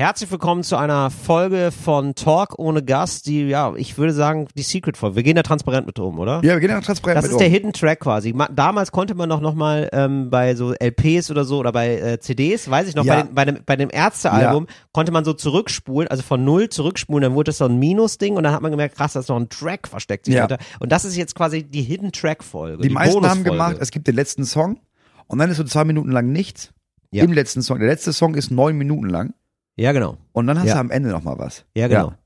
Herzlich 0.00 0.30
willkommen 0.30 0.62
zu 0.62 0.76
einer 0.76 1.10
Folge 1.10 1.70
von 1.70 2.14
Talk 2.14 2.58
ohne 2.58 2.82
Gast, 2.82 3.26
die, 3.26 3.42
ja, 3.42 3.74
ich 3.76 3.98
würde 3.98 4.14
sagen, 4.14 4.48
die 4.56 4.62
Secret-Folge. 4.62 5.14
Wir 5.14 5.22
gehen 5.22 5.36
da 5.36 5.42
transparent 5.42 5.86
mit 5.86 5.98
um, 5.98 6.18
oder? 6.18 6.36
Ja, 6.36 6.54
wir 6.54 6.60
gehen 6.60 6.70
da 6.70 6.80
transparent 6.80 7.18
Das 7.18 7.24
mit 7.24 7.32
ist 7.32 7.34
um. 7.34 7.40
der 7.40 7.48
Hidden 7.50 7.74
Track 7.74 8.00
quasi. 8.00 8.32
Ma- 8.32 8.48
Damals 8.48 8.92
konnte 8.92 9.14
man 9.14 9.28
noch, 9.28 9.42
noch 9.42 9.52
mal 9.52 9.90
ähm, 9.92 10.30
bei 10.30 10.54
so 10.54 10.72
LPs 10.72 11.30
oder 11.30 11.44
so 11.44 11.58
oder 11.58 11.70
bei 11.72 11.98
äh, 11.98 12.18
CDs, 12.18 12.70
weiß 12.70 12.88
ich 12.88 12.94
noch, 12.94 13.04
Ja. 13.04 13.16
bei, 13.16 13.22
den, 13.24 13.34
bei 13.34 13.44
dem, 13.44 13.58
bei 13.66 13.76
dem 13.76 13.90
Ärztealbum 13.92 14.68
konnte 14.92 15.12
man 15.12 15.26
so 15.26 15.34
zurückspulen, 15.34 16.08
also 16.08 16.22
von 16.22 16.42
null 16.46 16.70
zurückspulen, 16.70 17.20
dann 17.20 17.34
wurde 17.34 17.50
das 17.50 17.58
so 17.58 17.66
ein 17.66 17.78
Minus-Ding 17.78 18.36
und 18.36 18.44
dann 18.44 18.54
hat 18.54 18.62
man 18.62 18.70
gemerkt, 18.70 18.96
krass, 18.96 19.12
da 19.12 19.20
ist 19.20 19.28
noch 19.28 19.36
ein 19.36 19.50
Track 19.50 19.86
versteckt 19.86 20.24
sich 20.24 20.34
Ja. 20.34 20.46
dahinter. 20.46 20.64
Und 20.80 20.92
das 20.92 21.04
ist 21.04 21.14
jetzt 21.14 21.34
quasi 21.34 21.62
die 21.62 21.82
Hidden 21.82 22.10
Track-Folge. 22.12 22.82
Die, 22.82 22.88
meisten 22.88 23.28
haben 23.28 23.44
gemacht, 23.44 23.76
es 23.80 23.90
gibt 23.90 24.06
den 24.06 24.14
letzten 24.14 24.46
Song 24.46 24.80
und 25.26 25.38
dann 25.40 25.50
ist 25.50 25.58
so 25.58 25.64
zwei 25.64 25.84
Minuten 25.84 26.10
lang 26.10 26.32
nichts. 26.32 26.72
Ja. 27.10 27.22
Im 27.24 27.34
letzten 27.34 27.60
Song. 27.60 27.80
Der 27.80 27.88
letzte 27.88 28.14
Song 28.14 28.34
ist 28.34 28.50
neun 28.50 28.78
Minuten 28.78 29.10
lang 29.10 29.34
Ja, 29.80 29.92
genau. 29.92 30.16
und 30.32 30.46
dann 30.46 30.58
hast 30.58 30.66
Ja. 30.66 30.74
du 30.74 30.80
am 30.80 30.90
Ende 30.90 31.08
noch 31.10 31.22
mal 31.22 31.38
was. 31.38 31.64
Ja, 31.74 31.88
genau. 31.88 32.08
Ja. 32.08 32.16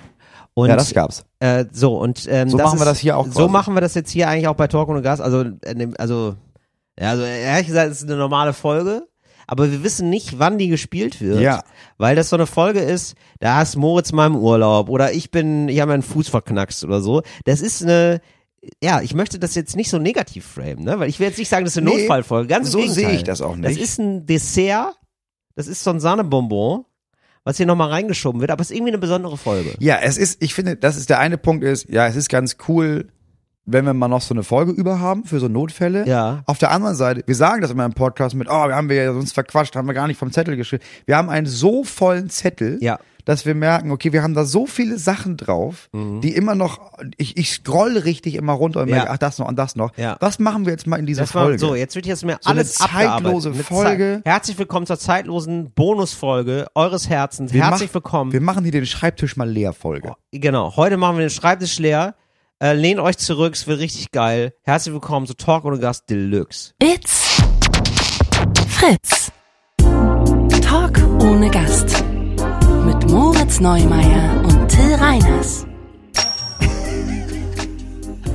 Und, 0.54 0.68
ja, 0.68 0.76
das 0.76 0.92
gab's. 0.94 1.24
Äh, 1.40 1.64
so 1.72 1.96
und 1.98 2.26
ähm, 2.30 2.48
So 2.48 2.58
das 2.58 2.66
machen 2.66 2.78
wir 2.78 2.82
ist, 2.84 2.90
das 2.90 2.98
hier 2.98 3.16
auch 3.16 3.26
So 3.26 3.32
quasi. 3.32 3.48
machen 3.50 3.74
wir 3.74 3.80
das 3.80 3.94
jetzt 3.94 4.10
hier 4.10 4.28
eigentlich 4.28 4.46
auch 4.48 4.54
bei 4.54 4.68
Talk 4.68 4.88
ohne 4.88 5.02
Gas. 5.02 5.20
Also, 5.20 5.42
äh, 5.62 5.88
also, 5.98 6.36
ja, 6.98 7.10
also 7.10 7.24
ehrlich 7.24 7.66
gesagt, 7.66 7.90
es 7.90 7.98
ist 8.02 8.08
eine 8.08 8.16
normale 8.16 8.52
Folge, 8.52 9.06
aber 9.48 9.70
wir 9.72 9.82
wissen 9.82 10.10
nicht, 10.10 10.38
wann 10.38 10.56
die 10.58 10.68
gespielt 10.68 11.20
wird, 11.20 11.40
Ja. 11.40 11.64
weil 11.98 12.14
das 12.14 12.28
so 12.30 12.36
eine 12.36 12.46
Folge 12.46 12.80
ist. 12.80 13.14
Da 13.40 13.60
ist 13.62 13.76
Moritz 13.76 14.12
mal 14.12 14.26
im 14.26 14.36
Urlaub 14.36 14.88
oder 14.88 15.12
ich 15.12 15.30
bin, 15.32 15.68
ich 15.68 15.80
habe 15.80 15.90
meinen 15.92 16.02
Fuß 16.02 16.28
verknackst 16.28 16.84
oder 16.84 17.00
so. 17.00 17.22
Das 17.44 17.60
ist 17.60 17.82
eine 17.82 18.20
ja, 18.82 19.02
ich 19.02 19.12
möchte 19.14 19.38
das 19.38 19.54
jetzt 19.56 19.76
nicht 19.76 19.90
so 19.90 19.98
negativ 19.98 20.46
framen, 20.46 20.84
ne? 20.84 20.98
Weil 20.98 21.10
ich 21.10 21.20
will 21.20 21.26
jetzt 21.26 21.38
nicht 21.38 21.50
sagen, 21.50 21.66
das 21.66 21.74
ist 21.76 21.82
eine 21.82 21.90
Nee, 21.90 21.98
Notfallfolge. 21.98 22.48
Ganz 22.48 22.70
so 22.70 22.80
sehe 22.86 23.10
ich 23.10 23.22
das 23.22 23.42
auch 23.42 23.56
Das 23.60 23.72
nicht. 23.72 23.80
ist 23.82 23.98
ein 23.98 24.24
Dessert, 24.24 24.94
das 25.54 25.66
ist 25.66 25.84
so 25.84 25.90
ein 25.90 26.00
Sahnebonbon, 26.00 26.86
was 27.44 27.58
hier 27.58 27.66
nochmal 27.66 27.90
reingeschoben 27.90 28.40
wird, 28.40 28.50
aber 28.50 28.62
es 28.62 28.70
ist 28.70 28.76
irgendwie 28.76 28.92
eine 28.92 28.98
besondere 28.98 29.36
Folge. 29.36 29.74
Ja, 29.78 29.98
es 30.02 30.16
ist, 30.16 30.42
ich 30.42 30.54
finde, 30.54 30.76
das 30.76 30.96
ist 30.96 31.10
der 31.10 31.18
eine 31.18 31.38
Punkt 31.38 31.62
ist, 31.62 31.88
ja, 31.88 32.06
es 32.06 32.16
ist 32.16 32.28
ganz 32.28 32.56
cool, 32.68 33.08
wenn 33.66 33.84
wir 33.86 33.94
mal 33.94 34.08
noch 34.08 34.20
so 34.20 34.34
eine 34.34 34.42
Folge 34.42 34.72
über 34.72 35.00
haben 35.00 35.24
für 35.24 35.38
so 35.40 35.48
Notfälle. 35.48 36.06
Ja. 36.06 36.42
Auf 36.46 36.58
der 36.58 36.70
anderen 36.70 36.96
Seite, 36.96 37.22
wir 37.26 37.34
sagen 37.34 37.62
das 37.62 37.70
immer 37.70 37.84
im 37.84 37.94
Podcast 37.94 38.34
mit, 38.34 38.48
oh, 38.50 38.68
wir 38.68 38.74
haben 38.74 38.88
wir 38.88 38.96
ja 38.96 39.10
uns 39.10 39.32
verquatscht, 39.32 39.76
haben 39.76 39.86
wir 39.86 39.94
gar 39.94 40.06
nicht 40.06 40.18
vom 40.18 40.32
Zettel 40.32 40.56
geschrieben. 40.56 40.82
Wir 41.06 41.16
haben 41.16 41.30
einen 41.30 41.46
so 41.46 41.84
vollen 41.84 42.28
Zettel, 42.28 42.78
Ja. 42.82 42.98
Dass 43.24 43.46
wir 43.46 43.54
merken, 43.54 43.90
okay, 43.90 44.12
wir 44.12 44.22
haben 44.22 44.34
da 44.34 44.44
so 44.44 44.66
viele 44.66 44.98
Sachen 44.98 45.36
drauf, 45.36 45.88
die 45.92 46.34
immer 46.34 46.54
noch, 46.54 46.92
ich, 47.16 47.36
ich 47.36 47.50
scroll 47.52 47.96
richtig 47.98 48.34
immer 48.34 48.52
runter 48.52 48.80
und 48.80 48.86
Mhm. 48.86 48.90
Ja. 48.90 48.96
merke, 48.96 49.10
ach, 49.12 49.18
das 49.18 49.38
noch 49.38 49.48
und 49.48 49.56
das 49.58 49.76
noch. 49.76 49.96
Ja. 49.96 50.16
Was 50.20 50.38
machen 50.38 50.66
wir 50.66 50.72
jetzt 50.72 50.86
mal 50.86 50.98
in 50.98 51.06
dieser 51.06 51.22
Das 51.22 51.34
war, 51.34 51.44
Folge? 51.44 51.58
so, 51.58 51.74
jetzt 51.74 51.94
wird 51.96 52.06
jetzt 52.06 52.24
mir 52.24 52.38
So 52.40 52.50
eine 52.50 52.60
alles 52.60 52.74
zeitlose. 52.74 53.50
Eine 53.52 53.62
Folge. 53.64 54.20
Zei- 54.24 54.30
Herzlich 54.30 54.58
willkommen 54.58 54.86
zur 54.86 54.98
zeitlosen 54.98 55.72
Bonusfolge 55.72 56.66
eures 56.74 57.08
Herzens. 57.08 57.52
Wir 57.52 57.64
Herzlich 57.66 57.90
mach- 57.90 57.94
willkommen. 57.94 58.32
Wir 58.32 58.40
machen 58.40 58.62
hier 58.64 58.72
den 58.72 58.86
Schreibtisch 58.86 59.36
mal 59.36 59.48
leer 59.48 59.72
Folge. 59.72 60.12
genau, 60.32 60.76
heute 60.76 60.96
machen 60.96 61.16
wir 61.16 61.24
den 61.24 61.30
Schreibtisch 61.30 61.78
leer. 61.78 62.14
Äh, 62.62 62.74
lehnt 62.74 63.00
euch 63.00 63.18
zurück, 63.18 63.54
es 63.54 63.66
wird 63.66 63.80
richtig 63.80 64.10
geil. 64.12 64.54
Herzlich 64.62 64.92
willkommen 64.94 65.26
zu 65.26 65.34
Talk 65.34 65.64
ohne 65.64 65.78
Gast 65.78 66.08
Deluxe. 66.08 66.72
It's 66.82 67.42
Fritz. 68.68 69.32
Talk 70.62 70.98
ohne 71.20 71.50
Gast. 71.50 72.04
Mit 73.04 73.12
Moritz 73.12 73.60
Neumeier 73.60 74.42
und 74.44 74.66
Till 74.68 74.94
Reiners. 74.94 75.66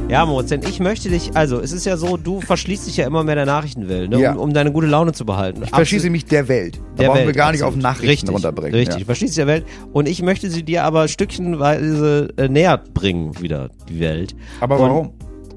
Ja, 0.08 0.28
Moritz, 0.28 0.50
denn 0.50 0.62
ich 0.62 0.80
möchte 0.80 1.10
dich, 1.10 1.32
also 1.36 1.60
es 1.60 1.72
ist 1.72 1.88
ja 1.88 1.98
so, 1.98 2.18
du 2.18 2.40
verschließt 2.40 2.86
dich 2.86 2.98
ja 2.98 3.08
immer 3.08 3.24
mehr 3.24 3.34
der 3.34 3.48
Nachrichtenwelt, 3.48 4.12
ne, 4.12 4.20
Ja. 4.20 4.34
um, 4.34 4.38
um 4.38 4.54
deine 4.54 4.72
gute 4.72 4.86
Laune 4.86 5.12
zu 5.14 5.26
behalten. 5.26 5.64
Ich 5.64 5.70
verschieße 5.72 6.12
mich 6.12 6.26
der 6.26 6.48
Welt. 6.48 6.78
Da 6.78 6.82
der 7.04 7.08
brauchen 7.08 7.18
Welt, 7.18 7.28
wir 7.30 7.34
gar 7.34 7.52
nicht 7.52 7.64
auf 7.64 7.70
absolut. 7.70 7.84
Nachrichten 7.84 8.10
richtig, 8.10 8.30
runterbringen. 8.30 8.76
Richtig, 8.76 9.00
Ja. 9.00 9.06
verschließt 9.06 9.38
der 9.40 9.48
Welt. 9.48 9.66
Und 9.92 10.08
ich 10.08 10.22
möchte 10.22 10.52
sie 10.52 10.62
dir 10.62 10.84
aber 10.84 11.08
stückchenweise 11.08 12.28
äh, 12.38 12.48
näher 12.48 12.78
bringen, 12.94 13.40
wieder, 13.42 13.70
die 13.90 14.00
Welt. 14.00 14.36
Aber 14.60 14.76
Und 14.80 14.82
warum? 14.90 15.10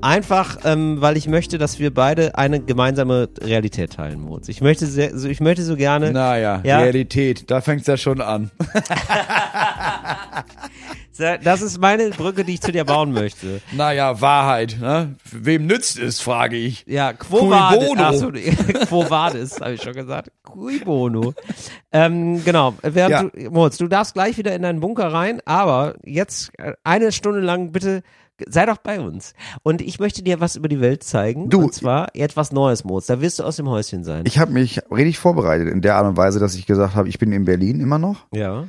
Einfach, 0.02 0.58
ähm, 0.64 1.00
weil 1.00 1.16
ich 1.16 1.28
möchte, 1.28 1.58
dass 1.58 1.78
wir 1.78 1.94
beide 1.94 2.36
eine 2.36 2.60
gemeinsame 2.60 3.28
Realität 3.40 3.94
teilen, 3.94 4.20
Moritz. 4.20 4.48
Ich 4.48 4.60
möchte 4.60 4.86
sehr, 4.86 5.16
so, 5.16 5.28
ich 5.28 5.40
möchte 5.40 5.62
so 5.62 5.76
gerne. 5.76 6.12
Naja, 6.12 6.60
Ja. 6.64 6.78
Realität, 6.80 7.50
da 7.50 7.60
fängt's 7.60 7.86
ja 7.86 7.96
schon 7.96 8.20
an. 8.20 8.50
Das 11.44 11.60
ist 11.60 11.78
meine 11.78 12.08
Brücke, 12.10 12.42
die 12.42 12.54
ich 12.54 12.62
zu 12.62 12.72
dir 12.72 12.84
bauen 12.84 13.12
möchte. 13.12 13.60
Naja, 13.72 14.20
Wahrheit, 14.22 14.78
ne? 14.80 15.14
Wem 15.30 15.66
nützt 15.66 15.98
es, 15.98 16.20
frage 16.20 16.56
ich. 16.56 16.84
Ja, 16.88 17.12
Quo 17.12 17.48
vadis. 17.50 18.24
Quo 18.88 19.08
vadis, 19.08 19.60
habe 19.60 19.74
ich 19.74 19.82
schon 19.82 19.92
gesagt. 19.92 20.30
Cui 20.42 20.78
bono. 20.80 21.34
ähm, 21.92 22.42
genau. 22.44 22.74
Während 22.82 23.10
Ja. 23.12 23.22
du, 23.24 23.50
Moritz, 23.50 23.76
du 23.76 23.88
darfst 23.88 24.14
gleich 24.14 24.38
wieder 24.38 24.54
in 24.54 24.62
deinen 24.62 24.80
Bunker 24.80 25.12
rein, 25.12 25.40
aber 25.44 25.94
jetzt 26.02 26.50
äh, 26.58 26.72
eine 26.82 27.12
Stunde 27.12 27.40
lang 27.40 27.72
bitte 27.72 28.02
sei 28.48 28.66
doch 28.66 28.78
bei 28.78 29.00
uns. 29.00 29.34
Und 29.62 29.80
ich 29.82 29.98
möchte 30.00 30.22
dir 30.22 30.40
was 30.40 30.56
über 30.56 30.68
die 30.68 30.80
Welt 30.80 31.02
zeigen. 31.04 31.48
Du- 31.50 31.62
Und 31.62 31.74
zwar 31.74 32.14
etwas 32.14 32.52
Neues, 32.52 32.84
Moritz. 32.84 33.06
Da 33.06 33.20
wirst 33.20 33.38
du 33.38 33.44
aus 33.44 33.56
dem 33.56 33.68
Häuschen 33.68 34.04
sein. 34.04 34.24
Ich 34.26 34.38
habe 34.38 34.52
mich 34.52 34.80
richtig 34.90 35.18
vorbereitet 35.18 35.68
in 35.68 35.80
der 35.82 35.96
Art 35.96 36.06
und 36.06 36.16
Weise, 36.16 36.38
dass 36.40 36.54
ich 36.54 36.66
gesagt 36.66 36.94
habe, 36.94 37.08
ich 37.08 37.18
bin 37.18 37.32
in 37.32 37.44
Berlin 37.44 37.80
immer 37.80 37.98
noch. 37.98 38.26
ja, 38.32 38.64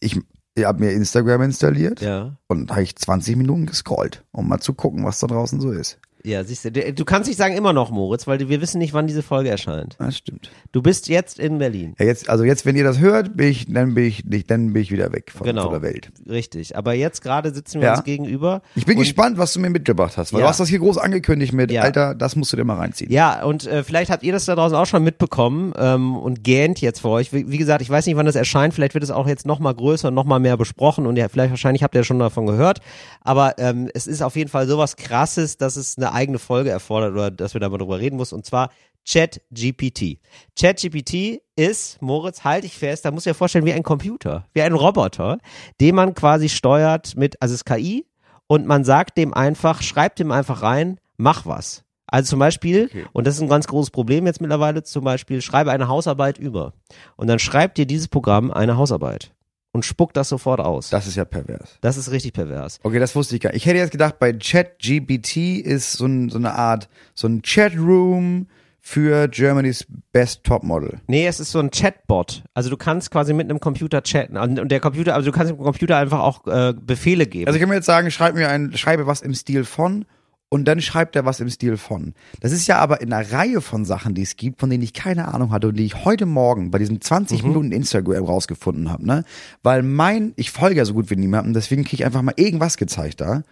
Ich, 0.00 0.18
ich 0.54 0.64
habe 0.64 0.80
mir 0.80 0.92
Instagram 0.92 1.42
installiert 1.42 2.00
ja. 2.00 2.36
und 2.48 2.70
habe 2.70 2.82
ich 2.82 2.96
20 2.96 3.36
Minuten 3.36 3.66
gescrollt, 3.66 4.24
um 4.32 4.48
mal 4.48 4.60
zu 4.60 4.72
gucken, 4.74 5.04
was 5.04 5.18
da 5.20 5.26
draußen 5.26 5.60
so 5.60 5.70
ist. 5.70 5.98
Ja, 6.24 6.42
siehst 6.42 6.64
du, 6.64 6.70
du 6.72 7.04
kannst 7.04 7.28
nicht 7.28 7.36
sagen 7.36 7.56
immer 7.56 7.72
noch, 7.72 7.90
Moritz, 7.90 8.26
weil 8.26 8.40
wir 8.48 8.60
wissen 8.60 8.78
nicht, 8.78 8.92
wann 8.92 9.06
diese 9.06 9.22
Folge 9.22 9.50
erscheint. 9.50 9.96
Das 9.98 10.16
stimmt. 10.16 10.50
Du 10.72 10.82
bist 10.82 11.08
jetzt 11.08 11.38
in 11.38 11.58
Berlin. 11.58 11.94
Ja, 11.98 12.06
jetzt, 12.06 12.28
also 12.28 12.42
jetzt, 12.44 12.66
wenn 12.66 12.74
ihr 12.76 12.84
das 12.84 12.98
hört, 12.98 13.36
bin 13.36 13.48
ich, 13.48 13.72
dann 13.72 13.94
bin 13.94 14.04
ich 14.04 14.24
nicht, 14.24 14.50
dann 14.50 14.72
bin 14.72 14.82
ich 14.82 14.90
wieder 14.90 15.12
weg 15.12 15.30
von, 15.30 15.46
Genau. 15.46 15.62
von 15.64 15.72
der 15.72 15.82
Welt. 15.82 16.10
Richtig. 16.28 16.76
Aber 16.76 16.92
jetzt 16.94 17.22
gerade 17.22 17.54
sitzen 17.54 17.80
wir 17.80 17.88
Ja. 17.88 17.94
uns 17.94 18.04
gegenüber. 18.04 18.62
Ich 18.74 18.84
bin 18.84 18.98
gespannt, 18.98 19.38
was 19.38 19.52
du 19.52 19.60
mir 19.60 19.70
mitgebracht 19.70 20.16
hast, 20.16 20.32
weil 20.32 20.40
Ja. 20.40 20.46
du 20.46 20.50
hast 20.50 20.60
das 20.60 20.68
hier 20.68 20.80
groß 20.80 20.98
angekündigt 20.98 21.52
mit, 21.52 21.70
Ja. 21.70 21.82
Alter, 21.82 22.14
das 22.16 22.34
musst 22.36 22.52
du 22.52 22.56
dir 22.56 22.64
mal 22.64 22.76
reinziehen. 22.76 23.12
Ja, 23.12 23.44
und 23.44 23.66
äh, 23.66 23.84
vielleicht 23.84 24.10
habt 24.10 24.24
ihr 24.24 24.32
das 24.32 24.44
da 24.44 24.56
draußen 24.56 24.76
auch 24.76 24.86
schon 24.86 25.04
mitbekommen 25.04 25.72
ähm, 25.78 26.16
und 26.16 26.42
gähnt 26.42 26.80
jetzt 26.80 27.00
für 27.00 27.08
euch. 27.10 27.32
Wie, 27.32 27.48
wie 27.50 27.58
gesagt, 27.58 27.80
ich 27.80 27.90
weiß 27.90 28.06
nicht, 28.06 28.16
wann 28.16 28.26
das 28.26 28.34
erscheint. 28.34 28.74
Vielleicht 28.74 28.94
wird 28.94 29.04
es 29.04 29.10
auch 29.10 29.28
jetzt 29.28 29.46
noch 29.46 29.60
mal 29.60 29.74
größer 29.74 30.08
und 30.08 30.14
noch 30.14 30.24
mal 30.24 30.40
mehr 30.40 30.56
besprochen 30.56 31.06
und 31.06 31.16
ja, 31.16 31.28
vielleicht 31.28 31.50
wahrscheinlich 31.50 31.82
habt 31.84 31.94
ihr 31.94 32.00
ja 32.00 32.04
schon 32.04 32.18
davon 32.18 32.46
gehört. 32.46 32.80
Aber 33.22 33.54
ähm, 33.58 33.88
es 33.94 34.06
ist 34.06 34.22
auf 34.22 34.34
jeden 34.36 34.50
Fall 34.50 34.66
sowas 34.66 34.96
Krasses, 34.96 35.56
dass 35.58 35.76
es 35.76 35.96
eine 35.96 36.07
eigene 36.12 36.38
Folge 36.38 36.70
erfordert 36.70 37.12
oder 37.12 37.30
dass 37.30 37.54
wir 37.54 37.60
da 37.60 37.68
mal 37.68 37.78
drüber 37.78 37.98
reden 37.98 38.16
muss. 38.16 38.32
Und 38.32 38.44
zwar 38.44 38.70
ChatGPT. 39.08 40.18
ChatGPT 40.58 41.40
ist, 41.56 42.00
Moritz, 42.02 42.44
halte 42.44 42.66
ich 42.66 42.76
fest, 42.76 43.04
da 43.04 43.10
muss 43.10 43.26
ich 43.26 43.30
dir 43.30 43.34
vorstellen, 43.34 43.64
wie 43.64 43.72
ein 43.72 43.82
Computer, 43.82 44.46
wie 44.52 44.62
ein 44.62 44.74
Roboter, 44.74 45.38
den 45.80 45.94
man 45.94 46.14
quasi 46.14 46.48
steuert 46.48 47.16
mit, 47.16 47.40
also 47.40 47.54
es 47.54 47.62
ist 47.62 47.64
KI, 47.64 48.06
und 48.46 48.66
man 48.66 48.84
sagt 48.84 49.16
dem 49.18 49.32
einfach, 49.34 49.82
schreibt 49.82 50.18
dem 50.18 50.30
einfach 50.30 50.62
rein, 50.62 51.00
mach 51.16 51.46
was. 51.46 51.84
Also 52.06 52.30
zum 52.30 52.38
Beispiel, 52.38 52.88
und 53.12 53.26
das 53.26 53.36
ist 53.36 53.42
ein 53.42 53.48
ganz 53.48 53.66
großes 53.66 53.90
Problem 53.90 54.26
jetzt 54.26 54.40
mittlerweile, 54.40 54.82
zum 54.82 55.04
Beispiel, 55.04 55.42
schreibe 55.42 55.70
eine 55.70 55.88
Hausarbeit 55.88 56.38
über. 56.38 56.72
Und 57.16 57.26
dann 57.28 57.38
schreibt 57.38 57.76
dir 57.76 57.86
dieses 57.86 58.08
Programm 58.08 58.50
eine 58.50 58.78
Hausarbeit 58.78 59.32
und 59.72 59.84
spuckt 59.84 60.16
das 60.16 60.28
sofort 60.28 60.60
aus. 60.60 60.90
Das 60.90 61.06
ist 61.06 61.16
ja 61.16 61.24
pervers. 61.24 61.78
Das 61.80 61.96
ist 61.96 62.10
richtig 62.10 62.32
pervers. 62.32 62.80
Okay, 62.82 62.98
das 62.98 63.14
wusste 63.14 63.36
ich 63.36 63.40
gar 63.40 63.50
nicht. 63.50 63.62
Ich 63.62 63.66
hätte 63.66 63.78
jetzt 63.78 63.92
gedacht, 63.92 64.18
bei 64.18 64.32
ChatGPT 64.32 65.60
ist 65.60 65.92
so, 65.92 66.06
ein, 66.06 66.30
so 66.30 66.38
eine 66.38 66.54
Art, 66.54 66.88
so 67.14 67.28
ein 67.28 67.42
Chatroom 67.42 68.46
für 68.80 69.28
Germany's 69.28 69.86
Best 70.12 70.44
Topmodel. 70.44 71.00
Nee, 71.06 71.26
es 71.26 71.40
ist 71.40 71.50
so 71.50 71.58
ein 71.58 71.70
Chatbot. 71.70 72.42
Also 72.54 72.70
du 72.70 72.76
kannst 72.78 73.10
quasi 73.10 73.34
mit 73.34 73.50
einem 73.50 73.60
Computer 73.60 74.02
chatten. 74.02 74.38
Und 74.38 74.70
der 74.70 74.80
Computer, 74.80 75.14
also 75.14 75.30
du 75.30 75.36
kannst 75.36 75.50
dem 75.52 75.58
Computer 75.58 75.98
einfach 75.98 76.20
auch 76.20 76.46
äh, 76.46 76.72
Befehle 76.72 77.26
geben. 77.26 77.48
Also 77.48 77.56
ich 77.56 77.60
kann 77.60 77.68
mir 77.68 77.74
jetzt 77.74 77.86
sagen, 77.86 78.10
schreib 78.10 78.34
mir 78.34 78.48
ein, 78.48 78.74
schreibe 78.76 79.06
was 79.06 79.20
im 79.20 79.34
Stil 79.34 79.64
von 79.64 80.06
und 80.50 80.64
dann 80.64 80.80
schreibt 80.80 81.14
er 81.14 81.24
was 81.24 81.40
im 81.40 81.50
Stil 81.50 81.76
von. 81.76 82.14
Das 82.40 82.52
ist 82.52 82.66
ja 82.66 82.78
aber 82.78 83.00
in 83.00 83.12
einer 83.12 83.30
Reihe 83.32 83.60
von 83.60 83.84
Sachen, 83.84 84.14
die 84.14 84.22
es 84.22 84.36
gibt, 84.36 84.60
von 84.60 84.70
denen 84.70 84.82
ich 84.82 84.94
keine 84.94 85.32
Ahnung 85.32 85.50
hatte 85.50 85.68
und 85.68 85.76
die 85.76 85.84
ich 85.84 86.04
heute 86.04 86.24
Morgen 86.26 86.70
bei 86.70 86.78
diesen 86.78 87.00
20 87.00 87.42
Minuten 87.48 87.72
Instagram 87.72 88.24
rausgefunden 88.24 88.90
habe, 88.90 89.06
ne? 89.06 89.24
Weil 89.62 89.82
mein, 89.82 90.32
ich 90.36 90.50
folge 90.50 90.76
ja 90.76 90.84
so 90.84 90.94
gut 90.94 91.10
wie 91.10 91.16
niemandem, 91.16 91.52
deswegen 91.52 91.84
kriege 91.84 91.96
ich 91.96 92.04
einfach 92.06 92.22
mal 92.22 92.34
irgendwas 92.36 92.76
gezeigt 92.76 93.20
da, 93.20 93.42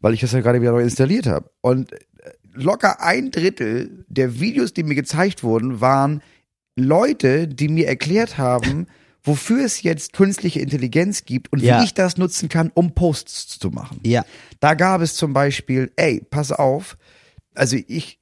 weil 0.00 0.14
ich 0.14 0.20
das 0.20 0.32
ja 0.32 0.40
gerade 0.40 0.60
wieder 0.60 0.72
neu 0.72 0.82
installiert 0.82 1.26
habe. 1.26 1.50
Und 1.60 1.92
äh, 1.92 1.98
locker 2.54 3.00
ein 3.00 3.30
Drittel 3.30 4.04
der 4.08 4.40
Videos, 4.40 4.72
die 4.72 4.82
mir 4.82 4.96
gezeigt 4.96 5.44
wurden, 5.44 5.80
waren 5.80 6.22
Leute, 6.74 7.46
die 7.46 7.68
mir 7.68 7.86
erklärt 7.86 8.38
haben, 8.38 8.86
wofür 9.24 9.64
es 9.64 9.82
jetzt 9.82 10.12
künstliche 10.12 10.60
Intelligenz 10.60 11.24
gibt 11.24 11.52
und 11.52 11.60
Ja. 11.62 11.80
wie 11.80 11.84
ich 11.84 11.94
das 11.94 12.16
nutzen 12.16 12.48
kann, 12.48 12.70
um 12.74 12.92
Posts 12.92 13.58
zu 13.58 13.70
machen. 13.70 14.00
ja. 14.04 14.24
Da 14.60 14.74
gab 14.74 15.00
es 15.00 15.14
zum 15.14 15.32
Beispiel, 15.32 15.92
ey, 15.96 16.20
pass 16.28 16.52
auf, 16.52 16.96
also 17.54 17.76
ich, 17.88 18.20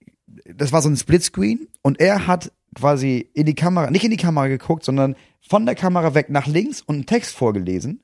das 0.55 0.73
war 0.73 0.83
so 0.83 0.89
ein 0.89 0.97
Splitscreen 0.97 1.69
und 1.83 2.01
er 2.01 2.27
hat 2.27 2.53
quasi 2.75 3.31
in 3.35 3.47
die 3.47 3.55
Kamera, 3.55 3.91
nicht 3.91 4.05
in 4.05 4.11
die 4.11 4.17
Kamera 4.17 4.47
geguckt, 4.49 4.85
sondern 4.85 5.17
von 5.41 5.67
der 5.67 5.75
Kamera 5.75 6.15
weg 6.15 6.31
nach 6.31 6.47
links 6.47 6.81
und 6.83 6.95
einen 6.95 7.07
Text 7.07 7.35
vorgelesen. 7.35 8.01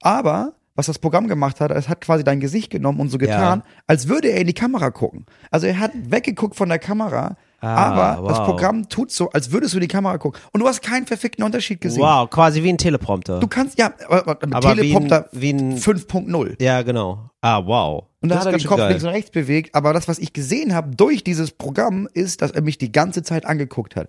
Aber 0.00 0.54
was 0.74 0.86
das 0.86 0.98
Programm 0.98 1.28
gemacht 1.28 1.60
hat, 1.60 1.70
es 1.70 1.88
hat 1.88 2.00
quasi 2.00 2.24
dein 2.24 2.40
Gesicht 2.40 2.70
genommen 2.70 2.98
und 3.00 3.10
so 3.10 3.18
getan, 3.18 3.62
als 3.86 4.08
würde 4.08 4.28
er 4.28 4.40
in 4.40 4.46
die 4.46 4.54
Kamera 4.54 4.90
gucken. 4.90 5.26
Also 5.50 5.66
er 5.66 5.78
hat 5.78 5.92
weggeguckt 5.94 6.56
von 6.56 6.68
der 6.68 6.78
Kamera, 6.78 7.36
aber 7.68 8.28
das 8.28 8.38
wow. 8.38 8.46
Programm 8.46 8.88
tut 8.88 9.10
so, 9.12 9.30
als 9.30 9.50
würdest 9.52 9.72
du 9.74 9.78
in 9.78 9.82
die 9.82 9.88
Kamera 9.88 10.18
gucken. 10.18 10.40
Und 10.52 10.60
du 10.60 10.66
hast 10.68 10.82
keinen 10.82 11.06
verfickten 11.06 11.44
Unterschied 11.44 11.80
gesehen. 11.80 12.02
Wow, 12.02 12.28
quasi 12.28 12.62
wie 12.62 12.68
ein 12.68 12.78
Teleprompter. 12.78 13.40
Du 13.40 13.46
kannst, 13.46 13.78
ja, 13.78 13.92
aber, 14.08 14.28
aber 14.42 14.56
Aber 14.56 14.74
Teleprompter 14.74 15.28
wie 15.32 15.52
ein- 15.52 15.60
wie 15.70 15.74
ein- 15.74 15.78
5.0 15.78 16.56
ja, 16.62 16.82
genau. 16.82 17.30
Ah, 17.40 17.64
wow. 17.64 18.04
Und 18.20 18.28
da 18.28 18.36
Das 18.36 18.46
hat 18.46 18.52
er 18.52 18.58
den 18.58 18.66
Kopf 18.66 18.78
schön 18.78 18.88
links 18.88 19.02
geil. 19.02 19.08
und 19.10 19.14
rechts 19.16 19.30
bewegt. 19.30 19.74
Aber 19.74 19.92
das, 19.92 20.06
was 20.08 20.18
ich 20.18 20.32
gesehen 20.32 20.74
habe 20.74 20.94
durch 20.94 21.24
dieses 21.24 21.50
Programm, 21.50 22.08
ist, 22.14 22.42
dass 22.42 22.50
er 22.52 22.62
mich 22.62 22.78
die 22.78 22.92
ganze 22.92 23.22
Zeit 23.22 23.46
angeguckt 23.46 23.96
hat. 23.96 24.08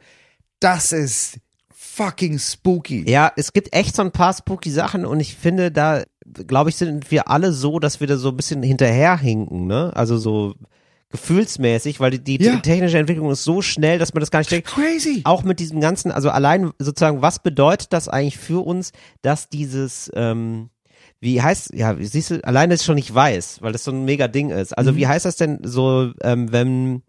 Das 0.59 0.91
ist 0.91 1.39
fucking 1.73 2.39
spooky. 2.39 3.09
Ja, 3.09 3.31
es 3.35 3.53
gibt 3.53 3.73
echt 3.75 3.95
so 3.95 4.01
ein 4.03 4.11
paar 4.11 4.33
spooky 4.33 4.71
Sachen 4.71 5.05
und 5.05 5.19
ich 5.19 5.35
finde, 5.35 5.71
da, 5.71 6.03
glaube 6.47 6.69
ich, 6.69 6.75
sind 6.75 7.11
wir 7.11 7.27
alle 7.29 7.51
so, 7.53 7.79
dass 7.79 7.99
wir 7.99 8.07
da 8.07 8.17
so 8.17 8.29
ein 8.29 8.37
bisschen 8.37 8.63
hinterherhinken, 8.63 9.67
ne? 9.67 9.91
Also 9.95 10.17
so 10.17 10.53
gefühlsmäßig, 11.13 11.99
weil 11.99 12.11
die, 12.17 12.37
die 12.39 12.43
Ja. 12.43 12.57
technische 12.57 12.97
Entwicklung 12.97 13.29
ist 13.31 13.43
so 13.43 13.61
schnell, 13.61 13.99
dass 13.99 14.13
man 14.15 14.19
das 14.21 14.31
gar 14.31 14.39
nicht 14.39 14.51
denkt. 14.51 14.67
Crazy. 14.67 15.21
Auch 15.25 15.43
mit 15.43 15.59
diesem 15.59 15.79
ganzen, 15.79 16.11
also 16.11 16.31
allein 16.31 16.71
sozusagen, 16.79 17.21
was 17.21 17.37
bedeutet 17.39 17.93
das 17.93 18.09
eigentlich 18.09 18.39
für 18.39 18.65
uns, 18.65 18.91
dass 19.21 19.47
dieses, 19.47 20.11
ähm, 20.15 20.69
wie 21.19 21.39
heißt, 21.41 21.71
ja, 21.75 21.95
siehst 21.99 22.31
du, 22.31 22.43
allein, 22.43 22.71
dass 22.71 22.81
ich 22.81 22.85
schon 22.87 22.95
nicht 22.95 23.13
weiß, 23.13 23.61
weil 23.61 23.71
das 23.71 23.83
so 23.83 23.91
ein 23.91 24.05
mega 24.05 24.27
Ding 24.27 24.49
ist. 24.49 24.75
Also 24.75 24.95
wie 24.95 25.05
heißt 25.07 25.25
das 25.25 25.35
denn 25.37 25.59
so, 25.63 26.11
ähm, 26.23 26.51
wenn 26.51 27.03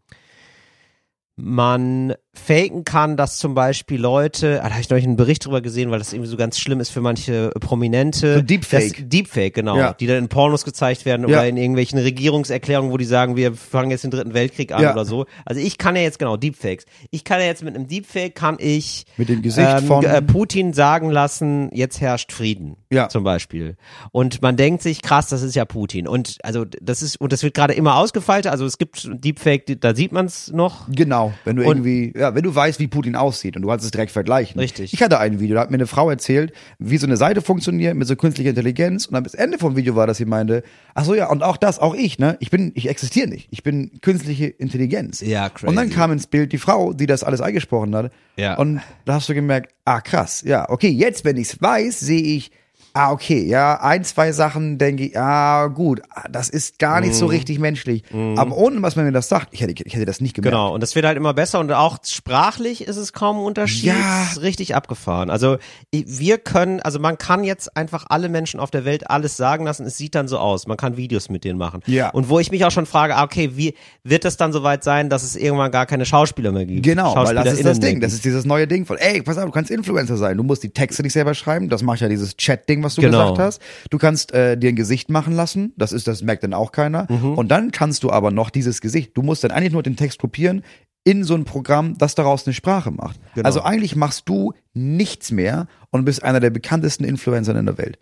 man 1.37 2.15
faken 2.35 2.85
kann, 2.85 3.17
dass 3.17 3.39
zum 3.39 3.55
Beispiel 3.55 4.01
Leute, 4.01 4.61
ah, 4.63 4.65
da 4.69 4.71
habe 4.73 4.81
ich 4.81 4.91
neulich 4.91 5.07
einen 5.07 5.17
Bericht 5.17 5.47
drüber 5.47 5.61
gesehen, 5.61 5.91
weil 5.91 5.99
das 5.99 6.13
irgendwie 6.13 6.31
so 6.31 6.37
ganz 6.37 6.59
schlimm 6.59 6.81
ist 6.81 6.91
für 6.91 7.01
manche 7.01 7.51
Prominente. 7.61 8.35
So 8.37 8.43
Deepfake. 8.43 8.97
Das, 8.99 9.09
Deepfake, 9.09 9.55
genau. 9.55 9.77
Ja. 9.77 9.93
Die 9.95 10.07
dann 10.07 10.19
in 10.19 10.29
Pornos 10.29 10.65
gezeigt 10.65 11.05
werden 11.05 11.29
Ja. 11.29 11.39
oder 11.39 11.49
in 11.49 11.57
irgendwelchen 11.57 11.99
Regierungserklärungen, 11.99 12.91
wo 12.93 12.97
die 12.97 13.05
sagen, 13.05 13.37
wir 13.37 13.55
fangen 13.55 13.91
jetzt 13.91 14.05
den 14.05 14.11
dritten 14.11 14.35
Weltkrieg 14.35 14.73
an 14.73 14.83
Ja. 14.83 14.93
oder 14.93 15.05
so. 15.05 15.27
Also 15.45 15.61
ich 15.61 15.79
kann 15.79 15.97
ja 15.97 16.03
jetzt, 16.03 16.19
genau, 16.19 16.37
Deepfakes. 16.37 16.85
Ich 17.11 17.25
kann 17.25 17.41
ja 17.41 17.47
jetzt 17.47 17.63
mit 17.63 17.75
einem 17.75 17.87
Deepfake, 17.87 18.35
kann 18.35 18.57
ich 18.59 19.05
Mit 19.17 19.29
dem 19.29 19.43
Gesicht 19.43 19.67
ähm, 19.79 19.85
von- 19.87 20.05
äh, 20.05 20.23
Putin 20.23 20.73
sagen 20.73 21.11
lassen, 21.11 21.71
jetzt 21.73 22.01
herrscht 22.01 22.33
Frieden. 22.33 22.77
Ja. 22.91 23.09
Zum 23.09 23.25
Beispiel. 23.25 23.77
Und 24.13 24.43
man 24.43 24.57
denkt 24.57 24.83
sich, 24.83 25.03
krass, 25.03 25.29
das 25.29 25.43
ist 25.43 25.55
ja 25.55 25.65
Putin. 25.65 26.07
Und 26.09 26.39
also 26.43 26.65
das 26.65 27.03
ist, 27.03 27.21
und 27.21 27.33
das 27.33 27.43
wird 27.43 27.55
gerade 27.55 27.75
immer 27.75 27.97
ausgefeilter. 27.97 28.51
Also 28.53 28.65
es 28.67 28.79
gibt 28.79 29.09
Deepfake, 29.13 29.81
da 29.81 29.95
sieht 29.95 30.13
man 30.13 30.27
es 30.27 30.53
noch. 30.53 30.87
Genau, 30.89 31.33
wenn 31.45 31.57
du 31.57 31.63
Und- 31.63 31.69
irgendwie, 31.69 32.13
ja, 32.25 32.35
wenn 32.35 32.43
du 32.43 32.55
weißt, 32.55 32.81
wie 32.81 32.89
Putin 32.89 33.17
aussieht 33.17 33.57
und 33.57 33.63
du 33.63 33.69
kannst 33.69 33.85
es 33.85 33.91
direkt 33.91 34.11
vergleichen. 34.11 34.59
Richtig. 34.59 34.93
Ich 34.93 35.03
hatte 35.03 35.19
ein 35.19 35.41
Video, 35.41 35.55
da 35.55 35.63
hat 35.63 35.71
mir 35.71 35.77
eine 35.77 35.87
Frau 35.87 36.11
erzählt, 36.11 36.53
wie 36.79 36.97
so 36.97 37.07
eine 37.07 37.17
Seite 37.17 37.43
funktioniert 37.43 37.95
mit 37.95 38.09
so 38.09 38.17
künstlicher 38.17 38.51
Intelligenz 38.51 39.07
und 39.07 39.15
am 39.15 39.25
Ende 39.33 39.59
vom 39.59 39.77
Video 39.77 39.95
war, 39.95 40.07
dass 40.07 40.17
sie 40.17 40.25
meinte, 40.25 40.63
ach 40.95 41.05
so 41.05 41.15
ja, 41.15 41.29
und 41.29 41.43
auch 41.43 41.57
das, 41.57 41.79
auch 41.79 41.95
ich, 41.95 42.19
ne? 42.19 42.37
Ich 42.41 42.51
bin, 42.51 42.73
ich 42.75 42.89
existiere 42.89 43.29
nicht. 43.29 43.49
Ich 43.51 43.63
bin 43.63 44.01
künstliche 44.01 44.47
Intelligenz. 44.47 45.21
Ja, 45.21 45.49
crazy. 45.49 45.67
Und 45.67 45.77
dann 45.77 45.91
kam 45.91 46.13
ins 46.13 46.27
Bild 46.27 46.53
die 46.53 46.59
Frau, 46.59 46.93
die 46.93 47.07
das 47.07 47.23
alles 47.23 47.41
eingesprochen 47.41 47.95
hat. 47.95 48.13
Ja. 48.37 48.57
Und 48.57 48.81
da 49.05 49.15
hast 49.15 49.29
du 49.29 49.35
gemerkt, 49.35 49.75
ah 49.85 50.01
krass, 50.01 50.43
ja, 50.47 50.69
okay, 50.69 50.89
jetzt, 50.89 51.25
wenn 51.25 51.37
ich's 51.37 51.61
weiß, 51.61 52.01
sehe 52.01 52.23
ich, 52.23 52.51
ah 52.95 53.11
okay, 53.11 53.43
ja, 53.45 53.81
ein, 53.81 54.05
zwei 54.05 54.33
Sachen 54.33 54.79
denke 54.79 55.05
ich, 55.07 55.19
ah 55.19 55.67
gut, 55.67 56.01
das 56.31 56.49
ist 56.49 56.79
gar 56.79 57.01
nicht 57.01 57.11
Mhm. 57.11 57.19
so 57.19 57.27
richtig 57.27 57.59
menschlich. 57.59 58.05
Aber 58.37 58.57
ohne, 58.57 58.81
was 58.83 58.97
man 58.97 59.05
mir 59.05 59.13
das 59.13 59.29
sagt, 59.29 59.49
ich 59.51 59.61
hätte, 59.61 59.75
ich 59.85 59.95
hätte 59.95 60.05
das 60.07 60.21
nicht 60.21 60.35
gemerkt. 60.35 60.53
Genau, 60.55 60.73
und 60.73 60.81
das 60.83 60.95
wird 60.95 61.05
halt 61.05 61.17
immer 61.17 61.35
besser 61.35 61.59
und 61.61 61.71
auch 61.73 61.99
sprachlich 62.07 62.87
ist 62.87 62.97
es 62.97 63.13
kaum 63.13 63.39
ein 63.39 63.45
Unterschied. 63.45 63.85
Ja. 63.85 64.29
Richtig 64.41 64.75
abgefahren. 64.75 65.29
Also 65.29 65.59
wir 65.93 66.39
können, 66.39 66.81
also 66.81 66.99
man 67.01 67.19
kann 67.19 67.45
jetzt 67.45 67.77
einfach 67.77 68.07
alle 68.09 68.29
Menschen 68.29 68.61
auf 68.61 68.71
der 68.71 68.85
Welt 68.85 69.11
alles 69.11 69.37
sagen 69.37 69.65
lassen, 69.65 69.85
es 69.87 69.97
sieht 69.97 70.15
dann 70.15 70.29
so 70.29 70.39
aus. 70.39 70.67
Man 70.67 70.77
kann 70.77 70.97
Videos 70.97 71.29
mit 71.29 71.45
denen 71.45 71.59
machen. 71.59 71.81
Ja. 71.87 72.11
Und 72.11 72.29
wo 72.29 72.39
ich 72.39 72.51
mich 72.53 72.65
auch 72.65 72.71
schon 72.71 72.87
frage, 72.87 73.17
ah, 73.17 73.25
okay, 73.25 73.51
wie 73.55 73.75
wird 74.05 74.25
es 74.25 74.37
dann 74.37 74.53
soweit 74.53 74.85
sein, 74.85 75.11
dass 75.11 75.25
es 75.25 75.35
irgendwann 75.35 75.73
gar 75.73 75.87
keine 75.87 76.07
Schauspieler 76.07 76.53
mehr 76.53 76.65
gibt? 76.65 76.85
Genau, 76.85 77.17
weil 77.17 77.35
das 77.35 77.55
ist 77.55 77.65
das 77.65 77.81
Ding. 77.81 78.01
Das 78.01 78.13
ist 78.13 78.25
dieses 78.25 78.45
neue 78.45 78.69
Ding 78.69 78.87
von, 78.87 78.99
ey, 78.99 79.21
pass 79.23 79.37
auf, 79.39 79.45
du 79.47 79.51
kannst 79.51 79.71
Influencer 79.73 80.17
sein. 80.17 80.37
Du 80.37 80.45
musst 80.45 80.63
die 80.63 80.71
Texte 80.71 81.03
nicht 81.03 81.13
selber 81.13 81.35
schreiben. 81.35 81.69
Das 81.69 81.83
macht 81.83 82.01
ja 82.01 82.09
dieses 82.09 82.37
Chat-Ding, 82.37 82.84
was 82.85 82.95
du 82.95 83.01
Genau. 83.01 83.33
gesagt 83.33 83.39
hast. 83.39 83.63
Du 83.91 83.99
kannst 83.99 84.33
äh, 84.33 84.57
dir 84.57 84.69
ein 84.69 84.77
Gesicht 84.77 85.11
machen 85.11 85.35
lassen. 85.35 85.73
Das 85.77 85.93
ist, 85.93 86.07
das 86.07 86.23
merkt 86.23 86.45
dann 86.45 86.55
auch 86.55 86.71
keiner. 86.73 87.07
Mhm. 87.11 87.35
Und 87.37 87.49
dann 87.49 87.71
kannst 87.73 88.03
du 88.05 88.11
aber 88.11 88.31
noch 88.31 88.51
dieses 88.51 88.81
Gesicht. 88.81 89.17
Du 89.17 89.23
musst 89.23 89.43
dann 89.45 89.51
eigentlich 89.51 89.73
nur 89.73 89.83
den 89.83 89.97
Text 89.97 90.19
kopieren 90.19 90.63
in 91.05 91.23
so 91.25 91.35
ein 91.35 91.45
Programm, 91.45 91.99
das 91.99 92.15
daraus 92.15 92.47
eine 92.47 92.55
Sprache 92.55 92.91
macht. 92.91 93.21
Genau. 93.35 93.47
Also 93.47 93.63
eigentlich 93.63 93.95
machst 93.95 94.29
du 94.29 94.55
nichts 94.73 95.31
mehr 95.31 95.67
und 95.91 96.05
bist 96.05 96.23
einer 96.23 96.41
der 96.41 96.51
bekanntesten 96.51 97.05
Influencer 97.05 97.55
in 97.57 97.67
der 97.67 97.77
Welt. 97.77 97.99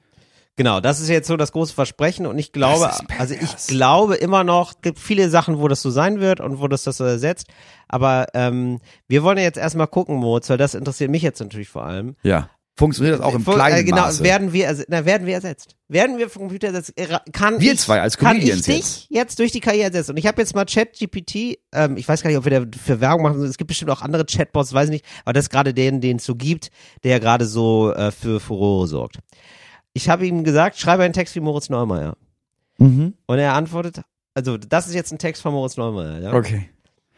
Genau, 0.56 0.80
das 0.80 1.00
ist 1.00 1.08
jetzt 1.08 1.28
so 1.28 1.38
das 1.38 1.52
große 1.52 1.72
Versprechen 1.72 2.26
und 2.26 2.38
ich 2.38 2.52
glaube, 2.52 2.90
also 3.18 3.34
ich 3.34 3.56
glaube 3.68 4.16
immer 4.16 4.44
noch, 4.44 4.82
gibt 4.82 4.98
viele 4.98 5.30
Sachen, 5.30 5.58
wo 5.58 5.66
das 5.66 5.80
so 5.80 5.90
sein 5.90 6.20
wird 6.20 6.40
und 6.40 6.60
wo 6.60 6.68
das 6.68 6.82
das 6.82 6.98
so 6.98 7.04
ersetzt. 7.04 7.46
Aber 7.88 8.26
ähm, 8.34 8.78
wir 9.08 9.22
wollen 9.22 9.38
ja 9.38 9.44
jetzt 9.44 9.56
erstmal 9.56 9.86
gucken, 9.86 10.16
Moritz, 10.16 10.50
weil 10.50 10.58
das 10.58 10.74
interessiert 10.74 11.10
mich 11.10 11.22
jetzt 11.22 11.40
natürlich 11.40 11.70
vor 11.70 11.84
allem. 11.86 12.16
Ja. 12.22 12.50
Funktioniert 12.74 13.18
das 13.18 13.20
auch 13.20 13.34
im 13.34 13.44
kleinen 13.44 13.80
äh, 13.80 13.84
genau, 13.84 14.02
Maße? 14.02 14.24
werden 14.24 14.52
wir, 14.54 14.84
na, 14.88 15.04
werden 15.04 15.26
wir 15.26 15.34
ersetzt? 15.34 15.76
Werden 15.88 16.16
wir 16.16 16.30
vom 16.30 16.42
Computer 16.42 16.68
ersetzt? 16.68 16.94
Kann 17.32 17.60
Wir 17.60 17.74
ich, 17.74 17.80
zwei 17.80 18.00
als 18.00 18.16
kann 18.16 18.36
ich 18.36 18.44
Comedians 18.44 18.62
dich 18.62 18.76
jetzt. 18.76 19.06
jetzt. 19.10 19.38
durch 19.38 19.52
die 19.52 19.60
KI 19.60 19.80
ersetzen? 19.80 20.12
Und 20.12 20.16
ich 20.16 20.26
habe 20.26 20.40
jetzt 20.40 20.54
mal 20.54 20.64
ChatGPT, 20.64 21.58
ähm, 21.72 21.98
ich 21.98 22.08
weiß 22.08 22.22
gar 22.22 22.30
nicht, 22.30 22.38
ob 22.38 22.46
wir 22.46 22.60
da 22.64 22.78
für 22.82 23.00
Werbung 23.00 23.22
machen, 23.24 23.42
es 23.44 23.58
gibt 23.58 23.68
bestimmt 23.68 23.90
auch 23.90 24.00
andere 24.00 24.24
Chatbots, 24.24 24.72
weiß 24.72 24.86
ich 24.86 24.92
nicht, 24.92 25.04
aber 25.24 25.34
das 25.34 25.44
ist 25.44 25.50
gerade 25.50 25.74
den, 25.74 26.00
den 26.00 26.16
es 26.16 26.24
so 26.24 26.34
gibt, 26.34 26.70
der 27.04 27.20
gerade 27.20 27.44
so 27.44 27.92
äh, 27.92 28.10
für 28.10 28.40
Furore 28.40 28.88
sorgt. 28.88 29.18
Ich 29.92 30.08
habe 30.08 30.26
ihm 30.26 30.42
gesagt, 30.42 30.78
schreibe 30.78 31.02
einen 31.02 31.12
Text 31.12 31.34
wie 31.34 31.40
Moritz 31.40 31.68
Neumeier. 31.68 32.16
Mhm. 32.78 33.12
Und 33.26 33.38
er 33.38 33.52
antwortet, 33.52 34.00
also 34.32 34.56
das 34.56 34.86
ist 34.86 34.94
jetzt 34.94 35.12
ein 35.12 35.18
Text 35.18 35.42
von 35.42 35.52
Moritz 35.52 35.76
Neumeier, 35.76 36.20
ja? 36.20 36.32
Okay. 36.32 36.70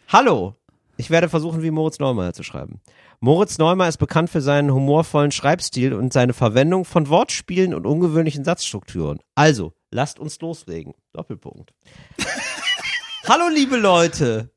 Hallo, 0.09 0.57
ich 0.97 1.11
werde 1.11 1.29
versuchen, 1.29 1.63
wie 1.63 1.71
Moritz 1.71 1.99
Neumeier 1.99 2.33
zu 2.33 2.43
schreiben. 2.43 2.81
Moritz 3.21 3.59
Neumeier 3.59 3.89
ist 3.89 3.99
bekannt 3.99 4.31
für 4.31 4.41
seinen 4.41 4.73
humorvollen 4.73 5.33
Schreibstil 5.33 5.95
und 5.95 6.13
seine 6.13 6.33
Verwendung 6.33 6.85
von 6.85 7.09
Wortspielen 7.09 7.75
und 7.75 7.87
ungewöhnlichen 7.87 8.45
Satzstrukturen. 8.45 9.19
Also, 9.35 9.73
lasst 9.91 10.19
uns 10.19 10.41
loslegen. 10.41 10.95
Doppelpunkt. 11.13 11.73
Hallo, 13.29 13.49
liebe 13.49 13.77
Leute. 13.77 14.51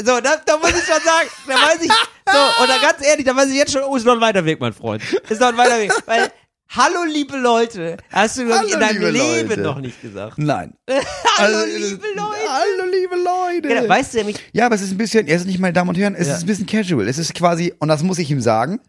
So, 0.00 0.20
da, 0.20 0.36
da 0.44 0.56
muss 0.58 0.70
ich 0.70 0.84
schon 0.84 1.02
sagen, 1.02 1.28
da 1.46 1.54
weiß 1.54 1.82
ich, 1.82 1.90
so, 1.90 2.64
oder 2.64 2.80
ganz 2.80 3.06
ehrlich, 3.06 3.24
da 3.24 3.36
weiß 3.36 3.48
ich 3.50 3.56
jetzt 3.56 3.72
schon, 3.72 3.82
oh, 3.82 3.94
ist 3.94 4.04
noch 4.04 4.14
ein 4.14 4.20
weiter 4.20 4.44
Weg, 4.44 4.60
mein 4.60 4.72
Freund. 4.72 5.02
Ist 5.28 5.40
noch 5.40 5.48
ein 5.48 5.56
weiter 5.56 5.78
Weg. 5.78 5.92
Weil, 6.06 6.32
hallo, 6.68 7.04
liebe 7.12 7.36
Leute, 7.36 7.96
hast 8.10 8.38
du, 8.38 8.46
glaub 8.46 8.64
ich, 8.64 8.74
in 8.74 8.80
deinem 8.80 9.02
Leben 9.12 9.48
Leute. 9.48 9.60
noch 9.60 9.80
nicht 9.80 10.00
gesagt. 10.02 10.38
Nein. 10.38 10.74
Hallo, 11.38 11.56
Also, 11.58 11.66
liebe 11.76 12.06
Leute. 12.14 12.38
Hallo, 12.48 12.90
liebe 12.92 13.16
Leute. 13.16 13.68
Genau, 13.68 13.88
weißt 13.88 14.14
du, 14.14 14.24
mich 14.24 14.36
Ja, 14.52 14.66
aber 14.66 14.74
es 14.74 14.82
ist 14.82 14.92
ein 14.92 14.98
bisschen, 14.98 15.26
er 15.26 15.36
ist 15.36 15.46
nicht, 15.46 15.58
meine 15.58 15.72
Damen 15.72 15.90
und 15.90 15.96
Herren, 15.98 16.14
es 16.14 16.28
Ja. 16.28 16.34
ist 16.36 16.42
ein 16.42 16.46
bisschen 16.46 16.66
casual. 16.66 17.08
Es 17.08 17.18
ist 17.18 17.34
quasi, 17.34 17.74
und 17.78 17.88
das 17.88 18.02
muss 18.02 18.18
ich 18.18 18.30
ihm 18.30 18.40
sagen, 18.40 18.80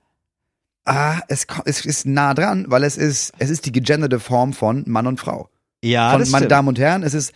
ah, 0.85 1.19
es, 1.27 1.45
es 1.65 1.85
ist 1.85 2.05
nah 2.05 2.33
dran, 2.33 2.65
weil 2.69 2.83
es 2.83 2.97
ist, 2.97 3.33
es 3.39 3.49
ist 3.49 3.65
die 3.65 3.71
gegenderte 3.71 4.19
Form 4.19 4.53
von 4.53 4.83
Mann 4.87 5.07
und 5.07 5.19
Frau. 5.19 5.49
Ja, 5.83 6.11
von 6.11 6.19
das 6.19 6.29
meine 6.29 6.41
stimmt. 6.43 6.51
Damen 6.51 6.67
und 6.69 6.79
Herren, 6.79 7.03
es 7.03 7.13
ist, 7.13 7.33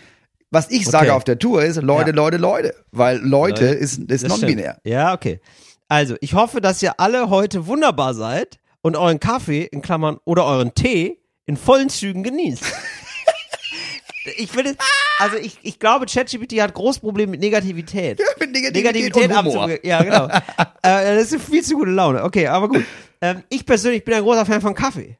was 0.52 0.70
ich 0.72 0.86
sage 0.88 1.08
Okay. 1.08 1.16
auf 1.16 1.24
der 1.24 1.38
Tour 1.38 1.64
ist, 1.64 1.82
Leute, 1.82 2.10
Ja. 2.12 2.16
Leute, 2.16 2.38
Leute. 2.38 2.76
Weil 2.92 3.18
Leute 3.18 3.66
Leute. 3.66 3.66
ist, 3.66 4.00
ist 4.12 4.28
non-binär. 4.28 4.80
Ja, 4.84 5.14
okay. 5.14 5.40
Also, 5.88 6.16
ich 6.22 6.34
hoffe, 6.34 6.62
dass 6.62 6.82
ihr 6.84 7.00
alle 7.00 7.30
heute 7.30 7.66
wunderbar 7.68 8.14
seid 8.14 8.60
und 8.82 8.96
euren 8.96 9.20
Kaffee 9.20 9.64
in 9.64 9.82
Klammern 9.82 10.20
oder 10.26 10.46
euren 10.46 10.74
Tee 10.74 11.20
in 11.46 11.58
vollen 11.58 11.90
Zügen 11.90 12.24
genießt. 12.24 12.64
ich 14.38 14.52
finde, 14.52 14.76
also 15.20 15.38
ich, 15.38 15.58
ich 15.64 15.80
glaube, 15.80 16.06
ChatGPT 16.06 16.62
hat 16.62 16.74
großes 16.74 17.02
Problem 17.02 17.32
mit 17.32 17.40
Negativität. 17.40 18.22
Mit 18.40 18.52
Negativität 18.52 19.30
und 19.30 19.38
Humor. 19.38 19.70
Ja, 19.84 20.04
genau. 20.04 20.28
äh, 20.82 21.16
das 21.16 21.32
ist 21.32 21.44
viel 21.44 21.64
zu 21.64 21.76
gute 21.76 21.92
Laune. 21.92 22.24
Okay, 22.24 22.48
aber 22.48 22.70
gut. 22.70 22.86
Ähm, 23.22 23.44
ich 23.50 23.66
persönlich 23.66 24.04
bin 24.06 24.14
ein 24.14 24.24
großer 24.24 24.46
Fan 24.46 24.62
von 24.62 24.74
Kaffee. 24.74 25.18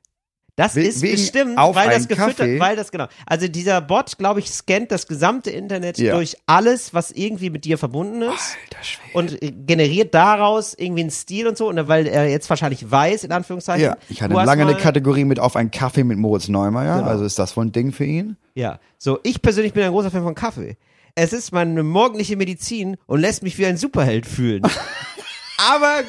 Das 0.60 0.76
We- 0.76 0.82
ist 0.82 1.00
bestimmt, 1.02 1.56
weil 1.56 1.90
das 1.90 2.08
gefüttert, 2.10 2.36
Kaffee? 2.38 2.60
weil 2.60 2.76
das 2.76 2.92
genau. 2.92 3.08
Also 3.26 3.48
dieser 3.48 3.80
Bot, 3.80 4.18
glaube 4.18 4.42
ich, 4.42 4.52
scannt 4.52 4.92
das 4.92 5.08
gesamte 5.08 5.50
Internet 5.52 5.98
Ja. 6.00 6.16
durch 6.16 6.36
alles, 6.48 6.94
was 6.94 7.12
irgendwie 7.12 7.50
mit 7.50 7.64
dir 7.64 7.78
verbunden 7.78 8.22
ist 8.24 8.58
Alter 8.68 8.80
und 9.14 9.42
äh, 9.42 9.52
generiert 9.52 10.14
daraus 10.14 10.74
irgendwie 10.78 11.02
einen 11.02 11.12
Stil 11.12 11.48
und 11.48 11.58
so, 11.58 11.70
und 11.70 11.88
weil 11.88 12.08
er 12.08 12.28
jetzt 12.30 12.50
wahrscheinlich 12.50 12.92
weiß, 12.92 13.24
in 13.24 13.32
Anführungszeichen. 13.32 13.86
Ja, 13.86 13.98
ich 14.10 14.22
hatte 14.22 14.34
lange 14.34 14.64
eine 14.64 14.76
Kategorie 14.76 15.24
mit 15.24 15.40
auf 15.40 15.56
einen 15.56 15.72
Kaffee 15.72 16.04
mit 16.04 16.18
Moritz 16.18 16.50
Neumeier, 16.50 16.98
Genau. 16.98 17.10
also 17.10 17.24
ist 17.24 17.40
das 17.40 17.56
wohl 17.56 17.66
ein 17.66 17.72
Ding 17.72 17.94
für 17.94 18.04
ihn? 18.04 18.36
Ja, 18.54 18.80
so, 18.98 19.20
ich 19.24 19.42
persönlich 19.42 19.72
bin 19.72 19.84
ein 19.84 19.92
großer 19.92 20.12
Fan 20.12 20.24
von 20.24 20.36
Kaffee. 20.36 20.76
Es 21.16 21.32
ist 21.32 21.54
meine 21.54 21.84
morgendliche 21.84 22.36
Medizin 22.36 22.98
und 23.06 23.22
lässt 23.22 23.44
mich 23.44 23.58
wie 23.58 23.66
ein 23.66 23.78
Superheld 23.78 24.26
fühlen. 24.26 24.62
aber, 25.58 26.02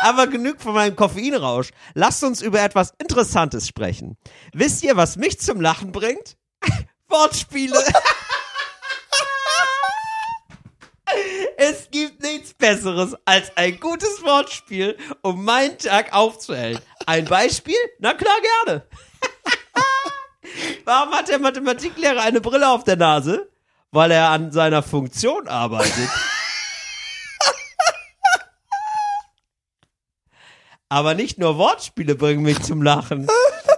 aber 0.00 0.26
genug 0.26 0.60
von 0.60 0.74
meinem 0.74 0.96
Koffeinrausch. 0.96 1.70
Lasst 1.94 2.24
uns 2.24 2.42
über 2.42 2.60
etwas 2.60 2.92
Interessantes 2.98 3.68
sprechen. 3.68 4.16
Wisst 4.52 4.82
ihr, 4.82 4.96
was 4.96 5.16
mich 5.16 5.40
zum 5.40 5.60
Lachen 5.60 5.92
bringt? 5.92 6.36
Wortspiele. 7.08 7.82
Es 11.56 11.90
gibt 11.90 12.22
nichts 12.22 12.54
Besseres 12.54 13.16
als 13.24 13.54
ein 13.56 13.80
gutes 13.80 14.22
Wortspiel, 14.22 14.96
um 15.22 15.44
meinen 15.44 15.76
Tag 15.76 16.12
aufzuhellen. 16.12 16.78
Ein 17.04 17.24
Beispiel? 17.24 17.74
Na 17.98 18.14
klar, 18.14 18.36
gerne. 18.64 18.86
Warum 20.84 21.12
hat 21.12 21.28
der 21.28 21.40
Mathematiklehrer 21.40 22.22
eine 22.22 22.40
Brille 22.40 22.68
auf 22.68 22.84
der 22.84 22.96
Nase? 22.96 23.50
weil 23.92 24.10
er 24.10 24.30
an 24.30 24.52
seiner 24.52 24.82
Funktion 24.82 25.48
arbeitet. 25.48 26.08
Aber 30.90 31.14
nicht 31.14 31.38
nur 31.38 31.56
Wortspiele 31.56 32.16
bringen 32.16 32.42
mich 32.42 32.60
zum 32.62 32.82
Lachen. 32.82 33.28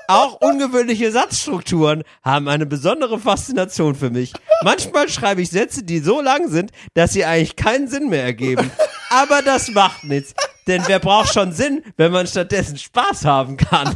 Auch 0.09 0.40
ungewöhnliche 0.40 1.12
Satzstrukturen 1.12 2.04
haben 2.23 2.49
eine 2.49 2.64
besondere 2.64 3.19
Faszination 3.19 3.95
für 3.95 4.09
mich. 4.09 4.33
Manchmal 4.64 5.11
schreibe 5.11 5.42
ich 5.42 5.50
Sätze, 5.50 5.83
die 5.85 5.99
so 5.99 6.23
lang 6.23 6.49
sind, 6.49 6.71
dass 6.95 7.12
sie 7.12 7.26
eigentlich 7.26 7.54
keinen 7.54 7.87
Sinn 7.87 8.09
mehr 8.09 8.25
ergeben. 8.25 8.71
Aber 9.11 9.42
das 9.42 9.71
macht 9.71 10.04
nichts. 10.04 10.35
Denn 10.66 10.83
wer 10.87 11.00
braucht 11.00 11.35
schon 11.35 11.52
Sinn, 11.52 11.83
wenn 11.99 12.12
man 12.12 12.26
stattdessen 12.26 12.78
Spaß 12.78 13.26
haben 13.26 13.59
kann? 13.59 13.95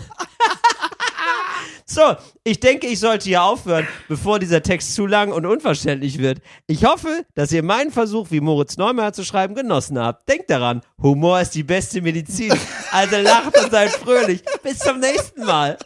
So, 1.88 2.02
ich 2.42 2.58
denke, 2.58 2.88
ich 2.88 2.98
sollte 2.98 3.26
hier 3.26 3.44
aufhören, 3.44 3.86
bevor 4.08 4.40
dieser 4.40 4.60
Text 4.60 4.94
zu 4.96 5.06
lang 5.06 5.30
und 5.30 5.46
unverständlich 5.46 6.18
wird. 6.18 6.40
Ich 6.66 6.84
hoffe, 6.84 7.24
dass 7.36 7.52
ihr 7.52 7.62
meinen 7.62 7.92
Versuch, 7.92 8.32
wie 8.32 8.40
Moritz 8.40 8.76
Neumeier 8.76 9.12
zu 9.12 9.24
schreiben, 9.24 9.54
genossen 9.54 9.96
habt. 9.96 10.28
Denkt 10.28 10.50
daran, 10.50 10.80
Humor 11.00 11.40
ist 11.40 11.54
die 11.54 11.62
beste 11.62 12.02
Medizin. 12.02 12.52
Also 12.90 13.18
lacht 13.18 13.56
und 13.56 13.70
seid 13.70 13.90
fröhlich. 13.90 14.42
Bis 14.64 14.78
zum 14.80 14.98
nächsten 14.98 15.44
Mal. 15.44 15.78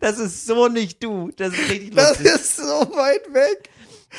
Das 0.00 0.18
ist 0.18 0.46
so 0.46 0.66
nicht 0.66 1.02
du. 1.02 1.30
Das 1.36 1.52
ist 1.52 1.70
richtig 1.70 1.94
Das 1.94 2.10
lustig. 2.18 2.26
ist 2.26 2.56
so 2.56 2.62
weit 2.62 3.32
weg. 3.32 3.70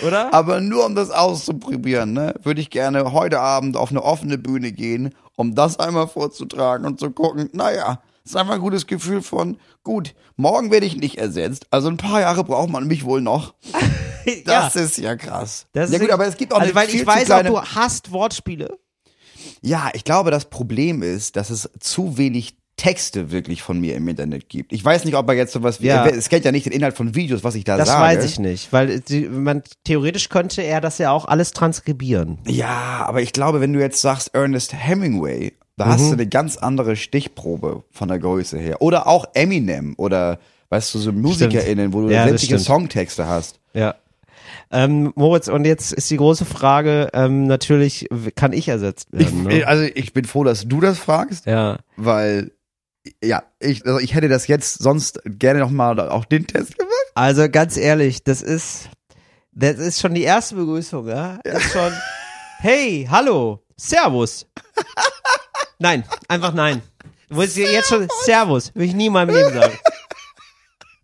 Oder? 0.05 0.33
Aber 0.33 0.61
nur 0.61 0.85
um 0.85 0.95
das 0.95 1.11
auszuprobieren, 1.11 2.13
ne, 2.13 2.35
würde 2.43 2.61
ich 2.61 2.69
gerne 2.69 3.11
heute 3.11 3.41
Abend 3.41 3.75
auf 3.75 3.89
eine 3.89 4.03
offene 4.03 4.37
Bühne 4.37 4.71
gehen, 4.71 5.13
um 5.35 5.55
das 5.55 5.77
einmal 5.79 6.07
vorzutragen 6.07 6.85
und 6.85 6.99
zu 7.01 7.11
gucken, 7.11 7.49
naja, 7.53 8.01
ist 8.29 8.35
einfach 8.35 8.53
ein 8.55 8.61
gutes 8.61 8.87
Gefühl 8.87 9.21
von, 9.21 9.57
gut, 9.83 10.13
morgen 10.35 10.71
werde 10.71 10.85
ich 10.85 10.95
nicht 10.95 11.17
ersetzt, 11.17 11.67
also 11.71 11.89
ein 11.89 11.97
paar 11.97 12.21
Jahre 12.21 12.43
braucht 12.43 12.69
man 12.69 12.87
mich 12.87 13.03
wohl 13.05 13.21
noch. 13.21 13.53
Das 14.45 14.75
ist 14.75 14.97
ja 14.99 15.15
krass. 15.15 15.65
Das 15.71 15.91
ja 15.91 15.97
gut, 15.97 16.11
aber 16.11 16.27
es 16.27 16.37
gibt 16.37 16.53
auch 16.53 16.59
also, 16.59 16.75
weil 16.75 16.89
ich 16.89 17.07
weiß 17.07 17.25
kleine, 17.25 17.49
auch, 17.51 17.63
du 17.63 17.75
hasst 17.75 18.11
Wortspiele. 18.11 18.77
Ja, 19.61 19.89
ich 19.93 20.03
glaube, 20.03 20.29
das 20.29 20.45
Problem 20.45 21.01
ist, 21.01 21.35
dass 21.35 21.49
es 21.49 21.67
zu 21.79 22.17
wenig 22.17 22.55
Texte 22.75 23.31
wirklich 23.31 23.63
von 23.63 23.79
mir 23.79 23.95
im 23.95 24.07
Internet 24.07 24.47
gibt. 24.47 24.71
Ich 24.71 24.85
weiß 24.85 25.05
nicht, 25.05 25.15
ob 25.15 25.27
er 25.29 25.35
jetzt 25.35 25.53
sowas 25.53 25.81
wie, 25.81 25.87
Ja. 25.87 26.05
es 26.05 26.29
kennt 26.29 26.45
ja 26.45 26.51
nicht 26.51 26.65
den 26.65 26.73
Inhalt 26.73 26.95
von 26.95 27.15
Videos, 27.15 27.43
was 27.43 27.55
ich 27.55 27.63
da 27.63 27.75
Das 27.77 27.87
sage. 27.87 28.01
weiß 28.01 28.23
ich 28.25 28.39
nicht, 28.39 28.71
weil 28.71 29.01
man 29.31 29.63
theoretisch 29.83 30.29
könnte 30.29 30.61
er 30.61 30.79
das 30.79 30.97
ja 30.97 31.11
auch 31.11 31.25
alles 31.25 31.51
transkribieren. 31.51 32.37
Ja, 32.45 33.05
aber 33.07 33.21
ich 33.21 33.33
glaube, 33.33 33.61
wenn 33.61 33.73
du 33.73 33.79
jetzt 33.79 34.01
sagst 34.01 34.33
Ernest 34.35 34.73
Hemingway, 34.73 35.53
da 35.79 35.87
hast 35.87 36.01
Mhm. 36.03 36.07
du 36.09 36.13
eine 36.13 36.27
ganz 36.27 36.57
andere 36.57 36.95
Stichprobe 36.95 37.83
von 37.91 38.07
der 38.09 38.19
Größe 38.19 38.57
her. 38.59 38.81
Oder 38.81 39.07
auch 39.07 39.25
Eminem 39.33 39.95
oder, 39.97 40.39
weißt 40.69 40.93
du, 40.93 40.99
so 40.99 41.11
MusikerInnen, 41.11 41.93
wo 41.93 42.01
du 42.01 42.09
Ja, 42.09 42.21
das 42.27 42.41
sämtliche. 42.41 42.59
Songtexte 42.59 43.27
hast. 43.27 43.59
Ja. 43.73 43.95
Ähm, 44.71 45.11
Moritz, 45.15 45.47
und 45.47 45.65
jetzt 45.65 45.93
ist 45.93 46.09
die 46.11 46.17
große 46.17 46.45
Frage, 46.45 47.09
ähm, 47.13 47.47
natürlich, 47.47 48.07
kann 48.35 48.53
ich 48.53 48.67
ersetzt 48.67 49.07
Ich, 49.13 49.19
werden? 49.27 49.43
ne? 49.43 49.63
Also 49.65 49.83
ich 49.83 50.13
bin 50.13 50.25
froh, 50.25 50.43
dass 50.43 50.67
du 50.67 50.79
das 50.79 50.99
fragst, 50.99 51.45
ja. 51.45 51.77
weil 51.97 52.51
ja, 53.23 53.43
ich, 53.59 53.85
also 53.85 53.99
ich 53.99 54.13
hätte 54.13 54.27
das 54.27 54.47
jetzt 54.47 54.79
sonst 54.83 55.21
gerne 55.25 55.59
nochmal 55.59 55.99
auch 56.09 56.25
den 56.25 56.45
Test 56.45 56.77
gemacht. 56.77 56.93
Also 57.15 57.49
ganz 57.49 57.77
ehrlich, 57.77 58.23
das 58.23 58.41
ist, 58.41 58.89
das 59.51 59.77
ist 59.77 59.99
schon 60.01 60.13
die 60.13 60.23
erste 60.23 60.55
Begrüßung, 60.55 61.07
ja? 61.07 61.39
Ist 61.43 61.71
schon, 61.71 61.91
hey, 62.59 63.07
hallo, 63.09 63.63
Servus. 63.77 64.45
Nein, 65.79 66.03
einfach 66.27 66.53
nein. 66.53 66.81
Wolltest 67.29 67.57
dir 67.57 67.71
jetzt 67.71 67.89
schon, 67.89 68.07
Servus, 68.23 68.71
will 68.75 68.85
ich 68.87 68.93
nie 68.95 69.07
in 69.07 69.13
meinem 69.13 69.33
Leben 69.35 69.53
sagen. 69.53 69.73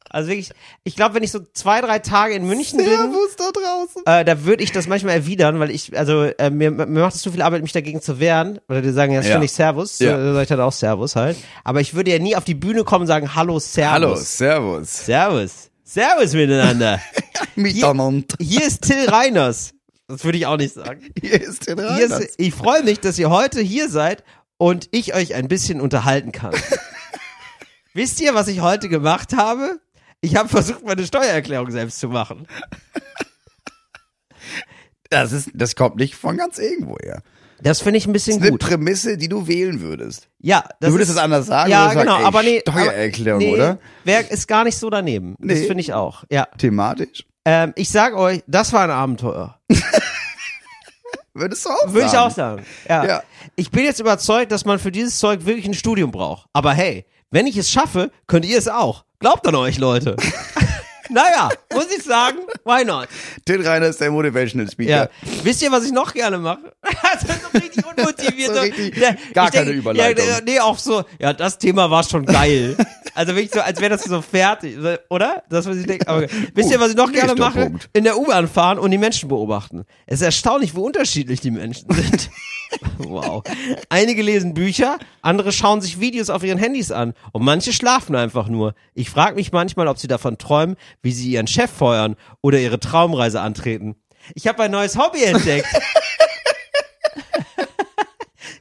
Also 0.10 0.30
wirklich, 0.30 0.52
ich 0.86 0.96
glaube, 0.96 1.14
wenn 1.16 1.24
ich 1.24 1.32
so 1.32 1.40
zwei, 1.54 1.82
drei 1.82 2.00
Tage 2.00 2.36
in 2.36 2.46
München 2.48 2.78
bin, 2.78 2.86
Servus 2.88 3.36
da 3.38 3.52
draußen. 3.52 4.04
äh, 4.06 4.24
da 4.24 4.46
würde 4.46 4.64
ich 4.64 4.72
das 4.72 4.88
manchmal 4.88 5.14
erwidern, 5.16 5.60
weil 5.60 5.72
ich, 5.72 5.98
also 5.98 6.24
äh, 6.24 6.50
mir, 6.50 6.72
mir 6.72 6.86
macht 6.88 7.16
es 7.16 7.22
zu 7.22 7.32
viel 7.32 7.42
Arbeit, 7.42 7.62
mich 7.64 7.74
dagegen 7.74 8.02
zu 8.02 8.18
wehren. 8.20 8.60
Oder 8.70 8.82
die 8.82 8.92
sagen 8.92 9.12
ja 9.12 9.20
Ja. 9.20 9.26
ständig 9.28 9.52
Servus, 9.52 10.00
Ja. 10.00 10.18
äh, 10.18 10.34
sag 10.34 10.42
ich 10.44 10.48
dann 10.48 10.62
auch 10.62 10.72
Servus 10.72 11.16
halt. 11.18 11.36
Aber 11.66 11.82
ich 11.82 11.96
würde 11.96 12.12
ja 12.12 12.20
nie 12.20 12.36
auf 12.36 12.46
die 12.46 12.54
Bühne 12.56 12.84
kommen 12.86 13.02
und 13.02 13.08
sagen 13.08 13.36
Hallo, 13.36 13.60
Servus. 13.60 13.92
Hallo, 13.94 14.16
Servus. 14.16 15.06
Servus. 15.06 15.52
Servus 15.84 16.34
miteinander. 16.34 17.02
Miteinander. 17.56 18.26
Hier 18.40 18.66
ist 18.66 18.84
Till 18.84 19.10
Reiners. 19.10 19.74
Das 20.08 20.24
würde 20.24 20.38
ich 20.38 20.46
auch 20.46 20.58
nicht 20.58 20.74
sagen. 20.74 21.02
Hier 21.20 21.42
ist 21.42 21.66
Hier 21.66 21.78
Reiners. 21.78 22.20
ist, 22.22 22.36
ich 22.38 22.54
freue 22.54 22.84
mich, 22.84 23.00
dass 23.02 23.20
ihr 23.20 23.30
heute 23.30 23.60
hier 23.62 23.90
seid 23.90 24.24
und 24.58 24.88
ich 24.92 25.14
euch 25.14 25.36
ein 25.36 25.48
bisschen 25.48 25.82
unterhalten 25.82 26.32
kann. 26.32 26.54
Wisst 27.94 28.20
ihr, 28.22 28.34
was 28.36 28.48
ich 28.48 28.62
heute 28.62 28.90
gemacht 28.90 29.36
habe? 29.36 29.80
Ich 30.22 30.36
habe 30.36 30.50
versucht, 30.50 30.84
meine 30.86 31.06
Steuererklärung 31.06 31.72
selbst 31.72 32.00
zu 32.00 32.10
machen. 32.10 32.48
Das, 35.10 35.32
ist, 35.32 35.50
das 35.54 35.76
kommt 35.76 35.98
nicht 35.98 36.16
von 36.16 36.38
ganz 36.38 36.58
irgendwo 36.58 36.98
her. 36.98 37.22
Das 37.62 37.82
finde 37.82 37.98
ich 38.00 38.06
ein 38.06 38.12
bisschen 38.14 38.42
eine 38.42 38.52
gut. 38.52 38.60
Prämisse, 38.62 39.18
die 39.18 39.30
du 39.30 39.48
wählen 39.48 39.80
würdest. 39.80 40.28
Ja, 40.40 40.66
das 40.80 40.90
Du 40.90 40.96
würdest 40.96 41.12
ist, 41.12 41.18
es 41.18 41.22
anders 41.24 41.46
sagen, 41.46 41.72
Ja, 41.72 41.94
genau, 41.94 42.06
sagen, 42.12 42.22
ey, 42.22 42.26
aber 42.28 42.44
nee. 42.44 42.62
Steuererklärung, 42.68 43.40
nee, 43.40 43.54
oder? 43.54 43.80
Wär, 44.04 44.30
ist 44.30 44.48
gar 44.48 44.64
nicht 44.66 44.78
so 44.78 44.90
daneben. 44.90 45.36
Das 45.40 45.60
Nee. 45.60 45.68
finde 45.68 45.82
ich 45.82 45.94
auch. 45.94 46.26
Ja. 46.30 46.48
Thematisch. 46.58 47.26
Ähm, 47.46 47.72
ich 47.76 47.90
sag 47.90 48.14
euch, 48.16 48.44
das 48.48 48.74
war 48.74 48.84
ein 48.84 48.92
Abenteuer. 48.92 49.60
Würdest 51.36 51.66
du 51.66 51.70
auch 51.70 51.94
Würde 51.94 52.06
ich 52.06 52.12
sagen. 52.12 52.32
auch 52.32 52.36
sagen. 52.36 52.66
Ja. 52.88 53.06
Ja. 53.06 53.24
Ich 53.58 53.70
bin 53.70 53.84
jetzt 53.84 54.00
überzeugt, 54.00 54.54
dass 54.54 54.64
man 54.64 54.80
für 54.80 54.92
dieses 54.92 55.20
Zeug 55.20 55.46
wirklich 55.46 55.66
ein 55.66 55.74
Studium 55.74 56.10
braucht. 56.12 56.48
Aber 56.54 56.72
hey, 56.74 57.06
wenn 57.30 57.46
ich 57.46 57.58
es 57.58 57.70
schaffe, 57.70 58.10
könnt 58.26 58.46
ihr 58.46 58.58
es 58.58 58.70
auch. 58.70 59.04
Glaubt 59.20 59.46
an 59.46 59.56
euch, 59.56 59.78
Leute. 59.78 60.16
naja, 61.10 61.50
muss 61.74 61.88
ich 61.96 62.04
sagen, 62.04 62.40
why 62.64 62.84
not? 62.84 63.08
Till 63.46 63.66
Reiner 63.66 63.88
ist 63.88 64.00
der 64.02 64.12
Motivational 64.12 64.70
Speaker. 64.70 64.90
Ja. 64.92 65.10
Wisst 65.44 65.62
ihr, 65.62 65.72
was 65.72 65.86
ich 65.86 65.92
noch 65.92 66.14
gerne 66.14 66.38
mache? 66.38 66.74
das 66.82 67.24
ist 67.24 67.42
so 67.42 67.58
richtig 67.58 67.86
unmotiviert. 67.98 68.54
So 68.56 68.62
richtig 68.62 68.98
Ja, 68.98 69.16
gar 69.34 69.52
keine 69.52 69.72
Überleitung. 69.72 70.26
Ja, 70.28 70.40
nee, 70.44 70.60
auch 70.60 70.78
so, 70.78 71.04
ja, 71.20 71.34
das 71.34 71.58
Thema 71.58 71.90
war 71.90 72.04
schon 72.04 72.26
geil. 72.26 72.76
also 73.14 73.36
wirklich 73.36 73.52
so, 73.52 73.62
als 73.62 73.80
wäre 73.80 73.92
das 73.92 74.04
so 74.04 74.22
fertig, 74.22 74.78
oder? 75.10 75.44
Das, 75.50 75.66
was 75.66 75.78
ich 75.78 75.86
denke. 75.86 76.08
Aber, 76.08 76.28
wisst 76.54 76.72
ihr, 76.72 76.80
was 76.80 76.92
ich 76.92 76.96
noch 76.98 77.12
gerne 77.12 77.36
mache? 77.36 77.62
Punkt. 77.66 77.90
In 77.94 78.04
der 78.04 78.18
U-Bahn 78.18 78.48
fahren 78.48 78.80
und 78.80 78.92
die 78.92 78.98
Menschen 78.98 79.30
beobachten. 79.30 79.86
Es 80.06 80.16
ist 80.22 80.26
erstaunlich, 80.26 80.76
wie 80.76 80.80
unterschiedlich 80.80 81.42
die 81.42 81.52
Menschen 81.52 81.88
sind. 81.94 82.30
Wow. 82.98 83.44
Einige 83.90 84.22
lesen 84.22 84.54
Bücher, 84.54 84.98
andere 85.22 85.52
schauen 85.52 85.82
sich 85.82 86.00
Videos 86.00 86.30
auf 86.30 86.44
ihren 86.44 86.58
Handys 86.58 86.92
an 86.92 87.14
und 87.32 87.44
manche 87.44 87.74
schlafen 87.74 88.16
einfach 88.16 88.48
nur. 88.48 88.74
Ich 88.94 89.10
frage 89.10 89.36
mich 89.36 89.52
manchmal, 89.52 89.88
ob 89.88 89.98
sie 90.00 90.08
davon 90.08 90.38
träumen, 90.38 90.76
wie 91.02 91.12
sie 91.12 91.32
ihren 91.32 91.48
Chef 91.48 91.72
feuern 91.72 92.16
oder 92.42 92.60
ihre 92.60 92.80
Traumreise 92.80 93.42
antreten. 93.42 93.96
Ich 94.34 94.48
habe 94.48 94.64
ein 94.64 94.72
neues 94.72 94.98
Hobby 94.98 95.24
entdeckt. 95.24 95.68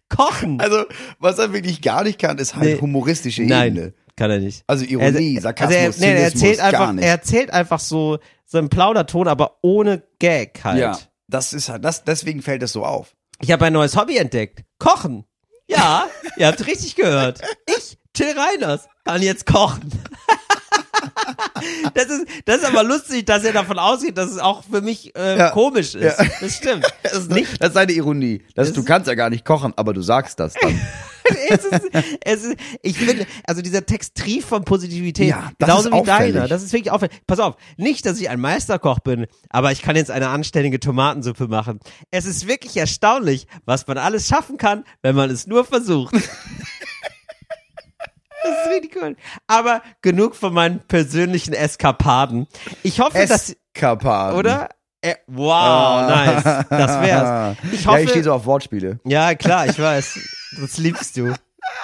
Kochen. 0.09 0.61
Also, 0.61 0.85
was 1.19 1.39
er 1.39 1.53
wirklich 1.53 1.83
gar 1.83 2.05
nicht 2.05 2.19
kann, 2.19 2.39
ist 2.39 2.55
halt 2.55 2.65
Nee. 2.77 2.81
humoristische 2.81 3.43
Nein, 3.43 3.75
Ebene. 3.77 3.95
kann 4.17 4.31
er 4.31 4.39
nicht. 4.39 4.63
Also 4.67 4.85
Ironie, 4.85 5.39
Sarkasmus, 5.41 5.77
also 5.77 6.05
er, 6.05 6.13
nee, 6.13 6.19
er 6.19 6.25
erzählt 6.25 6.61
einfach, 6.61 6.95
er 6.97 7.09
erzählt 7.11 7.51
einfach 7.53 7.81
so 7.81 8.19
so 8.47 8.59
einen 8.59 8.69
Plauderton, 8.69 9.27
aber 9.27 9.59
ohne 9.63 10.03
Gag 10.21 10.61
halt. 10.63 10.79
Ja. 10.79 10.99
Das 11.27 11.53
ist 11.53 11.69
halt, 11.69 11.85
das, 11.85 12.05
deswegen 12.05 12.43
fällt 12.43 12.63
es 12.63 12.73
so 12.73 12.85
auf. 12.85 13.17
Ich 13.41 13.51
habe 13.53 13.65
ein 13.67 13.73
neues 13.73 13.97
Hobby 13.97 14.17
entdeckt. 14.17 14.63
Kochen. 14.79 15.25
Ja, 15.69 16.09
ihr 16.37 16.47
habt 16.47 16.67
richtig 16.67 16.95
gehört. 16.97 17.41
Ich, 17.67 17.99
Till 18.13 18.35
Reiners, 18.39 18.87
kann 19.05 19.23
jetzt 19.23 19.47
kochen. 19.47 19.91
Das 21.95 22.07
ist, 22.07 22.27
das 22.45 22.59
ist 22.59 22.65
aber 22.65 22.83
lustig, 22.83 23.25
dass 23.27 23.45
er 23.45 23.53
davon 23.53 23.79
ausgeht, 23.79 24.19
dass 24.19 24.31
es 24.31 24.39
auch 24.39 24.65
für 24.71 24.81
mich 24.81 25.15
äh, 25.17 25.39
Ja. 25.39 25.51
komisch 25.51 25.95
ist. 25.95 26.19
Ja. 26.19 26.27
Das 26.41 26.57
stimmt. 26.57 26.85
Das 27.03 27.13
ist, 27.15 27.31
Nicht 27.31 27.61
das 27.61 27.69
ist 27.69 27.75
seine 27.75 27.93
Ironie. 27.93 28.43
Das, 28.55 28.69
Das 28.69 28.75
du 28.75 28.85
kannst 28.85 29.09
ja 29.09 29.15
gar 29.15 29.31
nicht 29.31 29.45
kochen, 29.45 29.73
aber 29.77 29.93
du 29.95 30.03
sagst 30.03 30.41
das 30.41 30.55
dann. 30.55 30.79
Es 31.49 31.65
ist, 31.65 31.91
es 32.23 32.45
ist, 32.45 32.57
ich 32.83 32.99
finde, 32.99 33.27
also 33.47 33.63
dieser 33.63 33.87
Text 33.87 34.15
trieft 34.17 34.49
von 34.49 34.65
Positivität, 34.65 35.29
Ja, 35.29 35.51
das 35.59 35.69
genauso 35.69 35.89
ist 35.89 35.95
wie 35.95 35.99
auffällig. 36.11 36.35
deiner. 36.35 36.49
Das 36.49 36.63
ist 36.63 36.73
wirklich 36.73 36.91
auffällig. 36.91 37.15
Pass 37.27 37.39
auf, 37.41 37.57
nicht, 37.77 38.05
dass 38.07 38.21
ich 38.21 38.29
ein 38.29 38.41
Meisterkoch 38.41 39.01
bin, 39.01 39.27
aber 39.51 39.73
ich 39.73 39.83
kann 39.83 39.97
jetzt 39.97 40.11
eine 40.11 40.29
anständige 40.29 40.81
Tomatensuppe 40.81 41.49
machen. 41.49 41.81
Es 42.11 42.27
ist 42.27 42.47
wirklich 42.47 42.77
erstaunlich, 42.77 43.47
was 43.65 43.87
man 43.87 43.99
alles 43.99 44.29
schaffen 44.29 44.57
kann, 44.59 44.85
wenn 45.03 45.15
man 45.15 45.31
es 45.31 45.47
nur 45.47 45.65
versucht. 45.65 46.15
Das 48.47 48.67
ist 48.67 48.73
richtig 48.75 49.03
cool. 49.03 49.17
Aber 49.47 49.81
genug 50.03 50.37
von 50.37 50.53
meinen 50.53 50.81
persönlichen 50.87 51.55
Eskapaden. 51.55 52.47
Ich 52.83 53.01
hoffe, 53.01 53.27
dass, 53.27 53.57
Eskapaden. 53.75 54.39
oder? 54.39 54.69
Äh, 55.01 55.15
wow, 55.27 55.51
Ah. 55.55 56.07
nice. 56.27 56.43
Das 56.69 57.01
wär's. 57.01 57.57
Ich 57.73 57.85
ja, 57.85 57.91
hoffe, 57.91 58.01
ich 58.03 58.11
stehe 58.11 58.23
so 58.25 58.33
auf 58.35 58.45
Wortspiele. 58.45 59.01
ja, 59.07 59.35
klar, 59.35 59.67
ich 59.67 59.79
weiß. 59.79 60.19
Das 60.61 60.79
liebst 60.79 61.17
du. 61.17 61.35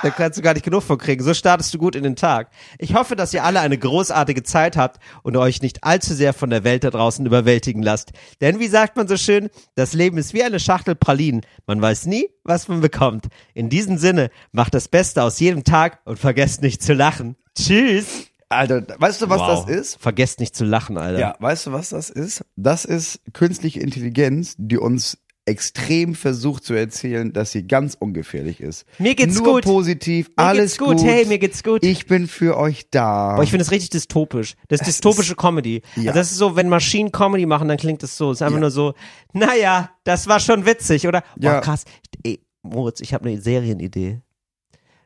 Da 0.03 0.11
kannst 0.11 0.39
du 0.39 0.43
gar 0.43 0.55
nicht 0.55 0.65
genug 0.65 0.83
von 0.83 0.99
kriegen. 0.99 1.23
So 1.23 1.35
startest 1.35 1.75
du 1.75 1.79
gut 1.79 1.95
in 1.95 2.03
den 2.03 2.17
Tag. 2.17 2.51
Ich 2.79 2.95
hoffe, 2.95 3.17
dass 3.17 3.35
ihr 3.35 3.45
alle 3.45 3.61
eine 3.61 3.77
großartige 3.77 4.43
Zeit 4.43 4.77
habt 4.77 4.99
und 5.23 5.37
euch 5.37 5.61
nicht 5.61 5.85
allzu 5.85 6.15
sehr 6.15 6.33
von 6.33 6.51
der 6.51 6.65
Welt 6.65 6.85
da 6.85 6.91
draußen 6.91 7.25
überwältigen 7.27 7.83
lasst. 7.83 8.13
Denn 8.41 8.61
wie 8.61 8.69
sagt 8.69 8.97
man 8.97 9.09
so 9.09 9.17
schön, 9.17 9.51
das 9.75 9.93
Leben 9.93 10.17
ist 10.17 10.33
wie 10.33 10.43
eine 10.43 10.61
Schachtel 10.61 10.95
Pralinen. 10.95 11.43
Man 11.67 11.83
weiß 11.83 12.07
nie, 12.07 12.29
was 12.45 12.69
man 12.69 12.81
bekommt. 12.81 13.27
In 13.53 13.69
diesem 13.69 13.99
Sinne, 13.99 14.31
macht 14.53 14.75
das 14.75 14.89
Beste 14.89 15.23
aus 15.23 15.39
jedem 15.39 15.65
Tag 15.65 16.01
und 16.05 16.19
vergesst 16.19 16.63
nicht 16.63 16.83
zu 16.83 16.95
lachen. 16.95 17.37
Tschüss. 17.57 18.27
Alter, 18.49 18.85
weißt 18.99 19.23
du, 19.23 19.29
was 19.29 19.41
wow. 19.41 19.65
das 19.65 19.77
ist? 19.77 20.01
Vergesst 20.01 20.41
nicht 20.41 20.57
zu 20.57 20.65
lachen, 20.65 20.99
Alter. 20.99 21.21
Ja, 21.21 21.37
weißt 21.39 21.67
du, 21.67 21.73
was 21.73 21.91
das 21.91 22.11
ist? 22.11 22.45
Das 22.57 22.85
ist 22.85 23.21
künstliche 23.33 23.81
Intelligenz, 23.81 24.55
die 24.59 24.79
uns 24.79 25.19
extrem 25.51 26.15
versucht 26.15 26.65
zu 26.65 26.75
erzählen, 26.75 27.33
dass 27.33 27.53
sie 27.53 27.67
ganz 27.67 27.95
ungefährlich 27.99 28.61
ist. 28.61 28.87
Mir 28.99 29.15
geht's 29.15 29.37
Nur 29.37 29.55
gut. 29.55 29.65
positiv, 29.65 30.29
Mir 30.31 30.45
alles 30.45 30.73
geht's 30.73 30.79
gut. 30.79 30.97
gut. 30.99 31.07
Hey, 31.07 31.27
mir 31.27 31.39
geht's 31.39 31.63
gut. 31.63 31.85
Ich 31.85 32.07
bin 32.07 32.27
für 32.29 32.57
euch 32.57 32.89
da. 32.91 33.35
Boah, 33.37 33.43
ich 33.43 33.51
finde 33.51 33.65
das 33.65 33.71
richtig 33.73 33.91
dystopisch. 33.91 34.55
Das 34.69 34.81
ist 34.81 34.87
dystopische 34.89 35.35
Comedy. 35.37 35.83
Ja. 35.97 36.11
Also 36.13 36.21
das 36.21 36.31
ist 36.33 36.39
so, 36.39 36.57
wenn 36.57 36.69
Maschinen 36.69 37.13
Comedy 37.13 37.45
machen, 37.47 37.69
dann 37.69 37.77
klingt 37.77 38.03
das 38.03 38.17
so. 38.17 38.31
Es 38.31 38.39
ist 38.39 38.43
einfach 38.43 38.55
Ja. 38.57 38.61
nur 38.61 38.71
so, 38.71 38.95
naja, 39.35 39.91
das 40.05 40.27
war 40.29 40.41
schon 40.41 40.65
witzig, 40.65 41.07
oder? 41.07 41.21
Boah, 41.37 41.45
Ja. 41.55 41.61
krass. 41.61 41.85
Ey, 42.23 42.41
Moritz, 42.63 43.01
ich 43.01 43.13
habe 43.13 43.29
eine 43.29 43.41
Serienidee. 43.41 44.21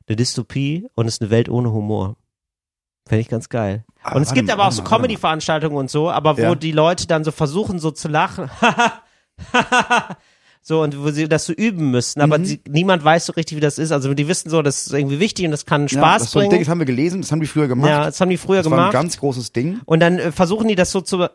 Eine 0.06 0.16
Dystopie 0.16 0.86
und 0.94 1.06
es 1.06 1.14
ist 1.14 1.22
eine 1.22 1.30
Welt 1.30 1.48
ohne 1.48 1.72
Humor. 1.72 2.16
Fände 3.06 3.20
ich 3.22 3.28
ganz 3.28 3.48
geil. 3.48 3.84
Ah, 4.02 4.14
Und 4.16 4.22
es 4.22 4.32
gibt 4.34 4.48
mal, 4.48 4.54
aber 4.54 4.66
auch 4.68 4.72
so. 4.72 4.82
Comedy-Veranstaltungen 4.82 5.76
und 5.76 5.90
so, 5.90 6.10
aber 6.10 6.36
wo 6.36 6.42
Ja. 6.42 6.54
die 6.54 6.72
Leute 6.72 7.06
dann 7.06 7.24
so 7.24 7.30
versuchen, 7.32 7.78
so 7.78 7.90
zu 7.90 8.08
lachen. 8.08 8.50
so, 10.66 10.80
und 10.80 10.98
wo 11.04 11.10
sie 11.10 11.28
das 11.28 11.44
so 11.44 11.52
üben 11.52 11.90
müssen, 11.90 12.22
aber 12.22 12.38
Mhm. 12.38 12.44
sie, 12.46 12.60
niemand 12.66 13.04
weiß 13.04 13.26
so 13.26 13.34
richtig, 13.34 13.58
wie 13.58 13.60
das 13.60 13.78
ist. 13.78 13.92
Also 13.92 14.14
die 14.14 14.26
wissen 14.28 14.48
so, 14.48 14.62
das 14.62 14.86
ist 14.86 14.94
irgendwie 14.94 15.20
wichtig 15.20 15.44
und 15.44 15.50
das 15.50 15.66
kann 15.66 15.82
ja, 15.82 15.88
Spaß 15.98 16.18
das, 16.20 16.28
ist 16.28 16.32
so 16.32 16.38
ein 16.38 16.44
Ding, 16.44 16.50
bringen. 16.52 16.62
das 16.64 16.70
haben 16.70 16.78
wir 16.78 16.86
gelesen, 16.86 17.20
das 17.20 17.30
haben 17.30 17.40
die 17.40 17.46
früher 17.46 17.68
gemacht. 17.68 17.90
Ja, 17.90 18.04
das 18.06 18.18
haben 18.20 18.30
die 18.30 18.38
früher 18.38 18.62
das 18.62 18.70
war 18.70 18.78
ein 18.78 18.78
gemacht. 18.78 18.92
ganz 18.94 19.18
großes 19.18 19.52
Ding. 19.52 19.80
Und 19.84 20.00
dann 20.00 20.18
äh, 20.18 20.32
versuchen 20.32 20.66
die 20.68 20.74
das 20.74 20.90
so 20.90 21.02
zu, 21.02 21.28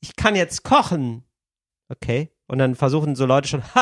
ich 0.00 0.16
kann 0.16 0.34
jetzt 0.34 0.62
kochen. 0.64 1.22
Okay. 1.90 2.30
Und 2.46 2.58
dann 2.58 2.74
versuchen 2.74 3.14
so 3.14 3.26
Leute 3.26 3.48
schon, 3.48 3.62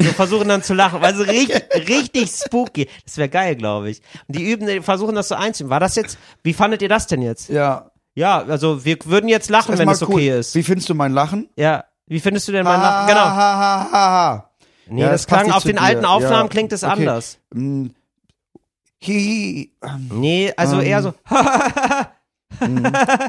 so 0.00 0.08
versuchen 0.12 0.48
dann 0.48 0.62
zu 0.62 0.74
lachen, 0.74 1.02
also 1.02 1.22
richtig, 1.24 1.64
richtig 1.88 2.30
spooky. 2.30 2.88
Das 3.04 3.16
wäre 3.18 3.28
geil, 3.28 3.56
glaube 3.56 3.90
ich. 3.90 4.00
Und 4.28 4.36
die 4.36 4.50
üben, 4.50 4.66
die 4.66 4.80
versuchen 4.80 5.14
das 5.14 5.28
so 5.28 5.34
einzuüben. 5.34 5.70
War 5.70 5.80
das 5.80 5.96
jetzt, 5.96 6.18
wie 6.42 6.52
fandet 6.52 6.82
ihr 6.82 6.88
das 6.88 7.06
denn 7.06 7.22
jetzt? 7.22 7.48
Ja. 7.48 7.90
Ja, 8.14 8.42
also 8.44 8.84
wir 8.84 8.96
würden 9.04 9.28
jetzt 9.28 9.50
lachen, 9.50 9.76
wenn 9.76 9.88
es 9.90 10.02
okay 10.02 10.30
cool. 10.32 10.38
ist. 10.40 10.54
Wie 10.54 10.62
findest 10.62 10.88
du 10.88 10.94
mein 10.94 11.12
Lachen? 11.12 11.48
Ja. 11.56 11.84
Wie 12.06 12.20
findest 12.20 12.48
du 12.48 12.52
denn 12.52 12.64
mein 12.64 12.80
Lachen? 12.80 13.08
Genau. 13.08 13.20
Ha, 13.20 13.88
ha, 13.90 13.92
ha. 13.92 14.50
Nee, 14.88 15.02
Ja, 15.02 15.08
das, 15.10 15.26
das 15.26 15.36
klang 15.38 15.50
auf 15.52 15.64
den 15.64 15.76
dir. 15.76 15.82
alten 15.82 16.04
Aufnahmen 16.04 16.44
Ja, 16.44 16.48
klingt 16.48 16.72
es 16.72 16.84
okay. 16.84 16.92
anders. 16.92 17.38
Mm. 17.52 17.86
Hi, 19.02 19.72
ähm, 19.82 20.08
Nee, 20.12 20.52
also 20.56 20.80
Ähm. 20.80 20.86
eher 20.86 21.02
so. 21.02 21.14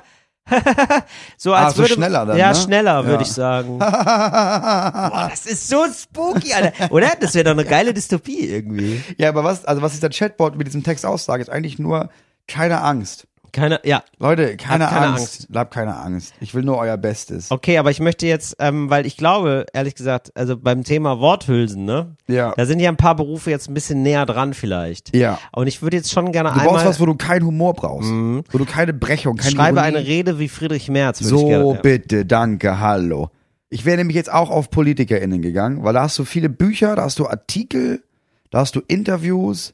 so 1.38 1.54
Ah, 1.54 1.66
als 1.66 1.76
so 1.76 1.82
würde 1.84 1.96
schneller 1.96 2.26
dann, 2.26 2.38
Ja, 2.38 2.50
ne? 2.50 2.56
schneller, 2.56 3.04
würde 3.04 3.16
Ja. 3.16 3.22
ich 3.22 3.32
sagen. 3.34 3.80
Boah, 3.80 5.28
das 5.30 5.46
ist 5.46 5.68
so 5.68 5.86
spooky, 5.92 6.54
Alter. 6.54 6.92
Oder? 6.92 7.12
Das 7.20 7.34
wäre 7.34 7.44
doch 7.46 7.52
eine 7.52 7.66
geile 7.66 7.94
Dystopie 7.94 8.48
irgendwie. 8.48 9.04
Ja, 9.18 9.30
aber 9.30 9.44
was, 9.44 9.66
also 9.66 9.82
was 9.82 9.94
dieser 9.94 10.10
Chatbot 10.10 10.56
mit 10.56 10.68
diesem 10.68 10.84
Text 10.84 11.06
aussagt, 11.06 11.42
ist 11.42 11.50
eigentlich 11.50 11.80
nur 11.80 12.10
keine 12.48 12.82
Angst. 12.82 13.28
Keine, 13.58 13.80
ja. 13.84 14.04
Leute, 14.20 14.56
keine, 14.56 14.86
keine 14.86 15.08
Angst. 15.14 15.48
Habt 15.52 15.74
keine 15.74 15.98
Angst. 15.98 16.36
Ich 16.40 16.54
will 16.54 16.62
nur 16.64 16.78
euer 16.78 16.96
Bestes. 16.96 17.50
Okay, 17.50 17.80
aber 17.80 17.90
ich 17.90 18.00
möchte 18.00 18.28
jetzt, 18.28 18.56
ähm, 18.60 18.92
weil 18.92 19.08
ich 19.08 19.18
glaube, 19.18 19.66
ehrlich 19.74 19.96
gesagt, 19.96 20.30
also 20.36 20.56
beim 20.56 20.84
Thema 20.84 21.20
Worthülsen, 21.20 21.84
ne? 21.84 22.16
Ja. 22.28 22.54
Da 22.56 22.68
sind 22.68 22.80
ja 22.80 22.90
ein 22.90 22.98
paar 22.98 23.16
Berufe 23.16 23.50
jetzt 23.50 23.68
ein 23.68 23.74
bisschen 23.74 24.04
näher 24.04 24.28
dran 24.28 24.54
vielleicht. 24.54 25.16
Ja. 25.16 25.40
Und 25.52 25.66
ich 25.66 25.82
würde 25.82 25.98
jetzt 25.98 26.12
schon 26.12 26.32
gerne 26.32 26.50
Du 26.50 26.60
einmal. 26.60 26.68
brauchst 26.76 26.86
was, 26.86 27.00
wo 27.00 27.08
du 27.08 27.16
keinen 27.16 27.46
Humor 27.48 27.74
brauchst. 27.74 28.10
Wo 28.12 28.58
du 28.60 28.66
keine 28.66 28.94
Brechung, 28.94 29.38
keine 29.38 29.52
schreibe 29.52 29.80
Ironie. 29.80 29.98
eine 29.98 30.06
Rede 30.08 30.38
wie 30.38 30.50
Friedrich 30.50 30.88
Merz, 30.90 31.18
So, 31.18 31.48
gerne. 31.48 31.74
Ja. 31.74 31.82
bitte, 31.82 32.26
danke, 32.26 32.80
hallo. 32.80 33.32
Ich 33.70 33.86
wäre 33.86 33.98
nämlich 33.98 34.16
jetzt 34.16 34.32
auch 34.32 34.52
auf 34.52 34.70
PolitikerInnen 34.70 35.42
gegangen, 35.42 35.84
weil 35.84 35.94
da 35.94 36.04
hast 36.04 36.20
du 36.20 36.26
viele 36.26 36.50
Bücher, 36.50 36.96
da 36.96 37.02
hast 37.06 37.18
du 37.18 37.28
Artikel, 37.28 38.04
da 38.52 38.60
hast 38.60 38.76
du 38.76 38.82
Interviews. 38.88 39.74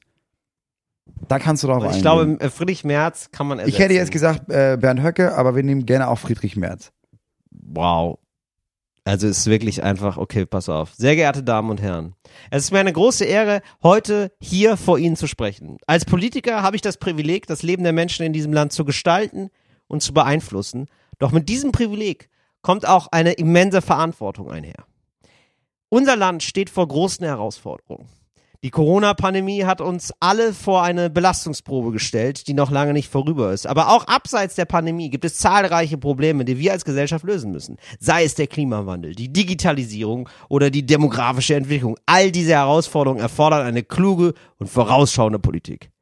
Da 1.27 1.39
kannst 1.39 1.63
du 1.63 1.67
drauf 1.67 1.77
Und 1.83 1.89
ich 1.89 2.05
eingehen. 2.05 2.37
glaube, 2.37 2.39
äh, 2.41 2.49
Friedrich 2.49 2.83
Merz 2.83 3.31
kann 3.31 3.47
man 3.47 3.59
ersetzen. 3.59 3.75
ich 3.75 3.79
hätte 3.83 3.93
jetzt 3.93 4.11
gesagt 4.11 4.49
äh, 4.49 4.77
Bernd 4.79 5.01
Höcke, 5.01 5.35
aber 5.35 5.55
wir 5.55 5.63
nehmen 5.63 5.85
gerne 5.85 6.07
auch 6.09 6.19
Friedrich 6.19 6.55
Merz. 6.57 6.91
Wow. 7.51 8.19
Also 9.05 9.27
es 9.27 9.39
ist 9.39 9.47
wirklich 9.47 9.83
einfach, 9.83 10.17
okay, 10.17 10.45
pass 10.45 10.69
auf. 10.69 10.93
Sehr 10.95 11.15
geehrte 11.15 11.43
Damen 11.43 11.69
und 11.69 11.81
Herren, 11.81 12.15
es 12.51 12.63
ist 12.63 12.71
mir 12.71 12.79
eine 12.79 12.93
große 12.93 13.25
Ehre, 13.25 13.61
heute 13.83 14.31
hier 14.39 14.77
vor 14.77 14.97
Ihnen 14.97 15.17
zu 15.17 15.27
sprechen. 15.27 15.77
Als 15.87 16.05
Politiker 16.05 16.61
habe 16.61 16.77
ich 16.77 16.81
das 16.81 16.97
Privileg, 16.97 17.45
das 17.47 17.63
Leben 17.63 17.83
der 17.83 17.91
Menschen 17.91 18.25
in 18.25 18.31
diesem 18.31 18.53
Land 18.53 18.71
zu 18.71 18.85
gestalten 18.85 19.49
und 19.87 20.01
zu 20.01 20.13
beeinflussen. 20.13 20.87
Doch 21.19 21.31
mit 21.31 21.49
diesem 21.49 21.73
Privileg 21.73 22.29
kommt 22.61 22.87
auch 22.87 23.07
eine 23.11 23.33
immense 23.33 23.81
Verantwortung 23.81 24.49
einher. 24.49 24.85
Unser 25.89 26.15
Land 26.15 26.41
steht 26.41 26.69
vor 26.69 26.87
großen 26.87 27.25
Herausforderungen. 27.25 28.07
Die 28.63 28.69
Corona-Pandemie 28.69 29.65
hat 29.65 29.81
uns 29.81 30.13
alle 30.21 30.53
vor 30.53 30.83
eine 30.83 31.09
Belastungsprobe 31.09 31.91
gestellt, 31.91 32.47
die 32.47 32.53
noch 32.53 32.71
lange 32.71 32.93
nicht 32.93 33.11
vorüber 33.11 33.51
ist. 33.51 33.67
Aber 33.67 33.89
auch 33.89 34.07
abseits 34.07 34.55
der 34.55 34.63
Pandemie 34.63 35.09
gibt 35.09 35.25
es 35.25 35.35
zahlreiche 35.35 35.97
Probleme, 35.97 36.45
die 36.45 36.57
wir 36.57 36.71
als 36.71 36.85
Gesellschaft 36.85 37.25
lösen 37.25 37.51
müssen. 37.51 37.75
Sei 37.99 38.23
es 38.23 38.35
der 38.35 38.47
Klimawandel, 38.47 39.15
die 39.15 39.33
Digitalisierung 39.33 40.29
oder 40.47 40.69
die 40.69 40.85
demografische 40.85 41.55
Entwicklung. 41.55 41.97
All 42.05 42.31
diese 42.31 42.53
Herausforderungen 42.53 43.19
erfordern 43.19 43.67
eine 43.67 43.83
kluge 43.83 44.33
und 44.59 44.69
vorausschauende 44.69 45.39
Politik. 45.39 45.92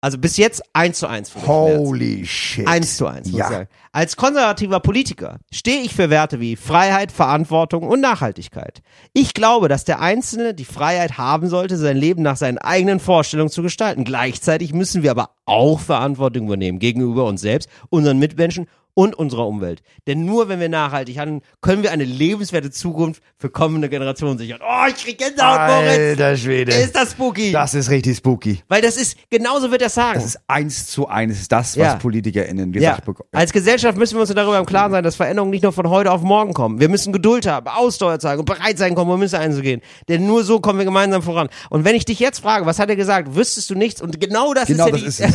Also 0.00 0.16
bis 0.16 0.36
jetzt 0.36 0.62
eins 0.74 0.98
zu 1.00 1.08
eins. 1.08 1.32
Holy 1.46 2.24
shit. 2.24 2.68
Eins 2.68 2.96
zu 2.96 3.06
eins, 3.08 3.28
muss 3.30 3.38
Ja. 3.40 3.46
ich 3.46 3.52
sagen. 3.52 3.68
Als 3.90 4.16
konservativer 4.16 4.78
Politiker 4.78 5.38
stehe 5.52 5.80
ich 5.82 5.92
für 5.92 6.08
Werte 6.08 6.38
wie 6.38 6.54
Freiheit, 6.54 7.10
Verantwortung 7.10 7.82
und 7.82 8.00
Nachhaltigkeit. 8.00 8.80
Ich 9.12 9.34
glaube, 9.34 9.66
dass 9.66 9.84
der 9.84 10.00
Einzelne 10.00 10.54
die 10.54 10.64
Freiheit 10.64 11.18
haben 11.18 11.48
sollte, 11.48 11.76
sein 11.76 11.96
Leben 11.96 12.22
nach 12.22 12.36
seinen 12.36 12.58
eigenen 12.58 13.00
Vorstellungen 13.00 13.50
zu 13.50 13.62
gestalten. 13.62 14.04
Gleichzeitig 14.04 14.72
müssen 14.72 15.02
wir 15.02 15.10
aber 15.10 15.30
auch 15.46 15.80
Verantwortung 15.80 16.46
übernehmen 16.46 16.78
gegenüber 16.78 17.24
uns 17.24 17.40
selbst, 17.40 17.68
unseren 17.90 18.18
Mitmenschen 18.20 18.66
und 18.94 19.14
unserer 19.14 19.46
Umwelt. 19.46 19.82
Denn 20.06 20.24
nur 20.24 20.48
wenn 20.48 20.58
wir 20.60 20.68
nachhaltig 20.68 21.18
handeln, 21.18 21.42
können 21.60 21.82
wir 21.82 21.92
eine 21.92 22.04
lebenswerte 22.04 22.70
Zukunft 22.70 23.22
für 23.36 23.48
kommende 23.48 23.88
Generationen 23.88 24.38
sichern. 24.38 24.60
Oh, 24.62 24.84
ich 24.88 24.96
krieg 24.96 25.18
Gänsehaut, 25.18 25.68
Moritz. 25.68 25.98
Alter 25.98 26.36
Schwede. 26.36 26.72
Ist 26.72 26.96
das 26.96 27.12
spooky? 27.12 27.52
Das 27.52 27.74
ist 27.74 27.90
richtig 27.90 28.16
spooky. 28.16 28.60
Weil 28.68 28.82
das 28.82 28.96
ist, 28.96 29.16
genauso 29.30 29.70
wird 29.70 29.82
er 29.82 29.88
sagen. 29.88 30.14
Das 30.14 30.24
ist 30.24 30.40
eins 30.48 30.86
zu 30.88 31.06
eins 31.08 31.46
das, 31.48 31.76
was 31.76 31.84
Ja. 31.86 31.94
PolitikerInnen 31.96 32.72
Ja. 32.74 32.80
gesagt 32.80 33.04
bekommen. 33.04 33.28
Als 33.32 33.52
Gesellschaft 33.52 33.96
müssen 33.96 34.16
wir 34.16 34.22
uns 34.22 34.34
darüber 34.34 34.58
im 34.58 34.66
Klaren 34.66 34.90
sein, 34.92 35.04
dass 35.04 35.16
Veränderungen 35.16 35.50
nicht 35.50 35.62
nur 35.62 35.72
von 35.72 35.88
heute 35.88 36.10
auf 36.10 36.22
morgen 36.22 36.52
kommen. 36.54 36.80
Wir 36.80 36.88
müssen 36.88 37.12
Geduld 37.12 37.46
haben, 37.46 37.68
Ausdauer 37.68 38.18
zeigen 38.18 38.40
und 38.40 38.46
bereit 38.46 38.78
sein, 38.78 38.94
Kompromisse 38.94 39.38
einzugehen. 39.38 39.80
Denn 40.08 40.26
nur 40.26 40.42
so 40.44 40.60
kommen 40.60 40.78
wir 40.78 40.84
gemeinsam 40.84 41.22
voran. 41.22 41.48
Und 41.70 41.84
wenn 41.84 41.94
ich 41.94 42.04
dich 42.04 42.18
jetzt 42.18 42.40
frage, 42.40 42.66
was 42.66 42.78
hat 42.78 42.88
er 42.90 42.96
gesagt, 42.96 43.34
wüsstest 43.36 43.70
du 43.70 43.74
nichts 43.76 44.02
und 44.02 44.20
genau 44.20 44.54
das 44.54 44.66
Genau 44.66 44.86
ist 44.88 44.90
ja 44.90 44.92
das 44.92 45.00
die, 45.00 45.06
ist 45.06 45.20
es. 45.20 45.34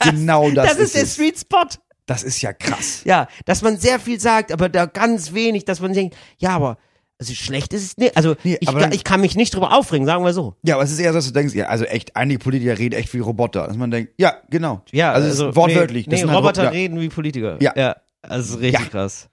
genau 0.10 0.50
das, 0.50 0.70
das 0.70 0.78
ist 0.78 0.94
der 0.94 1.02
es. 1.04 1.14
Sweet 1.14 1.38
Spot. 1.38 1.64
Das 2.06 2.22
ist 2.22 2.42
ja 2.42 2.52
krass. 2.52 3.02
Ja, 3.04 3.28
dass 3.44 3.62
man 3.62 3.76
sehr 3.78 4.00
viel 4.00 4.18
sagt, 4.20 4.52
aber 4.52 4.68
da 4.68 4.86
ganz 4.86 5.32
wenig, 5.34 5.64
dass 5.64 5.80
man 5.80 5.92
denkt, 5.92 6.16
ja, 6.38 6.50
aber 6.50 6.78
also 7.20 7.34
schlecht 7.34 7.72
ist 7.72 7.84
es 7.84 7.96
nicht. 7.96 8.16
Also 8.16 8.34
Nee, 8.42 8.56
ich, 8.60 8.68
dann- 8.68 8.90
ich 8.90 9.04
kann 9.04 9.20
mich 9.20 9.36
nicht 9.36 9.54
drüber 9.54 9.72
aufregen, 9.76 10.04
sagen 10.06 10.24
wir 10.24 10.32
so. 10.32 10.56
Ja, 10.64 10.74
aber 10.74 10.82
es 10.84 10.90
ist 10.90 10.98
eher 10.98 11.12
so, 11.12 11.18
dass 11.18 11.26
du 11.26 11.32
denkst, 11.32 11.54
ja, 11.54 11.66
also 11.66 11.84
echt, 11.84 12.16
einige 12.16 12.40
Politiker 12.40 12.76
reden 12.76 12.96
echt 12.96 13.14
wie 13.14 13.20
Roboter. 13.20 13.68
Dass 13.68 13.76
man 13.76 13.92
denkt, 13.92 14.14
ja, 14.18 14.34
genau. 14.50 14.82
Ja, 14.90 15.12
also, 15.12 15.28
also 15.28 15.44
es 15.44 15.50
ist 15.50 15.56
wortwörtlich. 15.56 16.08
Nee, 16.08 16.16
nee 16.16 16.22
halt 16.28 16.36
Roboter 16.36 16.62
Ro- 16.62 16.66
ja. 16.66 16.70
reden 16.70 17.00
wie 17.00 17.08
Politiker. 17.08 17.58
Ja. 17.62 17.72
ja 17.76 17.96
das 18.22 18.50
ist 18.50 18.58
richtig 18.60 18.80
Ja. 18.80 18.86
krass. 18.88 19.28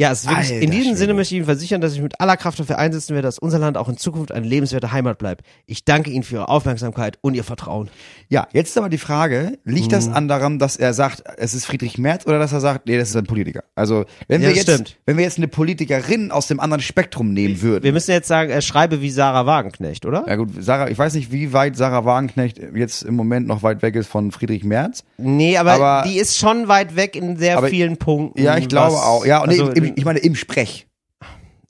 Ja, 0.00 0.10
es 0.12 0.20
ist 0.22 0.28
wirklich, 0.30 0.48
in 0.50 0.54
Alter 0.56 0.66
diesem 0.70 0.82
Schwede. 0.84 0.96
Sinne 0.96 1.14
möchte 1.14 1.34
ich 1.34 1.36
Ihnen 1.38 1.44
versichern, 1.44 1.80
dass 1.82 1.92
ich 1.92 2.00
mit 2.00 2.18
aller 2.20 2.36
Kraft 2.38 2.58
dafür 2.58 2.78
einsetzen 2.78 3.14
werde, 3.14 3.28
dass 3.28 3.38
unser 3.38 3.58
Land 3.58 3.76
auch 3.76 3.88
in 3.88 3.98
Zukunft 3.98 4.32
eine 4.32 4.46
lebenswerte 4.46 4.92
Heimat 4.92 5.18
bleibt. 5.18 5.42
Ich 5.66 5.84
danke 5.84 6.10
Ihnen 6.10 6.22
für 6.22 6.36
Ihre 6.36 6.48
Aufmerksamkeit 6.48 7.18
und 7.20 7.34
Ihr 7.34 7.44
Vertrauen. 7.44 7.90
Ja, 8.30 8.48
jetzt 8.52 8.70
ist 8.70 8.78
aber 8.78 8.88
die 8.88 8.96
Frage, 8.98 9.58
liegt 9.64 9.88
Mhm. 9.88 9.90
das 9.90 10.08
an 10.08 10.26
daran, 10.28 10.58
dass 10.58 10.76
er 10.76 10.94
sagt, 10.94 11.22
es 11.36 11.52
ist 11.54 11.66
Friedrich 11.66 11.98
Merz 11.98 12.26
oder 12.26 12.38
dass 12.38 12.52
er 12.52 12.60
sagt, 12.60 12.86
nee, 12.86 12.96
das 12.96 13.10
ist 13.10 13.16
ein 13.16 13.24
Politiker? 13.26 13.62
Also, 13.74 14.04
wenn 14.26 14.40
Ja, 14.40 14.48
wir 14.48 14.54
jetzt, 14.56 14.70
stimmt. 14.70 14.96
wenn 15.04 15.18
wir 15.18 15.24
jetzt 15.24 15.36
eine 15.36 15.48
Politikerin 15.48 16.30
aus 16.32 16.46
dem 16.46 16.60
anderen 16.60 16.80
Spektrum 16.80 17.32
nehmen 17.34 17.60
würden. 17.60 17.84
Wir 17.84 17.92
müssen 17.92 18.12
jetzt 18.12 18.28
sagen, 18.28 18.50
er 18.50 18.62
schreibe 18.62 19.02
wie 19.02 19.10
Sarah 19.10 19.44
Wagenknecht, 19.46 20.06
oder? 20.06 20.24
ja 20.26 20.36
gut, 20.36 20.48
Sarah, 20.60 20.88
ich 20.88 20.96
weiß 20.98 21.12
nicht, 21.14 21.30
wie 21.30 21.52
weit 21.52 21.76
Sarah 21.76 22.04
Wagenknecht 22.06 22.58
jetzt 22.74 23.02
im 23.02 23.14
Moment 23.16 23.46
noch 23.46 23.62
weit 23.62 23.82
weg 23.82 23.94
ist 23.96 24.06
von 24.08 24.32
Friedrich 24.32 24.64
Merz. 24.64 25.04
Nee, 25.18 25.58
aber, 25.58 25.72
Aber- 25.72 26.08
die 26.08 26.16
ist 26.18 26.38
schon 26.38 26.68
weit 26.68 26.96
weg 26.96 27.16
in 27.16 27.36
sehr 27.36 27.58
Aber- 27.58 27.68
vielen 27.68 27.98
Punkten. 27.98 28.40
Ja, 28.40 28.56
ich 28.56 28.68
glaube 28.68 28.96
auch. 28.96 29.26
Ja, 29.26 29.42
und 29.42 29.50
also, 29.50 29.68
im, 29.70 29.89
im, 29.90 29.98
ich 29.98 30.04
meine 30.04 30.18
im 30.20 30.34
Sprech. 30.34 30.86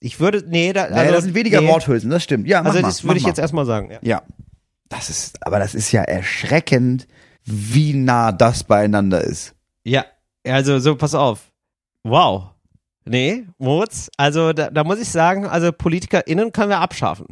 ich 0.01 0.19
würde, 0.21 0.45
nee, 0.49 0.73
da, 0.73 0.85
Also, 0.85 0.95
also, 0.97 1.13
das 1.13 1.25
sind 1.25 1.35
weniger 1.35 1.61
nee. 1.61 1.69
Worthülsen, 1.69 2.11
das 2.11 2.23
stimmt. 2.23 2.47
Ja, 2.47 2.63
Also 2.63 2.81
mal, 2.81 2.83
das 2.89 3.03
mach 3.03 3.11
würde 3.11 3.19
ich 3.19 3.23
mal. 3.25 3.29
jetzt 3.31 3.39
erstmal 3.39 3.67
sagen. 3.67 3.91
Ja. 3.91 3.99
Ja. 4.03 4.23
Das 4.89 5.09
ist, 5.11 5.45
aber 5.47 5.59
das 5.59 5.75
ist 5.75 5.93
ja 5.93 6.03
erschreckend, 6.03 7.07
wie 7.45 7.95
nah 7.95 8.33
das 8.33 8.65
beieinander 8.65 9.21
ist. 9.23 9.55
Ja, 9.85 10.05
also 10.47 10.79
so, 10.79 10.97
pass 10.97 11.15
auf. 11.15 11.53
Wow. 12.05 12.51
Nee, 13.05 13.45
Moritz, 13.59 14.11
also 14.17 14.53
da, 14.53 14.71
da 14.71 14.85
muss 14.85 14.99
ich 15.01 15.09
sagen, 15.09 15.47
also 15.47 15.73
PolitikerInnen 15.73 16.53
können 16.53 16.69
wir 16.71 16.81
abschaffen. 16.81 17.27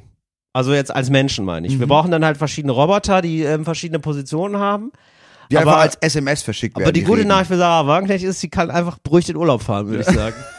Also 0.53 0.73
jetzt 0.73 0.95
als 0.95 1.11
Menschen 1.11 1.45
meine 1.45 1.67
ich. 1.67 1.79
Wir 1.79 1.87
Mhm. 1.87 1.91
brauchen 1.91 2.11
dann 2.11 2.25
halt 2.25 2.37
verschiedene 2.39 2.73
Roboter, 2.73 3.23
die 3.23 3.43
ähm, 3.43 3.65
verschiedene 3.65 3.99
Positionen 3.99 4.57
haben. 4.59 4.93
Die 5.51 5.57
Aber- 5.59 5.71
einfach 5.73 5.83
als 5.83 5.97
SMS 5.97 6.43
verschickt 6.43 6.77
werden. 6.77 6.85
Aber 6.87 6.93
die 6.93 7.03
gute 7.05 7.19
reden. 7.21 7.29
Nachricht 7.29 7.49
für 7.49 7.57
Sarah 7.59 7.87
Wagenknecht 7.87 8.25
ist, 8.25 8.41
sie 8.41 8.49
kann 8.49 8.71
einfach 8.71 8.99
beruhigt 8.99 9.29
in 9.29 9.37
Urlaub 9.37 9.63
fahren, 9.63 9.87
würde 9.89 10.01
ich 10.01 10.07
sagen. 10.15 10.35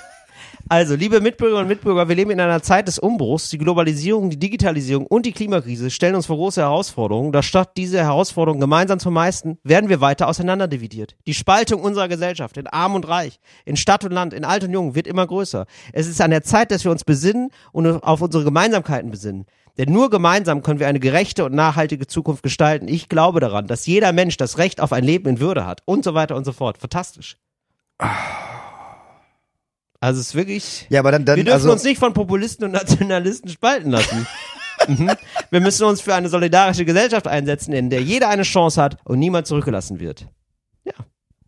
Also, 0.71 0.93
liebe 0.93 1.19
Mitbürgerinnen 1.19 1.65
und 1.65 1.67
Mitbürger, 1.67 2.09
wir 2.09 2.15
leben 2.15 2.29
in 2.29 2.39
einer 2.39 2.61
Zeit 2.61 2.87
des 2.87 2.99
Umbruchs. 2.99 3.49
Die 3.49 3.57
Globalisierung, 3.57 4.29
die 4.29 4.37
Digitalisierung 4.37 5.07
und 5.07 5.25
die 5.25 5.31
Klimakrise 5.31 5.89
stellen 5.89 6.13
uns 6.13 6.27
vor 6.27 6.35
große 6.35 6.61
Herausforderungen. 6.61 7.31
Doch 7.31 7.41
statt 7.41 7.71
diese 7.75 7.97
Herausforderungen 7.97 8.61
gemeinsam 8.61 8.99
zu 8.99 9.09
meistern, 9.09 9.57
werden 9.63 9.89
wir 9.89 9.99
weiter 9.99 10.27
auseinanderdividiert. 10.27 11.15
Die 11.25 11.33
Spaltung 11.33 11.81
unserer 11.81 12.07
Gesellschaft 12.07 12.55
in 12.57 12.67
Arm 12.67 12.93
und 12.93 13.07
Reich, 13.07 13.39
in 13.65 13.77
Stadt 13.77 14.05
und 14.05 14.11
Land, 14.11 14.31
in 14.31 14.45
Alt 14.45 14.63
und 14.63 14.71
Jung 14.71 14.93
wird 14.93 15.07
immer 15.07 15.25
größer. 15.25 15.65
Es 15.91 16.07
ist 16.07 16.21
an 16.21 16.29
der 16.29 16.43
Zeit, 16.43 16.69
dass 16.69 16.83
wir 16.83 16.91
uns 16.91 17.03
besinnen 17.03 17.49
und 17.71 17.87
auf 17.87 18.21
unsere 18.21 18.43
Gemeinsamkeiten 18.43 19.09
besinnen. 19.09 19.47
Denn 19.79 19.91
nur 19.91 20.11
gemeinsam 20.11 20.61
können 20.61 20.79
wir 20.79 20.87
eine 20.87 20.99
gerechte 20.99 21.45
und 21.45 21.55
nachhaltige 21.55 22.05
Zukunft 22.05 22.43
gestalten. 22.43 22.87
Ich 22.87 23.09
glaube 23.09 23.39
daran, 23.39 23.65
dass 23.65 23.87
jeder 23.87 24.13
Mensch 24.13 24.37
das 24.37 24.59
Recht 24.59 24.81
auf 24.81 24.93
ein 24.93 25.03
Leben 25.03 25.29
in 25.29 25.39
Würde 25.39 25.65
hat 25.65 25.81
und 25.85 26.03
so 26.03 26.13
weiter 26.13 26.35
und 26.35 26.45
so 26.45 26.51
fort. 26.51 26.77
Fantastisch. 26.77 27.37
Also 29.99 30.21
es 30.21 30.27
ist 30.27 30.35
wirklich. 30.35 30.87
Ja, 30.89 30.99
aber 31.01 31.11
dann, 31.11 31.25
dann 31.25 31.35
wir 31.37 31.43
dürfen 31.43 31.55
also, 31.55 31.71
uns 31.71 31.83
nicht 31.83 31.99
von 31.99 32.13
Populisten 32.13 32.65
und 32.65 32.71
Nationalisten 32.71 33.49
spalten 33.49 33.91
lassen. 33.91 34.25
mhm. 34.87 35.11
Wir 35.49 35.59
müssen 35.59 35.83
uns 35.83 36.01
für 36.01 36.15
eine 36.15 36.29
solidarische 36.29 36.85
Gesellschaft 36.85 37.27
einsetzen, 37.27 37.73
in 37.73 37.89
der 37.89 38.01
jeder 38.01 38.29
eine 38.29 38.43
Chance 38.43 38.81
hat 38.81 38.97
und 39.03 39.19
niemand 39.19 39.47
zurückgelassen 39.47 39.99
wird. 39.99 40.27
Ja. 40.85 40.93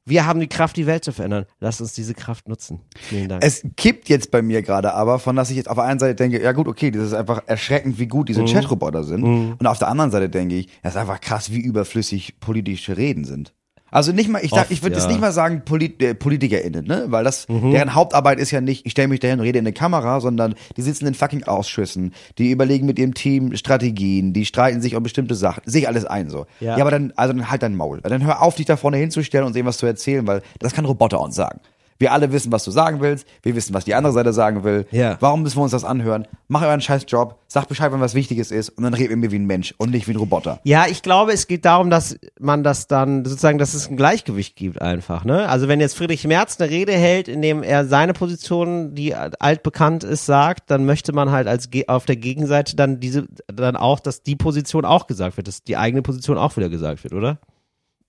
Wir 0.04 0.26
haben 0.26 0.42
die 0.42 0.48
Kraft, 0.48 0.76
die 0.76 0.86
Welt 0.86 1.06
zu 1.06 1.14
verändern. 1.14 1.46
Lasst 1.60 1.80
uns 1.80 1.94
diese 1.94 2.14
Kraft 2.14 2.50
nutzen. 2.50 2.82
Vielen 3.00 3.30
Dank. 3.30 3.44
Es 3.46 3.64
kippt 3.78 4.10
jetzt 4.10 4.32
bei 4.32 4.42
mir 4.42 4.62
gerade 4.64 4.94
aber, 4.94 5.20
von 5.20 5.36
dass 5.38 5.50
ich 5.50 5.56
jetzt 5.56 5.70
auf 5.70 5.76
der 5.76 5.86
einen 5.86 6.00
Seite 6.00 6.16
denke, 6.16 6.42
ja 6.42 6.52
gut, 6.52 6.68
okay, 6.68 6.92
das 6.92 7.04
ist 7.04 7.14
einfach 7.14 7.44
erschreckend, 7.46 8.00
wie 8.00 8.08
gut 8.08 8.28
Mhm. 8.28 8.34
diese 8.34 8.46
Chatroboter 8.46 9.04
sind. 9.04 9.24
Und 9.24 9.68
auf 9.68 9.80
der 9.80 9.88
anderen 9.88 10.12
Seite 10.12 10.28
denke 10.30 10.56
ich, 10.56 10.68
das 10.84 10.96
ist 10.96 11.00
einfach 11.00 11.22
krass, 11.22 11.52
wie 11.52 11.62
überflüssig 11.62 12.40
politische 12.42 12.98
Reden 12.98 13.24
sind. 13.24 13.54
Also 13.92 14.14
nicht 14.14 14.30
mal, 14.30 14.40
ich, 14.44 14.54
Oft, 14.54 14.72
ich 14.72 14.82
würde 14.82 14.96
jetzt 14.96 15.04
ja. 15.04 15.10
Mhm. 15.10 15.16
nicht 15.16 15.22
mal 15.22 15.32
sagen 15.34 15.64
Polit, 15.66 16.02
äh, 16.02 16.16
PolitikerInnen, 16.16 16.86
ne? 16.86 17.06
Weil 17.08 17.26
das, 17.26 17.46
deren 17.48 17.94
Hauptarbeit 17.94 18.40
ist 18.40 18.50
ja 18.52 18.62
nicht, 18.62 18.86
ich 18.86 18.94
stelle 18.94 19.10
mich 19.10 19.20
dahin 19.20 19.40
und 19.40 19.46
rede 19.46 19.60
in 19.60 19.66
eine 19.66 19.74
Kamera, 19.74 20.22
sondern 20.22 20.56
die 20.78 20.82
sitzen 20.82 21.06
in 21.08 21.14
fucking 21.14 21.44
Ausschüssen, 21.44 22.14
die 22.38 22.52
überlegen 22.52 22.86
mit 22.86 22.98
ihrem 22.98 23.14
Team 23.14 23.56
Strategien, 23.58 24.32
die 24.32 24.46
streiten 24.46 24.82
sich 24.82 24.96
um 24.96 25.04
bestimmte 25.04 25.36
Sachen, 25.36 25.62
sich 25.66 25.90
alles 25.90 26.06
ein 26.06 26.30
so. 26.30 26.46
Ja. 26.62 26.78
ja, 26.78 26.82
aber 26.82 26.92
dann, 26.92 27.12
also 27.18 27.34
dann 27.34 27.52
halt 27.52 27.64
dein 27.64 27.76
Maul. 27.76 28.00
Dann 28.02 28.24
hör 28.24 28.42
auf, 28.42 28.56
dich 28.56 28.66
da 28.66 28.78
vorne 28.78 28.98
hinzustellen 28.98 29.46
und 29.46 29.56
irgendwas 29.56 29.78
zu 29.78 29.86
erzählen, 29.86 30.26
weil 30.26 30.42
das 30.60 30.74
kann 30.74 30.86
Roboter 30.86 31.20
uns 31.20 31.36
sagen. 31.36 31.60
Wir 32.02 32.12
alle 32.12 32.32
wissen, 32.32 32.52
was 32.52 32.64
du 32.64 32.72
sagen 32.72 33.00
willst. 33.00 33.28
Wir 33.44 33.56
wissen, 33.56 33.76
was 33.76 33.86
die 33.86 33.94
andere 33.94 34.12
Seite 34.12 34.34
sagen 34.34 34.64
will. 34.64 34.88
Ja. 34.92 35.18
Warum 35.20 35.44
müssen 35.44 35.58
wir 35.58 35.64
uns 35.64 35.72
das 35.72 35.86
anhören? 35.86 36.28
Mach 36.48 36.64
euren 36.64 36.82
scheiß 36.82 37.06
Job. 37.08 37.40
Sag 37.48 37.68
Bescheid, 37.68 37.92
wenn 37.92 38.02
was 38.02 38.16
Wichtiges 38.16 38.50
ist. 38.50 38.70
Und 38.70 38.84
dann 38.84 38.96
redet 38.96 39.12
ihr 39.12 39.18
mir 39.18 39.32
wie 39.32 39.38
ein 39.38 39.46
Mensch 39.46 39.76
und 39.78 39.92
nicht 39.92 40.08
wie 40.08 40.14
ein 40.14 40.18
Roboter. 40.18 40.60
Ja, 40.64 40.88
ich 40.88 41.04
glaube, 41.04 41.32
es 41.32 41.46
geht 41.46 41.64
darum, 41.64 41.92
dass 41.92 42.18
man 42.40 42.64
das 42.64 42.88
dann 42.88 43.24
sozusagen, 43.24 43.60
dass 43.60 43.76
es 43.76 43.88
ein 43.88 43.98
Gleichgewicht 43.98 44.56
gibt 44.56 44.82
einfach. 44.82 45.26
Ne? 45.26 45.48
Also 45.48 45.68
wenn 45.68 45.80
jetzt 45.80 45.96
Friedrich 45.96 46.26
Merz 46.26 46.60
eine 46.60 46.72
Rede 46.72 46.94
hält, 46.94 47.28
in 47.28 47.44
dem 47.44 47.62
er 47.62 47.86
seine 47.86 48.14
Position, 48.14 48.96
die 48.96 49.14
altbekannt 49.16 50.04
ist, 50.04 50.26
sagt, 50.26 50.72
dann 50.72 50.86
möchte 50.86 51.14
man 51.14 51.30
halt 51.30 51.48
als 51.48 51.70
auf 51.88 52.06
der 52.06 52.16
Gegenseite 52.16 52.76
dann 52.76 53.00
diese, 53.00 53.28
dann 53.46 53.76
auch, 53.76 54.00
dass 54.00 54.24
die 54.24 54.36
Position 54.36 54.86
auch 54.86 55.06
gesagt 55.06 55.38
wird, 55.38 55.48
dass 55.48 55.62
die 55.64 55.78
eigene 55.78 56.02
Position 56.02 56.40
auch 56.40 56.58
wieder 56.58 56.70
gesagt 56.70 57.04
wird, 57.04 57.14
oder? 57.14 57.40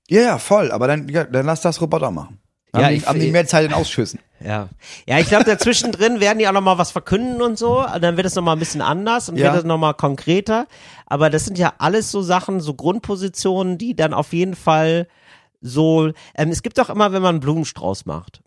Ja, 0.09 0.21
ja, 0.21 0.39
voll. 0.39 0.71
Aber 0.73 0.87
dann, 0.87 1.09
ja, 1.09 1.25
dann 1.25 1.47
lass 1.47 1.61
das 1.61 1.81
Roboter 1.81 2.11
machen. 2.11 2.39
Ja, 2.75 2.89
die, 2.89 2.95
ich- 2.97 3.07
haben 3.07 3.21
die 3.21 3.31
mehr 3.31 3.47
Zeit 3.47 3.67
in 3.67 3.73
Ausschüssen. 3.75 4.19
Ja. 4.45 4.69
Ja, 5.07 5.19
ich 5.19 5.29
glaube, 5.29 5.45
dazwischen 5.45 5.93
drin 5.93 6.19
werden 6.21 6.39
die 6.39 6.49
auch 6.49 6.53
nochmal 6.53 6.79
was 6.79 6.91
verkünden 6.91 7.41
und 7.43 7.59
so. 7.59 7.85
Dann 8.01 8.17
wird 8.17 8.27
es 8.27 8.35
nochmal 8.35 8.57
ein 8.57 8.59
bisschen 8.59 8.81
anders 8.81 9.29
und 9.29 9.37
Ja. 9.37 9.53
wird 9.53 9.63
es 9.63 9.65
nochmal 9.65 9.95
konkreter. 9.95 10.67
Aber 11.07 11.31
das 11.31 11.45
sind 11.45 11.59
ja 11.59 11.75
alles 11.79 12.11
so 12.11 12.23
Sachen, 12.23 12.61
so 12.61 12.75
Grundpositionen, 12.75 13.79
die 13.79 13.95
dann 13.95 14.15
auf 14.15 14.33
jeden 14.33 14.57
Fall 14.57 15.07
so, 15.61 16.11
ähm, 16.35 16.49
es 16.51 16.63
gibt 16.63 16.79
doch 16.79 16.91
immer, 16.91 17.13
wenn 17.13 17.23
man 17.23 17.37
einen 17.37 17.41
Blumenstrauß 17.41 18.07
macht. 18.07 18.41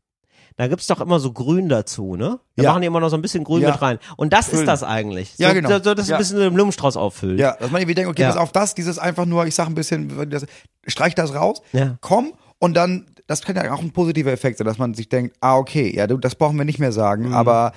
Da 0.58 0.68
gibt's 0.68 0.88
doch 0.88 1.02
immer 1.02 1.20
so 1.20 1.32
Grün 1.34 1.70
dazu, 1.70 2.16
ne? 2.16 2.40
Da 2.56 2.64
Ja. 2.64 2.70
machen 2.72 2.82
die 2.82 2.88
immer 2.88 3.00
noch 3.02 3.10
so 3.10 3.16
ein 3.18 3.22
bisschen 3.22 3.44
Grün 3.44 3.62
Ja. 3.62 3.72
mit 3.72 3.82
rein. 3.82 4.00
Und 4.18 4.34
das 4.34 4.48
Füllen. 4.48 4.62
ist 4.64 4.68
das 4.68 4.84
eigentlich. 4.84 5.34
So, 5.38 5.44
Ja, 5.44 5.54
genau. 5.54 5.70
So, 5.70 5.84
so, 5.84 5.94
dass 5.94 6.08
Ja. 6.08 6.16
ein 6.16 6.20
bisschen 6.20 6.38
so 6.38 6.44
den 6.44 6.54
Blumenstrauß 6.54 6.98
auffüllt. 6.98 7.40
Ja, 7.40 7.56
dass 7.60 7.72
man 7.72 7.82
irgendwie 7.82 7.96
denkt, 7.96 8.10
okay, 8.10 8.26
pass 8.26 8.38
auf 8.38 8.52
das, 8.54 8.74
dieses 8.74 8.98
einfach 8.98 9.26
nur, 9.26 9.46
ich 9.46 9.56
sag 9.56 9.68
ein 9.68 9.76
bisschen, 9.76 10.30
das, 10.30 10.46
streich 10.88 11.14
das 11.16 11.34
raus, 11.36 11.62
Ja. 11.74 11.98
komm 12.02 12.34
und 12.60 12.74
dann, 12.74 13.06
das 13.28 13.42
kann 13.44 13.56
ja 13.56 13.72
auch 13.74 13.82
ein 13.82 13.92
positiver 13.92 14.32
Effekt 14.32 14.58
sein, 14.58 14.66
dass 14.68 14.78
man 14.78 14.94
sich 14.94 15.10
denkt, 15.10 15.36
ah, 15.42 15.58
okay, 15.58 15.94
ja, 15.96 16.08
du, 16.08 16.18
das 16.18 16.36
brauchen 16.36 16.58
wir 16.58 16.66
nicht 16.66 16.80
mehr 16.80 16.92
sagen, 16.92 17.28
Mhm. 17.30 17.34
aber 17.34 17.72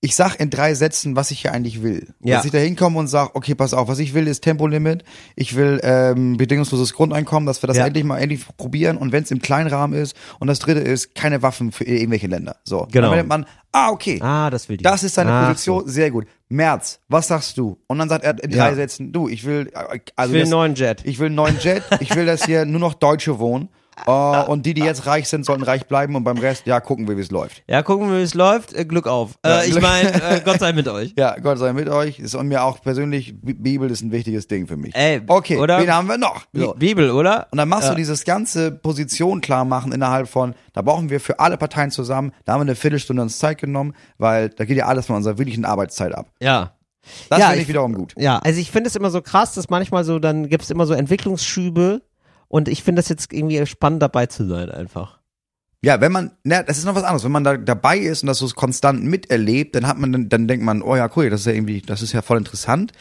ich 0.00 0.16
sag 0.16 0.38
in 0.38 0.50
drei 0.50 0.74
Sätzen, 0.74 1.16
was 1.16 1.30
ich 1.30 1.40
hier 1.40 1.52
eigentlich 1.52 1.82
will. 1.82 2.08
Ja. 2.20 2.36
Dass 2.36 2.44
ich 2.44 2.50
da 2.52 2.58
hinkomme 2.58 2.98
und 2.98 3.06
sag, 3.06 3.34
okay, 3.34 3.54
pass 3.54 3.72
auf, 3.72 3.88
was 3.88 3.98
ich 4.00 4.12
will, 4.12 4.28
ist 4.28 4.42
Tempolimit, 4.42 5.02
ich 5.34 5.56
will 5.56 5.80
ähm, 5.82 6.36
bedingungsloses 6.36 6.92
Grundeinkommen, 6.92 7.46
dass 7.46 7.62
wir 7.62 7.68
das 7.68 7.78
Ja. 7.78 7.86
endlich 7.86 8.04
mal 8.04 8.18
endlich 8.18 8.44
probieren 8.58 8.98
und 8.98 9.12
wenn 9.12 9.22
es 9.22 9.30
im 9.30 9.40
Kleinrahmen 9.40 9.98
ist 9.98 10.14
und 10.40 10.48
das 10.48 10.58
dritte 10.58 10.80
ist, 10.80 11.14
keine 11.14 11.40
Waffen 11.40 11.72
für 11.72 11.84
irgendwelche 11.84 12.26
Länder. 12.26 12.56
So. 12.64 12.86
Genau. 12.92 13.06
Dann 13.08 13.16
denkt 13.16 13.28
man, 13.30 13.46
ah, 13.72 13.88
okay. 13.92 14.18
Ah, 14.20 14.50
das 14.50 14.68
will 14.68 14.76
die. 14.76 14.82
Das 14.84 15.04
ist 15.04 15.14
seine 15.14 15.32
Ach 15.32 15.48
Position, 15.48 15.88
sehr 15.88 16.10
gut. 16.10 16.26
März, 16.50 17.00
was 17.08 17.28
sagst 17.28 17.56
du? 17.56 17.78
Und 17.86 17.98
dann 17.98 18.10
sagt 18.10 18.24
er 18.24 18.44
in 18.44 18.50
Ja. 18.50 18.66
drei 18.68 18.74
Sätzen, 18.74 19.10
du, 19.10 19.30
ich 19.30 19.46
will, 19.46 19.70
äh, 19.74 20.00
also 20.16 20.34
Ich 20.34 20.34
will 20.34 20.40
das, 20.40 20.48
einen 20.48 20.50
neuen 20.50 20.74
Jet. 20.74 21.00
ich 21.06 21.18
will 21.18 21.26
einen 21.28 21.34
neuen 21.36 21.58
Jet, 21.60 21.82
ich 22.00 22.14
will, 22.14 22.26
dass 22.26 22.44
hier 22.44 22.64
nur 22.66 22.80
noch 22.80 22.92
Deutsche 22.92 23.38
wohnen. 23.38 23.70
Äh, 24.06 24.10
und 24.10 24.66
die, 24.66 24.74
die 24.74 24.82
jetzt 24.82 25.06
reich 25.06 25.28
sind, 25.28 25.44
sollten 25.46 25.62
reich 25.62 25.86
bleiben 25.86 26.16
und 26.16 26.24
beim 26.24 26.38
Rest, 26.38 26.66
ja, 26.66 26.80
gucken 26.80 27.06
wir, 27.08 27.16
wie 27.16 27.20
es 27.22 27.30
läuft. 27.30 27.62
Ja, 27.68 27.82
gucken 27.82 28.10
wir, 28.10 28.18
wie 28.18 28.22
es 28.22 28.34
läuft. 28.34 28.72
Äh, 28.72 28.84
Glück 28.84 29.06
auf. 29.06 29.32
Ja, 29.44 29.60
äh, 29.62 29.68
ich 29.68 29.80
meine, 29.80 30.12
äh, 30.14 30.40
Gott 30.44 30.60
sei 30.60 30.72
mit 30.72 30.88
euch. 30.88 31.14
Ja, 31.16 31.38
Gott 31.38 31.58
sei 31.58 31.72
mit 31.72 31.88
euch. 31.88 32.18
Ist 32.18 32.34
und 32.34 32.48
mir 32.48 32.62
auch 32.64 32.80
persönlich, 32.82 33.34
Bi- 33.40 33.54
Bibel 33.54 33.90
ist 33.90 34.02
ein 34.02 34.10
wichtiges 34.12 34.46
Ding 34.48 34.66
für 34.66 34.76
mich. 34.76 34.94
Ey, 34.94 35.20
okay, 35.26 35.58
oder? 35.58 35.78
wen 35.80 35.92
haben 35.92 36.08
wir 36.08 36.18
noch? 36.18 36.42
So. 36.52 36.72
Bi- 36.72 36.78
Bibel, 36.88 37.10
oder? 37.10 37.46
Und 37.50 37.58
dann 37.58 37.68
machst 37.68 37.84
Ja. 37.84 37.90
du 37.90 37.96
dieses 37.96 38.24
ganze 38.24 38.70
Position 38.72 39.40
klar 39.40 39.64
machen 39.64 39.92
innerhalb 39.92 40.28
von, 40.28 40.54
da 40.72 40.82
brauchen 40.82 41.10
wir 41.10 41.20
für 41.20 41.38
alle 41.40 41.56
Parteien 41.56 41.90
zusammen, 41.90 42.32
da 42.44 42.52
haben 42.54 42.60
wir 42.60 42.64
eine 42.64 42.74
Viertelstunde 42.76 43.22
uns 43.22 43.38
Zeit 43.38 43.58
genommen, 43.60 43.94
weil 44.18 44.48
da 44.50 44.64
geht 44.64 44.76
ja 44.76 44.86
alles 44.86 45.06
von 45.06 45.16
unserer 45.16 45.38
wirklichen 45.38 45.64
Arbeitszeit 45.64 46.14
ab. 46.14 46.26
Ja. 46.40 46.72
Das 47.28 47.38
Ja, 47.38 47.46
finde 47.46 47.56
ich 47.58 47.62
ich- 47.64 47.68
wiederum 47.68 47.92
gut. 47.92 48.14
Ja, 48.16 48.38
also 48.38 48.58
ich 48.58 48.70
finde 48.70 48.88
es 48.88 48.96
immer 48.96 49.10
so 49.10 49.20
krass, 49.20 49.52
dass 49.54 49.68
manchmal 49.68 50.04
so, 50.04 50.18
dann 50.18 50.48
gibt's 50.48 50.70
immer 50.70 50.86
so 50.86 50.94
Entwicklungsschübe 50.94 52.00
und 52.48 52.68
ich 52.68 52.82
finde 52.82 53.00
das 53.00 53.08
jetzt 53.08 53.32
irgendwie 53.32 53.64
spannend 53.66 54.02
dabei 54.02 54.26
zu 54.26 54.46
sein 54.46 54.70
einfach. 54.70 55.18
Ja, 55.84 56.00
wenn 56.00 56.12
man, 56.12 56.30
na, 56.44 56.62
das 56.62 56.78
ist 56.78 56.86
noch 56.86 56.94
was 56.94 57.02
anderes. 57.02 57.24
Wenn 57.24 57.32
man 57.32 57.44
da 57.44 57.58
dabei 57.58 57.98
ist 57.98 58.22
und 58.22 58.28
das 58.28 58.38
so 58.38 58.48
konstant 58.48 59.04
miterlebt, 59.04 59.74
dann 59.74 59.86
hat 59.86 59.98
man, 59.98 60.12
dann, 60.12 60.28
dann 60.30 60.48
denkt 60.48 60.64
man, 60.64 60.80
oh 60.80 60.96
ja, 60.96 61.10
cool, 61.14 61.28
das 61.28 61.40
ist 61.40 61.46
ja 61.46 61.52
irgendwie, 61.52 61.82
das 61.82 62.00
ist 62.00 62.14
ja 62.14 62.22
voll 62.22 62.38
interessant. 62.38 62.92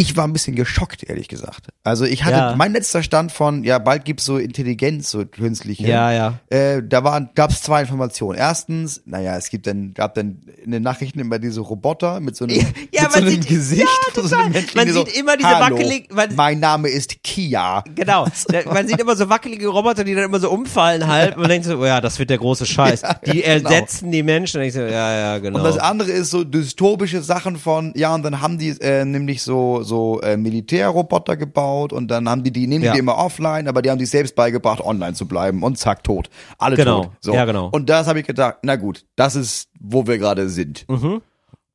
Ich 0.00 0.16
war 0.16 0.24
ein 0.28 0.32
bisschen 0.32 0.54
geschockt, 0.54 1.02
ehrlich 1.02 1.26
gesagt. 1.26 1.68
Also 1.82 2.04
ich 2.04 2.22
hatte, 2.24 2.36
Ja. 2.36 2.54
mein 2.56 2.72
letzter 2.72 3.02
Stand 3.02 3.32
von, 3.32 3.64
ja, 3.64 3.80
bald 3.80 4.04
gibt's 4.04 4.24
so 4.24 4.38
Intelligenz, 4.38 5.10
so 5.10 5.24
künstliche. 5.26 5.88
Ja, 5.88 6.12
ja. 6.12 6.34
Äh, 6.50 6.82
da 6.86 7.02
waren, 7.02 7.30
gab's 7.34 7.62
zwei 7.62 7.80
Informationen. 7.80 8.38
Erstens, 8.38 9.02
naja, 9.06 9.36
es 9.36 9.50
gibt 9.50 9.66
dann, 9.66 9.94
gab 9.94 10.14
dann 10.14 10.42
in 10.64 10.70
den 10.70 10.84
Nachrichten 10.84 11.18
immer 11.18 11.40
diese 11.40 11.60
Roboter 11.62 12.20
mit 12.20 12.36
so 12.36 12.44
einem, 12.44 12.56
Ja, 12.92 13.02
mit 13.02 13.12
so 13.12 13.18
einem 13.18 13.30
sieht- 13.30 13.48
Gesicht. 13.48 13.82
ja, 14.14 14.22
so 14.22 14.36
einem 14.36 14.52
Menschen, 14.52 14.76
Man 14.76 14.86
die 14.86 14.92
sieht 14.92 15.10
so, 15.14 15.18
immer 15.20 15.36
diese 15.36 15.48
Hallo, 15.48 15.76
wackelig- 15.76 16.14
man- 16.14 16.34
mein 16.36 16.60
Name 16.60 16.88
ist 16.88 17.20
Kia. 17.24 17.82
Genau. 17.96 18.26
Man 18.72 18.86
sieht 18.86 19.00
immer 19.00 19.16
so 19.16 19.28
wackelige 19.28 19.66
Roboter, 19.66 20.04
die 20.04 20.14
dann 20.14 20.24
immer 20.24 20.38
so 20.38 20.48
umfallen 20.50 21.06
halb 21.08 21.34
und 21.34 21.40
man 21.42 21.50
denkt 21.50 21.66
so, 21.66 21.76
oh 21.78 21.84
ja, 21.86 22.00
das 22.00 22.18
wird 22.20 22.30
der 22.30 22.38
große 22.38 22.66
Scheiß. 22.66 23.02
Die 23.26 23.42
genau. 23.42 23.46
ersetzen 23.68 24.12
die 24.12 24.22
Menschen. 24.22 24.60
Und 24.60 24.66
ich 24.68 24.74
so, 24.74 24.80
ja, 24.80 24.88
ja, 25.18 25.38
genau. 25.38 25.58
Und 25.58 25.64
das 25.64 25.78
andere 25.78 26.10
ist 26.12 26.30
so 26.30 26.44
dystopische 26.44 27.22
Sachen 27.22 27.56
von, 27.56 27.92
ja, 27.96 28.14
und 28.14 28.22
dann 28.22 28.40
haben 28.40 28.58
die 28.58 28.70
äh, 28.80 29.04
nämlich 29.04 29.42
so 29.42 29.82
so 29.88 30.20
äh, 30.20 30.36
Militärroboter 30.36 31.36
gebaut 31.36 31.92
und 31.92 32.06
dann 32.08 32.28
haben 32.28 32.44
die 32.44 32.52
die 32.52 32.68
nehmen 32.68 32.84
Ja. 32.84 32.92
die 32.92 33.00
immer 33.00 33.18
offline, 33.18 33.66
aber 33.66 33.82
die 33.82 33.90
haben 33.90 33.98
sich 33.98 34.10
selbst 34.10 34.36
beigebracht, 34.36 34.80
online 34.80 35.14
zu 35.14 35.26
bleiben 35.26 35.64
und 35.64 35.76
zack 35.78 36.04
tot, 36.04 36.30
alle 36.58 36.76
Genau. 36.76 37.04
tot. 37.04 37.12
So. 37.20 37.34
Ja, 37.34 37.44
genau. 37.44 37.68
Und 37.72 37.88
das 37.90 38.06
habe 38.06 38.20
ich 38.20 38.26
gedacht, 38.26 38.58
na 38.62 38.76
gut, 38.76 39.04
das 39.16 39.34
ist, 39.34 39.68
wo 39.80 40.06
wir 40.06 40.18
gerade 40.18 40.48
sind. 40.48 40.88
Mhm. 40.88 41.22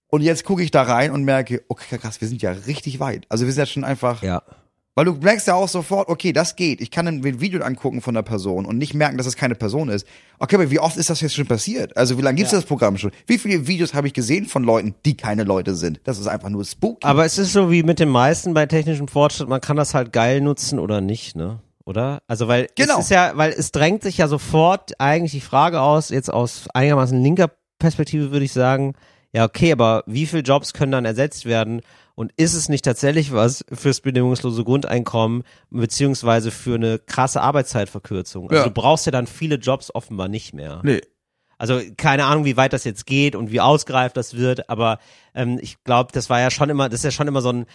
Und 0.07 0.21
jetzt 0.21 0.45
gucke 0.45 0.61
ich 0.63 0.69
da 0.71 0.83
rein 0.83 1.09
und 1.11 1.23
merke, 1.23 1.63
okay, 1.67 1.97
krass, 1.97 2.21
wir 2.21 2.27
sind 2.27 2.41
ja 2.43 2.51
richtig 2.51 2.99
weit. 2.99 3.25
Also 3.29 3.45
wir 3.45 3.51
sind 3.51 3.61
ja 3.61 3.65
schon 3.65 3.83
einfach, 3.83 4.21
ja. 4.21 4.43
Weil 4.95 5.05
du 5.05 5.13
merkst 5.13 5.47
ja 5.47 5.55
auch 5.55 5.67
sofort, 5.67 6.07
okay, 6.07 6.33
das 6.33 6.55
geht. 6.55 6.81
Ich 6.81 6.91
kann 6.91 7.07
ein 7.07 7.23
Video 7.41 7.61
angucken 7.63 8.01
von 8.01 8.13
der 8.13 8.21
Person 8.21 8.65
und 8.65 8.77
nicht 8.77 8.93
merken, 8.93 9.17
dass 9.17 9.25
es 9.25 9.35
keine 9.35 9.55
Person 9.55 9.89
ist. 9.89 10.05
Okay, 10.39 10.55
aber 10.55 10.69
wie 10.69 10.79
oft 10.79 10.97
ist 10.97 11.09
das 11.09 11.21
jetzt 11.21 11.33
schon 11.35 11.47
passiert? 11.47 11.97
Also 11.97 12.17
wie 12.17 12.21
lange 12.21 12.35
gibt's 12.37 12.51
das 12.51 12.65
Programm 12.65 12.97
schon? 12.97 13.11
Wie 13.25 13.37
viele 13.37 13.67
Videos 13.67 13.93
habe 13.93 14.07
ich 14.07 14.13
gesehen 14.13 14.45
von 14.45 14.63
Leuten, 14.63 14.93
die 15.05 15.17
keine 15.17 15.43
Leute 15.43 15.73
sind? 15.75 15.99
Das 16.03 16.19
ist 16.19 16.27
einfach 16.27 16.49
nur 16.49 16.63
spooky. 16.63 17.05
Aber 17.07 17.25
es 17.25 17.37
ist 17.37 17.53
so 17.53 17.71
wie 17.71 17.83
mit 17.83 17.99
den 17.99 18.09
meisten 18.09 18.53
bei 18.53 18.65
technischem 18.65 19.07
Fortschritt, 19.07 19.49
man 19.49 19.61
kann 19.61 19.77
das 19.77 19.93
halt 19.93 20.13
geil 20.13 20.41
nutzen 20.41 20.77
oder 20.79 21.01
nicht, 21.01 21.35
ne? 21.35 21.59
Oder? 21.85 22.21
Also 22.27 22.47
weil 22.47 22.67
Genau. 22.75 22.93
es 22.99 23.05
ist 23.05 23.09
ja, 23.11 23.31
weil 23.35 23.51
es 23.51 23.71
drängt 23.71 24.03
sich 24.03 24.17
ja 24.17 24.27
sofort 24.27 24.99
eigentlich 24.99 25.31
die 25.33 25.41
Frage 25.41 25.81
aus, 25.81 26.09
jetzt 26.09 26.31
aus 26.31 26.67
einigermaßen 26.73 27.21
linker 27.21 27.49
Perspektive 27.79 28.31
würde 28.31 28.45
ich 28.45 28.53
sagen, 28.53 28.93
ja 29.33 29.43
okay, 29.43 29.71
aber 29.71 30.03
wie 30.05 30.25
viele 30.25 30.43
Jobs 30.43 30.73
können 30.73 30.91
dann 30.93 31.03
ersetzt 31.05 31.45
werden 31.45 31.81
und 32.15 32.31
ist 32.37 32.53
es 32.53 32.69
nicht 32.69 32.85
tatsächlich 32.85 33.33
was 33.33 33.63
fürs 33.71 34.01
bedingungslose 34.01 34.63
Grundeinkommen 34.63 35.43
beziehungsweise 35.69 36.51
für 36.51 36.75
eine 36.75 36.99
krasse 36.99 37.41
Arbeitszeitverkürzung? 37.41 38.49
Also 38.49 38.63
Ja. 38.63 38.67
du 38.67 38.73
brauchst 38.73 39.05
ja 39.05 39.11
dann 39.11 39.27
viele 39.27 39.55
Jobs 39.55 39.93
offenbar 39.93 40.27
nicht 40.27 40.53
mehr. 40.53 40.81
nee. 40.83 41.01
Also 41.59 41.79
keine 41.95 42.25
Ahnung, 42.25 42.43
wie 42.43 42.57
weit 42.57 42.73
das 42.73 42.83
jetzt 42.83 43.05
geht 43.05 43.35
und 43.35 43.49
wie 43.51 43.61
ausgereift 43.61 44.17
das 44.17 44.35
wird, 44.35 44.69
aber 44.69 44.99
ähm, 45.33 45.59
ich 45.61 45.81
glaube, 45.85 46.11
das 46.11 46.29
war 46.29 46.41
ja 46.41 46.51
schon 46.51 46.69
immer, 46.69 46.89
das 46.89 47.01
ist 47.01 47.03
ja 47.05 47.11
schon 47.11 47.27
immer 47.27 47.41
so 47.41 47.49
ein 47.53 47.67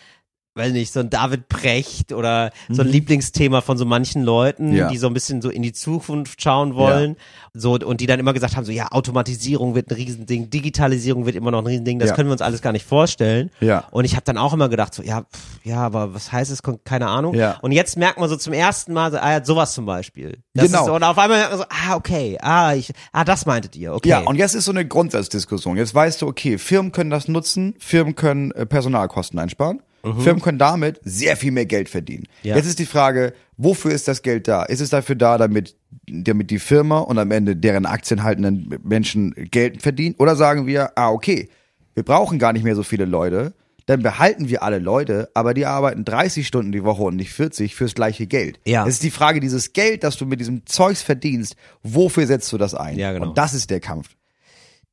weiß 0.59 0.73
nicht, 0.73 0.93
so 0.93 1.01
ein 1.01 1.09
David 1.11 1.49
Precht 1.49 2.13
oder 2.13 2.51
so 2.69 2.83
ein 2.83 2.89
Lieblingsthema 2.89 3.61
von 3.63 3.79
so 3.79 3.85
manchen 3.85 4.23
Leuten, 4.23 4.71
Mhm. 4.71 4.77
Ja. 4.77 4.89
die 4.89 4.99
so 4.99 5.07
ein 5.07 5.15
bisschen 5.15 5.41
so 5.41 5.49
in 5.51 5.63
die 5.63 5.73
Zukunft 5.73 6.43
schauen 6.43 6.75
wollen. 6.75 7.17
So, 7.55 7.75
und 7.75 8.01
die 8.01 8.07
dann 8.07 8.21
immer 8.21 8.33
gesagt 8.35 8.57
haben, 8.57 8.65
so, 8.65 8.73
ja, 8.73 8.89
Automatisierung 8.93 9.75
wird 9.75 9.91
ein 9.91 9.95
Riesending, 9.95 10.51
Digitalisierung 10.51 11.25
wird 11.27 11.35
immer 11.37 11.51
noch 11.51 11.61
ein 11.61 11.67
Riesending, 11.67 11.99
das 11.99 12.11
Ja. 12.11 12.15
können 12.15 12.29
wir 12.29 12.33
uns 12.33 12.43
alles 12.43 12.61
gar 12.63 12.73
nicht 12.73 12.87
vorstellen. 12.87 13.51
Ja. 13.61 13.85
Und 13.91 14.05
ich 14.05 14.13
habe 14.15 14.25
dann 14.25 14.37
auch 14.39 14.53
immer 14.53 14.69
gedacht, 14.69 14.95
so, 14.95 15.03
ja, 15.03 15.23
pff, 15.23 15.61
ja, 15.65 15.79
aber 15.79 16.15
was 16.15 16.31
heißt 16.31 16.51
es, 16.51 16.61
keine 16.85 17.07
Ahnung. 17.09 17.35
Ja. 17.35 17.59
Und 17.63 17.73
jetzt 17.73 17.97
merkt 17.97 18.19
man 18.21 18.29
so 18.29 18.37
zum 18.37 18.53
ersten 18.53 18.93
Mal, 18.93 19.11
so, 19.11 19.19
ah, 19.19 19.33
ja, 19.33 19.45
sowas 19.45 19.73
zum 19.75 19.87
Beispiel. 19.87 20.39
Das 20.55 20.67
Genau. 20.67 20.85
Ist 20.85 20.91
und 20.91 21.03
auf 21.03 21.19
einmal 21.19 21.39
merkt 21.39 21.51
man 21.53 21.59
so, 21.61 21.67
ah, 21.69 21.97
okay, 21.97 22.39
ah, 22.43 22.75
ich, 22.75 22.93
ah, 23.13 23.25
das 23.25 23.47
meintet 23.47 23.75
ihr, 23.77 23.95
okay. 23.95 24.09
Ja, 24.11 24.21
und 24.21 24.37
jetzt 24.37 24.55
ist 24.55 24.65
so 24.67 24.73
eine 24.73 24.87
Grundsatzdiskussion. 24.87 25.77
Jetzt 25.77 25.95
weißt 25.95 26.23
du, 26.23 26.27
okay, 26.27 26.59
Firmen 26.59 26.93
können 26.93 27.11
das 27.11 27.29
nutzen, 27.29 27.75
Firmen 27.79 28.15
können 28.15 28.51
äh, 28.53 28.67
Personalkosten 28.67 29.39
einsparen. 29.39 29.81
Firmen 30.15 30.43
können 30.43 30.59
damit 30.59 31.01
sehr 31.03 31.37
viel 31.37 31.53
mehr 31.53 31.67
Geld 31.67 31.89
verdienen. 31.89 32.25
Ja. 32.43 32.57
Jetzt 32.57 32.67
ist 32.67 32.79
die 32.79 32.87
Frage, 32.87 33.33
wofür 33.57 33.93
ist 33.93 34.09
das 34.09 34.23
Geld 34.23 34.49
da? 34.49 34.63
Ist 34.65 34.81
es 34.81 34.91
dafür 34.91 35.17
da, 35.17 35.39
damit, 35.39 35.77
damit 36.07 36.51
die 36.51 36.59
Firma 36.59 36.99
und 36.99 37.19
am 37.19 37.31
Ende 37.31 37.57
deren 37.57 37.87
Aktien 37.87 38.23
haltenden 38.23 38.79
Menschen 38.83 39.35
Geld 39.51 39.83
verdienen? 39.83 40.15
Oder 40.19 40.37
sagen 40.37 40.67
wir, 40.67 40.97
ah, 40.97 41.11
okay, 41.11 41.49
wir 41.95 42.05
brauchen 42.05 42.39
gar 42.39 42.53
nicht 42.53 42.63
mehr 42.63 42.77
so 42.77 42.83
viele 42.83 43.05
Leute, 43.05 43.55
dann 43.89 44.03
behalten 44.03 44.51
wir 44.51 44.63
alle 44.63 44.79
Leute, 44.79 45.31
aber 45.33 45.55
die 45.55 45.65
arbeiten 45.65 46.05
30 46.05 46.47
Stunden 46.47 46.73
die 46.73 46.85
Woche 46.85 47.05
und 47.05 47.17
nicht 47.17 47.33
40 47.33 47.75
fürs 47.75 47.95
gleiche 47.95 48.27
Geld. 48.27 48.61
Ja. 48.67 48.87
Es 48.87 48.95
ist 48.95 49.03
die 49.03 49.11
Frage, 49.11 49.41
dieses 49.41 49.73
Geld, 49.73 50.05
das 50.05 50.19
du 50.19 50.27
mit 50.27 50.41
diesem 50.41 50.67
Zeugs 50.67 51.01
verdienst, 51.01 51.57
wofür 51.83 52.27
setzt 52.27 52.53
du 52.53 52.59
das 52.59 52.75
ein? 52.75 52.99
Ja, 52.99 53.13
genau. 53.13 53.29
Und 53.29 53.39
das 53.39 53.55
ist 53.55 53.71
der 53.71 53.81
Kampf. 53.81 54.11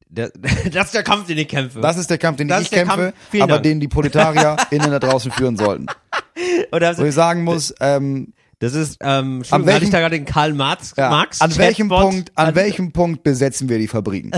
Das, 0.10 0.32
das 0.72 0.86
ist 0.88 0.94
der 0.94 1.04
Kampf, 1.04 1.28
den 1.28 1.38
ich 1.38 1.48
kämpfe. 1.48 1.82
Das 1.82 1.98
ist 1.98 2.10
der 2.10 2.18
Kampf, 2.18 2.38
den 2.38 2.48
Das 2.48 2.62
ich 2.62 2.70
der 2.70 2.86
kämpfe, 2.86 3.13
aber 3.39 3.48
Dank. 3.48 3.63
den 3.63 3.80
die 3.80 3.88
Proletarier 3.88 4.56
innen 4.72 4.91
da 4.91 5.00
draußen 5.00 5.32
führen 5.32 5.58
sollten. 5.58 5.88
Oder 6.72 6.98
Wo 6.98 7.04
ich 7.04 7.13
sagen 7.13 7.44
muss, 7.44 7.74
ähm, 7.80 8.34
Das 8.60 8.74
ist, 8.74 8.98
ähm, 9.02 9.44
An 9.50 9.65
welchem- 9.65 9.84
ich 9.84 9.89
da 9.89 10.00
gerade 10.00 10.15
den 10.15 10.26
Karl 10.26 10.54
Marx, 10.54 10.94
ja, 10.96 11.10
Marx 11.10 11.41
an 11.41 11.56
welchem 11.58 11.89
Chatbot 11.89 12.10
Punkt, 12.12 12.32
an 12.36 12.56
welchem 12.56 12.91
Punkt 12.94 13.24
besetzen 13.24 13.68
wir 13.68 13.78
die 13.80 13.88
Fabriken? 13.88 14.32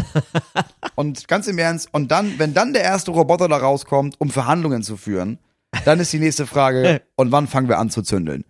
und 0.95 1.27
ganz 1.27 1.47
im 1.47 1.57
Ernst, 1.59 1.89
und 1.91 2.11
dann, 2.11 2.39
wenn 2.39 2.53
dann 2.53 2.73
der 2.73 2.83
erste 2.83 3.11
Roboter 3.11 3.47
da 3.47 3.57
rauskommt, 3.57 4.15
um 4.19 4.29
Verhandlungen 4.31 4.81
zu 4.83 4.97
führen, 4.97 5.37
dann 5.85 5.99
ist 5.99 6.13
die 6.13 6.19
nächste 6.19 6.45
Frage, 6.45 7.01
und 7.15 7.31
wann 7.31 7.47
fangen 7.47 7.67
wir 7.67 7.79
an 7.79 7.89
zu 7.89 8.01
zündeln? 8.01 8.45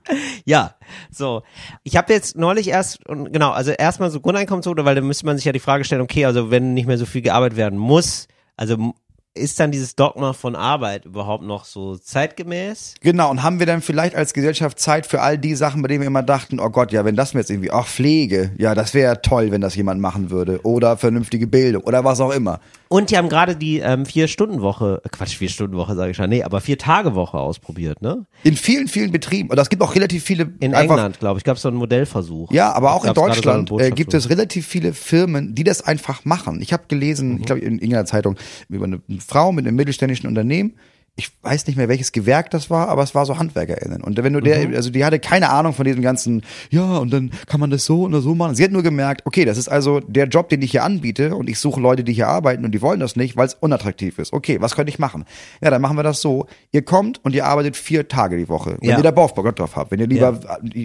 Ja, 0.45 0.75
so. 1.11 1.43
Ich 1.83 1.97
habe 1.97 2.13
jetzt 2.13 2.37
neulich 2.37 2.69
erst, 2.69 3.05
und 3.07 3.31
genau, 3.33 3.51
also 3.51 3.71
erstmal 3.71 4.11
so 4.11 4.19
Grundeinkommensquote, 4.21 4.85
weil 4.85 4.95
da 4.95 5.01
müsste 5.01 5.25
man 5.25 5.37
sich 5.37 5.45
ja 5.45 5.51
die 5.51 5.59
Frage 5.59 5.83
stellen, 5.83 6.01
okay, 6.01 6.25
also 6.25 6.51
wenn 6.51 6.73
nicht 6.73 6.87
mehr 6.87 6.97
so 6.97 7.05
viel 7.05 7.21
gearbeitet 7.21 7.57
werden 7.57 7.77
muss, 7.77 8.27
also 8.55 8.93
ist 9.37 9.59
dann 9.59 9.71
dieses 9.71 9.95
Dogma 9.95 10.33
von 10.33 10.55
Arbeit 10.55 11.05
überhaupt 11.05 11.43
noch 11.43 11.65
so 11.65 11.95
zeitgemäß? 11.95 12.95
Genau, 13.01 13.29
und 13.29 13.43
haben 13.43 13.59
wir 13.59 13.65
dann 13.65 13.81
vielleicht 13.81 14.15
als 14.15 14.33
Gesellschaft 14.33 14.79
Zeit 14.79 15.05
für 15.05 15.21
all 15.21 15.37
die 15.37 15.55
Sachen, 15.55 15.81
bei 15.81 15.87
denen 15.87 16.01
wir 16.01 16.07
immer 16.07 16.23
dachten, 16.23 16.59
oh 16.59 16.69
Gott, 16.69 16.91
ja, 16.91 17.05
wenn 17.05 17.15
das 17.15 17.33
mir 17.33 17.41
jetzt 17.41 17.51
irgendwie, 17.51 17.71
ach, 17.71 17.87
Pflege, 17.87 18.51
ja, 18.57 18.75
das 18.75 18.93
wäre 18.93 19.21
toll, 19.21 19.51
wenn 19.51 19.61
das 19.61 19.75
jemand 19.75 20.01
machen 20.01 20.29
würde. 20.29 20.59
Oder 20.63 20.97
vernünftige 20.97 21.47
Bildung 21.47 21.83
oder 21.83 22.03
was 22.03 22.19
auch 22.19 22.31
immer. 22.31 22.59
Und 22.89 23.11
die 23.11 23.17
haben 23.17 23.29
gerade 23.29 23.55
die 23.55 23.79
ähm, 23.79 24.05
Vier-Stunden-Woche, 24.05 25.01
äh, 25.03 25.09
Quatsch, 25.09 25.35
Vier-Stunden-Woche 25.37 25.95
sage 25.95 26.11
ich 26.11 26.17
schon, 26.17 26.29
nee, 26.29 26.43
aber 26.43 26.61
Vier-Tage-Woche 26.61 27.37
ausprobiert, 27.37 28.01
ne? 28.01 28.25
In 28.43 28.55
vielen, 28.55 28.87
vielen 28.87 29.11
Betrieben, 29.11 29.49
und 29.49 29.57
es 29.57 29.69
gibt 29.69 29.81
auch 29.81 29.93
relativ 29.95 30.23
viele 30.23 30.53
In 30.59 30.73
einfach, 30.73 30.95
England, 30.95 31.19
glaube 31.19 31.37
ich, 31.39 31.43
gab 31.43 31.57
es 31.57 31.63
so 31.63 31.67
einen 31.69 31.77
Modellversuch. 31.77 32.51
Ja, 32.51 32.71
aber 32.73 32.93
auch 32.93 33.03
in 33.03 33.13
so 33.13 33.21
Deutschland 33.25 33.71
äh, 33.79 33.91
gibt 33.91 34.13
es 34.13 34.29
relativ 34.29 34.65
viele 34.67 34.93
Firmen, 34.93 35.53
die 35.55 35.63
das 35.63 35.81
einfach 35.81 36.23
machen. 36.25 36.61
Ich 36.61 36.73
habe 36.73 36.83
gelesen, 36.87 37.33
Mhm. 37.33 37.37
ich 37.39 37.45
glaube 37.45 37.61
in 37.61 37.73
irgendeiner 37.75 38.05
Zeitung, 38.05 38.35
über 38.69 38.85
eine 38.85 39.01
Frau 39.25 39.51
mit 39.51 39.67
einem 39.67 39.75
mittelständischen 39.75 40.27
Unternehmen. 40.27 40.75
Ich 41.19 41.31
weiß 41.41 41.65
nicht 41.65 41.75
mehr, 41.77 41.89
welches 41.89 42.11
Gewerk 42.11 42.51
das 42.51 42.69
war, 42.69 42.89
aber 42.89 43.01
es 43.01 43.15
war 43.15 43.25
so 43.25 43.39
HandwerkerInnen. 43.39 44.03
Und 44.03 44.17
wenn 44.23 44.33
du 44.33 44.39
Mhm. 44.39 44.43
der, 44.43 44.69
also 44.77 44.91
die 44.91 45.03
hatte 45.03 45.17
keine 45.19 45.49
Ahnung 45.49 45.73
von 45.73 45.83
diesem 45.83 46.03
ganzen, 46.03 46.43
ja, 46.69 46.97
und 46.97 47.11
dann 47.11 47.31
kann 47.47 47.59
man 47.59 47.71
das 47.71 47.85
so 47.85 48.03
oder 48.03 48.21
so 48.21 48.35
machen. 48.35 48.53
Sie 48.53 48.63
hat 48.63 48.71
nur 48.71 48.83
gemerkt, 48.83 49.23
okay, 49.25 49.43
das 49.43 49.57
ist 49.57 49.67
also 49.67 49.99
der 49.99 50.27
Job, 50.27 50.47
den 50.49 50.61
ich 50.61 50.69
hier 50.69 50.83
anbiete 50.83 51.35
und 51.35 51.49
ich 51.49 51.57
suche 51.57 51.81
Leute, 51.81 52.03
die 52.03 52.13
hier 52.13 52.27
arbeiten 52.27 52.63
und 52.65 52.71
die 52.71 52.83
wollen 52.83 52.99
das 52.99 53.15
nicht, 53.15 53.35
weil 53.35 53.47
es 53.47 53.55
unattraktiv 53.55 54.19
ist. 54.19 54.31
Okay, 54.31 54.61
was 54.61 54.75
könnte 54.75 54.91
ich 54.91 54.99
machen? 54.99 55.25
Ja, 55.59 55.71
dann 55.71 55.81
machen 55.81 55.97
wir 55.97 56.03
das 56.03 56.21
so. 56.21 56.45
Ihr 56.71 56.83
kommt 56.83 57.19
und 57.25 57.33
ihr 57.33 57.45
arbeitet 57.45 57.75
vier 57.77 58.07
Tage 58.07 58.37
die 58.37 58.47
Woche. 58.47 58.77
Wenn 58.79 58.89
Ja. 58.91 58.97
ihr 58.97 59.03
da 59.03 59.09
Bock 59.11 59.33
drauf 59.55 59.75
habt. 59.75 59.89
Wenn 59.89 59.99
ihr 59.99 60.07
lieber 60.07 60.39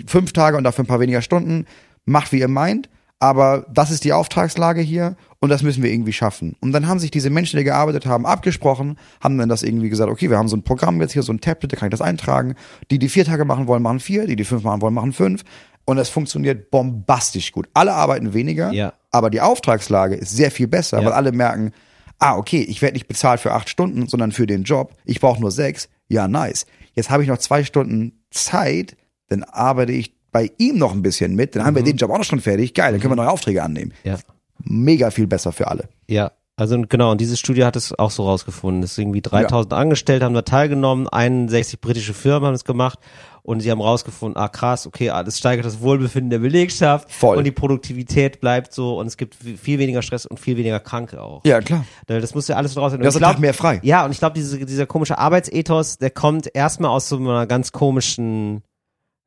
fünf 0.07 0.33
Tage 0.33 0.57
und 0.57 0.65
dafür 0.65 0.85
ein 0.85 0.89
paar 0.89 1.01
weniger 1.01 1.21
Stunden, 1.21 1.67
macht 2.07 2.33
wie 2.33 2.39
ihr 2.41 2.49
meint. 2.49 2.89
Aber 3.23 3.65
das 3.73 3.93
ist 3.93 4.03
die 4.03 4.13
Auftragslage 4.13 4.81
hier 4.81 5.15
und 5.39 5.49
das 5.49 5.63
müssen 5.63 5.81
wir 5.85 5.93
irgendwie 5.93 6.13
schaffen. 6.13 6.57
Und 6.61 6.73
dann 6.73 6.89
haben 6.89 6.99
sich 6.99 7.13
diese 7.13 7.31
Menschen, 7.31 7.57
die 7.57 7.63
gearbeitet 7.63 8.05
haben, 8.05 8.27
abgesprochen, 8.27 8.99
haben 9.21 9.39
dann 9.39 9.49
das 9.49 9.63
irgendwie 9.63 9.91
gesagt, 9.91 10.11
okay, 10.11 10.29
wir 10.29 10.39
haben 10.39 10.49
so 10.49 10.57
ein 10.57 10.65
Programm 10.65 11.01
jetzt 11.01 11.13
hier, 11.13 11.23
so 11.23 11.33
ein 11.33 11.41
Tablet, 11.41 11.73
da 11.73 11.77
kann 11.77 11.87
ich 11.87 11.93
das 11.93 12.01
eintragen. 12.03 12.57
Die, 12.91 12.99
die 12.99 13.09
vier 13.09 13.25
Tage 13.25 13.45
machen 13.45 13.69
wollen, 13.69 13.81
machen 13.81 14.01
vier, 14.01 14.27
die, 14.27 14.35
die 14.35 14.43
fünf 14.43 14.65
machen 14.65 14.83
wollen, 14.83 14.93
machen 14.93 15.13
fünf. 15.13 15.45
Und 15.85 15.99
es 15.99 16.09
funktioniert 16.09 16.73
bombastisch 16.73 17.53
gut. 17.53 17.69
Alle 17.75 17.93
arbeiten 17.93 18.35
weniger, 18.35 18.73
Ja. 18.73 18.93
aber 19.13 19.31
die 19.31 19.41
Auftragslage 19.41 20.17
ist 20.17 20.37
sehr 20.37 20.51
viel 20.51 20.67
besser, 20.67 20.99
Ja. 20.99 21.05
weil 21.05 21.13
alle 21.13 21.31
merken, 21.31 21.71
ah, 22.19 22.37
okay, 22.37 22.63
ich 22.63 22.83
werde 22.83 22.95
nicht 22.95 23.07
bezahlt 23.07 23.39
für 23.39 23.53
acht 23.53 23.69
Stunden, 23.69 24.09
sondern 24.09 24.33
für 24.33 24.47
den 24.49 24.65
Job. 24.65 24.95
Ich 25.05 25.21
brauche 25.21 25.41
nur 25.41 25.53
sechs. 25.53 25.89
Ja, 26.09 26.27
nice. 26.27 26.67
Jetzt 26.95 27.11
habe 27.11 27.23
ich 27.23 27.29
noch 27.29 27.39
zwei 27.39 27.63
Stunden 27.63 28.25
Zeit, 28.33 28.97
dann 29.29 29.45
arbeite 29.45 29.93
ich 29.93 30.13
bei 30.33 30.51
ihm 30.59 30.79
noch 30.79 30.93
ein 30.93 31.03
bisschen 31.03 31.37
mit, 31.37 31.55
dann 31.55 31.65
haben 31.65 31.77
wir 31.77 31.83
den 31.83 31.97
Job 31.97 32.11
auch 32.11 32.19
noch 32.19 32.25
schon 32.25 32.41
fertig. 32.41 32.75
Geil, 32.75 32.93
dann 32.93 33.01
können 33.01 33.13
wir 33.13 33.17
neue 33.17 33.31
Aufträge 33.31 33.63
annehmen. 33.63 33.93
Ja. 34.03 34.19
Mega 34.65 35.11
viel 35.11 35.27
besser 35.27 35.53
für 35.53 35.69
alle. 35.69 35.89
Ja, 36.09 36.33
also 36.57 36.81
genau, 36.87 37.11
und 37.13 37.21
diese 37.21 37.37
Studie 37.37 37.65
hat 37.65 37.77
es 37.77 37.99
auch 37.99 38.11
so 38.11 38.25
rausgefunden. 38.25 38.83
Es 38.83 38.95
sind 38.95 39.05
irgendwie 39.05 39.23
3000 39.23 39.73
Angestellte 39.73 40.25
haben 40.25 40.35
da 40.35 40.43
teilgenommen, 40.43 41.09
61 41.09 41.81
britische 41.81 42.15
Firmen 42.15 42.47
haben 42.47 42.55
es 42.55 42.65
gemacht 42.65 42.99
und 43.43 43.61
sie 43.61 43.71
haben 43.71 43.81
rausgefunden, 43.81 44.41
ah 44.41 44.49
krass, 44.49 44.87
okay, 44.87 45.09
das 45.09 45.39
steigert 45.39 45.65
das 45.65 45.81
Wohlbefinden 45.81 46.31
der 46.31 46.39
Belegschaft 46.39 47.11
Voll. 47.11 47.39
und 47.39 47.45
die 47.45 47.53
Produktivität 47.53 48.41
bleibt 48.41 48.73
so 48.73 48.99
und 48.99 49.07
es 49.07 49.17
gibt 49.17 49.35
viel 49.35 49.79
weniger 49.79 50.03
Stress 50.03 50.27
und 50.27 50.39
viel 50.39 50.57
weniger 50.57 50.79
Kranke 50.79 51.23
auch. 51.23 51.43
Ja, 51.45 51.61
klar. 51.61 51.85
Das 52.07 52.35
muss 52.35 52.47
ja 52.49 52.57
alles 52.57 52.75
draus 52.75 52.93
sein. 52.93 53.03
Einen 53.03 53.13
Tag 53.13 53.39
mehr 53.41 53.55
frei. 53.55 53.81
Ja, 53.83 54.05
und 54.05 54.13
ich 54.13 54.19
glaube, 54.19 54.35
diese, 54.35 54.65
dieser 54.65 54.87
komische 54.87 55.19
Arbeitsethos, 55.19 55.99
der 55.99 56.11
kommt 56.11 56.55
erstmal 56.55 56.91
aus 56.91 57.09
so 57.09 57.17
einer 57.17 57.47
ganz 57.47 57.73
komischen, 57.73 58.63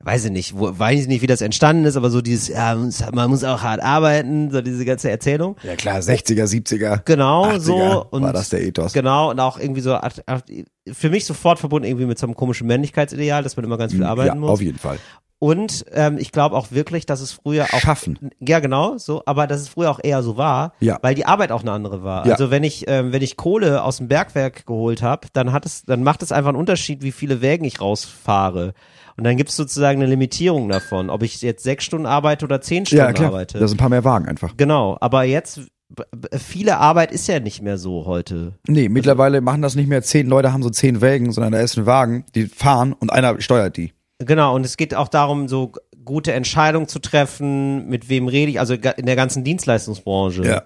weiß 0.04 0.26
ich 0.26 0.32
nicht, 0.32 0.58
wo, 0.58 0.78
weiß 0.78 1.02
ich 1.02 1.08
nicht, 1.08 1.22
wie 1.22 1.28
das 1.28 1.42
entstanden 1.42 1.86
ist, 1.86 1.96
aber 1.96 2.10
so 2.10 2.22
dieses, 2.22 2.48
ja, 2.50 2.78
man 3.14 3.30
muss, 3.30 3.44
auch 3.44 3.62
hart 3.64 3.82
arbeiten, 3.82 4.52
so 4.52 4.62
diese 4.62 4.86
ganze 4.86 5.10
Erzählung. 5.10 5.56
Ja, 5.64 5.76
klar, 5.76 6.00
60er, 6.00 6.46
70er. 6.46 7.02
Genau, 7.06 7.46
80er 7.46 7.60
so. 7.60 8.06
Und 8.12 8.24
war 8.24 8.34
das 8.34 8.50
der 8.50 8.62
Ethos. 8.62 8.94
Genau, 8.94 9.32
und 9.32 9.40
auch 9.40 9.58
irgendwie 9.58 9.82
so, 9.82 9.98
für 10.92 11.10
mich 11.10 11.26
sofort 11.26 11.60
verbunden 11.60 11.88
irgendwie 11.88 12.06
mit 12.06 12.20
so 12.20 12.28
einem 12.28 12.36
komischen 12.36 12.68
Männlichkeitsideal, 12.68 13.42
dass 13.44 13.56
man 13.56 13.66
immer 13.66 13.78
ganz 13.78 13.94
viel 13.94 14.04
arbeiten 14.04 14.28
ja, 14.30 14.36
muss. 14.36 14.50
auf 14.52 14.62
jeden 14.62 14.78
Fall. 14.78 15.00
Und 15.38 15.86
ähm, 15.92 16.18
ich 16.18 16.32
glaube 16.32 16.56
auch 16.56 16.72
wirklich, 16.72 17.06
dass 17.06 17.20
es 17.20 17.34
früher 17.34 17.66
auch 17.74 17.80
Schaffen. 17.80 18.32
ja 18.40 18.60
genau 18.60 18.98
so, 18.98 19.22
aber 19.26 19.48
dass 19.48 19.60
es 19.62 19.68
früher 19.68 19.92
auch 19.92 20.00
eher 20.02 20.24
so 20.24 20.38
war, 20.38 20.74
Ja. 20.80 20.98
weil 21.02 21.14
die 21.14 21.26
Arbeit 21.26 21.52
auch 21.52 21.62
eine 21.62 21.72
andere 21.74 22.04
war. 22.04 22.26
Ja. 22.26 22.34
Also 22.34 22.52
wenn 22.52 22.64
ich 22.64 22.86
ähm, 22.88 23.12
wenn 23.12 23.22
ich 23.22 23.36
Kohle 23.36 23.84
aus 23.84 23.98
dem 23.98 24.08
Bergwerk 24.08 24.66
geholt 24.66 25.02
habe, 25.02 25.28
dann 25.34 25.52
hat 25.52 25.66
es 25.66 25.84
dann 25.84 26.04
macht 26.04 26.24
es 26.24 26.32
einfach 26.32 26.50
einen 26.50 26.58
Unterschied, 26.58 27.02
wie 27.04 27.12
viele 27.12 27.42
Wägen 27.42 27.66
ich 27.66 27.82
rausfahre. 27.82 28.74
Und 29.18 29.24
dann 29.24 29.38
gibt 29.38 29.50
es 29.50 29.56
sozusagen 29.56 30.02
eine 30.02 30.10
Limitierung 30.10 30.68
davon, 30.70 31.10
ob 31.10 31.24
ich 31.24 31.42
jetzt 31.42 31.64
sechs 31.64 31.86
Stunden 31.86 32.06
arbeite 32.06 32.46
oder 32.46 32.60
zehn 32.62 32.86
Stunden 32.86 33.06
Ja, 33.06 33.14
klar. 33.14 33.28
arbeite. 33.30 33.60
Da 33.60 33.68
sind 33.68 33.76
ein 33.78 33.80
paar 33.80 33.90
mehr 33.90 34.04
Wagen 34.04 34.28
einfach. 34.28 34.56
genau, 34.58 34.98
aber 35.00 35.24
jetzt 35.24 35.62
viele 36.38 36.78
Arbeit 36.78 37.12
ist 37.12 37.28
ja 37.28 37.40
nicht 37.40 37.62
mehr 37.62 37.78
so 37.78 38.06
heute. 38.06 38.54
Nee, 38.68 38.90
mittlerweile 38.90 39.40
machen 39.42 39.62
das 39.62 39.76
nicht 39.76 39.88
mehr 39.88 40.02
zehn 40.02 40.28
Leute, 40.28 40.52
haben 40.52 40.64
so 40.64 40.70
zehn 40.70 41.00
Wägen, 41.00 41.32
sondern 41.32 41.54
da 41.54 41.60
ist 41.60 41.78
ein 41.78 41.86
Wagen, 41.86 42.26
die 42.34 42.48
fahren 42.48 42.94
und 42.94 43.12
einer 43.12 43.40
steuert 43.40 43.78
die. 43.78 43.94
Genau, 44.20 44.56
und 44.56 44.66
es 44.66 44.78
geht 44.78 44.96
auch 44.96 45.08
darum, 45.10 45.48
so 45.48 45.72
gute 46.04 46.34
Entscheidungen 46.34 46.88
zu 46.88 47.00
treffen, 47.00 47.88
mit 47.88 48.10
wem 48.10 48.28
rede 48.28 48.52
ich, 48.52 48.60
also 48.60 48.74
in 48.74 49.06
der 49.06 49.16
ganzen 49.16 49.44
Dienstleistungsbranche. 49.44 50.44
Ja. 50.44 50.64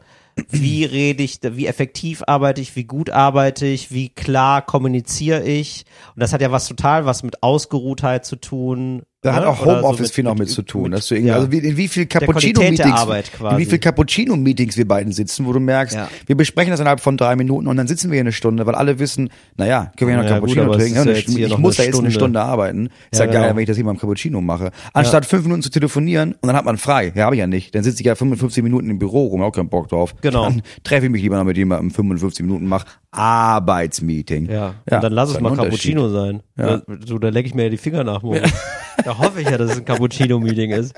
Wie 0.50 0.86
rede 0.86 1.24
ich, 1.24 1.40
wie 1.42 1.68
effektiv 1.68 2.24
arbeite 2.28 2.62
ich, 2.62 2.76
wie 2.76 2.86
gut 2.86 3.10
arbeite 3.10 3.66
ich, 3.66 3.92
wie 3.92 4.10
klar 4.10 4.66
kommuniziere 4.66 5.44
ich. 5.44 5.86
Und 6.16 6.22
das 6.22 6.34
hat 6.34 6.42
ja 6.42 6.52
was 6.52 6.68
total 6.68 7.06
was 7.06 7.24
mit 7.24 7.44
Ausgeruhtheit 7.44 8.26
zu 8.26 8.36
tun. 8.36 9.04
Da 9.22 9.34
hat 9.36 9.44
ne? 9.44 9.50
auch 9.50 9.66
Homeoffice 9.66 10.08
so 10.08 10.14
viel 10.14 10.24
noch 10.24 10.38
mit 10.38 10.50
zu 10.50 10.62
tun. 10.62 10.92
dass 10.92 11.08
du 11.08 11.16
irgendwie, 11.16 11.30
ja. 11.30 11.36
Also 11.36 11.52
wie, 11.52 11.58
in 11.58 11.76
wie 11.76 11.90
viel 11.90 12.06
Cappuccino-Meetings, 12.06 13.04
in 13.52 13.58
wie 13.58 13.66
viel 13.66 13.80
Cappuccino-Meetings 13.80 14.78
wir 14.78 14.88
beiden 14.88 15.12
sitzen, 15.12 15.46
wo 15.46 15.52
du 15.52 15.60
merkst, 15.60 15.94
Ja. 15.96 16.08
wir 16.26 16.38
besprechen 16.38 16.72
das 16.72 16.80
innerhalb 16.80 17.02
von 17.02 17.18
drei 17.18 17.36
Minuten 17.36 17.68
und 17.68 17.76
dann 17.76 17.88
sitzen 17.88 18.12
wir 18.12 18.16
hier 18.16 18.22
eine 18.22 18.32
Stunde, 18.32 18.66
weil 18.66 18.76
alle 18.76 18.98
wissen, 18.98 19.30
naja, 19.58 19.92
können 19.98 20.12
wir 20.12 20.16
ja 20.16 20.24
noch 20.24 20.30
gut, 20.40 20.56
Cappuccino 20.56 20.72
es 20.72 20.78
trinken. 20.78 21.10
ja 21.10 21.16
hier 21.16 21.46
ich 21.48 21.52
noch 21.52 21.58
muss 21.58 21.76
da 21.76 21.84
jetzt 21.84 21.96
eine 21.96 22.12
Stunde. 22.12 22.40
Stunde 22.40 22.42
arbeiten. 22.42 22.90
Ist 23.12 23.20
ja, 23.20 23.26
geil, 23.26 23.42
genau. 23.42 23.56
wenn 23.56 23.62
ich 23.64 23.68
das 23.68 23.76
hier 23.76 23.86
beim 23.86 23.98
Cappuccino 23.98 24.40
mache. 24.40 24.72
Anstatt 24.94 25.26
fünf 25.26 25.44
Minuten 25.44 25.64
zu 25.64 25.70
telefonieren 25.70 26.36
und 26.40 26.48
dann 26.48 26.56
hat 26.56 26.64
man 26.64 26.78
frei. 26.78 27.12
Ja, 27.14 27.26
habe 27.26 27.36
ich 27.36 27.40
ja 27.40 27.48
nicht. 27.48 27.76
Dann 27.76 27.84
sitze 27.84 28.00
ich 28.00 28.06
ja 28.06 28.16
55 28.16 28.64
Minuten 28.64 28.90
im 28.90 29.00
Büro 29.00 29.28
rum, 29.28 29.42
auch 29.42 29.52
keinen 29.52 29.68
Bock 29.68 29.90
drauf. 29.90 30.16
Genau. 30.22 30.44
Dann 30.44 30.62
treffe 30.86 31.08
ich 31.08 31.12
mich 31.12 31.22
lieber 31.22 31.36
noch 31.38 31.44
mit 31.44 31.58
jemandem 31.58 31.92
55 31.92 32.46
Minuten, 32.46 32.68
mach 32.68 32.86
Arbeitsmeeting. 33.12 34.50
Ja, 34.50 34.76
und 34.90 35.04
dann 35.04 35.12
lass 35.12 35.32
es 35.32 35.42
mal. 35.42 35.56
Cappuccino 35.56 36.08
sein. 36.08 36.42
Ja. 36.58 36.78
Da, 36.78 36.84
so, 37.06 37.18
da 37.18 37.28
lecke 37.30 37.48
ich 37.50 37.56
mir 37.56 37.64
ja 37.64 37.70
die 37.70 37.78
Finger 37.78 38.06
nach. 38.06 38.22
Da 39.04 39.18
hoffe 39.18 39.42
ich 39.42 39.50
ja, 39.50 39.58
dass 39.58 39.72
es 39.72 39.78
ein 39.78 39.86
Cappuccino-Meeting 39.86 40.72
ist. 40.72 40.94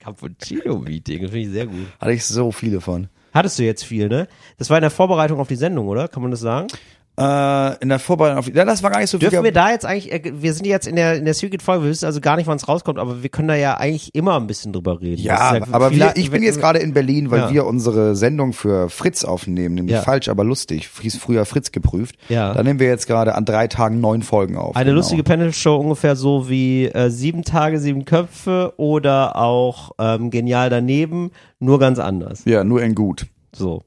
Cappuccino-Meeting, 0.00 1.22
das 1.22 1.30
finde 1.30 1.46
ich 1.46 1.52
sehr 1.52 1.66
gut. 1.66 1.86
Hatte 2.00 2.12
ich 2.12 2.24
so 2.24 2.50
viele 2.52 2.80
von. 2.80 3.08
Hattest 3.32 3.58
du 3.58 3.62
jetzt 3.62 3.84
viel, 3.84 4.08
ne? 4.08 4.28
Das 4.58 4.68
war 4.68 4.76
in 4.76 4.82
der 4.82 4.90
Vorbereitung 4.90 5.40
auf 5.40 5.48
die 5.48 5.56
Sendung, 5.56 5.88
oder? 5.88 6.08
Kann 6.08 6.22
man 6.22 6.30
das 6.30 6.40
sagen? 6.40 6.68
Äh, 7.18 7.82
in 7.82 7.90
der 7.90 7.98
Vorbereitung 7.98 8.38
auf, 8.38 8.48
ja, 8.48 8.64
das 8.64 8.82
war 8.82 8.90
gar 8.90 9.00
nicht 9.00 9.10
so 9.10 9.18
viel. 9.18 9.28
Dürfen 9.28 9.44
wir 9.44 9.52
da 9.52 9.70
jetzt 9.70 9.84
eigentlich, 9.84 10.10
äh, 10.10 10.32
wir 10.34 10.54
sind 10.54 10.66
jetzt 10.66 10.86
in 10.86 10.96
der, 10.96 11.16
in 11.16 11.26
der 11.26 11.34
Secret-Folge, 11.34 11.84
wir 11.84 11.90
wissen 11.90 12.06
also 12.06 12.22
gar 12.22 12.36
nicht, 12.36 12.46
wann 12.46 12.56
es 12.56 12.66
rauskommt, 12.68 12.98
aber 12.98 13.22
wir 13.22 13.28
können 13.28 13.48
da 13.48 13.54
ja 13.54 13.74
eigentlich 13.76 14.14
immer 14.14 14.36
ein 14.36 14.46
bisschen 14.46 14.72
drüber 14.72 14.98
reden. 14.98 15.20
Ja, 15.20 15.56
ist 15.56 15.74
aber 15.74 15.90
wir, 15.90 16.12
ich 16.16 16.30
bin 16.30 16.42
jetzt 16.42 16.58
gerade 16.58 16.78
in 16.78 16.94
Berlin, 16.94 17.30
weil 17.30 17.40
Ja. 17.40 17.50
wir 17.52 17.66
unsere 17.66 18.16
Sendung 18.16 18.54
für 18.54 18.88
Fritz 18.88 19.24
aufnehmen, 19.24 19.74
nämlich 19.74 19.96
Ja. 19.96 20.00
falsch, 20.00 20.28
aber 20.30 20.42
lustig, 20.42 20.88
hieß 21.02 21.18
früher 21.18 21.44
Fritz 21.44 21.70
geprüft. 21.70 22.16
Ja. 22.30 22.54
Da 22.54 22.62
nehmen 22.62 22.80
wir 22.80 22.86
jetzt 22.88 23.06
gerade 23.06 23.34
an 23.34 23.44
drei 23.44 23.68
Tagen 23.68 24.00
neun 24.00 24.22
Folgen 24.22 24.56
auf. 24.56 24.74
Eine 24.74 24.86
genau. 24.86 24.96
lustige 24.96 25.22
Panel-Show 25.22 25.76
ungefähr 25.76 26.16
so 26.16 26.48
wie 26.48 26.86
äh, 26.86 27.10
Sieben 27.10 27.42
Tage, 27.44 27.78
Sieben 27.78 28.06
Köpfe 28.06 28.72
oder 28.78 29.36
auch 29.36 29.90
ähm, 29.98 30.30
Genial 30.30 30.70
daneben, 30.70 31.30
nur 31.58 31.78
ganz 31.78 31.98
anders. 31.98 32.46
Ja, 32.46 32.64
nur 32.64 32.82
in 32.82 32.94
gut. 32.94 33.26
So. 33.54 33.82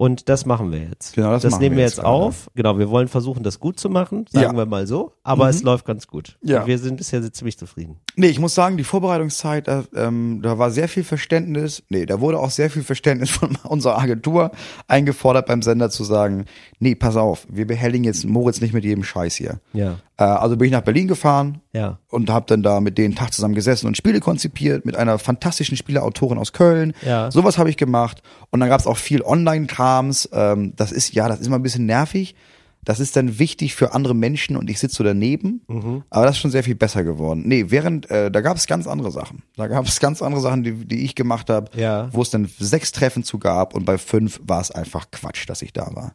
Und 0.00 0.30
das 0.30 0.46
machen 0.46 0.72
wir 0.72 0.78
jetzt. 0.78 1.14
Genau, 1.14 1.32
das 1.32 1.44
machen 1.44 1.60
nehmen 1.60 1.76
wir 1.76 1.82
jetzt 1.82 1.96
jetzt 1.96 2.04
gerade. 2.04 2.08
auf. 2.24 2.50
Genau, 2.54 2.78
wir 2.78 2.88
wollen 2.88 3.06
versuchen, 3.06 3.42
das 3.42 3.60
gut 3.60 3.78
zu 3.78 3.90
machen, 3.90 4.24
sagen 4.30 4.44
Ja. 4.46 4.50
Mhm. 4.54 4.56
wir 4.56 4.64
mal 4.64 4.86
so. 4.86 5.12
Aber 5.24 5.50
es 5.50 5.62
läuft 5.62 5.84
ganz 5.84 6.06
gut. 6.06 6.38
Ja. 6.42 6.62
Und 6.62 6.68
wir 6.68 6.78
sind 6.78 6.96
bisher 6.96 7.20
ziemlich 7.30 7.58
zufrieden. 7.58 7.96
Nee, 8.16 8.28
ich 8.28 8.38
muss 8.38 8.54
sagen, 8.54 8.78
die 8.78 8.84
Vorbereitungszeit, 8.84 9.68
da, 9.68 9.84
ähm, 9.94 10.40
da 10.42 10.56
war 10.56 10.70
sehr 10.70 10.88
viel 10.88 11.04
Verständnis. 11.04 11.82
Nee, 11.90 12.06
da 12.06 12.18
wurde 12.22 12.38
auch 12.38 12.48
sehr 12.48 12.70
viel 12.70 12.82
Verständnis 12.82 13.28
von 13.40 13.58
unserer 13.64 13.98
Agentur 13.98 14.52
eingefordert 14.88 15.44
beim 15.44 15.60
Sender 15.60 15.90
zu 15.90 16.02
sagen, 16.04 16.46
nee, 16.78 16.94
pass 16.94 17.16
auf, 17.16 17.46
wir 17.50 17.66
behelligen 17.66 18.04
jetzt 18.04 18.24
Moritz 18.26 18.62
nicht 18.62 18.72
mit 18.72 18.84
jedem 18.84 19.04
Scheiß 19.04 19.34
hier. 19.34 19.60
Ja. 19.74 19.96
Äh, 20.16 20.24
also 20.24 20.56
bin 20.56 20.64
ich 20.66 20.72
nach 20.72 20.80
Berlin 20.80 21.08
gefahren 21.08 21.60
Ja. 21.74 21.98
und 22.08 22.30
habe 22.30 22.46
dann 22.48 22.62
da 22.62 22.80
mit 22.80 22.96
denen 22.96 23.08
einen 23.08 23.16
Tag 23.16 23.34
zusammen 23.34 23.54
gesessen 23.54 23.86
und 23.86 23.98
Spiele 23.98 24.20
konzipiert 24.20 24.86
mit 24.86 24.96
einer 24.96 25.18
fantastischen 25.18 25.76
Spieleautorin 25.76 26.38
aus 26.38 26.54
Köln. 26.54 26.94
Ja. 27.04 27.30
Sowas 27.30 27.58
habe 27.58 27.68
ich 27.68 27.76
gemacht. 27.76 28.22
Und 28.50 28.60
dann 28.60 28.68
gab 28.70 28.80
es 28.80 28.86
auch 28.86 28.96
viel 28.96 29.20
Online-Krams. 29.98 30.28
Ähm, 30.32 30.72
das 30.76 30.92
ist, 30.92 31.12
ja, 31.14 31.28
das 31.28 31.40
ist 31.40 31.46
immer 31.46 31.58
ein 31.58 31.62
bisschen 31.62 31.86
nervig. 31.86 32.34
Das 32.82 32.98
ist 32.98 33.14
dann 33.14 33.38
wichtig 33.38 33.74
für 33.74 33.92
andere 33.92 34.14
Menschen 34.14 34.56
und 34.56 34.70
ich 34.70 34.78
sitze 34.80 34.96
so 34.96 35.04
daneben. 35.04 35.60
Mhm. 35.68 36.02
Aber 36.08 36.24
das 36.24 36.36
ist 36.36 36.40
schon 36.40 36.50
sehr 36.50 36.62
viel 36.64 36.74
besser 36.74 37.04
geworden. 37.04 37.42
Nee, 37.44 37.66
während, 37.68 38.10
äh, 38.10 38.30
da 38.30 38.40
gab 38.40 38.56
es 38.56 38.66
ganz 38.66 38.86
andere 38.86 39.10
Sachen. 39.10 39.42
Da 39.56 39.66
gab 39.66 39.84
es 39.84 40.00
ganz 40.00 40.22
andere 40.22 40.40
Sachen, 40.40 40.62
die, 40.62 40.72
die 40.86 41.04
ich 41.04 41.14
gemacht 41.14 41.50
habe, 41.50 41.70
Ja. 41.78 42.08
wo 42.12 42.22
es 42.22 42.30
dann 42.30 42.48
sechs 42.58 42.90
Treffen 42.92 43.22
zu 43.22 43.38
gab 43.38 43.74
und 43.74 43.84
bei 43.84 43.98
fünf 43.98 44.40
war 44.44 44.62
es 44.62 44.70
einfach 44.70 45.10
Quatsch, 45.10 45.46
dass 45.46 45.60
ich 45.60 45.74
da 45.74 45.94
war. 45.94 46.14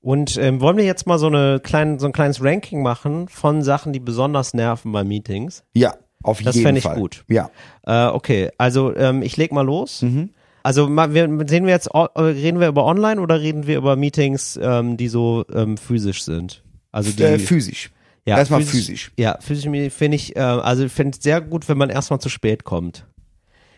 Und 0.00 0.36
ähm, 0.38 0.60
wollen 0.60 0.78
wir 0.78 0.84
jetzt 0.84 1.06
mal 1.06 1.18
so, 1.18 1.28
eine 1.28 1.60
kleine, 1.62 2.00
so 2.00 2.06
ein 2.06 2.12
kleines 2.12 2.42
Ranking 2.42 2.82
machen 2.82 3.28
von 3.28 3.62
Sachen, 3.62 3.92
die 3.92 4.00
besonders 4.00 4.52
nerven 4.52 4.90
bei 4.90 5.04
Meetings? 5.04 5.62
Ja, 5.74 5.94
auf 6.24 6.42
Das 6.42 6.56
jeden 6.56 6.66
fänd 6.66 6.78
ich 6.78 6.84
Fall. 6.84 6.96
gut. 6.96 7.24
Ja. 7.28 7.50
Äh, 7.86 8.06
okay, 8.06 8.50
also 8.58 8.96
ähm, 8.96 9.22
ich 9.22 9.36
leg 9.36 9.52
mal 9.52 9.64
los. 9.64 10.02
Mhm. 10.02 10.30
Also 10.62 10.88
wir, 10.88 11.46
sehen 11.48 11.64
wir 11.66 11.72
jetzt, 11.72 11.88
reden 11.94 12.60
wir 12.60 12.68
über 12.68 12.84
Online 12.84 13.20
oder 13.20 13.40
reden 13.40 13.66
wir 13.66 13.76
über 13.78 13.96
Meetings, 13.96 14.58
ähm, 14.62 14.96
die 14.96 15.08
so 15.08 15.44
ähm, 15.52 15.76
physisch 15.76 16.22
sind? 16.22 16.62
Also 16.92 17.12
die, 17.12 17.22
Äh, 17.22 17.38
physisch. 17.38 17.90
ja, 18.26 18.36
Erstmal 18.38 18.62
physisch. 18.62 19.12
Ja, 19.16 19.38
physisch 19.40 19.64
finde 19.92 20.16
ich, 20.16 20.36
äh, 20.36 20.40
also 20.40 20.84
ich 20.84 20.92
finde 20.92 21.16
es 21.16 21.22
sehr 21.22 21.40
gut, 21.40 21.68
wenn 21.68 21.78
man 21.78 21.88
erstmal 21.90 22.20
zu 22.20 22.28
spät 22.28 22.64
kommt. 22.64 23.06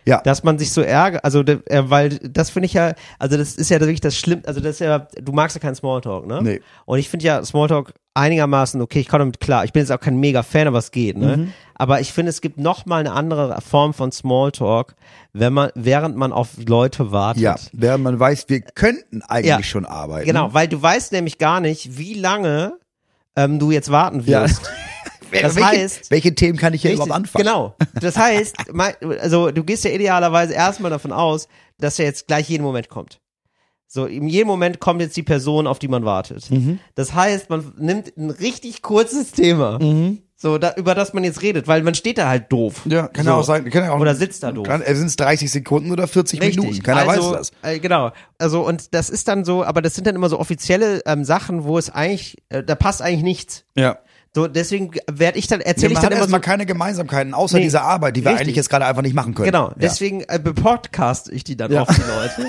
Ja. 0.04 0.20
Dass 0.22 0.42
man 0.42 0.58
sich 0.58 0.72
so 0.72 0.80
ärgert, 0.80 1.24
also 1.24 1.44
de- 1.44 1.60
äh, 1.66 1.84
weil 1.88 2.18
das 2.18 2.50
finde 2.50 2.66
ich 2.66 2.72
ja, 2.74 2.94
also 3.20 3.36
das 3.36 3.54
ist 3.54 3.68
ja 3.70 3.78
wirklich 3.78 4.00
das 4.00 4.16
Schlimmste, 4.16 4.48
also 4.48 4.58
das 4.60 4.72
ist 4.72 4.80
ja, 4.80 4.98
du 5.20 5.30
magst 5.32 5.54
ja 5.54 5.60
keinen 5.60 5.76
Smalltalk, 5.76 6.26
ne? 6.26 6.40
Nee. 6.42 6.60
Und 6.86 6.98
ich 6.98 7.08
finde 7.08 7.24
ja 7.26 7.44
Smalltalk 7.44 7.94
einigermaßen 8.14 8.80
okay, 8.80 9.00
ich 9.00 9.08
komme 9.08 9.20
damit 9.20 9.40
klar. 9.40 9.64
Ich 9.64 9.72
bin 9.72 9.80
jetzt 9.80 9.90
auch 9.90 10.00
kein 10.00 10.16
mega 10.18 10.42
Fan, 10.42 10.66
aber 10.68 10.78
es 10.78 10.90
geht, 10.90 11.16
ne? 11.16 11.36
Mhm. 11.36 11.52
Aber 11.74 12.00
ich 12.00 12.12
finde, 12.12 12.30
es 12.30 12.40
gibt 12.40 12.58
noch 12.58 12.86
mal 12.86 13.00
eine 13.00 13.12
andere 13.12 13.58
Form 13.60 13.92
von 13.94 14.12
Smalltalk, 14.12 14.94
wenn 15.32 15.52
man, 15.52 15.70
während 15.74 16.16
man 16.16 16.32
auf 16.32 16.50
Leute 16.66 17.10
wartet. 17.10 17.42
Ja, 17.42 17.56
während 17.72 18.04
man 18.04 18.20
weiß, 18.20 18.44
wir 18.48 18.60
könnten 18.60 19.22
eigentlich 19.22 19.46
Ja. 19.48 19.62
schon 19.62 19.84
arbeiten. 19.86 20.26
Genau, 20.26 20.52
weil 20.54 20.68
du 20.68 20.80
weißt 20.80 21.12
nämlich 21.12 21.38
gar 21.38 21.60
nicht, 21.60 21.98
wie 21.98 22.14
lange 22.14 22.78
ähm, 23.34 23.58
du 23.58 23.70
jetzt 23.70 23.90
warten 23.90 24.20
Ja. 24.26 24.42
wirst. 24.42 24.70
Das 25.40 25.56
welche, 25.56 25.66
heißt- 25.70 26.10
welche 26.10 26.34
Themen 26.34 26.58
kann 26.58 26.74
ich 26.74 26.82
hier 26.82 26.90
Richtig, 26.90 27.06
überhaupt 27.06 27.18
anfangen? 27.18 27.46
Genau. 27.46 27.74
Das 27.98 28.18
heißt, 28.18 28.54
also 29.22 29.50
du 29.50 29.64
gehst 29.64 29.82
ja 29.82 29.90
idealerweise 29.90 30.52
erstmal 30.52 30.90
davon 30.90 31.10
aus, 31.10 31.48
dass 31.78 31.98
er 31.98 32.04
jetzt 32.04 32.26
gleich 32.26 32.50
jeden 32.50 32.62
Moment 32.62 32.90
kommt. 32.90 33.18
So, 33.94 34.06
in 34.06 34.26
jedem 34.26 34.48
Moment 34.48 34.80
kommt 34.80 35.02
jetzt 35.02 35.14
die 35.18 35.22
Person, 35.22 35.66
auf 35.66 35.78
die 35.78 35.86
man 35.86 36.06
wartet. 36.06 36.50
Mhm. 36.50 36.78
Das 36.94 37.12
heißt, 37.12 37.50
man 37.50 37.74
nimmt 37.76 38.16
ein 38.16 38.30
richtig 38.30 38.80
kurzes 38.80 39.32
Thema, 39.32 39.78
so 40.34 40.56
da, 40.56 40.72
über 40.76 40.94
das 40.94 41.12
man 41.12 41.24
jetzt 41.24 41.42
redet, 41.42 41.68
weil 41.68 41.82
man 41.82 41.94
steht 41.94 42.16
da 42.16 42.26
halt 42.26 42.50
doof. 42.50 42.86
Ja, 42.86 43.08
kann 43.08 43.26
so. 43.26 43.30
ja 43.32 43.36
auch 43.36 43.44
sein. 43.44 43.68
Kann 43.68 43.84
ja 43.84 43.92
auch, 43.92 44.00
Oder 44.00 44.14
sitzt 44.14 44.44
da 44.44 44.50
doof. 44.50 44.66
Sind 44.66 45.06
es 45.08 45.16
30 45.16 45.52
Sekunden 45.52 45.92
oder 45.92 46.08
40 46.08 46.40
Richtig. 46.40 46.58
Minuten? 46.58 46.82
Keiner 46.82 47.06
also, 47.06 47.32
weiß 47.32 47.36
das. 47.36 47.52
Äh, 47.60 47.80
genau. 47.80 48.12
Also 48.38 48.66
und 48.66 48.94
das 48.94 49.10
ist 49.10 49.28
dann 49.28 49.44
so, 49.44 49.62
aber 49.62 49.82
das 49.82 49.94
sind 49.94 50.06
dann 50.06 50.14
immer 50.14 50.30
so 50.30 50.40
offizielle 50.40 51.02
ähm, 51.04 51.24
Sachen, 51.24 51.64
wo 51.64 51.76
es 51.76 51.90
eigentlich, 51.90 52.38
äh, 52.48 52.62
da 52.62 52.74
passt 52.74 53.02
eigentlich 53.02 53.24
nichts. 53.24 53.66
Ja. 53.76 53.98
So 54.34 54.46
deswegen 54.46 54.92
werde 55.10 55.38
ich 55.38 55.46
dann 55.46 55.60
Wir 55.60 55.66
erzähle 55.66 55.92
ich 55.92 55.96
haben 55.98 56.04
dann 56.04 56.12
immer 56.12 56.20
so 56.20 56.22
erstmal 56.22 56.40
keine 56.40 56.64
Gemeinsamkeiten, 56.64 57.34
außer 57.34 57.58
Nee, 57.58 57.64
dieser 57.64 57.82
Arbeit, 57.82 58.16
die 58.16 58.22
wir 58.24 58.30
richtig. 58.30 58.46
eigentlich 58.46 58.56
jetzt 58.56 58.70
gerade 58.70 58.86
einfach 58.86 59.02
nicht 59.02 59.12
machen 59.14 59.34
können. 59.34 59.44
Genau, 59.46 59.68
Ja. 59.68 59.74
deswegen 59.78 60.22
äh, 60.26 60.38
bepodcast 60.42 61.28
ich 61.30 61.44
die 61.44 61.54
dann 61.56 61.70
Ja. 61.70 61.82
auf 61.82 61.88
die 61.88 62.00
Leute. 62.00 62.46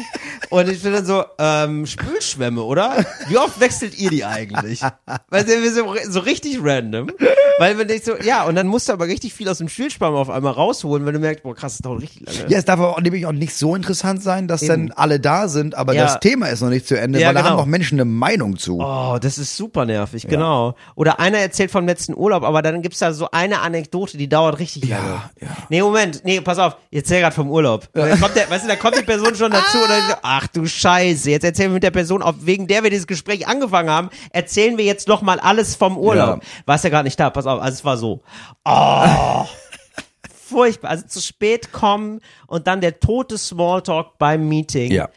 Und 0.50 0.70
ich 0.70 0.82
bin 0.82 0.94
dann 0.94 1.06
so, 1.06 1.26
ähm, 1.40 1.86
Spülschwämme, 1.86 2.62
oder? 2.64 3.06
Wie 3.28 3.38
oft 3.38 3.60
wechselt 3.60 3.98
ihr 3.98 4.10
die 4.12 4.24
eigentlich? 4.24 4.82
Weil 5.30 5.46
wir 5.48 5.72
so, 5.74 5.94
so 6.10 6.20
richtig 6.22 6.60
random. 6.62 7.12
Weil 7.60 7.78
wenn 7.78 7.90
ich 7.90 8.04
so, 8.06 8.14
ja, 8.18 8.44
und 8.46 8.56
dann 8.56 8.68
musst 8.68 8.88
du 8.90 8.94
aber 8.94 9.08
richtig 9.08 9.34
viel 9.34 9.50
aus 9.50 9.58
dem 9.58 9.68
Spülschwamm 9.70 10.16
auf 10.16 10.30
einmal 10.30 10.54
rausholen, 10.54 11.06
wenn 11.06 11.14
du 11.14 11.20
merkst, 11.20 11.44
boah 11.44 11.54
krass, 11.54 11.74
das 11.74 11.82
dauert 11.82 12.02
richtig 12.02 12.26
lange. 12.26 12.50
Ja, 12.50 12.58
es 12.60 12.66
darf 12.66 12.80
aber 12.80 12.92
auch, 12.98 13.02
nämlich 13.02 13.26
auch 13.26 13.32
nicht 13.34 13.56
so 13.56 13.76
interessant 13.76 14.24
sein, 14.24 14.48
dass 14.48 14.62
Eben. 14.64 14.88
dann 14.88 14.92
alle 14.98 15.20
da 15.20 15.48
sind, 15.50 15.76
aber 15.76 15.94
Ja. 15.94 16.04
das 16.06 16.20
Thema 16.22 16.48
ist 16.48 16.62
noch 16.62 16.70
nicht 16.70 16.88
zu 16.88 16.98
Ende, 17.00 17.20
Ja, 17.20 17.28
weil 17.28 17.34
da 17.36 17.42
genau. 17.42 17.54
haben 17.54 17.60
auch 17.60 17.66
Menschen 17.66 17.96
eine 18.00 18.06
Meinung 18.06 18.58
zu. 18.58 18.80
Oh, 18.80 19.18
das 19.22 19.38
ist 19.38 19.58
super 19.58 19.86
nervig, 19.86 20.28
genau. 20.28 20.76
Oder 20.96 21.20
einer 21.20 21.40
erzählt 21.40 21.72
vom 21.74 21.86
letzten 21.86 22.16
Urlaub, 22.16 22.44
aber 22.44 22.62
dann 22.62 22.82
gibt's 22.82 23.00
da 23.00 23.12
so 23.12 23.30
eine 23.32 23.60
Anekdote, 23.60 24.18
die 24.18 24.30
dauert 24.30 24.60
richtig 24.60 24.88
lange. 24.88 25.22
ja. 25.42 25.48
Nee, 25.70 25.82
Moment, 25.82 26.22
nee, 26.24 26.40
pass 26.40 26.58
auf, 26.58 26.78
ich 26.90 27.00
erzähl 27.00 27.22
grad 27.22 27.34
vom 27.34 27.52
Urlaub. 27.52 27.90
Dann 27.92 28.18
kommt 28.20 28.36
der, 28.38 28.50
weißt 28.50 28.64
du, 28.64 28.70
da 28.70 28.78
kommt 28.78 28.98
die 28.98 29.04
Person 29.04 29.36
schon 29.36 29.52
dazu 29.52 29.78
und 29.78 29.90
dann 29.90 30.10
so, 30.10 30.16
ach 30.22 30.48
du 30.48 30.66
Scheiße, 30.66 31.30
jetzt 31.30 31.44
erzählen 31.44 31.72
wir 31.72 31.76
mit 31.76 31.84
der 31.84 31.92
Person, 31.92 32.22
auf, 32.22 32.36
wegen 32.40 32.68
der 32.68 32.84
wir 32.84 32.90
dieses 32.90 33.08
Gespräch 33.08 33.48
angefangen 33.48 33.90
haben, 33.90 34.10
erzählen 34.32 34.78
wir 34.78 34.86
jetzt 34.86 35.08
noch 35.10 35.22
mal 35.22 35.40
alles 35.40 35.76
vom 35.76 35.98
Urlaub. 35.98 36.42
Ja. 36.42 36.50
Warst 36.66 36.86
ja 36.86 36.90
gerade 36.90 37.04
nicht 37.04 37.20
da, 37.20 37.30
pass 37.30 37.46
auf, 37.46 37.62
also 37.62 37.74
es 37.76 37.84
war 37.84 37.98
so. 37.98 38.22
Oh. 38.64 39.46
Furchtbar, 40.46 40.92
also 40.92 41.08
zu 41.08 41.22
spät 41.22 41.72
kommen 41.72 42.22
und 42.48 42.68
dann 42.68 42.80
der 42.80 43.00
tote 43.00 43.38
Smalltalk 43.38 44.18
beim 44.18 44.48
Meeting. 44.48 44.92
Ja. 44.92 45.10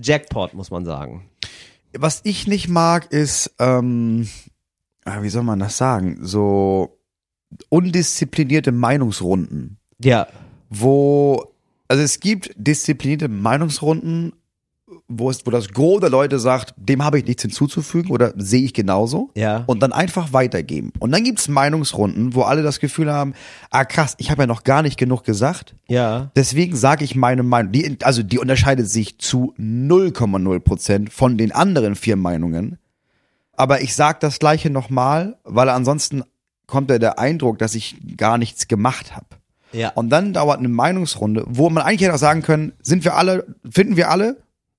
Jackpot, 0.00 0.54
muss 0.54 0.70
man 0.70 0.84
sagen. 0.84 1.28
Was 1.96 2.20
ich 2.22 2.46
nicht 2.46 2.68
mag, 2.68 3.10
ist, 3.10 3.54
ähm, 3.58 4.28
ah, 4.28 4.49
wie 5.04 5.28
soll 5.28 5.42
man 5.42 5.58
das 5.58 5.76
sagen, 5.76 6.18
so 6.22 6.98
undisziplinierte 7.68 8.72
Meinungsrunden. 8.72 9.78
Ja. 10.02 10.26
wo, 10.70 11.52
also 11.88 12.02
es 12.02 12.20
gibt 12.20 12.52
disziplinierte 12.56 13.28
Meinungsrunden, 13.28 14.32
wo, 15.08 15.30
es, 15.30 15.44
wo 15.44 15.50
das 15.50 15.68
Gros 15.68 16.00
der 16.00 16.10
Leute 16.10 16.38
sagt, 16.38 16.74
dem 16.76 17.04
habe 17.04 17.18
ich 17.18 17.26
nichts 17.26 17.42
hinzuzufügen 17.42 18.10
oder 18.10 18.32
sehe 18.36 18.62
ich 18.62 18.72
genauso. 18.72 19.30
Ja. 19.34 19.64
Und 19.66 19.82
dann 19.82 19.92
einfach 19.92 20.32
weitergeben. 20.32 20.92
Und 20.98 21.12
dann 21.12 21.22
gibt's 21.24 21.48
Meinungsrunden, 21.48 22.34
wo 22.34 22.42
alle 22.42 22.62
das 22.62 22.80
Gefühl 22.80 23.12
haben, 23.12 23.34
ah 23.70 23.84
krass, 23.84 24.14
ich 24.18 24.30
habe 24.30 24.42
ja 24.42 24.46
noch 24.46 24.64
gar 24.64 24.82
nicht 24.82 24.96
genug 24.96 25.24
gesagt. 25.24 25.74
Ja. 25.88 26.30
Deswegen 26.34 26.76
sage 26.76 27.04
ich 27.04 27.14
meine 27.14 27.42
Meinung. 27.42 27.72
Die, 27.72 27.98
also 28.02 28.22
die 28.22 28.38
unterscheidet 28.38 28.88
sich 28.88 29.18
zu 29.18 29.54
0,0 29.58 30.60
Prozent 30.60 31.12
von 31.12 31.36
den 31.36 31.52
anderen 31.52 31.94
vier 31.94 32.16
Meinungen. 32.16 32.78
Aber 33.60 33.82
ich 33.82 33.94
sage 33.94 34.16
das 34.22 34.38
gleiche 34.38 34.70
nochmal, 34.70 35.36
weil 35.44 35.68
ansonsten 35.68 36.22
kommt 36.66 36.90
ja 36.90 36.98
der 36.98 37.18
Eindruck, 37.18 37.58
dass 37.58 37.74
ich 37.74 37.94
gar 38.16 38.38
nichts 38.38 38.68
gemacht 38.68 39.14
habe. 39.14 39.26
Ja. 39.72 39.90
Und 39.90 40.08
dann 40.08 40.32
dauert 40.32 40.60
eine 40.60 40.70
Meinungsrunde, 40.70 41.44
wo 41.46 41.68
man 41.68 41.82
eigentlich 41.82 42.00
hätte 42.00 42.14
auch 42.14 42.18
sagen 42.18 42.40
können, 42.40 42.72
sind 42.80 43.04
wir 43.04 43.16
alle, 43.16 43.44
finden 43.70 43.98
wir 43.98 44.08
alle, 44.10 44.38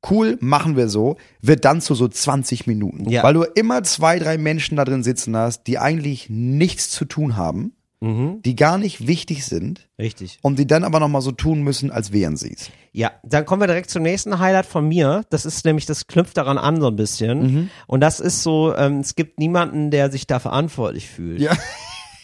cool, 0.10 0.36
machen 0.41 0.78
wir 0.78 0.89
so, 0.89 1.17
wird 1.41 1.63
dann 1.63 1.80
zu 1.80 1.94
so 1.94 2.08
20 2.08 2.65
Minuten. 2.65 3.08
Ja. 3.08 3.22
Weil 3.22 3.36
du 3.36 3.44
immer 3.44 3.84
zwei, 3.84 4.17
drei 4.17 4.39
Menschen 4.39 4.78
da 4.78 4.84
drin 4.84 5.04
sitzen 5.04 5.38
hast, 5.38 5.67
die 5.67 5.78
eigentlich 5.78 6.32
nichts 6.32 6.89
zu 6.89 7.06
tun 7.06 7.38
haben, 7.38 7.74
Mhm. 8.04 8.42
die 8.42 8.56
gar 8.56 8.80
nicht 8.80 9.06
wichtig 9.06 9.46
sind 9.46 9.88
Richtig. 10.00 10.40
und 10.42 10.58
die 10.58 10.66
dann 10.66 10.84
aber 10.84 11.00
nochmal 11.00 11.22
so 11.22 11.32
tun 11.32 11.62
müssen, 11.62 11.92
als 11.92 12.12
wären 12.12 12.36
sie's. 12.36 12.72
Ja, 12.94 13.12
dann 13.24 13.46
kommen 13.46 13.62
wir 13.62 13.68
direkt 13.68 13.92
zum 13.92 14.02
nächsten 14.02 14.40
Highlight 14.40 14.66
von 14.66 14.88
mir. 14.88 15.24
Das 15.30 15.46
ist 15.46 15.64
nämlich, 15.66 15.86
das 15.86 16.08
knüpft 16.08 16.36
daran 16.36 16.58
an 16.58 16.82
so 16.82 16.88
ein 16.88 16.96
bisschen. 16.96 17.70
Und 17.86 18.02
das 18.02 18.20
ist 18.20 18.42
so, 18.42 18.76
ähm, 18.76 19.02
es 19.02 19.14
gibt 19.16 19.38
niemanden, 19.40 19.92
der 19.92 20.10
sich 20.12 20.26
da 20.26 20.40
verantwortlich 20.40 21.08
fühlt. 21.08 21.40
Ja. 21.42 21.52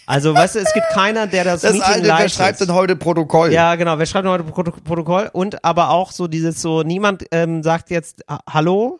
Also, 0.08 0.34
weißt 0.34 0.56
du, 0.56 0.60
es 0.60 0.74
gibt 0.74 0.88
keiner, 0.94 1.28
der 1.28 1.44
das, 1.44 1.62
Das 1.64 1.74
Meeting 1.74 2.02
wer 2.02 2.08
leitet. 2.08 2.32
schreibt 2.32 2.60
denn 2.62 2.74
heute 2.74 2.96
Protokoll? 2.96 3.52
Ja, 3.54 3.76
genau. 3.76 4.00
Wer 4.00 4.06
schreibt 4.08 4.26
denn 4.26 4.32
heute 4.32 4.46
Proto- 4.46 4.82
Protokoll? 4.84 5.30
Und 5.32 5.64
aber 5.64 5.90
auch 5.92 6.12
so 6.12 6.28
dieses 6.28 6.62
so, 6.62 6.82
niemand 6.84 7.26
ähm, 7.32 7.62
sagt 7.62 7.92
jetzt 7.92 8.24
"Ha- 8.30 8.40
Hallo, 8.50 9.00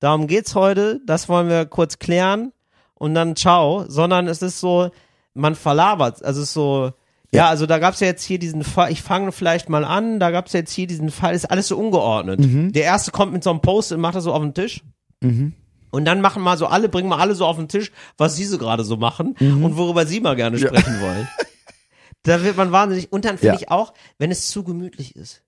darum 0.00 0.26
geht's 0.26 0.54
heute, 0.54 1.00
das 1.06 1.28
wollen 1.28 1.48
wir 1.48 1.64
kurz 1.66 1.98
klären 1.98 2.52
und 2.94 3.14
dann 3.14 3.36
ciao, 3.36 3.84
sondern 3.88 4.28
es 4.28 4.42
ist 4.42 4.60
so, 4.60 4.90
man 5.34 5.54
verlabert. 5.54 6.24
Also 6.24 6.40
es 6.42 6.48
ist 6.48 6.54
so, 6.54 6.92
ja, 7.32 7.44
Ja. 7.44 7.48
also 7.48 7.66
da 7.66 7.78
gab's 7.78 8.00
ja 8.00 8.06
jetzt 8.06 8.22
hier 8.24 8.38
diesen 8.38 8.62
Fall, 8.64 8.90
ich 8.92 9.02
fange 9.02 9.32
vielleicht 9.32 9.68
mal 9.68 9.84
an, 9.84 10.20
da 10.20 10.30
gab's 10.30 10.52
jetzt 10.52 10.72
hier 10.72 10.86
diesen 10.86 11.10
Fall, 11.10 11.34
ist 11.34 11.50
alles 11.50 11.68
so 11.68 11.76
ungeordnet. 11.76 12.40
Mhm. 12.40 12.72
Der 12.72 12.84
erste 12.84 13.10
kommt 13.10 13.32
mit 13.32 13.42
so 13.44 13.50
einem 13.50 13.60
Post 13.60 13.92
und 13.92 14.00
macht 14.00 14.14
das 14.14 14.24
so 14.24 14.32
auf 14.32 14.42
den 14.42 14.54
Tisch. 14.54 14.82
Und 15.90 16.04
dann 16.04 16.20
machen 16.20 16.42
mal 16.42 16.58
so 16.58 16.66
alle, 16.66 16.88
bringen 16.88 17.08
mal 17.08 17.18
alle 17.18 17.34
so 17.34 17.46
auf 17.46 17.56
den 17.56 17.68
Tisch, 17.68 17.90
was 18.18 18.36
sie 18.36 18.44
so 18.44 18.58
gerade 18.58 18.84
so 18.84 18.96
machen 18.96 19.36
Mhm. 19.40 19.64
und 19.64 19.76
worüber 19.76 20.06
sie 20.06 20.20
mal 20.20 20.36
gerne 20.36 20.58
sprechen 20.58 21.00
wollen. 21.00 21.28
Da 22.26 22.42
wird 22.42 22.56
man 22.56 22.72
wahnsinnig. 22.72 23.12
Und 23.12 23.26
dann 23.26 23.36
finde 23.36 23.56
Ja. 23.56 23.60
ich 23.60 23.70
auch, 23.70 23.92
wenn 24.16 24.30
es 24.30 24.48
zu 24.48 24.64
gemütlich 24.64 25.14
ist. 25.14 25.42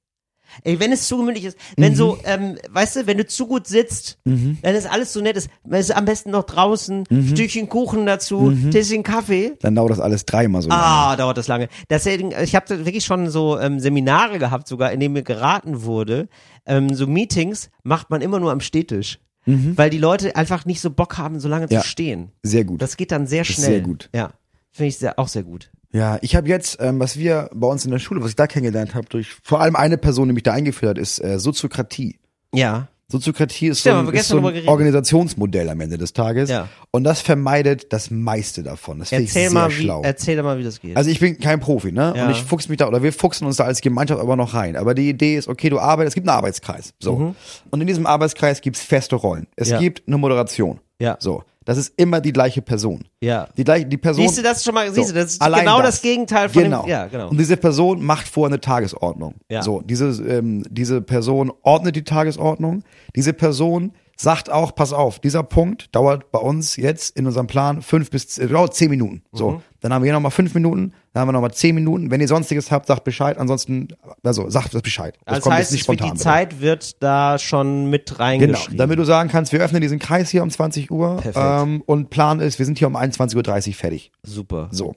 Ey, 0.64 0.78
wenn 0.80 0.92
es 0.92 1.06
zu 1.08 1.16
gemütlich 1.18 1.44
ist, 1.44 1.58
wenn 1.76 1.92
Mhm. 1.92 1.96
so, 1.96 2.18
ähm, 2.24 2.56
weißt 2.70 2.96
du, 2.96 3.06
wenn 3.06 3.18
du 3.18 3.26
zu 3.26 3.46
gut 3.46 3.66
sitzt, 3.66 4.18
wenn 4.24 4.58
es 4.62 4.86
alles 4.86 5.12
so 5.12 5.20
nett 5.20 5.36
ist, 5.36 5.48
es 5.70 5.88
ist 5.90 5.96
am 5.96 6.04
besten 6.04 6.30
noch 6.30 6.44
draußen, 6.44 7.04
Mhm. 7.08 7.28
Stückchen 7.28 7.68
Kuchen 7.68 8.06
dazu, 8.06 8.52
Tässchen 8.70 9.02
Kaffee. 9.02 9.52
Dann 9.60 9.74
dauert 9.74 9.90
das 9.90 10.00
alles 10.00 10.24
dreimal 10.24 10.62
so 10.62 10.68
lange. 10.68 10.82
Ah, 10.82 11.16
dauert 11.16 11.36
das 11.38 11.48
lange. 11.48 11.68
Deswegen, 11.90 12.32
ich 12.42 12.54
habe 12.54 12.84
wirklich 12.84 13.04
schon 13.04 13.30
so 13.30 13.58
ähm, 13.58 13.80
Seminare 13.80 14.38
gehabt, 14.38 14.68
sogar, 14.68 14.92
in 14.92 15.00
denen 15.00 15.12
mir 15.14 15.22
geraten 15.22 15.82
wurde, 15.84 16.28
ähm, 16.66 16.94
so 16.94 17.06
Meetings 17.06 17.70
macht 17.82 18.10
man 18.10 18.20
immer 18.22 18.40
nur 18.40 18.52
am 18.52 18.60
Stehtisch. 18.60 19.18
Weil 19.48 19.90
die 19.90 19.98
Leute 19.98 20.34
einfach 20.34 20.64
nicht 20.64 20.80
so 20.80 20.90
Bock 20.90 21.18
haben, 21.18 21.38
so 21.38 21.48
lange 21.48 21.66
Mhm. 21.66 21.72
Ja. 21.72 21.80
zu 21.82 21.86
stehen. 21.86 22.32
Sehr 22.42 22.64
gut. 22.64 22.82
Das 22.82 22.96
geht 22.96 23.12
dann 23.12 23.28
sehr 23.28 23.42
ist 23.42 23.52
schnell. 23.52 23.66
sehr 23.68 23.80
gut. 23.80 24.10
Ja. 24.12 24.32
Finde 24.72 24.88
ich 24.88 24.98
sehr, 24.98 25.20
auch 25.20 25.28
sehr 25.28 25.44
gut. 25.44 25.70
Ja, 25.96 26.18
ich 26.20 26.36
habe 26.36 26.48
jetzt, 26.48 26.78
ähm, 26.80 27.00
was 27.00 27.16
wir 27.18 27.48
bei 27.54 27.66
uns 27.66 27.84
in 27.84 27.90
der 27.90 27.98
Schule, 27.98 28.22
was 28.22 28.30
ich 28.30 28.36
da 28.36 28.46
kennengelernt 28.46 28.94
habe, 28.94 29.06
durch 29.08 29.28
vor 29.42 29.60
allem 29.60 29.76
eine 29.76 29.96
Person, 29.98 30.28
die 30.28 30.34
mich 30.34 30.42
da 30.42 30.52
eingeführt 30.52 30.90
hat, 30.90 30.98
ist 30.98 31.22
äh, 31.24 31.38
Soziokratie. 31.38 32.18
Ja. 32.54 32.88
Soziokratie 33.08 33.68
ist 33.68 33.78
so 33.78 33.80
Stimmt, 33.90 33.96
haben 33.98 34.08
ein, 34.08 34.14
ist 34.14 34.26
so 34.28 34.38
ein. 34.44 34.68
Organisationsmodell 34.68 35.68
am 35.70 35.80
Ende 35.80 35.96
des 35.96 36.12
Tages. 36.12 36.50
Ja. 36.50 36.68
Und 36.90 37.04
das 37.04 37.20
vermeidet 37.20 37.92
das 37.92 38.10
meiste 38.10 38.64
davon. 38.64 38.98
Das 38.98 39.10
finde 39.10 39.24
ich 39.24 39.32
sehr 39.32 39.50
mal, 39.52 39.70
wie, 39.70 39.74
schlau. 39.84 40.02
erzähl 40.02 40.42
mal, 40.42 40.58
wie 40.58 40.64
das 40.64 40.80
geht. 40.80 40.96
Also 40.96 41.08
ich 41.10 41.20
bin 41.20 41.38
kein 41.38 41.60
Profi, 41.60 41.92
ne? 41.92 42.14
Ja. 42.16 42.24
Und 42.26 42.32
ich 42.32 42.42
fuchs 42.42 42.68
mich 42.68 42.78
da, 42.78 42.88
oder 42.88 43.04
wir 43.04 43.12
fuchsen 43.12 43.46
uns 43.46 43.56
da 43.58 43.64
als 43.64 43.80
Gemeinschaft 43.80 44.20
aber 44.20 44.34
noch 44.34 44.54
rein. 44.54 44.74
Aber 44.76 44.94
die 44.94 45.08
Idee 45.08 45.36
ist, 45.36 45.46
okay, 45.46 45.70
du 45.70 45.78
arbeitest, 45.78 46.10
es 46.10 46.14
gibt 46.16 46.28
einen 46.28 46.36
Arbeitskreis. 46.36 46.94
So. 46.98 47.34
Und 47.70 47.80
in 47.80 47.86
diesem 47.86 48.06
Arbeitskreis 48.06 48.60
gibt's 48.60 48.82
feste 48.82 49.14
Rollen. 49.14 49.46
Es 49.54 49.68
Mhm. 49.68 49.72
Ja. 49.74 49.78
gibt 49.80 50.02
eine 50.08 50.18
Moderation. 50.18 50.80
Ja. 50.98 51.16
So. 51.20 51.44
Das 51.66 51.76
ist 51.76 51.92
immer 51.98 52.22
die 52.22 52.32
gleiche 52.32 52.62
Person. 52.62 53.04
ja. 53.20 53.48
Die 53.58 53.64
gleiche, 53.64 53.84
die 53.84 53.98
Person. 53.98 54.24
Siehst 54.26 54.38
du 54.38 54.42
das 54.42 54.64
schon 54.64 54.72
mal, 54.72 54.90
siehst 54.94 55.08
So, 55.08 55.14
du, 55.14 55.20
das 55.20 55.32
ist 55.32 55.40
genau 55.40 55.82
das. 55.82 56.00
Gegenteil 56.00 56.48
von 56.48 56.62
genau. 56.62 56.82
dem, 56.82 56.88
ja, 56.88 57.06
genau. 57.08 57.28
Und 57.28 57.38
diese 57.38 57.56
Person 57.58 58.02
macht 58.02 58.26
vor 58.28 58.46
eine 58.46 58.60
Tagesordnung. 58.60 59.34
Ja. 59.50 59.62
So, 59.62 59.82
diese, 59.82 60.06
ähm, 60.24 60.64
diese 60.70 61.02
Person 61.02 61.52
ordnet 61.62 61.94
die 61.96 62.04
Tagesordnung. 62.04 62.82
Diese 63.14 63.32
Person 63.34 63.92
sagt 64.16 64.50
auch, 64.50 64.74
pass 64.74 64.94
auf, 64.94 65.18
dieser 65.18 65.42
Punkt 65.42 65.94
dauert 65.94 66.30
bei 66.32 66.38
uns 66.38 66.76
jetzt 66.76 67.16
in 67.18 67.26
unserem 67.26 67.46
Plan 67.48 67.82
fünf 67.82 68.08
bis 68.10 68.38
äh, 68.38 68.46
dauert 68.46 68.74
zehn 68.74 68.88
Minuten. 68.88 69.22
So, 69.32 69.50
Mhm. 69.50 69.62
Dann 69.86 69.94
haben 69.94 70.02
wir 70.02 70.06
hier 70.06 70.14
nochmal 70.14 70.32
fünf 70.32 70.52
Minuten, 70.52 70.92
dann 71.12 71.20
haben 71.20 71.28
wir 71.28 71.32
nochmal 71.32 71.52
zehn 71.52 71.76
Minuten. 71.76 72.10
Wenn 72.10 72.20
ihr 72.20 72.26
sonstiges 72.26 72.72
habt, 72.72 72.88
sagt 72.88 73.04
Bescheid. 73.04 73.38
Ansonsten, 73.38 73.88
also 74.24 74.50
sagt 74.50 74.74
das 74.74 74.82
Bescheid. 74.82 75.16
Das 75.24 75.42
kommt 75.42 75.54
heißt, 75.54 75.70
jetzt 75.70 75.72
nicht 75.72 75.84
spontan. 75.84 76.08
die 76.08 76.12
bitte. 76.14 76.24
Zeit 76.24 76.60
wird 76.60 77.00
da 77.02 77.38
schon 77.38 77.88
mit 77.88 78.06
Genau, 78.06 78.18
reingeschrieben. 78.18 78.78
damit 78.78 78.98
du 78.98 79.04
sagen 79.04 79.28
kannst, 79.30 79.52
wir 79.52 79.60
öffnen 79.60 79.80
diesen 79.80 80.00
Kreis 80.00 80.28
hier 80.28 80.42
um 80.42 80.50
20 80.50 80.90
Uhr 80.90 81.22
ähm, 81.36 81.84
und 81.86 82.10
Plan 82.10 82.40
ist, 82.40 82.58
wir 82.58 82.66
sind 82.66 82.78
hier 82.78 82.88
um 82.88 82.96
21.30 82.96 83.68
Uhr 83.68 83.74
fertig. 83.74 84.10
Super. 84.24 84.68
So. 84.72 84.96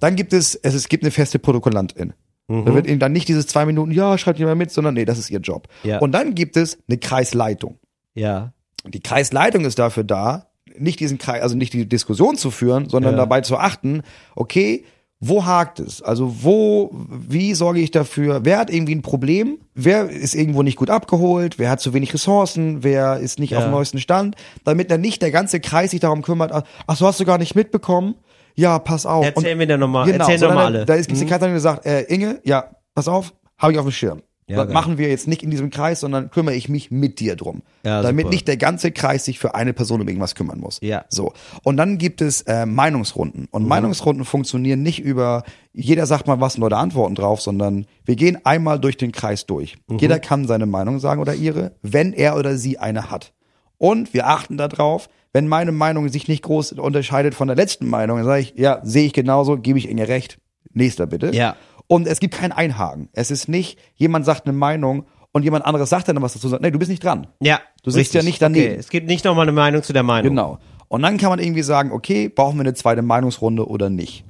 Dann 0.00 0.16
gibt 0.16 0.32
es, 0.32 0.56
es, 0.56 0.74
es 0.74 0.88
gibt 0.88 1.04
eine 1.04 1.12
feste 1.12 1.38
Protokollantin. 1.38 2.12
Mhm. 2.48 2.64
Da 2.64 2.74
wird 2.74 2.86
eben 2.88 2.98
dann 2.98 3.12
nicht 3.12 3.28
dieses 3.28 3.46
zwei 3.46 3.64
Minuten, 3.64 3.92
ja, 3.92 4.18
schreibt 4.18 4.40
jemand 4.40 4.58
mit, 4.58 4.72
sondern 4.72 4.94
nee, 4.94 5.04
das 5.04 5.18
ist 5.18 5.30
ihr 5.30 5.40
Job. 5.40 5.68
Ja. 5.84 5.98
Und 5.98 6.10
dann 6.12 6.34
gibt 6.34 6.56
es 6.56 6.78
eine 6.88 6.98
Kreisleitung. 6.98 7.78
Ja. 8.14 8.52
Und 8.84 8.94
die 8.94 9.00
Kreisleitung 9.00 9.64
ist 9.64 9.78
dafür 9.78 10.04
da, 10.04 10.48
nicht 10.78 11.00
diesen 11.00 11.18
Kreis, 11.18 11.42
also 11.42 11.56
nicht 11.56 11.72
die 11.72 11.88
Diskussion 11.88 12.36
zu 12.36 12.50
führen, 12.50 12.88
sondern 12.88 13.12
Ja. 13.14 13.18
dabei 13.18 13.40
zu 13.40 13.56
achten, 13.58 14.02
okay, 14.34 14.84
wo 15.18 15.46
hakt 15.46 15.80
es? 15.80 16.02
Also 16.02 16.42
wo, 16.42 16.90
wie 17.08 17.54
sorge 17.54 17.80
ich 17.80 17.90
dafür? 17.90 18.40
Wer 18.44 18.58
hat 18.58 18.70
irgendwie 18.70 18.94
ein 18.94 19.00
Problem? 19.02 19.58
Wer 19.74 20.10
ist 20.10 20.34
irgendwo 20.34 20.62
nicht 20.62 20.76
gut 20.76 20.90
abgeholt? 20.90 21.58
Wer 21.58 21.70
hat 21.70 21.80
zu 21.80 21.94
wenig 21.94 22.12
Ressourcen? 22.12 22.84
Wer 22.84 23.18
ist 23.18 23.38
nicht 23.38 23.50
Ja. 23.52 23.58
auf 23.58 23.64
dem 23.64 23.70
neuesten 23.70 23.98
Stand? 23.98 24.36
Damit 24.64 24.90
dann 24.90 25.00
nicht 25.00 25.22
der 25.22 25.30
ganze 25.30 25.58
Kreis 25.60 25.92
sich 25.92 26.00
darum 26.00 26.20
kümmert, 26.20 26.52
ach, 26.52 26.96
so 26.96 27.06
hast 27.06 27.18
du 27.18 27.24
gar 27.24 27.38
nicht 27.38 27.54
mitbekommen? 27.54 28.14
Ja, 28.56 28.78
pass 28.78 29.06
auf. 29.06 29.24
Erzähl 29.24 29.52
Und- 29.52 29.58
mir 29.58 29.66
dann 29.66 29.80
nochmal, 29.80 30.04
Genau, 30.06 30.28
erzähl 30.28 30.46
nochmal 30.46 30.66
alle. 30.66 30.84
Da 30.86 30.94
ist 30.94 31.10
die 31.10 31.26
Kanzlerin 31.26 31.54
gesagt, 31.54 31.86
äh, 31.86 32.02
Inge, 32.02 32.40
ja, 32.44 32.70
pass 32.94 33.08
auf, 33.08 33.32
habe 33.58 33.72
ich 33.72 33.78
auf 33.78 33.86
dem 33.86 33.92
Schirm. 33.92 34.20
Ja, 34.48 34.58
das 34.58 34.66
geil. 34.66 34.74
machen 34.74 34.98
wir 34.98 35.08
jetzt 35.08 35.26
nicht 35.26 35.42
in 35.42 35.50
diesem 35.50 35.70
Kreis, 35.70 36.00
sondern 36.00 36.30
kümmere 36.30 36.54
ich 36.54 36.68
mich 36.68 36.92
mit 36.92 37.18
dir 37.18 37.34
drum. 37.34 37.62
Ja, 37.84 38.00
damit 38.00 38.26
super. 38.26 38.34
nicht 38.34 38.48
der 38.48 38.56
ganze 38.56 38.92
Kreis 38.92 39.24
sich 39.24 39.40
für 39.40 39.56
eine 39.56 39.72
Person 39.72 40.00
um 40.00 40.06
irgendwas 40.06 40.36
kümmern 40.36 40.60
muss. 40.60 40.78
Ja. 40.82 41.04
So. 41.08 41.32
Und 41.64 41.76
dann 41.76 41.98
gibt 41.98 42.20
es 42.20 42.42
äh, 42.42 42.64
Meinungsrunden. 42.64 43.42
Mhm. 43.42 43.48
Und 43.50 43.66
Meinungsrunden 43.66 44.24
funktionieren 44.24 44.82
nicht 44.82 45.00
über, 45.00 45.42
jeder 45.72 46.06
sagt 46.06 46.28
mal 46.28 46.40
was 46.40 46.54
und 46.54 46.60
Leute 46.60 46.76
antworten 46.76 47.16
drauf, 47.16 47.40
sondern 47.40 47.86
wir 48.04 48.14
gehen 48.14 48.38
einmal 48.44 48.78
durch 48.78 48.96
den 48.96 49.10
Kreis 49.10 49.46
durch. 49.46 49.76
Mhm. 49.88 49.98
Jeder 49.98 50.20
kann 50.20 50.46
seine 50.46 50.66
Meinung 50.66 51.00
sagen 51.00 51.20
oder 51.20 51.34
ihre, 51.34 51.72
wenn 51.82 52.12
er 52.12 52.36
oder 52.36 52.56
sie 52.56 52.78
eine 52.78 53.10
hat. 53.10 53.32
Und 53.78 54.14
wir 54.14 54.28
achten 54.28 54.56
darauf, 54.56 55.08
wenn 55.32 55.48
meine 55.48 55.72
Meinung 55.72 56.08
sich 56.08 56.28
nicht 56.28 56.42
groß 56.44 56.72
unterscheidet 56.72 57.34
von 57.34 57.48
der 57.48 57.56
letzten 57.56 57.88
Meinung, 57.88 58.18
dann 58.18 58.26
sage 58.26 58.42
ich, 58.42 58.54
ja, 58.56 58.80
sehe 58.84 59.06
ich 59.06 59.12
genauso, 59.12 59.58
gebe 59.58 59.78
ich 59.78 59.88
Inge 59.88 60.08
recht. 60.08 60.38
Nächster 60.72 61.06
bitte. 61.06 61.34
Ja. 61.34 61.56
Und 61.88 62.06
es 62.06 62.20
gibt 62.20 62.34
kein 62.34 62.52
Einhaken. 62.52 63.08
Es 63.12 63.30
ist 63.30 63.48
nicht, 63.48 63.78
jemand 63.94 64.24
sagt 64.24 64.46
eine 64.46 64.56
Meinung 64.56 65.06
und 65.32 65.42
jemand 65.42 65.64
anderes 65.64 65.90
sagt 65.90 66.08
dann 66.08 66.20
was 66.22 66.32
dazu. 66.32 66.48
Sagt, 66.48 66.62
nee, 66.62 66.70
du 66.70 66.78
bist 66.78 66.90
nicht 66.90 67.04
dran. 67.04 67.28
Ja. 67.40 67.60
Du 67.82 67.90
sitzt 67.90 68.14
ja 68.14 68.22
nicht 68.22 68.40
daneben. 68.40 68.72
Okay. 68.72 68.80
Es 68.80 68.88
gibt 68.88 69.06
nicht 69.06 69.24
nochmal 69.24 69.44
eine 69.44 69.52
Meinung 69.52 69.82
zu 69.82 69.92
der 69.92 70.02
Meinung. 70.02 70.30
Genau. 70.30 70.58
Und 70.88 71.02
dann 71.02 71.18
kann 71.18 71.30
man 71.30 71.38
irgendwie 71.38 71.62
sagen, 71.62 71.92
okay, 71.92 72.28
brauchen 72.28 72.56
wir 72.56 72.62
eine 72.62 72.74
zweite 72.74 73.02
Meinungsrunde 73.02 73.68
oder 73.68 73.90
nicht? 73.90 74.24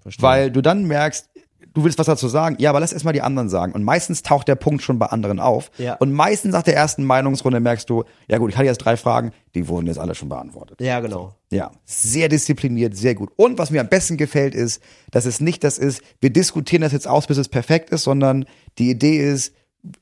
Verstehe. 0.00 0.22
Weil 0.22 0.50
du 0.50 0.60
dann 0.60 0.84
merkst, 0.84 1.28
du 1.74 1.84
willst 1.84 1.98
was 1.98 2.06
dazu 2.06 2.28
sagen, 2.28 2.56
ja, 2.58 2.70
aber 2.70 2.80
lass 2.80 2.92
erst 2.92 3.04
mal 3.04 3.12
die 3.12 3.22
anderen 3.22 3.48
sagen. 3.48 3.72
Und 3.72 3.84
meistens 3.84 4.22
taucht 4.22 4.48
der 4.48 4.54
Punkt 4.54 4.82
schon 4.82 4.98
bei 4.98 5.06
anderen 5.06 5.38
auf. 5.38 5.70
Ja. 5.78 5.94
Und 5.94 6.12
meistens 6.12 6.52
nach 6.52 6.62
der 6.62 6.76
ersten 6.76 7.04
Meinungsrunde 7.04 7.60
merkst 7.60 7.88
du, 7.88 8.04
ja 8.28 8.38
gut, 8.38 8.50
ich 8.50 8.56
hatte 8.56 8.66
jetzt 8.66 8.78
drei 8.78 8.96
Fragen, 8.96 9.32
die 9.54 9.68
wurden 9.68 9.86
jetzt 9.86 9.98
alle 9.98 10.14
schon 10.14 10.28
beantwortet. 10.28 10.80
Ja, 10.80 11.00
genau. 11.00 11.34
Ja, 11.50 11.70
sehr 11.84 12.28
diszipliniert, 12.28 12.96
sehr 12.96 13.14
gut. 13.14 13.30
Und 13.36 13.58
was 13.58 13.70
mir 13.70 13.80
am 13.80 13.88
besten 13.88 14.16
gefällt, 14.16 14.54
ist, 14.54 14.82
dass 15.10 15.26
es 15.26 15.40
nicht 15.40 15.64
das 15.64 15.78
ist, 15.78 16.02
wir 16.20 16.30
diskutieren 16.30 16.82
das 16.82 16.92
jetzt 16.92 17.08
aus, 17.08 17.26
bis 17.26 17.38
es 17.38 17.48
perfekt 17.48 17.90
ist, 17.90 18.04
sondern 18.04 18.44
die 18.78 18.90
Idee 18.90 19.16
ist, 19.16 19.54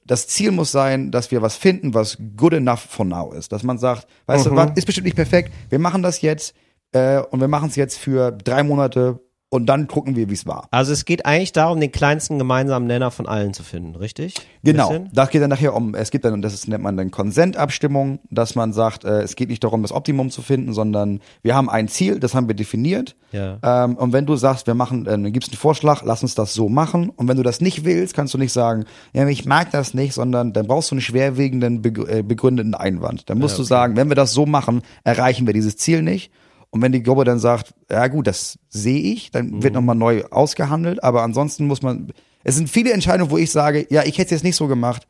das 0.04 0.26
Ziel 0.26 0.50
muss 0.50 0.72
sein, 0.72 1.10
dass 1.10 1.30
wir 1.30 1.40
was 1.40 1.56
finden, 1.56 1.94
was 1.94 2.18
good 2.36 2.52
enough 2.52 2.80
for 2.80 3.06
now 3.06 3.32
ist. 3.32 3.52
Dass 3.52 3.62
man 3.62 3.78
sagt, 3.78 4.08
weißt 4.26 4.46
du, 4.46 4.56
was, 4.56 4.72
ist 4.74 4.86
bestimmt 4.86 5.04
nicht 5.04 5.16
perfekt, 5.16 5.52
wir 5.68 5.78
machen 5.78 6.02
das 6.02 6.20
jetzt 6.20 6.54
äh, 6.92 7.20
und 7.20 7.40
wir 7.40 7.48
machen 7.48 7.68
es 7.68 7.76
jetzt 7.76 7.96
für 7.96 8.32
drei 8.32 8.62
Monate 8.62 9.20
und 9.50 9.66
dann 9.66 9.86
gucken 9.86 10.14
wir, 10.14 10.28
wie 10.28 10.34
es 10.34 10.46
war. 10.46 10.68
Also 10.70 10.92
es 10.92 11.06
geht 11.06 11.24
eigentlich 11.24 11.52
darum, 11.52 11.80
den 11.80 11.90
kleinsten 11.90 12.38
gemeinsamen 12.38 12.86
Nenner 12.86 13.10
von 13.10 13.26
allen 13.26 13.54
zu 13.54 13.62
finden, 13.62 13.96
richtig? 13.96 14.34
Genau, 14.62 14.88
Bisschen? 14.88 15.10
da 15.14 15.24
geht 15.24 15.40
dann 15.40 15.48
nachher 15.48 15.74
um, 15.74 15.94
es 15.94 16.10
gibt 16.10 16.24
dann, 16.26 16.42
das 16.42 16.52
ist, 16.52 16.68
nennt 16.68 16.82
man 16.82 16.96
dann 16.98 17.10
Konsentabstimmung, 17.10 18.18
dass 18.30 18.54
man 18.54 18.74
sagt, 18.74 19.04
äh, 19.04 19.22
es 19.22 19.36
geht 19.36 19.48
nicht 19.48 19.64
darum, 19.64 19.80
das 19.82 19.92
Optimum 19.92 20.30
zu 20.30 20.42
finden, 20.42 20.74
sondern 20.74 21.20
wir 21.42 21.54
haben 21.54 21.70
ein 21.70 21.88
Ziel, 21.88 22.20
das 22.20 22.34
haben 22.34 22.46
wir 22.46 22.54
definiert. 22.54 23.16
Ja. 23.32 23.58
Ähm, 23.62 23.96
und 23.96 24.12
wenn 24.12 24.26
du 24.26 24.36
sagst, 24.36 24.66
wir 24.66 24.74
machen, 24.74 25.06
äh, 25.06 25.10
dann 25.10 25.32
gibst 25.32 25.50
einen 25.50 25.58
Vorschlag, 25.58 26.02
lass 26.04 26.22
uns 26.22 26.34
das 26.34 26.52
so 26.52 26.68
machen. 26.68 27.08
Und 27.08 27.28
wenn 27.28 27.38
du 27.38 27.42
das 27.42 27.62
nicht 27.62 27.84
willst, 27.84 28.14
kannst 28.14 28.34
du 28.34 28.38
nicht 28.38 28.52
sagen, 28.52 28.84
ja, 29.14 29.26
ich 29.28 29.46
mag 29.46 29.70
das 29.70 29.94
nicht, 29.94 30.12
sondern 30.12 30.52
dann 30.52 30.66
brauchst 30.66 30.90
du 30.90 30.94
einen 30.94 31.00
schwerwiegenden, 31.00 31.82
äh, 32.06 32.22
begründeten 32.22 32.74
Einwand. 32.74 33.30
Dann 33.30 33.38
musst 33.38 33.58
du 33.58 33.62
sagen, 33.62 33.96
wenn 33.96 34.08
wir 34.08 34.16
das 34.16 34.32
so 34.32 34.44
machen, 34.44 34.82
erreichen 35.04 35.46
wir 35.46 35.54
dieses 35.54 35.76
Ziel 35.78 36.02
nicht. 36.02 36.30
Und 36.70 36.82
wenn 36.82 36.92
die 36.92 37.02
Gruppe 37.02 37.24
dann 37.24 37.38
sagt, 37.38 37.74
ja 37.90 38.06
gut, 38.08 38.26
das 38.26 38.58
sehe 38.68 39.00
ich, 39.00 39.30
dann 39.30 39.62
wird 39.62 39.74
nochmal 39.74 39.96
neu 39.96 40.24
ausgehandelt. 40.30 41.02
Aber 41.02 41.22
ansonsten 41.22 41.66
muss 41.66 41.82
man, 41.82 42.12
es 42.44 42.56
sind 42.56 42.68
viele 42.68 42.92
Entscheidungen, 42.92 43.30
wo 43.30 43.38
ich 43.38 43.50
sage, 43.50 43.86
ja, 43.90 44.02
ich 44.02 44.18
hätte 44.18 44.26
es 44.26 44.30
jetzt 44.30 44.44
nicht 44.44 44.56
so 44.56 44.66
gemacht. 44.66 45.06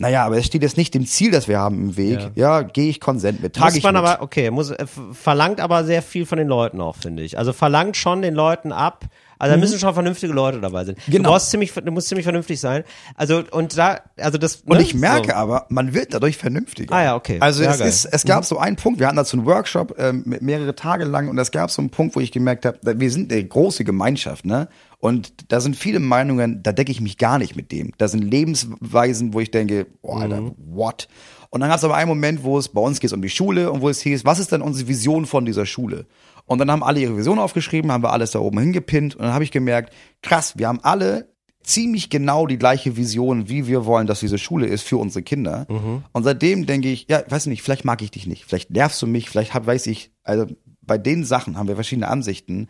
Naja, 0.00 0.24
aber 0.24 0.36
es 0.36 0.46
steht 0.46 0.62
jetzt 0.62 0.76
nicht 0.76 0.94
dem 0.94 1.06
Ziel, 1.06 1.32
das 1.32 1.48
wir 1.48 1.58
haben 1.58 1.76
im 1.76 1.96
Weg. 1.96 2.30
Ja, 2.36 2.62
gehe 2.62 2.88
ich 2.88 3.00
Konsent 3.00 3.42
mit. 3.42 3.54
Trage 3.56 3.72
Muss 3.72 3.78
ich 3.78 3.82
man 3.82 3.94
mit. 3.94 4.04
aber, 4.04 4.22
okay, 4.22 4.50
muss, 4.50 4.70
äh, 4.70 4.86
verlangt 5.12 5.60
aber 5.60 5.84
sehr 5.84 6.02
viel 6.02 6.24
von 6.24 6.38
den 6.38 6.46
Leuten 6.46 6.80
auch, 6.80 6.94
finde 6.94 7.24
ich. 7.24 7.36
Also 7.36 7.52
verlangt 7.52 7.96
schon 7.96 8.22
den 8.22 8.34
Leuten 8.34 8.70
ab, 8.70 9.06
also 9.38 9.54
da 9.54 9.60
müssen 9.60 9.78
schon 9.78 9.94
vernünftige 9.94 10.32
Leute 10.32 10.60
dabei 10.60 10.84
sein. 10.84 10.94
Du 10.96 11.00
Mhm. 11.06 11.12
Genau. 11.12 11.30
brauchst 11.30 11.50
ziemlich, 11.50 11.72
du 11.72 11.90
musst 11.92 12.08
ziemlich 12.08 12.24
vernünftig 12.24 12.60
sein. 12.60 12.84
Also, 13.14 13.42
und 13.50 13.76
da, 13.78 14.00
also 14.16 14.38
das, 14.38 14.62
Und 14.66 14.76
ne? 14.78 14.82
ich 14.82 14.94
merke 14.94 15.28
so. 15.28 15.34
aber, 15.34 15.66
man 15.68 15.94
wird 15.94 16.14
dadurch 16.14 16.36
vernünftiger. 16.36 16.94
Ah 16.94 17.02
ja, 17.04 17.14
okay. 17.16 17.38
Also 17.40 17.62
Ja, 17.62 17.70
es 17.72 17.78
geil. 17.78 17.88
ist, 17.88 18.04
es 18.06 18.24
gab 18.24 18.44
so 18.44 18.58
einen 18.58 18.76
Punkt, 18.76 19.00
wir 19.00 19.06
hatten 19.06 19.16
dazu 19.16 19.36
einen 19.36 19.46
Workshop 19.46 19.94
ähm, 19.98 20.24
mehrere 20.40 20.74
Tage 20.74 21.04
lang 21.04 21.28
und 21.28 21.38
es 21.38 21.50
gab 21.50 21.70
so 21.70 21.80
einen 21.82 21.90
Punkt, 21.90 22.16
wo 22.16 22.20
ich 22.20 22.32
gemerkt 22.32 22.66
habe, 22.66 22.78
wir 22.82 23.10
sind 23.10 23.32
eine 23.32 23.44
große 23.44 23.84
Gemeinschaft, 23.84 24.44
ne? 24.44 24.68
Und 25.00 25.52
da 25.52 25.60
sind 25.60 25.76
viele 25.76 26.00
Meinungen, 26.00 26.60
da 26.64 26.72
decke 26.72 26.90
ich 26.90 27.00
mich 27.00 27.18
gar 27.18 27.38
nicht 27.38 27.54
mit 27.54 27.70
dem. 27.70 27.92
Da 27.98 28.08
sind 28.08 28.22
Lebensweisen, 28.22 29.32
wo 29.32 29.38
ich 29.40 29.50
denke, 29.52 29.86
oh, 30.02 30.14
Alter, 30.14 30.40
Mhm. 30.40 30.54
what? 30.72 31.08
Und 31.50 31.60
dann 31.60 31.70
gab 31.70 31.78
es 31.78 31.84
aber 31.84 31.96
einen 31.96 32.08
Moment, 32.08 32.42
wo 32.44 32.58
es 32.58 32.68
bei 32.68 32.80
uns 32.80 33.00
geht 33.00 33.12
um 33.12 33.22
die 33.22 33.30
Schule 33.30 33.70
und 33.72 33.80
wo 33.80 33.88
es 33.88 34.00
hieß, 34.00 34.24
was 34.24 34.38
ist 34.38 34.52
denn 34.52 34.62
unsere 34.62 34.88
Vision 34.88 35.26
von 35.26 35.44
dieser 35.44 35.66
Schule? 35.66 36.06
Und 36.44 36.58
dann 36.58 36.70
haben 36.70 36.82
alle 36.82 37.00
ihre 37.00 37.16
Vision 37.16 37.38
aufgeschrieben, 37.38 37.92
haben 37.92 38.02
wir 38.02 38.12
alles 38.12 38.32
da 38.32 38.38
oben 38.38 38.58
hingepinnt 38.58 39.14
und 39.14 39.22
dann 39.22 39.32
habe 39.34 39.44
ich 39.44 39.50
gemerkt, 39.50 39.92
krass, 40.22 40.58
wir 40.58 40.68
haben 40.68 40.80
alle 40.82 41.28
ziemlich 41.62 42.08
genau 42.08 42.46
die 42.46 42.58
gleiche 42.58 42.96
Vision, 42.96 43.48
wie 43.48 43.66
wir 43.66 43.84
wollen, 43.84 44.06
dass 44.06 44.20
diese 44.20 44.38
Schule 44.38 44.66
ist 44.66 44.82
für 44.82 44.96
unsere 44.96 45.22
Kinder. 45.22 45.66
Und 46.12 46.22
seitdem 46.22 46.64
denke 46.64 46.88
ich, 46.88 47.06
ja, 47.10 47.22
weiß 47.28 47.46
nicht, 47.46 47.62
vielleicht 47.62 47.84
mag 47.84 48.00
ich 48.00 48.10
dich 48.10 48.26
nicht, 48.26 48.44
vielleicht 48.44 48.70
nervst 48.70 49.00
du 49.02 49.06
mich, 49.06 49.28
vielleicht 49.28 49.52
hab, 49.54 49.66
weiß 49.66 49.86
ich, 49.88 50.10
also 50.24 50.46
bei 50.80 50.96
den 50.96 51.24
Sachen 51.24 51.58
haben 51.58 51.68
wir 51.68 51.74
verschiedene 51.74 52.08
Ansichten, 52.08 52.68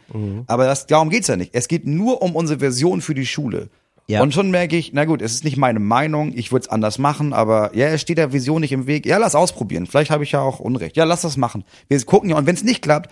aber 0.49 0.67
das, 0.67 0.87
darum 0.89 1.11
geht's 1.11 1.29
ja 1.29 1.37
nicht. 1.37 1.55
Es 1.55 1.69
geht 1.69 1.87
nur 1.87 2.23
um 2.23 2.35
unsere 2.35 2.59
Version 2.59 3.01
für 3.01 3.15
die 3.15 3.27
Schule. 3.27 3.69
Ja. 4.09 4.23
Und 4.23 4.33
schon 4.33 4.51
merke 4.51 4.77
ich, 4.77 4.95
na 4.95 5.05
gut, 5.05 5.21
es 5.21 5.35
ist 5.35 5.45
nicht 5.45 5.59
meine 5.59 5.81
Meinung, 5.81 6.33
ich 6.35 6.51
würde 6.51 6.65
es 6.65 6.69
anders 6.71 6.97
machen, 6.99 7.35
aber 7.35 7.77
ja, 7.77 7.89
es 7.89 8.01
steht 8.01 8.17
der 8.17 8.33
Vision 8.33 8.63
nicht 8.63 8.73
im 8.73 8.87
Weg. 8.87 9.05
Ja, 9.05 9.19
lass 9.19 9.35
ausprobieren. 9.35 9.87
Vielleicht 9.87 10.11
habe 10.11 10.25
ich 10.25 10.33
ja 10.33 10.41
auch 10.41 10.61
Unrecht. 10.61 10.97
Ja, 10.97 11.05
lass 11.05 11.21
das 11.23 11.37
machen. 11.37 11.63
Wir 11.89 12.03
gucken 12.05 12.31
ja, 12.31 12.37
und 12.37 12.47
wenn 12.47 12.55
es 12.55 12.65
nicht 12.65 12.81
klappt, 12.81 13.11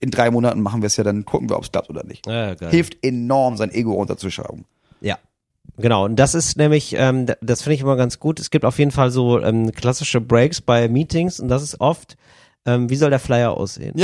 in 0.00 0.10
drei 0.10 0.32
Monaten 0.32 0.60
machen 0.62 0.82
wir 0.82 0.88
es 0.88 0.96
ja, 0.96 1.04
dann 1.04 1.24
gucken 1.24 1.48
wir, 1.48 1.56
ob 1.56 1.62
es 1.62 1.70
klappt 1.70 1.90
oder 1.90 2.04
nicht. 2.04 2.26
Ja, 2.26 2.54
geil. 2.54 2.70
Hilft 2.70 2.98
enorm, 3.04 3.56
sein 3.56 3.70
Ego 3.70 3.92
runterzuschrauben. 3.92 4.64
Ja. 5.00 5.16
Genau, 5.78 6.04
und 6.04 6.16
das 6.16 6.34
ist 6.34 6.56
nämlich, 6.56 6.94
ähm, 6.98 7.26
das 7.40 7.62
finde 7.62 7.74
ich 7.74 7.80
immer 7.82 7.96
ganz 7.96 8.18
gut. 8.18 8.40
Es 8.40 8.50
gibt 8.50 8.64
auf 8.64 8.78
jeden 8.78 8.90
Fall 8.90 9.10
so 9.10 9.40
ähm, 9.40 9.70
klassische 9.72 10.20
Breaks 10.20 10.60
bei 10.60 10.88
Meetings 10.88 11.38
und 11.38 11.48
das 11.48 11.62
ist 11.62 11.80
oft, 11.80 12.16
ähm, 12.64 12.90
wie 12.90 12.96
soll 12.96 13.10
der 13.10 13.20
Flyer 13.20 13.52
aussehen? 13.52 13.94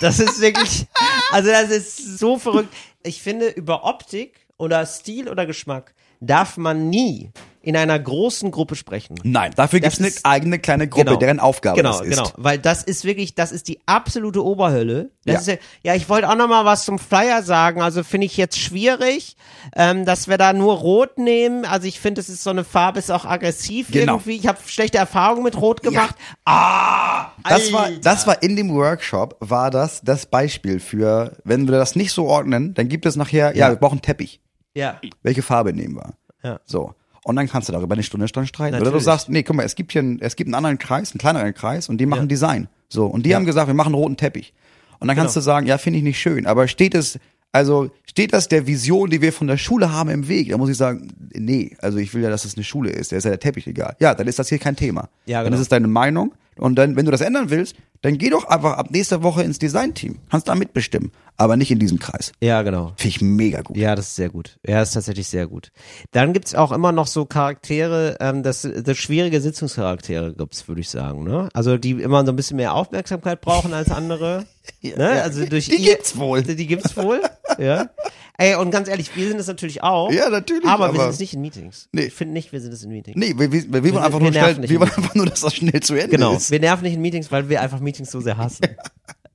Das 0.00 0.20
ist 0.20 0.40
wirklich, 0.40 0.86
also 1.32 1.50
das 1.50 1.70
ist 1.70 2.18
so 2.18 2.38
verrückt. 2.38 2.72
Ich 3.02 3.22
finde, 3.22 3.48
über 3.48 3.84
Optik 3.84 4.45
oder 4.58 4.84
Stil 4.86 5.28
oder 5.28 5.46
Geschmack 5.46 5.94
darf 6.20 6.56
man 6.56 6.88
nie 6.88 7.30
in 7.60 7.76
einer 7.76 7.98
großen 7.98 8.50
Gruppe 8.52 8.74
sprechen. 8.76 9.16
Nein, 9.24 9.52
dafür 9.56 9.80
gibt 9.80 9.92
es 9.92 9.98
eine 10.00 10.10
eigene 10.22 10.58
kleine 10.60 10.88
Gruppe, 10.88 11.04
Genau. 11.06 11.18
deren 11.18 11.40
Aufgabe 11.40 11.76
genau, 11.76 11.98
das 11.98 12.06
ist. 12.06 12.16
Genau, 12.16 12.30
weil 12.36 12.58
das 12.58 12.82
ist 12.84 13.04
wirklich, 13.04 13.34
das 13.34 13.50
ist 13.52 13.66
die 13.68 13.80
absolute 13.86 14.42
Oberhölle. 14.42 15.10
Ja. 15.26 15.40
Ja, 15.40 15.54
ja, 15.82 15.94
ich 15.94 16.08
wollte 16.08 16.30
auch 16.30 16.36
noch 16.36 16.48
mal 16.48 16.64
was 16.64 16.84
zum 16.86 16.98
Flyer 16.98 17.42
sagen. 17.42 17.82
Also 17.82 18.02
finde 18.04 18.26
ich 18.26 18.36
jetzt 18.38 18.56
schwierig, 18.58 19.36
ähm, 19.74 20.04
dass 20.06 20.28
wir 20.28 20.38
da 20.38 20.52
nur 20.54 20.74
Rot 20.76 21.18
nehmen. 21.18 21.64
Also 21.66 21.86
ich 21.88 21.98
finde, 22.00 22.20
es 22.20 22.28
ist 22.30 22.44
so 22.44 22.50
eine 22.50 22.64
Farbe, 22.64 23.00
ist 23.00 23.10
auch 23.10 23.24
aggressiv 23.26 23.88
Genau. 23.90 24.14
irgendwie. 24.14 24.36
Ich 24.36 24.46
habe 24.46 24.58
schlechte 24.64 24.96
Erfahrungen 24.98 25.42
mit 25.42 25.60
Rot 25.60 25.82
gemacht. 25.82 26.14
Ah, 26.46 27.32
Das 27.48 27.72
war, 27.72 27.84
Alter. 27.84 28.00
das 28.00 28.26
war 28.26 28.42
in 28.42 28.56
dem 28.56 28.72
Workshop, 28.72 29.36
war 29.40 29.70
das 29.70 30.00
das 30.02 30.24
Beispiel 30.26 30.78
für, 30.80 31.36
wenn 31.44 31.66
wir 31.68 31.76
das 31.76 31.96
nicht 31.96 32.12
so 32.12 32.26
ordnen, 32.26 32.72
dann 32.74 32.88
gibt 32.88 33.04
es 33.06 33.16
nachher, 33.16 33.54
ja, 33.56 33.66
Ja. 33.66 33.68
wir 33.70 33.76
brauchen 33.76 34.00
Teppich. 34.00 34.40
Ja, 34.76 35.00
Welche 35.22 35.42
Farbe 35.42 35.72
nehmen 35.72 35.96
wir? 35.96 36.14
ja, 36.44 36.60
So. 36.64 36.94
Und 37.24 37.34
dann 37.34 37.48
kannst 37.48 37.68
du 37.68 37.72
darüber 37.72 37.94
eine 37.94 38.04
Stunde 38.04 38.26
dran 38.26 38.46
streiten. 38.46 38.74
Oder 38.76 38.84
du 38.84 38.84
Natürlich. 38.90 39.04
sagst, 39.04 39.28
nee, 39.28 39.42
guck 39.42 39.56
mal, 39.56 39.64
es 39.64 39.74
gibt 39.74 39.90
hier 39.90 40.00
einen, 40.02 40.20
es 40.20 40.36
gibt 40.36 40.46
einen 40.46 40.54
anderen 40.54 40.78
Kreis, 40.78 41.10
einen 41.10 41.18
kleineren 41.18 41.52
Kreis 41.54 41.88
und 41.88 41.98
die 41.98 42.06
machen 42.06 42.20
Ja. 42.22 42.26
Design. 42.26 42.68
So. 42.88 43.06
Und 43.06 43.26
die 43.26 43.34
haben 43.34 43.44
gesagt, 43.44 43.66
wir 43.66 43.74
machen 43.74 43.88
einen 43.94 44.02
roten 44.02 44.16
Teppich. 44.16 44.54
Und 45.00 45.08
dann 45.08 45.16
kannst 45.16 45.34
Genau. 45.34 45.42
du 45.42 45.44
sagen, 45.44 45.66
ja, 45.66 45.76
finde 45.76 45.98
ich 45.98 46.04
nicht 46.04 46.20
schön. 46.20 46.46
Aber 46.46 46.68
steht 46.68 46.94
es, 46.94 47.18
also 47.50 47.90
steht 48.04 48.32
das 48.32 48.46
der 48.46 48.68
Vision, 48.68 49.10
die 49.10 49.20
wir 49.22 49.32
von 49.32 49.48
der 49.48 49.56
Schule 49.56 49.90
haben, 49.92 50.08
im 50.10 50.28
Weg? 50.28 50.50
Da 50.50 50.56
muss 50.56 50.70
ich 50.70 50.76
sagen, 50.76 51.08
nee, 51.34 51.76
also 51.80 51.98
ich 51.98 52.14
will 52.14 52.22
ja, 52.22 52.30
dass 52.30 52.44
es 52.44 52.54
eine 52.54 52.62
Schule 52.62 52.90
ist. 52.90 53.10
Da 53.10 53.16
ist 53.16 53.24
ja 53.24 53.30
der 53.30 53.40
Teppich 53.40 53.66
egal. 53.66 53.96
Ja, 53.98 54.14
dann 54.14 54.28
ist 54.28 54.38
das 54.38 54.48
hier 54.48 54.58
kein 54.60 54.76
Thema. 54.76 55.08
Ja, 55.26 55.38
Dann 55.38 55.46
genau. 55.46 55.56
ist 55.56 55.62
es 55.62 55.68
deine 55.68 55.88
Meinung. 55.88 56.32
Und 56.58 56.76
dann, 56.76 56.96
wenn 56.96 57.04
du 57.04 57.10
das 57.10 57.20
ändern 57.20 57.50
willst, 57.50 57.76
dann 58.02 58.18
geh 58.18 58.30
doch 58.30 58.44
einfach 58.44 58.74
ab 58.78 58.90
nächster 58.90 59.22
Woche 59.22 59.42
ins 59.42 59.58
Designteam. 59.58 60.18
Kannst 60.30 60.48
da 60.48 60.54
mitbestimmen. 60.54 61.12
Aber 61.38 61.56
nicht 61.58 61.70
in 61.70 61.78
diesem 61.78 61.98
Kreis. 61.98 62.32
ja, 62.40 62.62
genau. 62.62 62.92
Finde 62.96 63.08
ich 63.08 63.20
mega 63.20 63.60
gut. 63.60 63.76
Ja, 63.76 63.94
das 63.94 64.08
ist 64.08 64.16
sehr 64.16 64.30
gut. 64.30 64.58
Ja, 64.66 64.78
das 64.80 64.88
ist 64.88 64.94
tatsächlich 64.94 65.26
sehr 65.28 65.46
gut. 65.46 65.70
Dann 66.12 66.32
gibt's 66.32 66.54
auch 66.54 66.72
immer 66.72 66.92
noch 66.92 67.06
so 67.06 67.26
Charaktere, 67.26 68.16
ähm, 68.20 68.42
das, 68.42 68.66
das 68.82 68.96
schwierige 68.96 69.40
Sitzungscharaktere 69.42 70.32
gibt's, 70.34 70.66
würde 70.66 70.80
ich 70.80 70.88
sagen. 70.88 71.24
Ne? 71.24 71.48
Also 71.52 71.76
die 71.76 71.90
immer 71.90 72.24
so 72.24 72.32
ein 72.32 72.36
bisschen 72.36 72.56
mehr 72.56 72.74
Aufmerksamkeit 72.74 73.40
brauchen 73.42 73.74
als 73.74 73.90
andere. 73.90 74.46
ne? 74.82 75.22
Also 75.22 75.44
durch 75.44 75.66
Die 75.68 75.76
ihr- 75.76 75.94
gibt's 75.96 76.16
wohl. 76.16 76.42
Die 76.42 76.66
gibt's 76.66 76.96
wohl. 76.96 77.20
ja. 77.58 77.90
Ey, 78.38 78.54
und 78.56 78.70
ganz 78.70 78.88
ehrlich, 78.88 79.14
wir 79.16 79.28
sind 79.28 79.38
es 79.38 79.46
natürlich 79.46 79.82
auch. 79.82 80.10
Ja, 80.12 80.28
natürlich, 80.28 80.66
Aber, 80.66 80.92
wir 80.92 81.00
aber- 81.00 81.02
sind 81.04 81.10
es 81.14 81.20
nicht 81.20 81.34
in 81.34 81.40
Meetings. 81.40 81.88
Nee. 81.92 82.02
Ich 82.06 82.12
finde 82.14 82.34
nicht, 82.34 82.52
wir 82.52 82.60
sind 82.60 82.72
es 82.72 82.82
in 82.82 82.90
Meetings. 82.90 83.16
Nee, 83.16 83.34
wir, 83.36 83.50
wir, 83.50 83.62
wir, 83.64 83.72
wollen 83.72 83.84
sind- 83.84 83.96
einfach 83.98 84.18
wir 84.20 84.30
nur 84.30 84.32
schnell, 84.32 84.68
wir 84.68 84.80
wollen 84.80 84.90
einfach 84.92 85.14
nur, 85.14 85.26
dass 85.26 85.40
das 85.40 85.54
schnell 85.54 85.80
zu 85.80 85.94
Ende 85.94 86.08
Genau. 86.16 86.34
ist. 86.34 86.50
Wir 86.50 86.60
nerven 86.60 86.82
nicht 86.84 86.94
in 86.94 87.00
Meetings, 87.00 87.32
weil 87.32 87.48
wir 87.48 87.60
einfach 87.62 87.80
Meetings 87.80 88.10
so 88.10 88.20
sehr 88.20 88.36
hassen. 88.36 88.66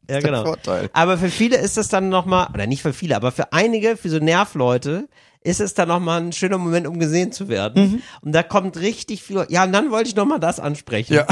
Ja, 0.10 0.20
der 0.20 0.30
genau. 0.30 0.44
Vorteil. 0.44 0.90
Aber 0.92 1.18
für 1.18 1.30
viele 1.30 1.56
ist 1.56 1.78
das 1.78 1.88
dann 1.88 2.10
nochmal, 2.10 2.48
oder 2.54 2.68
nicht 2.68 2.82
für 2.82 2.92
viele, 2.92 3.16
aber 3.16 3.32
für 3.32 3.54
einige, 3.54 3.96
für 3.96 4.10
so 4.10 4.18
Nervleute, 4.20 5.08
ist 5.42 5.62
es 5.62 5.74
dann 5.74 5.88
nochmal 5.88 6.20
ein 6.22 6.34
schöner 6.34 6.58
Moment, 6.58 6.86
um 6.86 7.00
gesehen 7.00 7.32
zu 7.32 7.48
werden. 7.48 7.84
Mhm. 7.92 8.02
Und 8.22 8.34
da 8.34 8.44
kommt 8.44 8.76
richtig 8.78 9.24
viel, 9.24 9.46
ja, 9.48 9.64
und 9.64 9.72
dann 9.72 9.90
wollte 9.90 10.10
ich 10.10 10.16
nochmal 10.18 10.42
das 10.42 10.60
ansprechen. 10.60 11.14
Ja. 11.14 11.28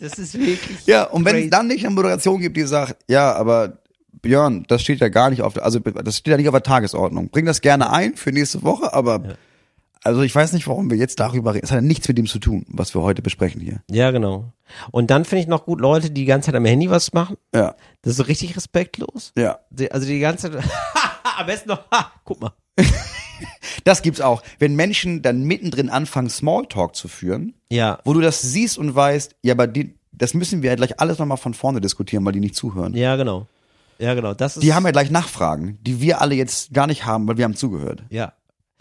Das 0.00 0.18
ist 0.18 0.34
wirklich. 0.36 0.84
Ja, 0.86 1.04
und 1.04 1.24
wenn 1.24 1.36
es 1.36 1.50
dann 1.50 1.68
nicht 1.68 1.84
eine 1.86 1.94
Moderation 1.94 2.40
gibt, 2.40 2.56
die 2.56 2.62
sagt, 2.64 2.96
ja, 3.08 3.32
aber 3.34 3.78
Björn, 4.20 4.64
das 4.68 4.82
steht 4.82 5.00
ja 5.00 5.08
gar 5.08 5.30
nicht 5.30 5.42
auf 5.42 5.54
der, 5.54 5.64
also 5.64 5.78
das 5.78 6.16
steht 6.18 6.30
ja 6.32 6.36
nicht 6.36 6.48
auf 6.48 6.54
der 6.54 6.62
Tagesordnung. 6.62 7.28
Bring 7.30 7.46
das 7.46 7.60
gerne 7.60 7.90
ein 7.90 8.14
für 8.16 8.30
nächste 8.32 8.62
Woche, 8.62 8.92
aber 8.92 9.36
also 10.04 10.22
ich 10.22 10.34
weiß 10.34 10.52
nicht, 10.52 10.66
warum 10.66 10.90
wir 10.90 10.96
jetzt 10.98 11.20
darüber 11.20 11.54
reden. 11.54 11.64
Es 11.64 11.70
hat 11.70 11.76
ja 11.76 11.80
nichts 11.82 12.08
mit 12.08 12.18
dem 12.18 12.26
zu 12.26 12.38
tun, 12.40 12.64
was 12.68 12.94
wir 12.94 13.02
heute 13.02 13.22
besprechen 13.22 13.60
hier. 13.60 13.82
Ja, 13.90 14.10
genau. 14.10 14.52
Und 14.90 15.10
dann 15.10 15.24
finde 15.24 15.42
ich 15.42 15.48
noch 15.48 15.64
gut 15.64 15.80
Leute, 15.80 16.08
die 16.08 16.14
die 16.22 16.24
ganze 16.24 16.46
Zeit 16.46 16.54
am 16.56 16.64
Handy 16.64 16.90
was 16.90 17.12
machen. 17.12 17.36
Ja, 17.54 17.74
Das 18.02 18.12
ist 18.12 18.16
so 18.16 18.22
richtig 18.24 18.56
respektlos. 18.56 19.32
ja. 19.36 19.58
Die, 19.70 19.90
also 19.92 20.06
die 20.06 20.18
ganze 20.20 20.50
Zeit, 20.52 20.64
am 21.38 21.46
besten 21.46 21.68
noch, 21.70 21.82
ha, 21.90 22.10
guck 22.24 22.40
mal. 22.40 22.52
Das 23.84 24.02
gibt's 24.02 24.20
auch. 24.20 24.42
Wenn 24.60 24.76
Menschen 24.76 25.22
dann 25.22 25.42
mittendrin 25.42 25.90
anfangen, 25.90 26.30
Smalltalk 26.30 26.94
zu 26.94 27.08
führen, 27.08 27.54
Ja, 27.72 27.98
wo 28.04 28.12
du 28.12 28.20
das 28.20 28.40
siehst 28.40 28.78
und 28.78 28.94
weißt, 28.94 29.34
ja, 29.42 29.54
aber 29.54 29.66
die, 29.66 29.94
das 30.12 30.34
müssen 30.34 30.62
wir 30.62 30.70
ja 30.70 30.76
gleich 30.76 31.00
alles 31.00 31.18
nochmal 31.18 31.38
von 31.38 31.52
vorne 31.54 31.80
diskutieren, 31.80 32.24
weil 32.24 32.32
die 32.32 32.38
nicht 32.40 32.54
zuhören. 32.54 32.94
ja, 32.94 33.16
genau. 33.16 33.46
Ja, 34.02 34.14
genau. 34.14 34.34
Das 34.34 34.56
ist, 34.56 34.62
Die 34.62 34.74
haben 34.74 34.84
ja 34.84 34.90
gleich 34.90 35.10
Nachfragen, 35.10 35.78
die 35.82 36.00
wir 36.00 36.20
alle 36.20 36.34
jetzt 36.34 36.74
gar 36.74 36.86
nicht 36.86 37.06
haben, 37.06 37.26
weil 37.28 37.36
wir 37.38 37.44
haben 37.44 37.56
zugehört. 37.56 38.02
ja. 38.10 38.32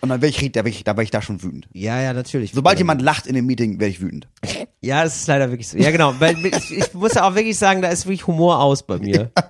Und 0.03 0.09
dann 0.09 0.19
wäre 0.19 0.32
ich, 0.32 0.51
da 0.51 0.61
wäre 0.61 0.69
ich, 0.69 0.84
da 0.84 0.97
wär 0.97 1.03
ich 1.03 1.11
da 1.11 1.22
schon 1.22 1.43
wütend. 1.43 1.67
Ja, 1.74 2.01
ja, 2.01 2.13
natürlich. 2.13 2.53
Sobald 2.55 2.80
jemand 2.80 3.03
lacht 3.03 3.28
in 3.28 3.36
dem 3.36 3.45
Meeting, 3.45 3.80
werde 3.80 3.91
ich 3.91 4.01
wütend. 4.01 4.28
Ja, 4.84 5.03
das 5.03 5.15
ist 5.15 5.28
leider 5.28 5.51
wirklich 5.51 5.67
so. 5.69 5.78
Ja, 5.78 5.91
genau. 5.91 6.15
Weil 6.17 6.43
ich, 6.43 6.76
ich 6.76 6.91
muss 6.95 7.13
ja 7.13 7.30
auch 7.30 7.36
wirklich 7.36 7.55
sagen, 7.59 7.84
da 7.84 7.89
ist 7.89 8.07
wirklich 8.07 8.26
Humor 8.26 8.59
aus 8.61 8.82
bei 8.82 8.97
mir. 8.97 9.32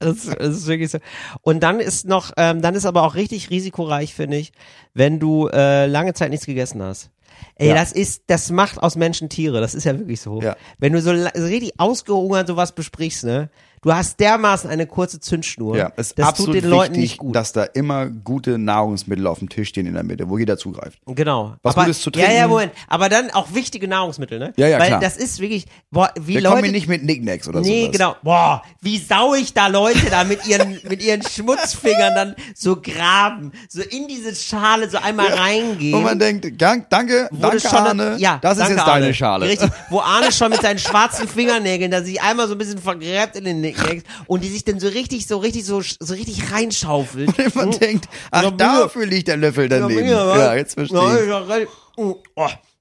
Das, 0.00 0.24
das 0.24 0.56
ist 0.56 0.66
wirklich 0.66 0.90
so. 0.90 0.98
Und 1.42 1.62
dann 1.62 1.78
ist 1.78 2.06
noch, 2.08 2.32
ähm, 2.38 2.62
dann 2.62 2.74
ist 2.74 2.86
aber 2.86 3.02
auch 3.02 3.14
richtig 3.16 3.50
risikoreich, 3.50 4.14
finde 4.14 4.38
ich, 4.38 4.52
wenn 4.94 5.20
du 5.20 5.46
äh, 5.48 5.84
lange 5.86 6.14
Zeit 6.14 6.30
nichts 6.30 6.46
gegessen 6.46 6.82
hast. 6.82 7.10
Ey, 7.56 7.68
Ja. 7.68 7.74
das 7.74 7.92
ist, 7.92 8.22
das 8.28 8.50
macht 8.50 8.82
aus 8.82 8.96
Menschen 8.96 9.28
Tiere. 9.28 9.60
Das 9.60 9.74
ist 9.74 9.84
ja 9.84 9.98
wirklich 9.98 10.20
so. 10.22 10.40
Ja. 10.40 10.56
Wenn 10.78 10.94
du 10.94 11.02
so, 11.02 11.14
so 11.14 11.44
richtig 11.44 11.78
ausgehungert 11.78 12.48
sowas 12.48 12.72
besprichst, 12.72 13.24
ne? 13.24 13.50
Du 13.82 13.90
hast 13.94 14.20
dermaßen 14.20 14.68
eine 14.68 14.86
kurze 14.86 15.20
Zündschnur. 15.20 15.74
Ja, 15.74 15.90
es 15.96 16.08
ist 16.08 16.18
das 16.18 16.28
absolut 16.28 16.54
tut 16.56 16.62
den 16.64 16.70
Leuten 16.70 16.94
wichtig, 16.96 17.12
nicht 17.12 17.18
gut. 17.18 17.34
dass 17.34 17.52
da 17.52 17.64
immer 17.64 18.08
gute 18.08 18.58
Nahrungsmittel 18.58 19.26
auf 19.26 19.38
dem 19.38 19.48
Tisch 19.48 19.70
stehen 19.70 19.86
in 19.86 19.94
der 19.94 20.02
Mitte, 20.02 20.28
wo 20.28 20.36
jeder 20.36 20.58
zugreift. 20.58 20.98
Genau. 21.06 21.54
Was 21.62 21.74
aber, 21.74 21.86
Gutes 21.86 22.02
zu 22.02 22.10
Ja, 22.10 22.20
ja, 22.20 22.26
trinken. 22.28 22.48
Moment. 22.50 22.72
Aber 22.88 23.08
dann 23.08 23.30
auch 23.30 23.54
wichtige 23.54 23.88
Nahrungsmittel, 23.88 24.38
ne? 24.38 24.52
Ja, 24.58 24.68
ja, 24.68 24.78
Weil 24.78 24.88
klar. 24.88 25.00
das 25.00 25.16
ist 25.16 25.40
wirklich, 25.40 25.64
boah, 25.90 26.12
wie 26.20 26.34
Wir 26.34 26.40
Leute. 26.42 26.56
kommen 26.56 26.64
hier 26.64 26.72
nicht 26.74 26.88
mit 26.88 27.04
Nicknacks 27.04 27.48
oder 27.48 27.60
Nee, 27.62 27.84
sowas. 27.86 27.92
genau. 27.92 28.16
Boah, 28.22 28.62
wie 28.82 28.98
sau 28.98 29.34
ich 29.34 29.54
da 29.54 29.68
Leute 29.68 30.10
da 30.10 30.24
mit 30.24 30.46
ihren, 30.46 30.78
mit 30.88 31.02
ihren 31.02 31.22
Schmutzfingern 31.22 32.14
dann 32.14 32.36
so 32.54 32.76
graben, 32.76 33.50
so 33.70 33.80
in 33.80 34.08
diese 34.08 34.34
Schale 34.34 34.90
so 34.90 34.98
einmal 34.98 35.32
reingehen. 35.32 35.94
Und 35.94 36.02
man 36.02 36.18
denkt, 36.18 36.60
dank, 36.60 36.90
danke, 36.90 37.30
danke 37.32 37.60
schon, 37.60 37.70
Arne, 37.78 38.16
ja, 38.18 38.38
das 38.42 38.58
ist 38.58 38.68
jetzt 38.68 38.78
deine 38.80 39.04
Arne. 39.04 39.14
Schale. 39.14 39.46
Richtig, 39.48 39.70
wo 39.88 40.00
Arne 40.00 40.30
schon 40.32 40.50
mit 40.50 40.60
seinen 40.60 40.78
schwarzen 40.78 41.26
Fingernägeln, 41.26 41.90
da 41.90 42.02
sich 42.02 42.20
einmal 42.20 42.46
so 42.46 42.54
ein 42.54 42.58
bisschen 42.58 42.78
vergräbt 42.78 43.36
in 43.36 43.44
den 43.44 43.69
Nicknacks 43.70 44.04
und 44.26 44.44
die 44.44 44.48
sich 44.48 44.64
dann 44.64 44.80
so 44.80 44.88
richtig, 44.88 45.26
so 45.26 45.38
richtig, 45.38 45.64
so, 45.64 45.80
so 45.82 46.14
richtig 46.14 46.52
reinschaufelt. 46.52 47.38
Und 47.38 47.54
man 47.56 47.70
denkt, 47.72 48.08
ach, 48.30 48.42
Ja, 48.44 48.50
dafür 48.50 49.06
liegt 49.06 49.28
der 49.28 49.36
Löffel 49.36 49.68
daneben. 49.68 50.06
Ja, 50.08 50.36
Ja, 50.38 50.54
jetzt 50.54 50.74
verstehe 50.74 50.98
ich. 50.98 51.62
ist 51.62 51.68
Oh, 51.96 52.16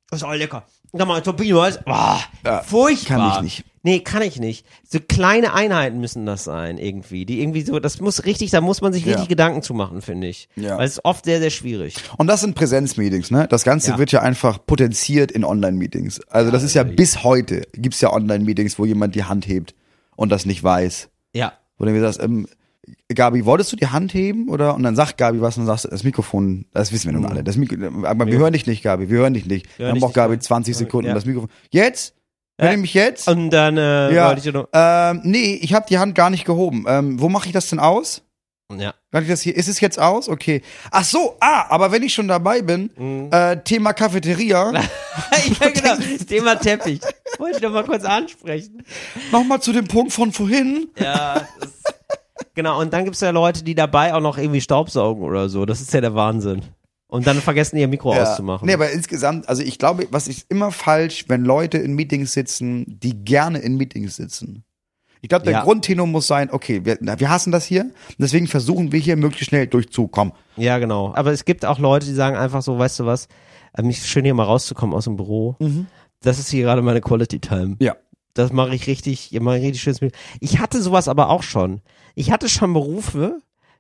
das 0.09 0.21
ist 0.21 0.23
auch 0.23 0.33
lecker. 0.33 0.65
Sag 0.91 1.07
mal, 1.07 1.21
Torpedo, 1.21 1.57
was? 1.57 1.83
Boah, 1.83 2.19
Ja, 2.43 2.61
furchtbar. 2.63 3.17
kann 3.17 3.35
ich 3.35 3.41
nicht. 3.41 3.63
Nee, 3.81 3.99
kann 4.01 4.21
ich 4.23 4.39
nicht. 4.39 4.65
So 4.89 4.99
kleine 4.99 5.53
Einheiten 5.53 5.99
müssen 6.01 6.25
das 6.25 6.43
sein, 6.43 6.77
irgendwie. 6.77 7.25
Die 7.25 7.41
irgendwie 7.41 7.61
so, 7.61 7.79
das 7.79 8.01
muss 8.01 8.25
richtig, 8.25 8.51
da 8.51 8.59
muss 8.59 8.81
man 8.81 8.91
sich 8.91 9.05
richtig 9.05 9.23
Ja. 9.23 9.27
Gedanken 9.29 9.61
zu 9.61 9.73
machen, 9.73 10.01
finde 10.01 10.27
ich. 10.27 10.49
Ja. 10.57 10.77
Weil 10.77 10.85
es 10.85 10.93
ist 10.93 11.05
oft 11.05 11.23
sehr, 11.25 11.39
sehr 11.39 11.49
schwierig. 11.51 11.95
Und 12.17 12.27
das 12.27 12.41
sind 12.41 12.55
Präsenzmeetings, 12.55 13.31
ne? 13.31 13.47
Das 13.49 13.63
Ganze 13.63 13.91
Ja. 13.91 13.97
wird 13.97 14.11
ja 14.11 14.21
einfach 14.21 14.59
potenziert 14.65 15.31
in 15.31 15.45
Online-Meetings. 15.45 16.19
Also 16.27 16.51
das 16.51 16.63
ist 16.63 16.73
ja 16.73 16.83
bis 16.83 17.23
heute, 17.23 17.67
gibt's 17.73 18.01
ja 18.01 18.11
Online-Meetings, 18.11 18.79
wo 18.79 18.85
jemand 18.85 19.15
die 19.15 19.23
Hand 19.23 19.47
hebt 19.47 19.75
und 20.19 20.29
das 20.29 20.45
nicht 20.45 20.61
weiß. 20.61 21.09
Ja. 21.33 21.53
Wo 21.77 21.85
du 21.85 21.91
mir 21.91 22.01
sagst, 22.01 22.21
ähm, 22.21 22.45
Gabi, 23.07 23.45
wolltest 23.45 23.71
du 23.71 23.77
die 23.77 23.87
Hand 23.87 24.13
heben? 24.13 24.49
Oder? 24.49 24.75
Und 24.75 24.83
dann 24.83 24.93
sagt 24.93 25.17
Gabi 25.17 25.39
was 25.39 25.55
und 25.55 25.61
dann 25.61 25.67
sagst 25.67 25.85
du, 25.85 25.89
das 25.89 26.03
Mikrofon, 26.03 26.65
das 26.73 26.91
wissen 26.91 27.09
wir 27.09 27.17
nun 27.17 27.25
alle. 27.25 27.41
Das 27.41 27.55
Mikro, 27.55 27.77
aber 28.03 28.27
wir 28.27 28.37
hören 28.37 28.51
dich 28.51 28.67
nicht, 28.67 28.83
Gabi, 28.83 29.09
wir 29.09 29.19
hören 29.19 29.33
dich 29.33 29.45
nicht. 29.45 29.67
Hören 29.77 29.91
dann 29.91 29.99
braucht 30.01 30.15
Gabi 30.15 30.33
ja. 30.33 30.39
20 30.41 30.75
Sekunden 30.75 31.07
Ja. 31.07 31.13
das 31.13 31.25
Mikrofon. 31.25 31.49
Jetzt? 31.69 32.15
Ja. 32.59 32.71
ihr 32.71 32.77
mich 32.77 32.93
jetzt? 32.93 33.29
Und 33.29 33.51
dann 33.51 33.77
äh, 33.77 34.13
ja. 34.13 34.27
wollte 34.27 34.45
ich 34.45 34.53
noch. 34.53 34.67
Ähm, 34.73 35.21
nee, 35.23 35.57
ich 35.61 35.73
habe 35.73 35.85
die 35.87 35.99
Hand 35.99 36.15
gar 36.15 36.29
nicht 36.29 36.43
gehoben. 36.43 36.83
Ähm, 36.89 37.21
wo 37.21 37.29
mache 37.29 37.47
ich 37.47 37.53
das 37.53 37.69
denn 37.69 37.79
aus? 37.79 38.23
Ja. 38.71 38.93
Kann 39.11 39.23
ich 39.23 39.29
das 39.29 39.41
hier? 39.41 39.55
Ist 39.55 39.67
es 39.67 39.79
jetzt 39.79 39.99
aus? 39.99 40.29
Okay. 40.29 40.61
Ach 40.91 41.03
so, 41.03 41.35
ah, 41.39 41.65
aber 41.69 41.91
wenn 41.91 42.03
ich 42.03 42.13
schon 42.13 42.27
dabei 42.27 42.61
bin, 42.61 42.91
Mhm. 42.95 43.29
äh, 43.31 43.57
Thema 43.63 43.93
Cafeteria, 43.93 44.71
ja, 44.73 45.69
genau. 45.69 45.95
Thema 46.27 46.55
Teppich. 46.55 47.01
Wollte 47.39 47.57
ich 47.57 47.63
noch 47.63 47.71
mal 47.71 47.83
kurz 47.83 48.03
ansprechen. 48.05 48.83
nochmal 49.31 49.61
zu 49.61 49.71
dem 49.73 49.87
Punkt 49.87 50.13
von 50.13 50.31
vorhin. 50.31 50.89
Ja, 50.99 51.47
genau. 52.53 52.79
Und 52.79 52.93
dann 52.93 53.05
gibt's 53.05 53.21
ja 53.21 53.31
Leute, 53.31 53.63
die 53.63 53.73
dabei 53.75 54.13
auch 54.13 54.21
noch 54.21 54.37
irgendwie 54.37 54.61
Staubsaugen 54.61 55.23
oder 55.23 55.49
so. 55.49 55.65
Das 55.65 55.81
ist 55.81 55.91
ja 55.93 56.01
der 56.01 56.13
Wahnsinn. 56.13 56.61
Und 57.07 57.25
dann 57.25 57.41
vergessen 57.41 57.77
ihr 57.77 57.87
Mikro 57.87 58.13
auszumachen. 58.13 58.67
Nee, 58.67 58.73
aber 58.75 58.91
insgesamt, 58.91 59.49
also 59.49 59.63
ich 59.63 59.79
glaube, 59.79 60.07
was 60.11 60.27
ist 60.27 60.45
immer 60.49 60.71
falsch, 60.71 61.25
wenn 61.27 61.43
Leute 61.43 61.79
in 61.79 61.93
Meetings 61.95 62.33
sitzen, 62.33 62.85
die 62.87 63.15
gerne 63.25 63.57
in 63.59 63.77
Meetings 63.77 64.15
sitzen. 64.17 64.63
Ich 65.21 65.29
glaube, 65.29 65.43
der 65.43 65.53
Ja. 65.53 65.63
Grundtenor 65.63 66.07
muss 66.07 66.27
sein, 66.27 66.49
okay, 66.51 66.85
wir, 66.85 66.97
wir 67.01 67.29
hassen 67.29 67.51
das 67.51 67.65
hier, 67.65 67.91
deswegen 68.17 68.47
versuchen 68.47 68.91
wir 68.91 68.99
hier 68.99 69.17
möglichst 69.17 69.49
schnell 69.49 69.67
durchzukommen. 69.67 70.33
Ja, 70.55 70.77
genau. 70.77 71.13
Aber 71.15 71.31
es 71.31 71.43
gibt 71.45 71.65
auch 71.65 71.79
Leute, 71.79 72.05
die 72.05 72.13
sagen 72.13 72.37
einfach 72.37 72.61
so, 72.61 72.77
weißt 72.79 72.99
du 73.01 73.05
was, 73.05 73.27
äh, 73.77 73.81
mich 73.81 74.05
schön 74.05 74.23
hier 74.25 74.33
mal 74.33 74.43
rauszukommen 74.43 74.95
aus 74.95 75.03
dem 75.05 75.17
Büro. 75.17 75.57
Das 76.21 76.39
ist 76.39 76.49
hier 76.49 76.63
gerade 76.63 76.81
meine 76.81 77.01
Quality 77.01 77.39
Time. 77.39 77.75
Ja. 77.79 77.95
Das 78.33 78.53
mache 78.53 78.73
ich 78.75 78.87
richtig, 78.87 79.33
ich 79.33 79.39
mache 79.41 79.55
richtig 79.55 79.81
schönes 79.81 80.01
Meeting. 80.01 80.17
Ich 80.39 80.59
hatte 80.59 80.81
sowas 80.81 81.07
aber 81.07 81.29
auch 81.29 81.43
schon. 81.43 81.81
Ich 82.15 82.31
hatte 82.31 82.47
schon 82.47 82.71
Berufe, 82.73 83.39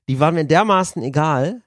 die 0.09 0.19
waren 0.19 0.35
mir 0.35 0.43
dermaßen 0.45 1.01
egal, 1.03 1.61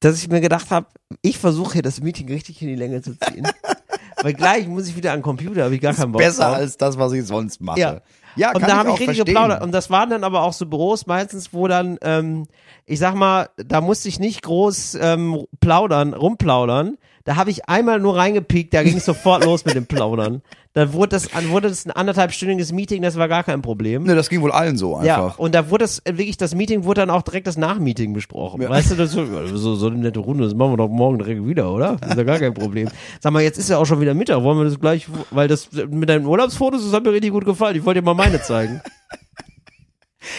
dass 0.00 0.18
ich 0.18 0.28
mir 0.28 0.40
gedacht 0.40 0.70
habe, 0.70 0.86
ich 1.22 1.38
versuche 1.38 1.74
hier 1.74 1.82
das 1.82 2.00
Meeting 2.00 2.28
richtig 2.28 2.62
in 2.62 2.68
die 2.68 2.74
Länge 2.76 3.02
zu 3.02 3.18
ziehen. 3.18 3.48
Weil 4.22 4.34
gleich 4.34 4.68
muss 4.68 4.86
ich 4.86 4.96
wieder 4.96 5.12
an 5.12 5.18
den 5.18 5.22
Computer, 5.24 5.64
habe 5.64 5.74
ich 5.74 5.80
gar 5.80 5.94
keinen 5.94 6.12
Bock 6.12 6.20
Besser 6.20 6.44
drauf. 6.44 6.56
als 6.56 6.76
das, 6.76 6.98
was 6.98 7.12
ich 7.12 7.24
sonst 7.24 7.60
mache. 7.62 7.80
Ja. 7.80 8.00
Ja 8.40 8.52
und 8.54 8.62
da 8.62 8.76
habe 8.76 8.90
ich 8.90 9.00
richtig 9.00 9.16
verstehen. 9.16 9.26
geplaudert. 9.26 9.62
Und 9.62 9.72
das 9.72 9.90
waren 9.90 10.10
dann 10.10 10.24
aber 10.24 10.42
auch 10.42 10.52
so 10.52 10.66
Büros 10.66 11.06
meistens, 11.06 11.52
wo 11.52 11.68
dann, 11.68 11.98
ähm, 12.02 12.46
ich 12.86 12.98
sag 12.98 13.14
mal, 13.14 13.50
da 13.56 13.80
musste 13.80 14.08
ich 14.08 14.18
nicht 14.18 14.42
groß 14.42 14.96
ähm, 15.00 15.44
plaudern, 15.60 16.14
rumplaudern. 16.14 16.96
Da 17.24 17.36
habe 17.36 17.50
ich 17.50 17.68
einmal 17.68 18.00
nur 18.00 18.16
reingepiekt, 18.16 18.72
da 18.72 18.82
ging 18.82 18.96
es 18.96 19.04
sofort 19.04 19.44
los 19.44 19.64
mit 19.64 19.74
dem 19.74 19.86
Plaudern. 19.86 20.40
Da 20.72 20.92
wurde 20.92 21.08
das, 21.10 21.28
wurde 21.48 21.68
das 21.68 21.84
ein 21.84 21.90
anderthalbstündiges 21.90 22.72
Meeting, 22.72 23.02
das 23.02 23.16
war 23.16 23.28
gar 23.28 23.42
kein 23.44 23.60
Problem. 23.60 24.04
Ne, 24.04 24.14
das 24.14 24.28
ging 24.30 24.40
wohl 24.40 24.52
allen 24.52 24.76
so 24.78 25.00
Ja, 25.02 25.16
einfach. 25.16 25.38
und 25.38 25.54
da 25.54 25.68
wurde 25.68 25.84
das, 25.84 26.00
wirklich, 26.06 26.36
das 26.36 26.54
Meeting 26.54 26.84
wurde 26.84 27.00
dann 27.02 27.10
auch 27.10 27.22
direkt 27.22 27.46
das 27.46 27.56
Nachmeeting 27.56 28.12
besprochen. 28.12 28.66
Weißt 28.66 28.92
du, 28.92 28.94
das 28.94 29.10
so, 29.10 29.22
ja, 29.24 29.46
so, 29.48 29.74
so 29.74 29.88
eine 29.88 29.96
nette 29.98 30.20
Runde, 30.20 30.44
das 30.44 30.54
machen 30.54 30.72
wir 30.72 30.76
doch 30.78 30.88
morgen 30.88 31.18
direkt 31.18 31.44
wieder, 31.46 31.72
oder? 31.72 31.96
Das 32.00 32.10
ist 32.12 32.16
ja 32.18 32.22
gar 32.22 32.38
kein 32.38 32.54
Problem. 32.54 32.88
Sag 33.20 33.32
mal, 33.32 33.42
jetzt 33.42 33.58
ist 33.58 33.68
ja 33.68 33.78
auch 33.78 33.84
schon 33.86 34.00
wieder 34.00 34.14
Mittag, 34.14 34.42
wollen 34.42 34.58
wir 34.58 34.64
das 34.64 34.78
gleich, 34.80 35.06
weil 35.30 35.48
das 35.48 35.68
mit 35.90 36.08
deinen 36.08 36.24
Urlaubsfotos, 36.24 36.84
das 36.84 36.92
hat 36.92 37.02
mir 37.04 37.12
richtig 37.12 37.32
gut 37.32 37.44
gefallen. 37.44 37.76
Ich 37.76 37.84
wollte 37.84 38.00
dir 38.00 38.04
mal 38.06 38.14
meine 38.14 38.40
zeigen. 38.40 38.80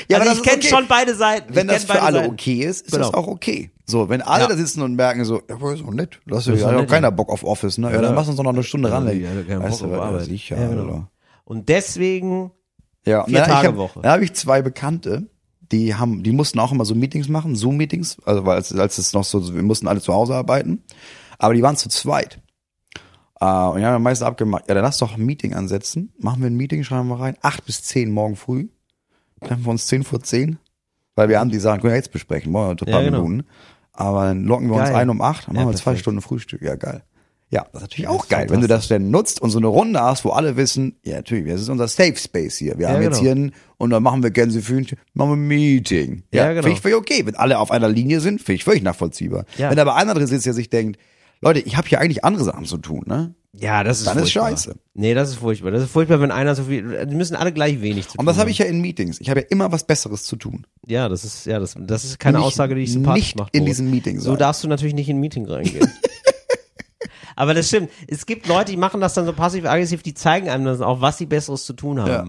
ja, 0.07 0.17
also 0.17 0.29
das 0.29 0.37
ich 0.39 0.43
kenne 0.43 0.57
okay. 0.57 0.67
schon 0.67 0.87
beide 0.87 1.13
Seiten. 1.15 1.53
Wenn 1.55 1.67
das 1.67 1.83
für 1.85 2.01
alle 2.01 2.19
Seiten. 2.19 2.31
okay 2.31 2.61
ist, 2.63 2.85
ist 2.85 2.91
Genau. 2.93 3.05
das 3.07 3.13
auch 3.13 3.27
okay. 3.27 3.69
So, 3.91 4.09
wenn 4.09 4.21
alle 4.21 4.43
Ja. 4.43 4.49
da 4.49 4.55
sitzen 4.55 4.81
und 4.81 4.95
merken 4.95 5.23
so, 5.25 5.41
ja, 5.47 5.55
ist 5.71 5.81
doch 5.83 5.91
nett, 5.91 6.19
ist 6.25 6.47
doch 6.47 6.55
ja 6.55 6.85
keiner 6.85 7.11
Bock 7.11 7.29
auf 7.29 7.43
Office, 7.43 7.77
ne? 7.77 7.87
Ja, 7.91 8.01
dann 8.01 8.03
Ja. 8.05 8.11
lass 8.13 8.27
uns 8.27 8.37
doch 8.37 8.43
noch 8.43 8.53
eine 8.53 8.63
Stunde 8.63 8.91
ran. 8.91 9.05
Ja, 9.05 9.11
ja, 9.13 9.61
weißt 9.61 9.79
Bock 9.81 9.89
du, 9.89 9.93
auf 9.95 10.01
ja, 10.01 10.07
Arbeit. 10.09 10.25
sicher, 10.25 10.59
Ja, 10.59 10.67
genau. 10.69 11.07
Und 11.43 11.69
deswegen, 11.69 12.51
Ja, 13.05 13.25
Vier 13.25 13.43
Tage 13.43 13.75
Woche. 13.77 13.99
Da 14.01 14.11
habe 14.13 14.23
ich 14.23 14.33
zwei 14.33 14.61
Bekannte, 14.61 15.27
die 15.71 15.95
haben, 15.95 16.23
die 16.23 16.31
mussten 16.31 16.59
auch 16.59 16.71
immer 16.71 16.85
so 16.85 16.95
Meetings 16.95 17.29
machen, 17.29 17.55
Zoom-Meetings, 17.55 18.17
also 18.25 18.45
weil 18.45 18.55
als, 18.55 18.73
als 18.73 18.97
es 18.97 19.13
noch 19.13 19.23
so, 19.23 19.53
wir 19.53 19.63
mussten 19.63 19.87
alle 19.87 20.01
zu 20.01 20.13
Hause 20.13 20.35
arbeiten, 20.35 20.83
aber 21.39 21.53
die 21.53 21.61
waren 21.63 21.75
zu 21.77 21.89
zweit. 21.89 22.39
Äh, 23.39 23.45
und 23.45 23.79
die 23.79 23.85
haben 23.85 23.95
am 23.95 24.03
meisten 24.03 24.23
abgemacht, 24.25 24.65
ja, 24.67 24.75
dann 24.75 24.83
lass 24.83 24.97
doch 24.99 25.15
ein 25.17 25.25
Meeting 25.25 25.53
ansetzen, 25.53 26.13
machen 26.19 26.41
wir 26.41 26.47
ein 26.49 26.55
Meeting, 26.57 26.83
schreiben 26.83 27.07
wir 27.07 27.19
rein, 27.19 27.37
acht 27.41 27.65
bis 27.65 27.83
zehn 27.83 28.11
morgen 28.11 28.35
früh, 28.35 28.67
treffen 29.43 29.65
wir 29.65 29.71
uns 29.71 29.87
zehn 29.87 30.03
vor 30.03 30.21
zehn, 30.21 30.59
weil 31.15 31.27
wir 31.29 31.39
haben 31.39 31.49
die 31.49 31.59
Sachen, 31.59 31.81
können 31.81 31.93
wir 31.93 31.97
jetzt 31.97 32.11
besprechen, 32.11 32.51
wir 32.51 32.69
ein 32.69 32.75
paar 32.77 32.87
Ja, 32.87 33.01
genau. 33.01 33.23
Minuten, 33.23 33.47
aber 33.93 34.25
dann 34.25 34.43
locken 34.45 34.67
wir 34.69 34.75
uns 34.75 34.89
Geil. 34.89 34.95
ein 34.95 35.09
um 35.09 35.21
acht, 35.21 35.47
dann 35.47 35.55
Ja, 35.55 35.61
machen 35.61 35.73
wir 35.73 35.77
zwei. 35.77 35.95
Stunden 35.95 36.21
Frühstück, 36.21 36.61
ja 36.61 36.75
geil. 36.75 37.03
Ja, 37.49 37.63
das 37.73 37.73
ist 37.73 37.81
natürlich 37.81 38.05
Das 38.05 38.15
auch 38.15 38.23
ist 38.23 38.29
geil, 38.29 38.49
wenn 38.49 38.61
du 38.61 38.67
das 38.67 38.87
denn 38.87 39.11
nutzt 39.11 39.41
und 39.41 39.49
so 39.49 39.57
eine 39.57 39.67
Runde 39.67 39.99
hast, 40.01 40.23
wo 40.23 40.29
alle 40.29 40.55
wissen, 40.55 40.95
ja 41.03 41.17
natürlich, 41.17 41.51
das 41.51 41.59
ist 41.61 41.67
unser 41.69 41.89
Safe 41.89 42.15
Space 42.15 42.55
hier. 42.57 42.77
Wir 42.77 42.87
Ja, 42.87 42.93
haben 42.93 43.01
jetzt 43.01 43.19
genau. 43.19 43.21
hier 43.23 43.31
ein, 43.47 43.51
und 43.77 43.89
dann 43.89 44.01
machen 44.01 44.23
wir 44.23 44.31
Gänsefühnchen, 44.31 44.97
machen 45.13 45.31
wir 45.31 45.35
ein 45.35 45.47
Meeting. 45.47 46.23
Ja, 46.33 46.43
Ja, 46.45 46.49
genau. 46.51 46.61
finde 46.63 46.75
ich 46.77 46.81
völlig 46.81 46.95
okay. 46.97 47.25
Wenn 47.25 47.35
alle 47.35 47.59
auf 47.59 47.69
einer 47.71 47.89
Linie 47.89 48.21
sind, 48.21 48.39
finde 48.41 48.55
ich 48.55 48.63
völlig 48.63 48.83
nachvollziehbar. 48.83 49.43
Ja. 49.57 49.69
Wenn 49.69 49.79
aber 49.79 49.95
einer 49.97 50.13
drin 50.13 50.27
sitzt, 50.27 50.45
der 50.45 50.53
sich 50.53 50.69
denkt, 50.69 50.97
Leute, 51.41 51.59
ich 51.59 51.75
habe 51.75 51.89
hier 51.89 51.99
eigentlich 51.99 52.23
andere 52.23 52.45
Sachen 52.45 52.63
zu 52.65 52.77
tun, 52.77 53.03
ne? 53.05 53.35
Ja, 53.53 53.83
das 53.83 53.99
ist 53.99 54.07
Dann 54.07 54.17
ist 54.17 54.23
furchtbar. 54.31 54.49
scheiße. 54.51 54.75
Nee, 54.93 55.13
das 55.13 55.29
ist 55.29 55.35
furchtbar. 55.35 55.71
Das 55.71 55.83
ist 55.83 55.91
furchtbar, 55.91 56.21
wenn 56.21 56.31
einer 56.31 56.55
so 56.55 56.63
viel, 56.63 57.05
die 57.05 57.15
müssen 57.15 57.35
alle 57.35 57.51
gleich 57.51 57.81
wenig 57.81 58.05
zu 58.07 58.11
tun 58.13 58.19
Und 58.21 58.25
das 58.25 58.37
habe 58.37 58.49
ich 58.49 58.57
ja 58.59 58.65
in 58.65 58.79
Meetings. 58.81 59.19
Ich 59.19 59.29
habe 59.29 59.41
ja 59.41 59.45
immer 59.49 59.71
was 59.71 59.85
Besseres 59.85 60.23
zu 60.23 60.35
tun. 60.37 60.65
Ja, 60.87 61.09
das 61.09 61.23
ist, 61.25 61.45
ja, 61.45 61.59
das, 61.59 61.75
das 61.77 62.05
ist 62.05 62.19
keine 62.19 62.37
Nicht- 62.37 62.47
Aussage, 62.47 62.75
die 62.75 62.81
ich 62.83 62.93
sympathisch 62.93 63.23
nicht 63.23 63.37
macht. 63.37 63.55
in 63.55 63.65
diesem 63.65 63.89
Meeting 63.91 64.19
So 64.19 64.31
sein. 64.31 64.39
darfst 64.39 64.63
du 64.63 64.67
natürlich 64.67 64.93
nicht 64.93 65.09
in 65.09 65.17
ein 65.17 65.19
Meeting 65.19 65.45
reingehen. 65.47 65.91
Aber 67.35 67.53
das 67.53 67.67
stimmt. 67.67 67.89
Es 68.07 68.25
gibt 68.25 68.47
Leute, 68.47 68.71
die 68.71 68.77
machen 68.77 69.01
das 69.01 69.13
dann 69.13 69.25
so 69.25 69.33
passiv-aggressiv, 69.33 70.03
die 70.03 70.13
zeigen 70.13 70.49
einem 70.49 70.65
dann 70.65 70.81
auch, 70.83 71.01
was 71.01 71.17
sie 71.17 71.25
Besseres 71.25 71.65
zu 71.65 71.73
tun 71.73 71.99
haben. 72.01 72.09
Ja. 72.09 72.27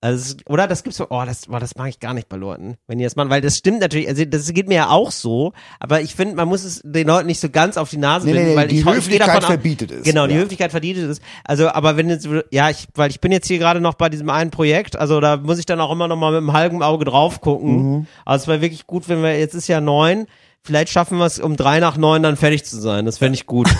Also, 0.00 0.36
oder 0.46 0.68
das 0.68 0.84
gibt's 0.84 0.96
so, 0.98 1.06
oh, 1.10 1.24
das, 1.26 1.48
oh, 1.50 1.58
das 1.58 1.74
mag 1.74 1.88
ich 1.88 1.98
gar 1.98 2.14
nicht 2.14 2.28
bei 2.28 2.36
Leuten, 2.36 2.76
wenn 2.86 2.98
die 2.98 3.04
das 3.04 3.16
machen, 3.16 3.30
weil 3.30 3.40
das 3.40 3.56
stimmt 3.58 3.80
natürlich, 3.80 4.06
also 4.06 4.24
das 4.24 4.52
geht 4.52 4.68
mir 4.68 4.76
ja 4.76 4.90
auch 4.90 5.10
so, 5.10 5.52
aber 5.80 6.02
ich 6.02 6.14
finde, 6.14 6.36
man 6.36 6.46
muss 6.46 6.62
es 6.62 6.80
den 6.84 7.08
Leuten 7.08 7.26
nicht 7.26 7.40
so 7.40 7.48
ganz 7.50 7.76
auf 7.76 7.90
die 7.90 7.96
Nase 7.96 8.26
Nee, 8.26 8.32
nee, 8.32 8.38
binden, 8.38 8.50
nee, 8.52 8.56
weil 8.60 8.68
die 8.68 8.76
ich, 8.78 8.86
ich 8.86 8.86
Höflichkeit 8.86 9.26
davon 9.26 9.42
aus- 9.42 9.46
verbietet 9.50 9.90
es. 9.90 10.04
Genau, 10.04 10.28
die 10.28 10.34
Ja. 10.34 10.40
Höflichkeit 10.42 10.70
verdient 10.70 10.98
es. 10.98 11.20
Also, 11.42 11.68
aber 11.70 11.96
wenn 11.96 12.08
jetzt, 12.10 12.28
ja, 12.52 12.70
ich, 12.70 12.86
weil 12.94 13.10
ich 13.10 13.20
bin 13.20 13.32
jetzt 13.32 13.48
hier 13.48 13.58
gerade 13.58 13.80
noch 13.80 13.94
bei 13.94 14.08
diesem 14.08 14.30
einen 14.30 14.52
Projekt, 14.52 14.94
also 14.96 15.18
da 15.20 15.36
muss 15.36 15.58
ich 15.58 15.66
dann 15.66 15.80
auch 15.80 15.90
immer 15.90 16.06
noch 16.06 16.14
mal 16.16 16.30
mit 16.30 16.38
einem 16.38 16.52
halben 16.52 16.80
Auge 16.80 17.04
drauf 17.04 17.40
gucken. 17.40 17.92
Mhm. 17.98 18.06
Also 18.24 18.44
es 18.44 18.46
wäre 18.48 18.60
wirklich 18.60 18.86
gut, 18.86 19.08
wenn 19.08 19.20
wir, 19.24 19.36
jetzt 19.36 19.54
ist 19.56 19.66
ja 19.66 19.80
neun, 19.80 20.26
vielleicht 20.62 20.90
schaffen 20.92 21.18
wir 21.18 21.26
es 21.26 21.40
um 21.40 21.56
drei 21.56 21.80
nach 21.80 21.96
neun 21.96 22.22
dann 22.22 22.36
fertig 22.36 22.64
zu 22.64 22.80
sein. 22.80 23.04
Das 23.04 23.18
fände 23.18 23.34
ich 23.34 23.46
gut. 23.46 23.68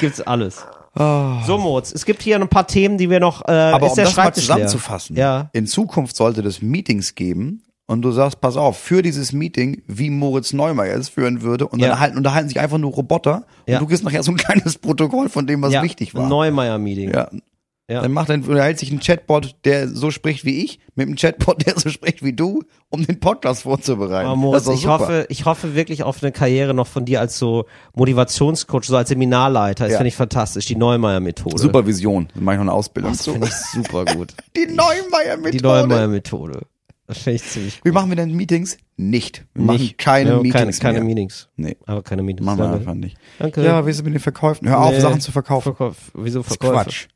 Gibt's 0.00 0.20
alles. 0.20 0.66
So, 0.94 1.56
Moritz, 1.58 1.92
es 1.92 2.04
gibt 2.04 2.20
hier 2.22 2.38
noch 2.38 2.46
ein 2.46 2.50
paar 2.50 2.66
Themen, 2.66 2.98
die 2.98 3.08
wir 3.10 3.20
noch, 3.20 3.42
äh, 3.46 3.52
Ah. 3.52 3.72
Aber 3.74 3.86
ist 3.86 3.92
um 3.92 3.96
der 3.96 4.04
das 4.06 4.16
mal 4.16 4.34
zusammenzufassen, 4.34 5.16
Ja. 5.16 5.48
in 5.52 5.66
Zukunft 5.66 6.16
sollte 6.16 6.40
es 6.42 6.62
Meetings 6.62 7.14
geben 7.14 7.62
und 7.86 8.02
du 8.02 8.10
sagst, 8.10 8.40
pass 8.40 8.56
auf, 8.56 8.76
für 8.76 9.00
dieses 9.02 9.32
Meeting, 9.32 9.82
wie 9.86 10.10
Moritz 10.10 10.52
Neumeier 10.52 10.96
es 10.96 11.08
führen 11.08 11.42
würde 11.42 11.68
und 11.68 11.78
Ja. 11.80 11.90
dann 11.90 12.00
halten, 12.00 12.16
unterhalten 12.16 12.48
sich 12.48 12.58
einfach 12.58 12.78
nur 12.78 12.90
Roboter 12.92 13.44
Ja. 13.66 13.76
und 13.78 13.82
du 13.84 13.88
kriegst 13.88 14.02
nachher 14.04 14.22
so 14.24 14.32
ein 14.32 14.36
kleines 14.36 14.78
Protokoll 14.78 15.28
von 15.28 15.46
dem, 15.46 15.62
was 15.62 15.72
ja, 15.72 15.82
wichtig 15.82 16.14
war. 16.14 16.24
Ein 16.24 16.28
Neumeier-Meeting. 16.28 17.12
Ja. 17.14 17.28
Ja. 17.90 18.02
Dann 18.02 18.12
macht 18.12 18.28
dann 18.28 18.42
unterhält 18.44 18.78
sich 18.78 18.92
ein 18.92 19.00
Chatbot, 19.00 19.56
der 19.64 19.88
so 19.88 20.12
spricht 20.12 20.44
wie 20.44 20.62
ich, 20.64 20.78
mit 20.94 21.08
einem 21.08 21.16
Chatbot, 21.16 21.66
der 21.66 21.76
so 21.76 21.88
spricht 21.90 22.22
wie 22.22 22.32
du, 22.32 22.62
um 22.88 23.04
den 23.04 23.18
Podcast 23.18 23.62
vorzubereiten. 23.62 24.26
Aber 24.26 24.36
Moritz, 24.36 24.68
ich 24.68 24.82
super. 24.82 24.98
hoffe, 25.00 25.26
ich 25.28 25.44
hoffe 25.44 25.74
wirklich 25.74 26.04
auf 26.04 26.22
eine 26.22 26.30
Karriere 26.30 26.72
noch 26.72 26.86
von 26.86 27.04
dir 27.04 27.18
als 27.20 27.36
so 27.36 27.66
Motivationscoach, 27.96 28.84
so 28.84 28.96
als 28.96 29.08
Seminarleiter. 29.08 29.84
Das 29.84 29.92
Ja. 29.92 29.98
finde 29.98 30.08
ich 30.08 30.16
fantastisch. 30.16 30.66
Die 30.66 30.76
Neumeier-Methode. 30.76 31.58
Supervision, 31.58 32.28
dann 32.34 32.44
mache 32.44 32.54
ich 32.54 32.58
noch 32.58 32.64
eine 32.66 32.72
Ausbildung 32.72 33.12
Das 33.12 33.24
finde 33.24 33.48
ich 33.48 33.52
super 33.54 34.04
gut. 34.04 34.34
Die 34.56 34.66
Neumeier-Methode. 34.66 35.50
Die 35.58 35.60
Neumeier-Methode. 35.62 36.60
Das 37.08 37.18
finde 37.18 37.36
ich 37.36 37.42
ziemlich 37.42 37.76
Wie 37.84 37.88
gut. 37.88 37.94
machen 37.94 38.08
wir 38.10 38.16
denn 38.16 38.32
Meetings? 38.32 38.76
Nicht. 38.96 39.44
Wir 39.54 39.64
machen 39.64 39.90
keine 39.98 40.30
ja, 40.30 40.36
Meetings 40.40 40.78
keine, 40.78 40.98
keine. 40.98 41.04
Meetings. 41.04 41.48
Nee, 41.56 41.76
Aber 41.86 42.02
keine 42.02 42.22
Meetings. 42.22 42.46
machen 42.46 42.58
wir 42.60 42.70
einfach 42.70 42.94
nicht. 42.94 43.16
Danke. 43.40 43.64
Ja, 43.64 43.84
wie 43.84 43.90
ist 43.90 43.96
es 43.96 44.02
mit 44.04 44.14
den 44.14 44.20
Verkäufen? 44.20 44.68
Hör 44.68 44.78
auf, 44.80 44.92
Nee. 44.92 45.00
Sachen 45.00 45.20
zu 45.20 45.32
verkaufen. 45.32 45.74
Verkauf. 45.74 45.96
Wieso 46.14 46.44
Verkäufe? 46.44 46.72
Das 46.74 46.86
ist 46.86 46.92
Quatsch. 46.92 47.08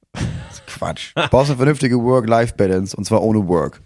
Du 1.14 1.28
brauchst 1.28 1.50
eine 1.50 1.56
vernünftige 1.56 2.02
Work-Life-Balance 2.02 2.96
und 2.96 3.04
zwar 3.04 3.22
ohne 3.22 3.46
Work. 3.46 3.82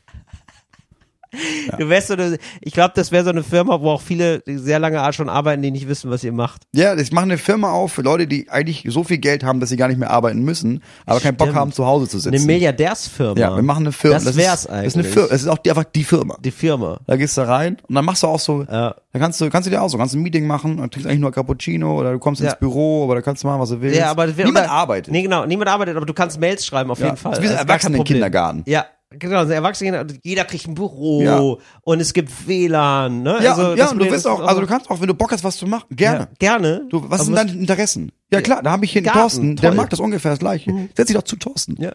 Du 1.78 1.88
wärst 1.88 2.08
so 2.08 2.14
eine, 2.14 2.38
ich 2.60 2.72
glaube, 2.72 2.92
das 2.94 3.12
wäre 3.12 3.24
so 3.24 3.30
eine 3.30 3.42
Firma, 3.42 3.80
wo 3.80 3.90
auch 3.90 4.00
viele 4.00 4.42
sehr 4.46 4.78
lange 4.78 5.12
schon 5.12 5.28
arbeiten, 5.28 5.62
die 5.62 5.70
nicht 5.70 5.88
wissen, 5.88 6.10
was 6.10 6.24
ihr 6.24 6.32
macht. 6.32 6.62
Ja, 6.74 6.94
ich 6.96 7.12
mache 7.12 7.24
eine 7.24 7.38
Firma 7.38 7.70
auf 7.72 7.92
für 7.92 8.02
Leute, 8.02 8.26
die 8.26 8.48
eigentlich 8.50 8.84
so 8.88 9.04
viel 9.04 9.18
Geld 9.18 9.44
haben, 9.44 9.60
dass 9.60 9.68
sie 9.68 9.76
gar 9.76 9.88
nicht 9.88 9.98
mehr 9.98 10.10
arbeiten 10.10 10.42
müssen, 10.42 10.82
aber 11.06 11.20
keinen 11.20 11.36
Bock 11.36 11.48
Stimmt. 11.48 11.58
haben, 11.60 11.72
zu 11.72 11.86
Hause 11.86 12.08
zu 12.08 12.18
sitzen. 12.18 12.34
Eine 12.36 12.44
Milliardärsfirma. 12.44 13.38
ja, 13.38 13.54
wir 13.54 13.62
machen 13.62 13.84
eine 13.84 13.92
Firma. 13.92 14.18
Das 14.18 14.36
wär's 14.36 14.60
ist, 14.64 14.70
eigentlich. 14.70 14.84
Das 14.84 14.86
ist 14.94 14.94
eine 14.96 15.04
Firma. 15.14 15.28
Das 15.28 15.42
ist 15.42 15.48
auch 15.48 15.58
die, 15.58 15.70
einfach 15.70 15.84
die 15.84 16.04
Firma. 16.04 16.36
Die 16.40 16.50
Firma. 16.50 16.98
Da 17.06 17.16
gehst 17.16 17.36
du 17.36 17.42
rein 17.46 17.76
und 17.88 17.94
dann 17.94 18.04
machst 18.04 18.22
du 18.22 18.26
auch 18.26 18.40
so, 18.40 18.62
Ja. 18.62 18.94
da 19.12 19.18
kannst 19.18 19.40
du, 19.40 19.50
kannst 19.50 19.66
du 19.66 19.70
dir 19.70 19.82
auch 19.82 19.88
so, 19.88 19.98
kannst 19.98 20.14
ein 20.14 20.22
Meeting 20.22 20.46
machen 20.46 20.78
und 20.78 20.92
trinkst 20.92 21.06
eigentlich 21.08 21.20
nur 21.20 21.32
Cappuccino 21.32 21.98
oder 21.98 22.12
du 22.12 22.18
kommst 22.18 22.40
Ja. 22.40 22.50
ins 22.50 22.58
Büro 22.58 23.06
oder 23.06 23.22
kannst 23.22 23.42
du 23.44 23.48
machen, 23.48 23.60
was 23.60 23.68
du 23.70 23.80
willst. 23.80 23.98
Ja, 23.98 24.10
aber 24.10 24.26
das 24.26 24.36
Niemand 24.36 24.56
oder- 24.66 24.70
arbeitet. 24.70 25.12
Nee, 25.12 25.22
genau, 25.22 25.44
niemand 25.46 25.68
arbeitet, 25.70 25.96
aber 25.96 26.06
du 26.06 26.14
kannst 26.14 26.40
Mails 26.40 26.64
schreiben 26.64 26.90
auf 26.90 26.98
Ja, 26.98 27.06
jeden 27.06 27.16
Fall. 27.18 27.32
das 27.32 27.38
ist 27.38 27.44
wie 27.44 27.48
ein 27.48 27.52
Das 27.52 27.60
Problem. 27.60 27.68
Erwachsenenkindergarten. 27.74 28.62
Ja, 28.66 28.86
genau, 29.10 29.42
so 29.44 29.50
ein 29.50 29.52
Erwachsenen, 29.52 30.18
jeder 30.22 30.44
kriegt 30.44 30.66
ein 30.66 30.74
Büro 30.74 31.22
Ja. 31.22 31.40
und 31.82 32.00
es 32.00 32.12
gibt 32.12 32.46
WLAN, 32.46 33.22
ne? 33.22 33.38
ja, 33.42 33.54
also, 33.54 33.74
ja, 33.74 33.90
und 33.90 33.98
du 33.98 34.10
wirst 34.10 34.26
auch, 34.26 34.40
also 34.40 34.60
du 34.60 34.66
kannst 34.66 34.90
auch, 34.90 35.00
wenn 35.00 35.08
du 35.08 35.14
Bock 35.14 35.32
hast, 35.32 35.44
was 35.44 35.56
zu 35.56 35.66
machen, 35.66 35.86
gerne. 35.90 36.20
ja, 36.20 36.28
gerne. 36.38 36.86
Du, 36.88 37.02
was 37.08 37.20
Aber 37.20 37.24
sind 37.24 37.34
deine 37.36 37.52
Interessen? 37.52 38.12
Ja 38.32 38.40
klar, 38.42 38.62
da 38.62 38.72
habe 38.72 38.84
ich 38.84 38.92
hier 38.92 39.00
einen 39.00 39.06
Garten, 39.06 39.18
Thorsten, 39.20 39.56
der 39.56 39.72
mag 39.74 39.88
das 39.90 40.00
ungefähr 40.00 40.32
das 40.32 40.38
gleiche. 40.40 40.70
Setz 40.94 41.06
dich 41.06 41.16
doch 41.16 41.22
zu 41.22 41.36
Thorsten. 41.36 41.76
Ja. 41.80 41.92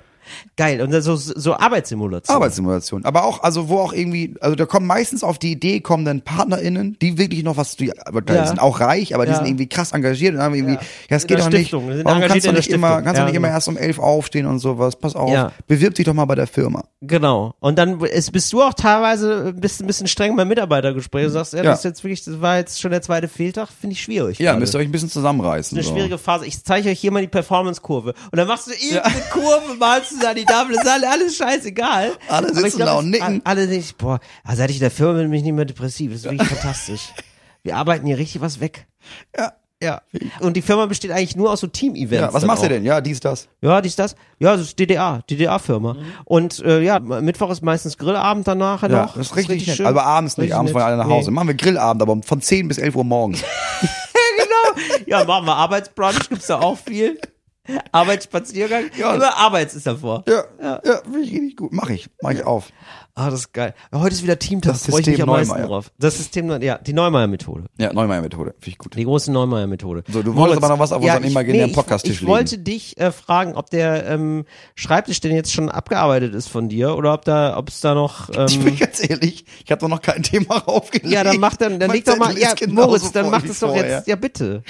Geil. 0.57 0.81
Und 0.81 0.91
so, 1.01 1.15
so 1.15 1.53
Arbeitssimulation. 1.55 2.35
Arbeitssimulation. 2.35 3.05
Aber 3.05 3.25
auch, 3.25 3.43
also 3.43 3.69
wo 3.69 3.79
auch 3.79 3.93
irgendwie, 3.93 4.35
also 4.39 4.55
da 4.55 4.65
kommen 4.65 4.87
meistens 4.87 5.23
auf 5.23 5.39
die 5.39 5.51
Idee, 5.51 5.79
kommen 5.81 6.05
dann 6.05 6.21
PartnerInnen, 6.21 6.97
die 7.01 7.17
wirklich 7.17 7.43
noch 7.43 7.57
was, 7.57 7.75
die, 7.75 7.97
aber 7.99 8.21
die 8.21 8.33
Ja. 8.33 8.47
sind 8.47 8.59
auch 8.59 8.79
reich, 8.79 9.15
aber 9.15 9.25
die 9.25 9.31
Ja. 9.31 9.37
sind 9.37 9.47
irgendwie 9.47 9.67
krass 9.67 9.91
engagiert 9.91 10.35
und 10.35 10.41
haben 10.41 10.55
irgendwie, 10.55 10.73
ja, 10.75 10.79
es 11.09 11.23
In 11.23 11.27
geht 11.27 11.39
doch 11.39 11.49
nicht, 11.49 11.59
Stiftung. 11.67 11.89
Die 11.89 12.05
warum 12.05 12.21
kannst 12.21 12.45
du 12.45 12.51
nicht 12.51 12.69
immer, 12.69 13.01
kannst 13.01 13.15
du 13.15 13.19
Ja, 13.21 13.25
nicht 13.25 13.35
immer 13.35 13.47
genau. 13.47 13.55
erst 13.57 13.67
um 13.67 13.77
elf 13.77 13.99
aufstehen 13.99 14.45
und 14.45 14.59
sowas, 14.59 14.95
pass 14.95 15.15
auf, 15.15 15.29
Ja. 15.31 15.51
bewirb 15.67 15.95
dich 15.95 16.05
doch 16.05 16.13
mal 16.13 16.25
bei 16.25 16.35
der 16.35 16.47
Firma. 16.47 16.83
Genau. 17.01 17.55
Und 17.59 17.77
dann 17.77 17.99
ist, 18.01 18.31
bist 18.31 18.51
du 18.53 18.61
auch 18.61 18.73
teilweise 18.73 19.53
bist 19.53 19.81
ein 19.81 19.87
bisschen 19.87 20.07
streng 20.07 20.35
beim 20.35 20.47
Mitarbeitergespräch. 20.47 21.25
Du 21.25 21.29
sagst, 21.31 21.53
ja, 21.53 21.59
Ja. 21.59 21.71
das 21.71 21.79
ist 21.79 21.85
jetzt 21.85 22.03
wirklich, 22.03 22.23
das 22.23 22.41
war 22.41 22.57
jetzt 22.57 22.79
schon 22.81 22.91
der 22.91 23.01
zweite 23.01 23.27
Fehltag, 23.27 23.69
finde 23.69 23.93
ich 23.93 24.01
schwierig. 24.01 24.39
Ja, 24.39 24.51
gerade. 24.51 24.59
müsst 24.61 24.73
ihr 24.75 24.79
euch 24.79 24.87
ein 24.87 24.91
bisschen 24.91 25.09
zusammenreißen. 25.09 25.77
eine 25.77 25.85
so. 25.85 25.91
schwierige 25.93 26.17
Phase. 26.17 26.45
Ich 26.45 26.63
zeige 26.63 26.89
euch 26.89 26.99
hier 26.99 27.11
mal 27.11 27.21
die 27.21 27.27
Performance-Kurve. 27.27 28.13
Und 28.31 28.37
dann 28.37 28.47
machst 28.47 28.67
du 28.67 28.71
irgendeine 28.71 29.21
Kurve, 29.31 29.75
malst 29.79 30.12
du 30.15 30.19
da 30.19 30.33
die 30.33 30.45
Tafel, 30.45 30.75
ist 30.75 30.87
alles, 30.87 31.09
alles 31.09 31.35
scheißegal. 31.37 32.11
Alle 32.29 32.53
sitzen 32.53 32.77
glaub, 32.77 32.87
da 32.89 32.97
und 32.99 33.09
nicken. 33.09 33.41
Alle 33.43 33.67
nicht, 33.67 33.97
boah, 33.97 34.19
also 34.43 34.57
seit 34.57 34.69
ich 34.69 34.77
in 34.77 34.81
der 34.81 34.91
Firma 34.91 35.13
bin, 35.19 35.29
bin 35.29 35.33
ich 35.39 35.43
nicht 35.43 35.53
mehr 35.53 35.65
depressiv. 35.65 36.11
Das 36.11 36.21
ist 36.21 36.25
wirklich 36.31 36.47
fantastisch. 36.47 37.01
Wir 37.63 37.77
arbeiten 37.77 38.05
hier 38.05 38.17
richtig 38.17 38.41
was 38.41 38.59
weg. 38.59 38.87
Ja. 39.37 39.53
Ja. 39.81 40.01
Und 40.39 40.55
die 40.55 40.61
Firma 40.61 40.85
besteht 40.85 41.11
eigentlich 41.11 41.35
nur 41.35 41.51
aus 41.51 41.59
so 41.59 41.67
Team-Events. 41.67 42.13
Ja, 42.13 42.33
was 42.33 42.45
machst 42.45 42.59
auch. 42.63 42.67
du 42.67 42.73
denn? 42.73 42.85
Ja, 42.85 43.01
dies, 43.01 43.19
das. 43.19 43.49
Ja, 43.61 43.81
dies, 43.81 43.97
das. 43.97 44.15
Ja, 44.39 44.53
das 44.55 44.67
ist 44.67 44.79
DDA, 44.79 45.21
DDA-Firma. 45.29 45.97
Und 46.23 46.59
äh, 46.63 46.79
ja, 46.81 46.99
Mittwoch 46.99 47.49
ist 47.49 47.61
meistens 47.61 47.97
Grillabend 47.97 48.47
danach 48.47 48.81
Ja, 48.83 48.87
noch. 48.87 49.17
das 49.17 49.27
ist 49.27 49.35
richtig, 49.35 49.67
nett. 49.67 49.75
schön. 49.75 49.85
Aber 49.85 50.05
abends 50.05 50.37
nicht, 50.37 50.43
Richtig 50.45 50.57
abends 50.57 50.73
wollen 50.73 50.85
alle 50.85 50.95
nach 50.97 51.09
Hause. 51.09 51.31
Nee. 51.31 51.35
Machen 51.35 51.49
wir 51.49 51.55
Grillabend, 51.55 52.01
aber 52.01 52.17
von 52.23 52.39
10 52.39 52.69
bis 52.69 52.77
11 52.77 52.95
Uhr 52.95 53.03
morgens. 53.03 53.43
Ja, 55.05 55.23
machen 55.25 55.45
wir 55.45 55.55
Arbeitsbrunch, 55.55 56.29
gibt's 56.29 56.47
da 56.47 56.59
auch 56.59 56.77
viel. 56.77 57.19
Arbeitsspaziergang. 57.91 58.85
Ja. 58.97 59.15
Immer 59.15 59.37
Arbeits 59.37 59.73
ist 59.75 59.87
davor. 59.87 60.23
ja, 60.27 60.43
ja, 60.61 60.81
ja 60.85 61.01
finde 61.03 61.21
ich 61.21 61.31
richtig 61.31 61.57
gut. 61.57 61.71
Mach 61.73 61.89
ich, 61.89 62.09
mach 62.21 62.31
ich 62.31 62.43
auf. 62.43 62.69
Ah, 63.15 63.29
das 63.29 63.41
ist 63.41 63.53
geil. 63.53 63.75
Heute 63.93 64.15
ist 64.15 64.23
wieder 64.23 64.39
Teamtag, 64.39 64.73
Das 64.73 64.87
freue 64.87 65.01
ich 65.01 65.05
mich 65.07 65.21
am 65.21 65.29
meisten 65.29 65.53
Neumeier. 65.53 65.67
drauf. 65.67 65.91
Das 65.99 66.17
System, 66.17 66.49
ja, 66.63 66.79
die 66.79 66.93
Neumeier-Methode. 66.93 67.65
Ja, 67.77 67.93
Neumeier-Methode, 67.93 68.55
finde 68.59 68.69
ich 68.69 68.77
gut. 68.79 68.95
Die 68.95 69.03
große 69.03 69.31
Neumeier-Methode. 69.31 70.03
So, 70.11 70.23
du 70.23 70.33
wolltest 70.35 70.57
aber 70.63 70.69
noch 70.73 70.79
was 70.79 70.91
auf 70.91 71.01
unseren 71.03 71.23
ich- 71.23 71.29
imaginären 71.29 71.69
ich- 71.69 71.75
Podcast-Tisch 71.75 72.15
Ich, 72.15 72.19
legen. 72.21 72.31
wollte 72.31 72.57
dich 72.57 72.97
äh, 72.99 73.11
fragen, 73.11 73.53
ob 73.55 73.69
der 73.69 74.07
ähm, 74.07 74.45
Schreibtisch 74.73 75.21
denn 75.21 75.35
jetzt 75.35 75.53
schon 75.53 75.69
abgearbeitet 75.69 76.33
ist 76.33 76.47
von 76.49 76.69
dir 76.69 76.95
oder 76.97 77.13
ob 77.13 77.23
da, 77.23 77.55
ob 77.55 77.69
es 77.69 77.81
da 77.81 77.93
noch. 77.93 78.29
Ich 78.47 78.55
Ähm, 78.57 78.63
bin 78.63 78.77
ganz 78.79 79.07
ehrlich, 79.07 79.45
ich 79.63 79.69
habe 79.71 79.79
doch 79.79 79.89
noch 79.89 80.01
kein 80.01 80.23
Thema 80.23 80.57
raufgelegt. 80.67 81.13
ja, 81.13 81.23
dann 81.23 81.39
mach 81.39 81.55
dann, 81.55 81.79
dann 81.79 81.91
leg 81.91 82.03
doch 82.05 82.17
mal, 82.17 82.35
ja, 82.35 82.55
Moritz, 82.67 83.11
dann 83.11 83.29
mach 83.29 83.43
das 83.43 83.59
doch 83.59 83.75
jetzt, 83.75 84.07
ja 84.07 84.15
bitte. 84.15 84.63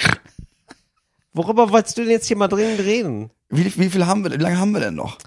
Worüber 1.34 1.71
wolltest 1.71 1.97
du 1.97 2.01
denn 2.03 2.11
jetzt 2.11 2.27
hier 2.27 2.38
mal 2.38 2.47
dringend 2.47 2.79
reden? 2.79 3.29
Wie, 3.49 3.65
wie 3.77 3.89
viel 3.89 4.05
haben 4.05 4.23
wir 4.23 4.29
denn? 4.29 4.39
Wie 4.39 4.43
lange 4.43 4.59
haben 4.59 4.71
wir 4.71 4.79
denn 4.81 4.95
noch? 4.95 5.17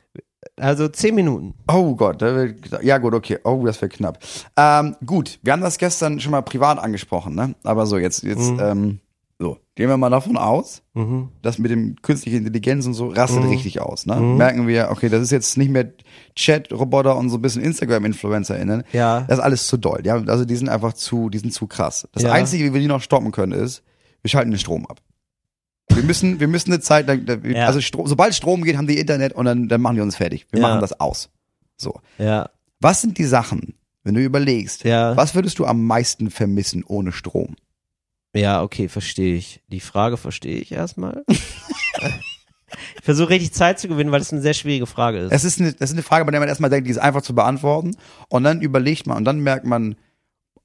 Also 0.59 0.88
zehn 0.88 1.14
Minuten. 1.14 1.54
Oh 1.70 1.94
Gott, 1.96 2.22
ja 2.82 2.98
gut, 2.98 3.12
okay. 3.14 3.38
Oh, 3.44 3.62
das 3.66 3.80
wird 3.82 3.92
knapp. 3.94 4.18
Ähm, 4.57 4.96
gut, 5.04 5.38
wir 5.42 5.52
haben 5.52 5.61
das 5.62 5.76
gestern 5.78 6.18
schon 6.20 6.32
mal 6.32 6.42
privat 6.42 6.78
angesprochen, 6.78 7.34
ne? 7.34 7.54
Aber 7.64 7.84
so, 7.86 7.98
jetzt, 7.98 8.22
jetzt, 8.22 8.52
Mhm. 8.52 8.61
ähm, 8.61 8.98
so, 9.38 9.59
gehen 9.74 9.88
wir 9.90 9.96
mal 9.98 10.09
davon 10.09 10.38
aus, 10.38 10.82
Mhm. 10.94 11.28
das 11.42 11.59
mit 11.59 11.70
dem 11.70 11.96
künstlichen 12.00 12.38
Intelligenz 12.38 12.86
und 12.86 12.94
so 12.94 13.09
rastet 13.09 13.44
richtig 13.44 13.80
aus, 13.82 14.07
ne? 14.07 14.16
Merken 14.18 14.66
wir, 14.66 14.88
okay, 14.90 15.09
das 15.11 15.20
ist 15.20 15.30
jetzt 15.32 15.59
nicht 15.59 15.70
mehr 15.70 15.92
Chat-Roboter 16.36 17.16
und 17.16 17.28
so 17.28 17.36
ein 17.36 17.42
bisschen 17.42 17.62
Instagram-InfluencerInnen. 17.62 18.84
Ja. 18.92 19.22
Das 19.28 19.38
ist 19.38 19.44
alles 19.44 19.66
zu 19.66 19.76
doll, 19.76 20.00
ja. 20.04 20.14
Also 20.26 20.44
die 20.44 20.57
sind 20.57 20.68
einfach 20.68 20.92
zu, 20.94 21.28
die 21.28 21.38
sind 21.38 21.52
zu 21.52 21.66
krass. 21.66 22.09
Das 22.12 22.22
Ja. 22.22 22.32
Einzige, 22.32 22.64
wie 22.64 22.72
wir 22.72 22.80
die 22.80 22.86
noch 22.86 23.02
stoppen 23.02 23.32
können, 23.32 23.52
ist, 23.52 23.82
wir 24.22 24.30
schalten 24.30 24.50
den 24.52 24.59
Strom 24.61 24.86
ab. 24.86 25.00
Wir 25.93 26.03
müssen, 26.03 26.41
wir 26.41 26.49
müssen 26.49 26.72
eine 26.72 26.80
Zeit 26.80 27.07
lang, 27.07 27.26
Ja. 27.45 27.66
also 27.66 27.80
Strom, 27.80 28.07
sobald 28.07 28.34
Strom 28.34 28.62
geht, 28.64 28.76
haben 28.76 28.87
die 28.87 28.99
Internet 28.99 29.32
und 29.32 29.45
dann, 29.45 29.68
dann 29.68 29.80
machen 29.80 29.97
die 29.97 30.03
uns 30.03 30.16
fertig. 30.16 30.47
Wir 30.51 30.61
Ja. 30.61 30.68
machen 30.68 30.80
das 30.80 30.99
aus. 31.01 31.30
So. 31.76 32.01
Ja. 32.18 32.51
Was 32.80 33.01
sind 33.01 33.18
die 33.18 33.24
Sachen, 33.24 33.74
wenn 34.05 34.14
du 34.14 34.20
überlegst, 34.20 34.84
Ja. 34.84 35.16
was 35.16 35.34
würdest 35.34 35.59
du 35.59 35.64
am 35.66 35.84
meisten 35.84 36.30
vermissen 36.30 36.84
ohne 36.84 37.12
Strom? 37.12 37.57
Ja, 38.34 38.62
okay, 38.62 38.89
verstehe 38.89 39.37
ich. 39.37 39.62
Die 39.68 39.80
Frage 39.80 40.16
verstehe 40.18 40.59
ich 40.59 40.72
erstmal. 40.72 41.24
ich 42.99 43.03
versuche 43.05 43.30
richtig 43.30 43.53
Zeit 43.53 43.78
zu 43.78 43.89
gewinnen, 43.89 44.11
weil 44.12 44.20
es 44.20 44.32
eine 44.32 44.43
sehr 44.43 44.53
schwierige 44.55 44.87
Frage 44.87 45.18
ist. 45.18 45.32
Es 45.32 45.45
ist 45.45 45.61
eine, 45.61 45.72
das 45.72 45.91
ist 45.91 45.95
eine 45.95 46.03
Frage, 46.03 46.24
bei 46.24 46.32
der 46.32 46.41
man 46.41 46.49
erstmal 46.49 46.68
denkt, 46.70 46.87
die 46.87 46.91
ist 46.91 46.99
einfach 46.99 47.22
zu 47.22 47.34
beantworten. 47.34 47.97
Und 48.28 48.45
dann 48.45 48.61
überlegt 48.61 49.07
man 49.07 49.16
und 49.18 49.24
dann 49.24 49.41
merkt 49.41 49.64
man, 49.64 49.97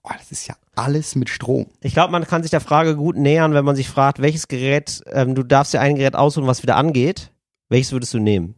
oh, 0.04 0.10
das 0.18 0.32
ist 0.32 0.47
ja 0.47 0.56
alles 0.76 1.16
mit 1.16 1.30
Strom. 1.30 1.68
Ich 1.82 1.93
glaube, 1.93 2.12
man 2.12 2.26
kann 2.26 2.41
sich 2.43 2.52
der 2.52 2.62
Frage 2.62 2.95
gut 2.95 3.16
nähern, 3.18 3.54
wenn 3.54 3.66
man 3.66 3.76
sich 3.76 3.89
fragt, 3.89 4.22
welches 4.22 4.47
Gerät, 4.47 5.02
ähm, 5.08 5.36
du 5.36 5.43
darfst 5.43 5.74
dir 5.74 5.82
ein 5.82 5.95
Gerät 5.95 6.16
aussuchen, 6.16 6.47
was 6.47 6.64
wieder 6.64 6.76
angeht. 6.76 7.32
Welches 7.70 7.91
würdest 7.91 8.14
du 8.14 8.20
nehmen? 8.20 8.56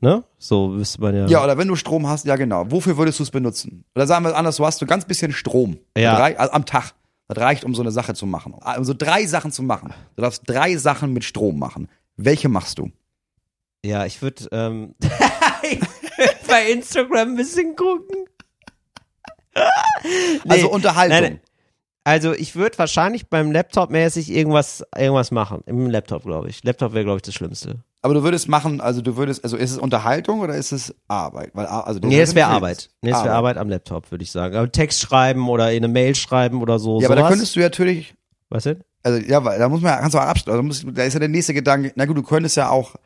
Ne? 0.00 0.24
So 0.36 0.68
müsste 0.68 1.00
man 1.00 1.16
ja. 1.16 1.26
Ja, 1.26 1.42
oder 1.42 1.56
wenn 1.56 1.68
du 1.68 1.74
Strom 1.76 2.06
hast, 2.06 2.26
ja 2.26 2.36
genau. 2.36 2.70
Wofür 2.70 2.98
würdest 2.98 3.18
du 3.18 3.22
es 3.22 3.30
benutzen? 3.30 3.84
Oder 3.94 4.06
sagen 4.06 4.22
wir 4.24 4.28
es 4.30 4.34
anders, 4.36 4.56
du 4.56 4.66
hast 4.66 4.78
so 4.78 4.84
ganz 4.84 5.06
bisschen 5.06 5.32
Strom. 5.32 5.78
Ja. 5.96 6.12
Das 6.12 6.20
rei- 6.20 6.38
also 6.38 6.52
am 6.52 6.66
Tag. 6.66 6.92
Das 7.28 7.38
reicht, 7.38 7.64
um 7.64 7.74
so 7.74 7.80
eine 7.80 7.90
Sache 7.90 8.12
zu 8.12 8.26
machen. 8.26 8.52
Um 8.76 8.84
so 8.84 8.92
drei 8.92 9.24
Sachen 9.24 9.52
zu 9.52 9.62
machen. 9.62 9.94
Du 10.16 10.22
darfst 10.22 10.42
drei 10.46 10.76
Sachen 10.76 11.14
mit 11.14 11.24
Strom 11.24 11.58
machen. 11.58 11.88
Welche 12.16 12.50
machst 12.50 12.78
du? 12.78 12.90
Ja, 13.82 14.04
ich 14.04 14.20
würde 14.20 14.46
ähm, 14.52 14.94
bei 16.46 16.70
Instagram 16.70 17.30
ein 17.30 17.36
bisschen 17.36 17.74
gucken. 17.74 18.26
Nee, 20.44 20.50
also 20.50 20.70
Unterhaltung. 20.70 21.18
nein. 21.20 21.40
Also 22.06 22.34
ich 22.34 22.54
würde 22.54 22.76
wahrscheinlich 22.76 23.28
beim 23.30 23.50
Laptop 23.50 23.90
mäßig 23.90 24.30
irgendwas, 24.30 24.84
irgendwas 24.94 25.30
machen. 25.30 25.62
Im 25.64 25.88
Laptop, 25.88 26.24
glaube 26.24 26.50
ich. 26.50 26.62
Laptop 26.62 26.92
wäre, 26.92 27.04
glaube 27.04 27.16
ich, 27.16 27.22
das 27.22 27.32
Schlimmste. 27.34 27.76
Aber 28.02 28.12
du 28.12 28.22
würdest 28.22 28.46
machen, 28.46 28.82
also 28.82 29.00
du 29.00 29.16
würdest, 29.16 29.42
also 29.42 29.56
ist 29.56 29.70
es 29.70 29.78
Unterhaltung 29.78 30.40
oder 30.40 30.54
ist 30.54 30.72
es 30.72 30.94
Arbeit? 31.08 31.52
Weil, 31.54 31.64
also 31.64 32.00
Nee, 32.02 32.20
es 32.20 32.34
wäre 32.34 32.48
Arbeit. 32.48 32.90
Nee, 33.00 33.10
es 33.12 33.24
wäre 33.24 33.32
Arbeit 33.32 33.56
am 33.56 33.70
Laptop, 33.70 34.10
würde 34.10 34.22
ich 34.22 34.30
sagen. 34.30 34.54
Aber 34.54 34.70
Text 34.70 35.00
schreiben 35.00 35.48
oder 35.48 35.72
in 35.72 35.78
eine 35.82 35.88
Mail 35.90 36.14
schreiben 36.14 36.60
oder 36.60 36.78
so. 36.78 37.00
Ja, 37.00 37.06
aber 37.08 37.14
da 37.14 37.22
sowas. 37.22 37.30
könntest 37.32 37.56
du 37.56 37.60
ja 37.60 37.66
natürlich, 37.66 38.14
Was 38.50 38.64
denn? 38.64 38.84
also 39.02 39.18
ja, 39.26 39.42
weil 39.42 39.58
da 39.58 39.70
muss 39.70 39.80
man, 39.80 39.98
kannst 39.98 40.12
du 40.14 40.18
auch 40.18 40.24
abstellen. 40.24 40.66
Also 40.68 40.90
da 40.90 41.04
ist 41.04 41.14
ja 41.14 41.20
der 41.20 41.30
nächste 41.30 41.54
Gedanke, 41.54 41.92
na 41.96 42.04
gut, 42.04 42.18
du 42.18 42.22
könntest 42.22 42.58
ja 42.58 42.68
auch 42.68 42.96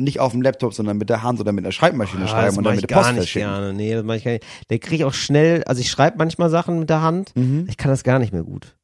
nicht 0.00 0.20
auf 0.20 0.32
dem 0.32 0.42
Laptop, 0.42 0.74
sondern 0.74 0.96
mit 0.98 1.08
der 1.10 1.22
Hand 1.22 1.40
oder 1.40 1.52
mit 1.52 1.64
der 1.64 1.72
Schreibmaschine 1.72 2.24
Ah, 2.24 2.28
schreiben 2.28 2.46
das 2.48 2.58
und 2.58 2.64
dann 2.64 2.76
mit 2.76 2.90
der 2.90 2.94
Post 2.94 3.04
gar 3.06 3.12
nicht 3.12 3.20
verschicken. 3.20 3.48
gerne. 3.48 3.72
Nee, 3.72 3.94
das 3.94 4.04
mach 4.04 4.14
ich 4.14 4.24
gar 4.24 4.32
nicht. 4.32 4.44
Der 4.70 4.78
kriege 4.78 4.96
ich 4.96 5.04
auch 5.04 5.14
schnell, 5.14 5.62
also 5.64 5.80
ich 5.80 5.90
schreibe 5.90 6.18
manchmal 6.18 6.50
Sachen 6.50 6.78
mit 6.80 6.90
der 6.90 7.02
Hand. 7.02 7.32
Mhm. 7.36 7.66
Ich 7.68 7.76
kann 7.76 7.90
das 7.90 8.02
gar 8.04 8.18
nicht 8.18 8.32
mehr 8.32 8.42
gut. 8.42 8.76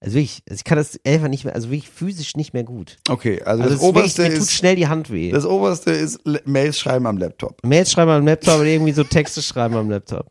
Also 0.00 0.16
wirklich, 0.16 0.42
also 0.50 0.58
ich 0.60 0.64
kann 0.64 0.76
das 0.76 1.00
einfach 1.06 1.28
nicht 1.28 1.44
mehr, 1.46 1.54
also 1.54 1.70
wirklich 1.70 1.88
physisch 1.88 2.36
nicht 2.36 2.52
mehr 2.52 2.64
gut. 2.64 2.98
Okay, 3.08 3.40
also, 3.42 3.62
Also 3.62 3.62
das 3.62 3.70
es 3.70 3.74
ist 3.76 3.80
wirklich, 3.80 3.88
oberste 4.02 4.22
mir 4.22 4.28
tut 4.30 4.38
ist, 4.38 4.52
schnell 4.52 4.76
die 4.76 4.86
Hand 4.88 5.10
weh. 5.10 5.30
das 5.30 5.46
oberste 5.46 5.92
ist 5.92 6.20
Mails 6.46 6.78
schreiben 6.78 7.06
am 7.06 7.16
Laptop. 7.16 7.64
Mails 7.64 7.90
schreiben 7.90 8.10
am 8.10 8.26
Laptop 8.26 8.56
oder 8.56 8.66
irgendwie 8.66 8.92
so 8.92 9.02
Texte 9.04 9.40
schreiben 9.40 9.76
am 9.76 9.88
Laptop. 9.88 10.30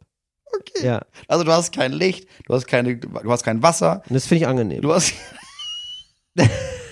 Okay. 0.59 0.85
Ja, 0.85 1.01
Also 1.27 1.43
du 1.43 1.51
hast 1.51 1.73
kein 1.73 1.91
Licht, 1.91 2.27
du 2.45 2.53
hast 2.53 2.67
keine, 2.67 2.97
du 2.97 3.31
hast 3.31 3.41
kein 3.43 3.63
Wasser, 3.63 4.03
und 4.07 4.13
das 4.13 4.27
finde 4.27 4.43
ich 4.43 4.47
angenehm. 4.47 4.81
du 4.83 4.93
hast, 4.93 5.11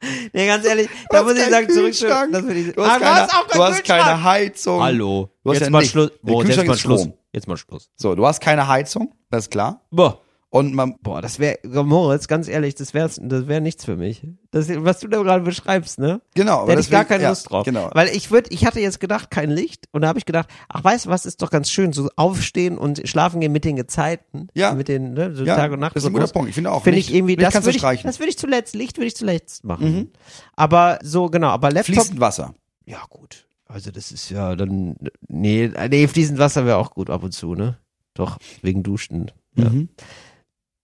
Nee, 0.32 0.46
ganz 0.46 0.64
ehrlich, 0.64 0.88
du 0.88 0.94
da 1.10 1.22
muss 1.22 1.34
ich 1.34 1.44
sagen, 1.44 1.68
zurück 1.68 1.86
Kühlschrank, 1.86 2.32
das 2.32 2.42
finde 2.42 2.60
ich, 2.60 2.74
du 2.74 2.82
hast, 2.84 2.90
Ah, 2.90 2.98
keine, 2.98 3.28
du 3.52 3.62
hast 3.64 3.84
keine? 3.84 4.22
Heizung. 4.22 4.82
Hallo. 4.82 5.30
Du 5.42 5.50
hast 5.50 5.56
jetzt 5.56 5.66
ja 5.66 5.70
mal. 5.70 5.84
Schluss. 5.84 6.10
Boah, 6.22 6.44
jetzt 6.44 6.66
mal 6.66 6.76
Schluss. 6.76 7.08
Jetzt 7.32 7.48
mal 7.48 7.56
Schluss. 7.56 7.90
So, 7.96 8.14
du 8.14 8.26
hast 8.26 8.40
keine 8.40 8.68
Heizung, 8.68 9.14
das 9.30 9.44
ist 9.44 9.50
klar. 9.50 9.86
Boah. 9.90 10.20
Und 10.50 10.74
man, 10.74 10.96
Boah, 11.02 11.20
das 11.20 11.38
wäre, 11.38 11.58
Moritz, 11.84 12.26
ganz 12.26 12.48
ehrlich, 12.48 12.74
das 12.74 12.94
wäre 12.94 13.10
das 13.20 13.48
wär 13.48 13.60
nichts 13.60 13.84
für 13.84 13.96
mich. 13.96 14.26
Das, 14.50 14.70
was 14.76 15.00
du 15.00 15.08
da 15.08 15.22
gerade 15.22 15.44
beschreibst, 15.44 15.98
ne? 15.98 16.22
genau. 16.34 16.64
Da 16.64 16.72
hätte 16.72 16.80
ich 16.80 16.90
gar 16.90 17.04
keine 17.04 17.24
ja, 17.24 17.28
Lust 17.28 17.50
drauf. 17.50 17.66
Genau. 17.66 17.90
Weil 17.92 18.08
ich 18.08 18.30
würde, 18.30 18.48
ich 18.50 18.64
hatte 18.64 18.80
jetzt 18.80 18.98
gedacht, 18.98 19.30
kein 19.30 19.50
Licht. 19.50 19.88
Und 19.92 20.00
da 20.00 20.08
habe 20.08 20.18
ich 20.18 20.24
gedacht, 20.24 20.48
ach, 20.70 20.82
weißt 20.82 21.04
du 21.04 21.10
was, 21.10 21.26
ist 21.26 21.42
doch 21.42 21.50
ganz 21.50 21.70
schön, 21.70 21.92
so 21.92 22.08
aufstehen 22.16 22.78
und 22.78 23.06
schlafen 23.06 23.40
gehen 23.42 23.52
mit 23.52 23.66
den 23.66 23.76
Gezeiten. 23.76 24.48
Ja. 24.54 24.72
Mit 24.72 24.88
den, 24.88 25.12
ne, 25.12 25.34
so 25.34 25.44
Ja, 25.44 25.54
Tag 25.54 25.72
und 25.72 25.80
Nacht. 25.80 25.94
das 25.94 26.04
ist 26.04 26.08
ein 26.08 26.14
guter 26.14 26.28
Punkt. 26.28 26.48
Ich 26.48 26.54
finde 26.54 26.72
auch, 26.72 26.82
Finde 26.82 26.98
ich 26.98 27.12
irgendwie, 27.12 27.36
das 27.36 27.54
würde 27.54 27.76
ich, 27.76 28.02
das 28.02 28.18
würde 28.18 28.30
ich 28.30 28.38
zuletzt, 28.38 28.74
Licht 28.74 28.96
würde 28.96 29.08
ich 29.08 29.16
zuletzt 29.16 29.64
machen. 29.64 30.12
Aber 30.56 30.98
so, 31.02 31.26
genau, 31.26 31.48
aber 31.48 31.70
Laptop. 31.70 31.94
Fließend 31.94 32.20
Wasser. 32.20 32.54
Ja, 32.86 33.02
gut. 33.10 33.46
Also 33.66 33.90
das 33.90 34.12
ist 34.12 34.30
ja 34.30 34.56
dann, 34.56 34.96
nee, 35.28 35.70
nee, 35.90 36.08
fließend 36.08 36.38
Wasser 36.38 36.64
wäre 36.64 36.78
auch 36.78 36.92
gut 36.92 37.10
ab 37.10 37.22
und 37.22 37.32
zu, 37.32 37.54
ne? 37.54 37.76
Doch, 38.14 38.38
wegen 38.62 38.82
Duschen. 38.82 39.30
Ja, 39.54 39.68
Mhm. 39.68 39.88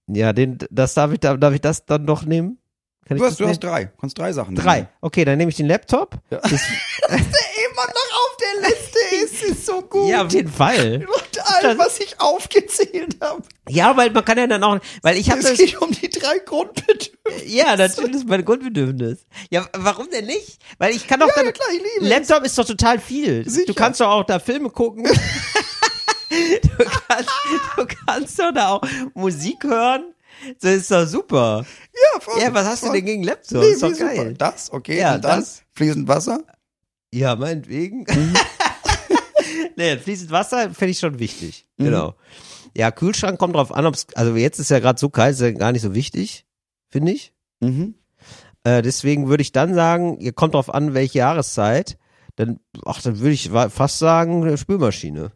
Ja 0.08 0.32
den, 0.32 0.58
das 0.70 0.94
darf 0.94 1.12
ich, 1.12 1.20
darf 1.20 1.54
ich 1.54 1.60
das 1.60 1.86
dann 1.86 2.04
noch 2.04 2.24
nehmen? 2.24 2.58
Kann 3.06 3.16
ich 3.16 3.22
Du 3.22 3.26
hast, 3.28 3.38
du 3.38 3.44
nehmen? 3.44 3.50
hast 3.52 3.62
drei. 3.64 3.84
Du 3.84 3.90
kannst 4.00 4.18
drei 4.18 4.32
Sachen 4.32 4.54
Drei. 4.54 4.76
nehmen. 4.76 4.88
Okay, 5.00 5.24
dann 5.24 5.36
nehme 5.38 5.50
ich 5.50 5.56
den 5.56 5.66
Laptop. 5.68 6.16
Ja. 6.30 6.38
Das, 6.38 6.52
Immer 7.08 7.86
noch 7.86 8.18
auf 8.18 8.36
der 8.40 8.68
Liste 8.68 8.98
ist, 9.24 9.42
ist 9.42 9.66
so 9.66 9.82
gut. 9.82 10.08
ja, 10.08 10.24
auf 10.24 10.32
jeden 10.32 10.50
Fall. 10.50 11.06
Und 11.06 11.64
all, 11.64 11.76
was 11.78 11.98
ich 11.98 12.20
aufgezählt 12.20 13.16
habe. 13.20 13.42
Ja, 13.68 13.96
weil 13.96 14.10
man 14.10 14.24
kann 14.24 14.38
ja 14.38 14.46
dann 14.46 14.62
auch, 14.62 14.78
weil 15.02 15.16
ich 15.16 15.30
habe 15.30 15.40
Es 15.40 15.58
geht 15.58 15.80
um 15.82 15.90
die 15.90 16.08
drei 16.08 16.38
Grundbedürfnisse. 16.38 17.44
ja, 17.46 17.74
natürlich 17.76 18.12
das 18.12 18.20
ist 18.22 18.28
mein 18.28 18.44
Grundbedürfnis. 18.44 19.26
Ja, 19.50 19.66
warum 19.76 20.08
denn 20.10 20.26
nicht? 20.26 20.58
Weil 20.78 20.94
ich 20.94 21.06
kann 21.06 21.20
doch 21.20 21.28
dann, 21.34 21.46
ja, 21.46 21.52
klar, 21.52 21.68
ich 21.72 21.78
liebe 21.82 22.04
es. 22.04 22.08
Laptop 22.08 22.44
ist 22.46 22.56
doch 22.58 22.64
total 22.66 22.98
viel. 23.00 23.48
Sicher. 23.48 23.66
Du 23.66 23.74
kannst 23.74 24.00
doch 24.00 24.08
auch 24.08 24.24
da 24.24 24.38
Filme 24.38 24.70
gucken. 24.70 25.04
du, 26.30 26.84
kannst, 27.08 27.30
du 27.76 27.86
kannst 28.06 28.38
doch 28.38 28.52
da 28.52 28.68
auch 28.70 28.82
Musik 29.14 29.64
hören. 29.64 30.13
Das 30.60 30.72
ist 30.74 30.90
doch 30.90 31.06
super. 31.06 31.64
Ja, 31.94 32.20
voll, 32.20 32.40
Ja, 32.40 32.52
was 32.54 32.66
hast 32.66 32.82
du 32.82 32.86
voll. 32.88 32.96
denn 32.96 33.06
gegen 33.06 33.22
Laptop? 33.22 33.62
Nee, 33.62 33.70
ist 33.70 33.82
doch 33.82 33.90
wie 33.90 33.94
super. 33.94 34.14
geil. 34.14 34.34
Das, 34.34 34.72
okay. 34.72 34.98
Ja, 34.98 35.14
und 35.16 35.24
dann 35.24 35.40
das. 35.40 35.62
fließend 35.72 36.08
Wasser. 36.08 36.40
Ja, 37.12 37.36
meinetwegen. 37.36 38.00
Mhm. 38.00 38.34
nee, 39.76 39.96
fließend 39.98 40.30
Wasser 40.30 40.70
finde 40.70 40.90
ich 40.92 40.98
schon 40.98 41.18
wichtig. 41.18 41.66
Mhm. 41.76 41.84
Genau. 41.84 42.14
Ja, 42.76 42.90
Kühlschrank 42.90 43.38
kommt 43.38 43.54
drauf 43.54 43.72
an, 43.72 43.86
ob's, 43.86 44.06
also 44.14 44.34
jetzt 44.34 44.58
ist 44.58 44.70
ja 44.70 44.80
gerade 44.80 44.98
so 44.98 45.08
kalt, 45.08 45.34
ist 45.34 45.40
ja 45.40 45.52
gar 45.52 45.70
nicht 45.72 45.82
so 45.82 45.94
wichtig, 45.94 46.44
finde 46.88 47.12
ich. 47.12 47.32
Mhm. 47.60 47.94
Äh, 48.64 48.82
deswegen 48.82 49.28
würde 49.28 49.42
ich 49.42 49.52
dann 49.52 49.74
sagen, 49.74 50.18
ihr 50.20 50.32
kommt 50.32 50.54
drauf 50.54 50.72
an, 50.74 50.94
welche 50.94 51.18
Jahreszeit. 51.18 51.98
Dann, 52.36 52.58
ach, 52.84 53.00
dann 53.00 53.20
würde 53.20 53.30
ich 53.32 53.48
fast 53.50 53.98
sagen, 54.00 54.42
eine 54.42 54.58
Spülmaschine. 54.58 55.30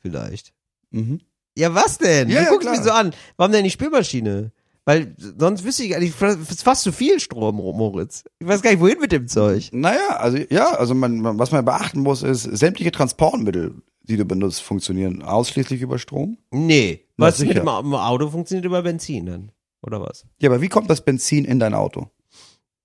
Vielleicht. 0.00 0.52
Mhm. 0.90 1.20
Ja, 1.56 1.74
was 1.74 1.98
denn? 1.98 2.28
Ja, 2.28 2.40
du 2.40 2.44
ja, 2.44 2.50
guckst 2.50 2.68
klar. 2.68 2.74
mich 2.76 2.84
so 2.84 2.90
an. 2.90 3.12
Warum 3.36 3.52
denn 3.52 3.64
die 3.64 3.70
Spülmaschine? 3.70 4.52
Weil 4.84 5.16
sonst 5.38 5.64
wüsste 5.64 5.82
ich 5.84 5.90
es 5.92 6.50
ist 6.50 6.62
fast 6.62 6.82
zu 6.82 6.92
viel 6.92 7.18
Strom, 7.18 7.56
Moritz. 7.56 8.24
Ich 8.38 8.46
weiß 8.46 8.62
gar 8.62 8.70
nicht, 8.70 8.78
wohin 8.80 9.00
mit 9.00 9.10
dem 9.10 9.26
Zeug. 9.26 9.68
Naja, 9.72 10.16
also 10.18 10.38
ja, 10.48 10.74
also 10.74 10.94
man, 10.94 11.18
man, 11.20 11.38
was 11.40 11.50
man 11.50 11.64
beachten 11.64 12.00
muss, 12.00 12.22
ist, 12.22 12.42
sämtliche 12.44 12.92
Transportmittel, 12.92 13.74
die 14.02 14.16
du 14.16 14.24
benutzt, 14.24 14.62
funktionieren 14.62 15.22
ausschließlich 15.22 15.80
über 15.80 15.98
Strom. 15.98 16.38
Nee. 16.52 17.00
Na, 17.16 17.26
Was 17.26 17.40
mit 17.40 17.48
sicher. 17.48 17.60
dem 17.60 17.68
Au- 17.68 17.98
Auto 17.98 18.30
funktioniert 18.30 18.64
über 18.64 18.82
Benzin 18.82 19.26
dann. 19.26 19.52
Oder 19.82 20.00
was? 20.00 20.24
Ja, 20.40 20.50
aber 20.50 20.60
wie 20.60 20.68
kommt 20.68 20.88
das 20.88 21.00
Benzin 21.04 21.44
in 21.44 21.58
dein 21.58 21.74
Auto? 21.74 22.08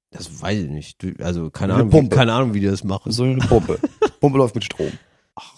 Das 0.09 0.41
weiß 0.41 0.63
ich 0.63 0.69
nicht. 0.69 1.05
Also 1.21 1.51
keine 1.51 1.73
Eine 1.73 1.83
Ahnung, 1.83 1.93
wie, 1.93 1.97
Pumpe. 1.97 2.15
keine 2.15 2.33
Ahnung, 2.33 2.53
wie 2.55 2.59
die 2.61 2.67
das 2.67 2.83
machen. 2.83 3.11
So 3.11 3.23
eine 3.23 3.37
Pumpe. 3.37 3.79
Pumpe 4.19 4.37
läuft 4.39 4.55
mit 4.55 4.63
Strom. 4.65 4.91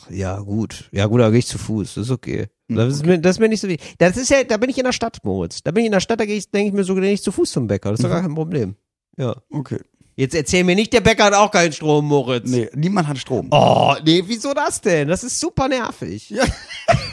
Ja, 0.09 0.39
gut. 0.39 0.89
Ja, 0.91 1.05
gut, 1.07 1.21
da 1.21 1.29
gehe 1.29 1.39
ich 1.39 1.47
zu 1.47 1.57
Fuß. 1.57 1.95
Das 1.95 2.05
ist 2.05 2.11
okay. 2.11 2.47
Hm, 2.69 2.75
Das, 2.77 2.93
ist 2.93 3.05
mir, 3.05 3.17
das 3.19 3.35
ist 3.37 3.39
mir 3.39 3.49
nicht 3.49 3.61
so 3.61 3.67
wichtig. 3.67 3.95
Das 3.97 4.17
ist 4.17 4.29
ja, 4.29 4.43
da 4.43 4.57
bin 4.57 4.69
ich 4.69 4.77
in 4.77 4.83
der 4.85 4.91
Stadt, 4.93 5.17
Moritz. 5.23 5.63
Da 5.63 5.71
bin 5.71 5.81
ich 5.81 5.87
in 5.87 5.91
der 5.91 5.99
Stadt, 5.99 6.19
da 6.19 6.25
gehe 6.25 6.37
ich, 6.37 6.49
denke 6.51 6.67
ich 6.67 6.73
mir 6.73 6.83
so, 6.83 6.95
gehe 6.95 7.11
ich 7.11 7.23
zu 7.23 7.31
Fuß 7.31 7.51
zum 7.51 7.67
Bäcker. 7.67 7.91
Das 7.91 7.99
ist 7.99 8.03
doch 8.03 8.09
gar 8.11 8.21
kein 8.21 8.35
Problem. 8.35 8.75
Ja. 9.17 9.35
Okay. 9.51 9.79
Jetzt 10.15 10.35
erzähl 10.35 10.63
mir 10.63 10.75
nicht, 10.75 10.93
der 10.93 11.01
Bäcker 11.01 11.23
hat 11.25 11.33
auch 11.33 11.49
keinen 11.49 11.71
Strom, 11.73 12.05
Moritz. 12.05 12.47
Nee, 12.49 12.69
niemand 12.75 13.07
hat 13.07 13.17
Strom. 13.17 13.47
Oh, 13.51 13.95
nee, 14.05 14.23
wieso 14.27 14.53
das 14.53 14.79
denn? 14.79 15.07
Das 15.07 15.23
ist 15.23 15.39
super 15.39 15.67
nervig. 15.67 16.29
Ja. 16.29 16.43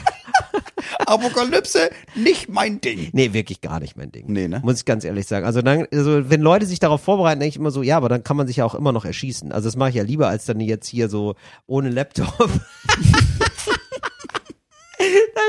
Apokalypse, 1.05 1.89
nicht 2.15 2.49
mein 2.49 2.81
Ding. 2.81 3.09
Nee, 3.13 3.33
wirklich 3.33 3.61
gar 3.61 3.79
nicht 3.79 3.97
mein 3.97 4.11
Ding. 4.11 4.25
Nee, 4.27 4.47
ne? 4.47 4.61
Muss 4.63 4.77
ich 4.79 4.85
ganz 4.85 5.03
ehrlich 5.03 5.27
sagen. 5.27 5.45
Also 5.45 5.61
dann, 5.61 5.87
also 5.91 6.29
wenn 6.29 6.41
Leute 6.41 6.65
sich 6.65 6.79
darauf 6.79 7.01
vorbereiten, 7.01 7.39
denke 7.39 7.49
ich 7.49 7.57
immer 7.57 7.71
so, 7.71 7.83
ja, 7.83 7.97
aber 7.97 8.09
dann 8.09 8.23
kann 8.23 8.37
man 8.37 8.47
sich 8.47 8.57
ja 8.57 8.65
auch 8.65 8.75
immer 8.75 8.91
noch 8.91 9.05
erschießen. 9.05 9.51
Also 9.51 9.67
das 9.67 9.75
mache 9.75 9.89
ich 9.89 9.95
ja 9.95 10.03
lieber, 10.03 10.27
als 10.27 10.45
dann 10.45 10.59
jetzt 10.59 10.87
hier 10.87 11.09
so 11.09 11.35
ohne 11.67 11.89
Laptop. 11.89 12.33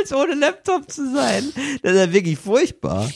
als 0.00 0.12
ohne 0.12 0.34
Laptop 0.34 0.90
zu 0.90 1.12
sein. 1.12 1.44
Das 1.82 1.92
ist 1.92 1.98
ja 1.98 2.12
wirklich 2.12 2.38
furchtbar. 2.38 3.08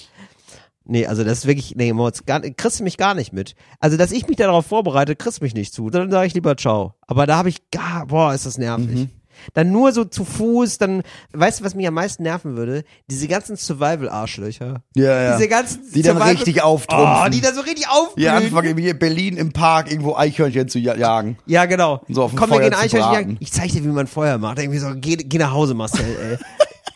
Nee, 0.89 1.07
also 1.07 1.25
das 1.25 1.39
ist 1.39 1.47
wirklich, 1.47 1.75
nee, 1.75 1.93
Moritz, 1.93 2.25
gar, 2.25 2.41
kriegst 2.41 2.79
du 2.79 2.85
mich 2.85 2.97
gar 2.97 3.15
nicht 3.15 3.33
mit. 3.33 3.57
Also, 3.81 3.97
dass 3.97 4.13
ich 4.13 4.29
mich 4.29 4.37
darauf 4.37 4.67
vorbereite, 4.67 5.17
kriegst 5.17 5.41
du 5.41 5.45
mich 5.45 5.55
nicht 5.55 5.75
zu. 5.75 5.91
Dann 5.91 6.13
sage 6.13 6.29
ich 6.29 6.35
lieber 6.35 6.57
ciao. 6.57 6.95
Aber 7.09 7.27
da 7.27 7.37
habe 7.37 7.49
ich 7.49 7.71
gar, 7.73 8.07
boah, 8.07 8.33
ist 8.33 8.47
das 8.47 8.57
nervig. 8.57 8.87
Mhm. 8.87 9.11
Dann 9.55 9.71
nur 9.73 9.93
so 9.93 10.05
zu 10.05 10.25
Fuß, 10.25 10.79
dann, 10.79 11.03
weißt 11.33 11.61
du, 11.61 11.65
was 11.65 11.75
mich 11.75 11.87
am 11.87 11.95
meisten 11.95 12.23
nerven 12.23 12.57
würde? 12.57 12.85
Diese 13.11 13.29
ganzen 13.29 13.57
Survival-Arschlöcher. 13.57 14.83
Ja, 14.95 15.23
ja. 15.23 15.37
Diese 15.37 15.49
ganzen 15.49 15.83
Die 15.93 16.03
dann 16.03 16.17
Survival- 16.17 16.35
richtig 16.37 16.63
auftrumpfen. 16.63 17.23
Oh, 17.27 17.29
die 17.29 17.41
da 17.41 17.53
so 17.53 17.61
richtig 17.61 17.89
aufblühen. 17.89 18.25
Ja, 18.27 18.37
anfangen 18.37 18.77
hier 18.79 18.91
in 18.93 18.99
Berlin 18.99 19.37
im 19.37 19.53
Park 19.53 19.91
irgendwo 19.91 20.15
Eichhörnchen 20.17 20.69
zu 20.69 20.79
ja- 20.79 20.97
jagen. 20.97 21.39
Ja, 21.47 21.65
genau. 21.67 22.03
So 22.09 22.23
auf 22.25 22.31
dem 22.33 22.39
Komm, 22.39 22.51
wir 22.51 22.57
Feuer 22.57 22.71
gehen 22.71 22.79
zu 22.79 22.85
Eichhörnchen 22.85 23.13
jagen. 23.15 23.37
Ich 23.41 23.53
zeig 23.53 23.71
dir, 23.73 23.83
wie 23.85 23.89
man 23.89 24.07
Feuer 24.07 24.39
macht. 24.39 24.59
Irgendwie 24.59 24.79
so, 24.79 24.89
geh, 24.95 25.17
geh 25.17 25.39
nach 25.39 25.53
Hause, 25.53 25.75
Marcel, 25.75 26.39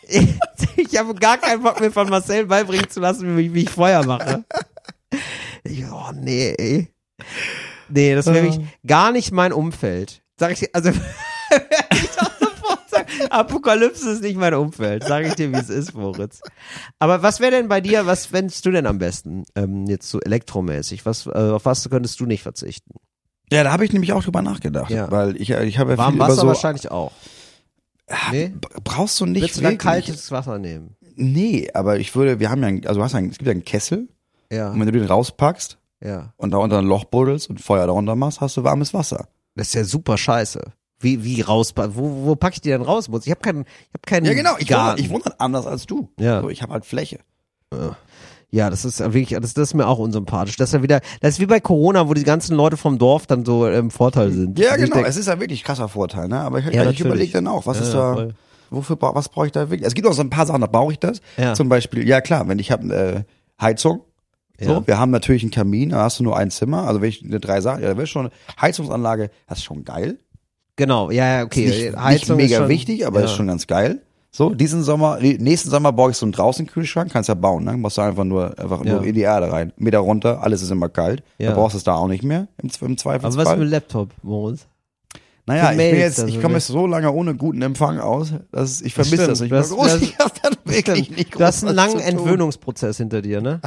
ey. 0.07 0.27
ich 0.75 0.97
habe 0.97 1.13
gar 1.15 1.37
keinen 1.37 1.63
Bock 1.63 1.79
mir 1.79 1.91
von 1.91 2.09
Marcel 2.09 2.45
beibringen 2.45 2.89
zu 2.89 2.99
lassen, 2.99 3.37
wie, 3.37 3.47
ich- 3.47 3.53
wie 3.53 3.61
ich 3.63 3.69
Feuer 3.69 4.05
mache. 4.05 4.43
Ich, 5.63 5.83
oh, 5.85 6.11
nee, 6.15 6.53
ey. 6.57 6.87
Nee, 7.89 8.15
das 8.15 8.25
wäre 8.25 8.43
wirklich 8.43 8.65
gar 8.85 9.11
nicht 9.11 9.31
mein 9.31 9.53
Umfeld. 9.53 10.21
Sag 10.37 10.51
ich 10.53 10.59
dir, 10.59 10.69
also, 10.73 10.89
ich 11.93 12.09
doch 12.17 12.31
sofort 12.39 12.89
sagen, 12.89 13.07
Apokalypse 13.29 14.09
ist 14.11 14.21
nicht 14.21 14.37
mein 14.37 14.53
Umfeld. 14.53 15.03
Sag 15.03 15.25
ich 15.25 15.35
dir, 15.35 15.51
wie 15.51 15.57
es 15.57 15.69
ist, 15.69 15.93
Moritz. 15.93 16.41
Aber 16.99 17.21
was 17.23 17.39
wäre 17.39 17.51
denn 17.51 17.67
bei 17.67 17.81
dir, 17.81 18.05
was 18.05 18.25
fändest 18.25 18.65
du 18.65 18.71
denn 18.71 18.85
am 18.85 18.97
besten, 18.99 19.43
ähm, 19.55 19.85
jetzt 19.87 20.09
so 20.09 20.19
elektromäßig? 20.19 21.05
Was, 21.05 21.27
äh, 21.27 21.29
auf 21.31 21.65
was 21.65 21.89
könntest 21.89 22.19
du 22.19 22.25
nicht 22.25 22.43
verzichten? 22.43 22.93
Ja, 23.51 23.63
da 23.63 23.71
habe 23.71 23.83
ich 23.85 23.91
nämlich 23.93 24.13
auch 24.13 24.23
drüber 24.23 24.41
nachgedacht, 24.41 24.89
Ja. 24.91 25.11
weil 25.11 25.35
ich, 25.35 25.49
ich 25.49 25.77
habe 25.77 25.91
ja 25.91 25.97
Warm 25.97 26.13
viel 26.13 26.15
über 26.17 26.27
Wasser 26.29 26.41
so. 26.41 26.47
wahrscheinlich 26.47 26.89
auch. 26.91 27.11
Nee? 28.31 28.47
B- 28.49 28.67
Brauchst 28.83 29.19
du 29.19 29.25
nicht 29.25 29.41
Willst 29.41 29.57
du 29.57 29.61
dann 29.61 29.77
kaltes 29.77 30.31
Wasser 30.31 30.59
nehmen? 30.59 30.95
Nee, 31.15 31.69
aber 31.73 31.97
ich 31.99 32.15
würde, 32.15 32.39
wir 32.39 32.49
haben 32.49 32.61
ja, 32.61 32.67
einen, 32.69 32.85
also 32.85 32.99
du 32.99 33.03
hast 33.03 33.15
einen, 33.15 33.29
es 33.29 33.37
gibt 33.37 33.47
ja 33.47 33.51
einen 33.51 33.63
Kessel 33.65 34.07
Ja, 34.51 34.71
und 34.71 34.79
wenn 34.79 34.85
du 34.85 34.91
den 34.93 35.05
rauspackst 35.05 35.77
ja. 36.03 36.33
und 36.37 36.51
da 36.51 36.57
unter 36.57 36.79
ein 36.79 36.85
Loch 36.85 37.05
buddelst 37.05 37.49
und 37.49 37.61
Feuer 37.61 37.85
darunter 37.85 38.15
machst, 38.15 38.41
hast 38.41 38.57
du 38.57 38.63
warmes 38.63 38.93
Wasser. 38.93 39.27
Das 39.55 39.67
ist 39.67 39.73
ja 39.75 39.83
super 39.83 40.17
scheiße. 40.17 40.61
Wie, 41.01 41.23
wie 41.23 41.41
raus, 41.41 41.73
wo, 41.75 42.25
wo 42.25 42.35
pack 42.35 42.53
ich 42.53 42.61
die 42.61 42.69
denn 42.69 42.81
raus? 42.81 43.09
Ich 43.23 43.31
habe 43.31 43.41
keinen, 43.41 43.61
ich 43.61 43.93
habe 43.93 44.05
keinen 44.05 44.25
Ja, 44.25 44.33
genau, 44.33 44.51
ich 44.59 44.69
wohne, 44.71 44.95
ich 44.97 45.09
wohne 45.09 45.23
halt 45.25 45.39
anders 45.41 45.65
als 45.65 45.85
du. 45.85 46.09
Ja. 46.19 46.41
So, 46.41 46.49
ich 46.49 46.61
habe 46.61 46.73
halt 46.73 46.85
Fläche. 46.85 47.19
Ja, 48.53 48.69
das 48.69 48.83
ist 48.83 48.99
wirklich, 48.99 49.29
das, 49.29 49.53
das 49.53 49.69
ist 49.69 49.73
mir 49.75 49.87
auch 49.87 49.97
unsympathisch. 49.97 50.57
Das 50.57 50.69
ist 50.69 50.73
ja 50.73 50.83
wieder, 50.83 50.99
das 51.21 51.35
ist 51.35 51.39
wie 51.39 51.45
bei 51.45 51.61
Corona, 51.61 52.09
wo 52.09 52.13
die 52.13 52.23
ganzen 52.25 52.55
Leute 52.57 52.75
vom 52.75 52.97
Dorf 52.97 53.25
dann 53.25 53.45
so 53.45 53.65
im 53.65 53.91
Vorteil 53.91 54.31
sind. 54.31 54.59
Ja, 54.59 54.71
Also 54.71 54.83
genau, 54.83 54.95
denk- 54.97 55.07
es 55.07 55.15
ist 55.15 55.27
ja 55.27 55.39
wirklich 55.39 55.63
krasser 55.63 55.87
Vorteil, 55.87 56.27
ne? 56.27 56.39
Aber 56.41 56.59
ich, 56.59 56.65
Ja, 56.65 56.89
ich 56.89 56.99
überlege 56.99 57.31
dann 57.31 57.47
auch, 57.47 57.65
was 57.65 57.77
Ja, 57.79 57.83
ist 57.85 57.93
da, 57.93 58.13
voll. 58.13 58.33
wofür, 58.69 58.97
was 58.99 59.29
brauche 59.29 59.45
ich 59.45 59.51
da 59.53 59.69
wirklich? 59.69 59.87
Es 59.87 59.93
gibt 59.93 60.05
auch 60.05 60.11
so 60.13 60.21
ein 60.21 60.29
paar 60.29 60.45
Sachen, 60.45 60.59
da 60.59 60.67
brauche 60.67 60.91
ich 60.91 60.99
das. 60.99 61.21
Ja. 61.37 61.53
Zum 61.53 61.69
Beispiel, 61.69 62.05
ja 62.05 62.19
klar, 62.19 62.45
wenn 62.49 62.59
ich 62.59 62.71
habe 62.71 62.93
äh, 62.93 63.23
Heizung, 63.63 64.01
so, 64.59 64.69
Ja. 64.73 64.85
wir 64.87 64.99
haben 64.99 65.11
natürlich 65.11 65.43
einen 65.43 65.51
Kamin, 65.51 65.89
da 65.91 66.03
hast 66.03 66.19
du 66.19 66.23
nur 66.23 66.35
ein 66.35 66.51
Zimmer, 66.51 66.83
also 66.87 67.01
wenn 67.01 67.07
ich 67.09 67.23
eine 67.23 67.39
drei 67.39 67.61
Sachen, 67.61 67.81
ja, 67.83 67.89
da 67.89 67.95
wäre 67.97 68.05
schon, 68.05 68.29
Heizungsanlage, 68.59 69.31
das 69.47 69.59
ist 69.59 69.63
schon 69.63 69.85
geil. 69.85 70.17
Genau, 70.81 71.11
ja, 71.11 71.37
ja, 71.37 71.43
okay. 71.43 71.65
Ist 71.65 71.75
nicht, 71.75 71.85
nicht 71.91 71.97
Heizung 72.03 72.37
mega 72.37 72.55
ist 72.55 72.61
schon, 72.61 72.69
wichtig, 72.69 73.05
aber 73.05 73.19
ja. 73.19 73.25
ist 73.25 73.33
schon 73.33 73.45
ganz 73.47 73.67
geil. 73.67 74.01
So, 74.31 74.49
diesen 74.55 74.81
Sommer, 74.81 75.19
nächsten 75.19 75.69
Sommer 75.69 75.91
baue 75.93 76.09
ich 76.09 76.17
so 76.17 76.25
einen 76.25 76.31
draußen 76.31 76.65
Kühlschrank, 76.65 77.11
kannst 77.11 77.29
ja 77.29 77.35
bauen, 77.35 77.65
ne? 77.65 77.73
Musst 77.77 77.97
du 77.97 78.01
einfach 78.01 78.23
nur, 78.23 78.57
einfach 78.57 78.83
Ja. 78.83 78.93
nur 78.93 79.03
in 79.03 79.13
die 79.13 79.21
Erde 79.21 79.51
rein. 79.51 79.73
Meter 79.77 79.99
runter, 79.99 80.41
alles 80.41 80.63
ist 80.63 80.71
immer 80.71 80.89
kalt. 80.89 81.21
Ja. 81.37 81.49
Da 81.49 81.55
brauchst 81.55 81.75
du 81.75 81.77
es 81.77 81.83
da 81.83 81.93
auch 81.93 82.07
nicht 82.07 82.23
mehr, 82.23 82.47
im, 82.63 82.69
im 82.69 82.85
Aber 82.87 82.97
Zweifelsfall. 82.97 83.45
was 83.45 83.57
mit 83.57 83.69
Laptop, 83.69 84.09
Moritz? 84.23 84.65
Naja, 85.45 85.67
für 85.67 85.71
ich 85.73 85.77
bin 85.91 85.99
jetzt, 85.99 86.19
ich 86.27 86.35
so, 86.35 86.39
komme 86.41 86.53
jetzt 86.55 86.67
so 86.67 86.87
lange 86.87 87.11
ohne 87.11 87.35
guten 87.35 87.61
Empfang 87.61 87.99
aus, 87.99 88.33
dass 88.51 88.81
ich 88.81 88.93
vermisse 88.95 89.27
das 89.27 89.39
nicht 89.41 89.51
hast- 89.53 89.69
groß. 89.71 89.85
du 89.87 89.93
hast- 89.93 90.01
Ich 90.01 90.17
hab 90.17 90.41
dann 90.41 90.55
wirklich 90.65 91.09
nicht 91.11 91.31
groß 91.31 91.37
Du 91.39 91.45
hast 91.45 91.63
einen 91.65 91.75
langen. 91.75 91.99
Entwöhnungsprozess 91.99 92.97
hinter 92.97 93.21
dir, 93.21 93.41
ne? 93.41 93.59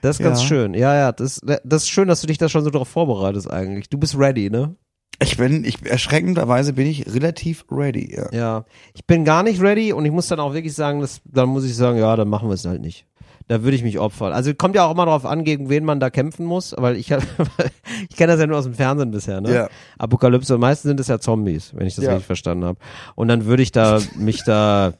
Das 0.00 0.18
ist 0.18 0.22
ganz 0.24 0.40
Ja. 0.42 0.46
schön. 0.46 0.72
Ja, 0.74 0.94
ja, 0.94 1.12
das, 1.12 1.40
das 1.64 1.82
ist 1.82 1.88
schön, 1.88 2.08
dass 2.08 2.20
du 2.20 2.26
dich 2.28 2.38
da 2.38 2.48
schon 2.48 2.62
so 2.64 2.70
darauf 2.70 2.88
vorbereitest 2.88 3.50
eigentlich. 3.50 3.90
Du 3.90 3.98
bist 3.98 4.16
ready, 4.16 4.48
ne? 4.48 4.76
Ich 5.22 5.36
bin, 5.36 5.64
ich, 5.64 5.84
erschreckenderweise 5.84 6.72
bin 6.72 6.86
ich 6.86 7.06
relativ 7.12 7.64
ready, 7.70 8.14
ja. 8.16 8.28
Ja. 8.32 8.64
Ich 8.94 9.04
bin 9.06 9.24
gar 9.24 9.42
nicht 9.42 9.60
ready 9.60 9.92
und 9.92 10.04
ich 10.06 10.12
muss 10.12 10.28
dann 10.28 10.40
auch 10.40 10.54
wirklich 10.54 10.74
sagen, 10.74 11.00
dass, 11.00 11.20
dann 11.24 11.48
muss 11.50 11.64
ich 11.64 11.76
sagen, 11.76 11.98
ja, 11.98 12.16
dann 12.16 12.28
machen 12.28 12.48
wir 12.48 12.54
es 12.54 12.64
halt 12.64 12.80
nicht. 12.80 13.06
Da 13.48 13.62
würde 13.64 13.76
ich 13.76 13.82
mich 13.82 13.98
opfern. 13.98 14.32
Also 14.32 14.54
kommt 14.54 14.76
ja 14.76 14.86
auch 14.86 14.92
immer 14.92 15.06
darauf 15.06 15.26
an, 15.26 15.42
gegen 15.44 15.68
wen 15.68 15.84
man 15.84 15.98
da 16.00 16.08
kämpfen 16.08 16.46
muss, 16.46 16.74
weil 16.78 16.96
ich 16.96 17.10
ich 18.10 18.16
kenne 18.16 18.32
das 18.32 18.40
ja 18.40 18.46
nur 18.46 18.56
aus 18.58 18.64
dem 18.64 18.74
Fernsehen 18.74 19.10
bisher, 19.10 19.40
ne? 19.40 19.52
Ja. 19.52 19.68
Apokalypse, 19.98 20.54
und 20.54 20.60
meistens 20.60 20.88
sind 20.88 21.00
es 21.00 21.08
ja 21.08 21.18
Zombies, 21.18 21.72
wenn 21.74 21.86
ich 21.86 21.96
das 21.96 22.04
Ja. 22.04 22.10
richtig 22.12 22.26
verstanden 22.26 22.64
habe. 22.64 22.78
Und 23.16 23.28
dann 23.28 23.44
würde 23.46 23.62
ich 23.62 23.72
da 23.72 24.00
mich 24.16 24.44
da 24.44 24.94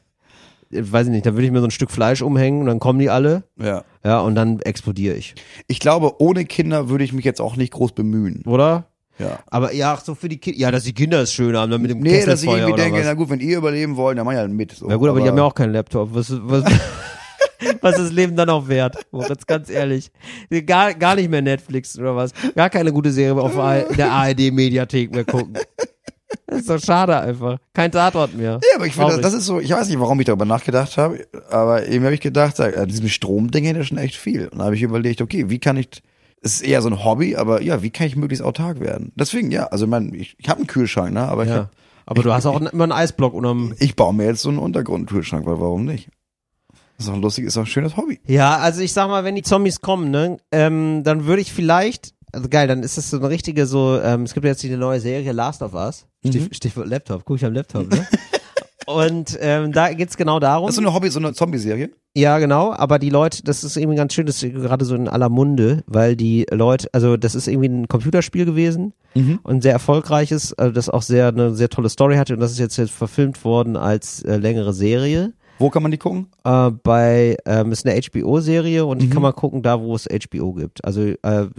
ich 0.73 0.89
weiß 0.91 1.07
ich 1.07 1.11
nicht, 1.11 1.25
dann 1.25 1.33
würde 1.33 1.45
ich 1.45 1.51
mir 1.51 1.59
so 1.59 1.65
ein 1.67 1.71
Stück 1.71 1.91
Fleisch 1.91 2.21
umhängen 2.21 2.61
und 2.61 2.67
dann 2.67 2.79
kommen 2.79 2.97
die 2.99 3.09
alle, 3.09 3.43
Ja. 3.59 3.83
ja, 4.05 4.19
und 4.21 4.35
dann 4.35 4.59
explodiere 4.61 5.15
ich, 5.15 5.35
Ich 5.67 5.79
glaube, 5.81 6.21
ohne 6.21 6.45
Kinder 6.45 6.87
würde 6.87 7.03
ich 7.03 7.11
mich 7.11 7.25
jetzt 7.25 7.41
auch 7.41 7.57
nicht 7.57 7.73
groß 7.73 7.91
bemühen. 7.91 8.43
oder? 8.45 8.85
Ja. 9.19 9.39
Aber 9.47 9.73
ja, 9.73 9.93
ach 9.93 10.03
so 10.03 10.15
für 10.15 10.29
die 10.29 10.37
Kinder, 10.37 10.59
ja, 10.59 10.71
dass 10.71 10.83
die 10.83 10.93
Kinder 10.93 11.21
es 11.21 11.33
schön 11.33 11.55
haben, 11.55 11.71
dann 11.71 11.81
mit 11.81 11.91
dem 11.91 11.99
Nee, 11.99 12.25
dass 12.25 12.43
ich 12.43 12.49
irgendwie 12.49 12.81
denke, 12.81 12.99
was. 12.99 13.05
na 13.05 13.13
gut, 13.13 13.29
wenn 13.29 13.39
ihr 13.39 13.57
überleben 13.57 13.95
wollt, 13.95 14.17
dann 14.17 14.25
mach 14.25 14.33
ich 14.33 14.39
halt 14.39 14.51
mit. 14.51 14.71
So. 14.71 14.89
Ja 14.89 14.95
gut, 14.95 15.09
aber, 15.09 15.21
die 15.21 15.27
haben 15.27 15.37
ja 15.37 15.43
auch 15.43 15.53
keinen 15.53 15.73
Laptop. 15.73 16.13
Was, 16.13 16.31
was, 16.31 16.63
was 17.81 17.97
ist 17.97 18.05
das 18.05 18.11
Leben 18.11 18.35
dann 18.35 18.49
auch 18.49 18.67
wert? 18.67 18.97
Moritz, 19.11 19.45
ganz 19.45 19.69
ehrlich. 19.69 20.11
Gar, 20.65 20.95
gar 20.95 21.15
nicht 21.15 21.29
mehr 21.29 21.41
Netflix 21.41 21.97
oder 21.99 22.15
was. 22.15 22.31
Gar 22.55 22.69
keine 22.69 22.91
gute 22.91 23.11
Serie 23.11 23.41
auf 23.41 23.53
der 23.95 24.11
ARD-Mediathek 24.11 25.13
mehr 25.13 25.25
gucken. 25.25 25.57
Das 26.47 26.59
ist 26.61 26.69
doch 26.69 26.79
schade 26.79 27.17
einfach. 27.17 27.59
Kein 27.73 27.91
Tatort 27.91 28.33
mehr. 28.35 28.59
Ja, 28.61 28.75
aber 28.75 28.85
ich 28.85 28.93
finde, 28.93 29.13
das, 29.13 29.21
das 29.21 29.33
ist 29.33 29.45
so, 29.45 29.59
ich 29.59 29.71
weiß 29.71 29.87
nicht, 29.87 29.99
warum 29.99 30.19
ich 30.19 30.25
darüber 30.25 30.45
nachgedacht 30.45 30.97
habe, 30.97 31.25
aber 31.49 31.87
eben 31.87 32.03
habe 32.03 32.13
ich 32.13 32.19
gedacht, 32.19 32.59
an 32.59 32.87
diesem 32.89 33.07
Strom-Ding 33.07 33.63
hätte 33.63 33.85
schon 33.85 33.97
echt 33.97 34.15
viel. 34.15 34.49
Und 34.49 34.59
da 34.59 34.65
habe 34.65 34.75
ich 34.75 34.81
überlegt, 34.81 35.21
okay, 35.21 35.49
wie 35.49 35.59
kann 35.59 35.77
ich, 35.77 35.87
es 36.41 36.55
ist 36.55 36.61
eher 36.61 36.81
so 36.81 36.89
ein 36.89 37.03
Hobby, 37.03 37.35
aber 37.35 37.61
ja, 37.61 37.81
wie 37.83 37.89
kann 37.91 38.07
ich 38.07 38.15
möglichst 38.15 38.43
autark 38.43 38.79
werden? 38.79 39.11
Deswegen, 39.15 39.51
ja, 39.51 39.65
also 39.67 39.85
ich 39.85 39.91
mein, 39.91 40.13
ich, 40.13 40.35
ich 40.39 40.49
habe 40.49 40.59
einen 40.59 40.67
Kühlschrank, 40.67 41.13
ne, 41.13 41.21
aber 41.21 41.43
ich, 41.43 41.49
Ja. 41.49 41.55
hab, 41.55 41.71
Aber 42.05 42.23
du 42.23 42.33
hast 42.33 42.45
auch 42.45 42.59
immer 42.59 42.83
einen 42.83 42.91
Eisblock 42.91 43.33
unterm. 43.33 43.73
ich 43.79 43.95
baue 43.95 44.13
mir 44.13 44.25
jetzt 44.25 44.41
so 44.41 44.49
einen 44.49 44.57
Untergrundkühlschrank, 44.57 45.45
weil 45.45 45.59
warum 45.59 45.85
nicht? 45.85 46.09
Das 46.97 47.07
ist 47.07 47.13
doch 47.15 47.17
lustig, 47.21 47.45
ist 47.45 47.57
doch 47.57 47.61
ein 47.63 47.67
schönes 47.67 47.95
Hobby. 47.97 48.19
Ja, 48.27 48.57
also 48.57 48.81
ich 48.81 48.93
sag 48.93 49.07
mal, 49.07 49.23
wenn 49.23 49.35
die 49.35 49.41
Zombies 49.43 49.81
kommen, 49.81 50.11
ne, 50.11 50.37
ähm, 50.51 51.03
dann 51.03 51.25
würde 51.25 51.41
ich 51.41 51.51
vielleicht, 51.53 52.13
also 52.31 52.47
geil, 52.49 52.67
dann 52.67 52.81
ist 52.83 52.97
das 52.97 53.09
so 53.09 53.17
eine 53.17 53.29
richtige 53.29 53.65
so, 53.65 53.99
ähm, 54.01 54.23
es 54.23 54.33
gibt 54.33 54.45
jetzt 54.45 54.63
die 54.63 54.69
neue 54.69 54.99
Serie 54.99 55.31
Last 55.31 55.61
of 55.61 55.73
Us. 55.73 56.05
Stich, 56.25 56.55
Stichwort 56.55 56.87
Laptop, 56.87 57.25
guck 57.25 57.37
ich 57.37 57.45
am 57.45 57.53
Laptop, 57.53 57.89
ne? 57.89 58.07
Und 58.85 59.37
ähm, 59.41 59.71
da 59.71 59.93
geht's 59.93 60.17
genau 60.17 60.39
darum. 60.39 60.67
Das 60.67 60.75
ist 60.75 60.81
so 60.81 60.87
eine 60.87 60.93
Hobby, 60.93 61.09
so 61.09 61.19
eine 61.19 61.33
Zombie-Serie. 61.33 61.91
Ja, 62.13 62.39
genau, 62.39 62.73
aber 62.73 62.99
die 62.99 63.09
Leute, 63.09 63.41
das 63.43 63.63
ist 63.63 63.77
irgendwie 63.77 63.95
ganz 63.95 64.13
schön, 64.13 64.25
das 64.25 64.43
ist 64.43 64.53
gerade 64.53 64.83
so 64.83 64.95
in 64.95 65.07
aller 65.07 65.29
Munde, 65.29 65.81
weil 65.87 66.17
die 66.17 66.45
Leute, 66.51 66.89
also 66.91 67.15
das 67.15 67.35
ist 67.35 67.47
irgendwie 67.47 67.69
ein 67.69 67.87
Computerspiel 67.87 68.43
gewesen 68.43 68.91
und 69.43 69.57
ein 69.57 69.61
sehr 69.61 69.71
erfolgreiches, 69.71 70.53
also 70.57 70.73
das 70.73 70.89
auch 70.89 71.03
sehr 71.03 71.29
eine 71.29 71.55
sehr 71.55 71.69
tolle 71.69 71.87
Story 71.87 72.17
hatte 72.17 72.33
und 72.33 72.41
das 72.41 72.51
ist 72.51 72.59
jetzt, 72.59 72.75
jetzt 72.75 72.91
verfilmt 72.91 73.45
worden 73.45 73.77
als 73.77 74.23
äh, 74.23 74.35
längere 74.35 74.73
Serie. 74.73 75.31
Wo 75.61 75.69
kann 75.69 75.83
man 75.83 75.91
die 75.91 75.99
gucken? 75.99 76.25
Äh, 76.43 76.71
bei, 76.71 77.37
ähm, 77.45 77.71
ist 77.71 77.85
eine 77.85 77.99
HBO-Serie 78.01 78.83
und 78.83 78.99
die 78.99 79.09
kann 79.09 79.21
man 79.21 79.33
gucken 79.33 79.61
da, 79.61 79.79
wo 79.79 79.93
es 79.93 80.07
HBO 80.07 80.53
gibt. 80.53 80.83
Also 80.83 81.01
äh, 81.01 81.15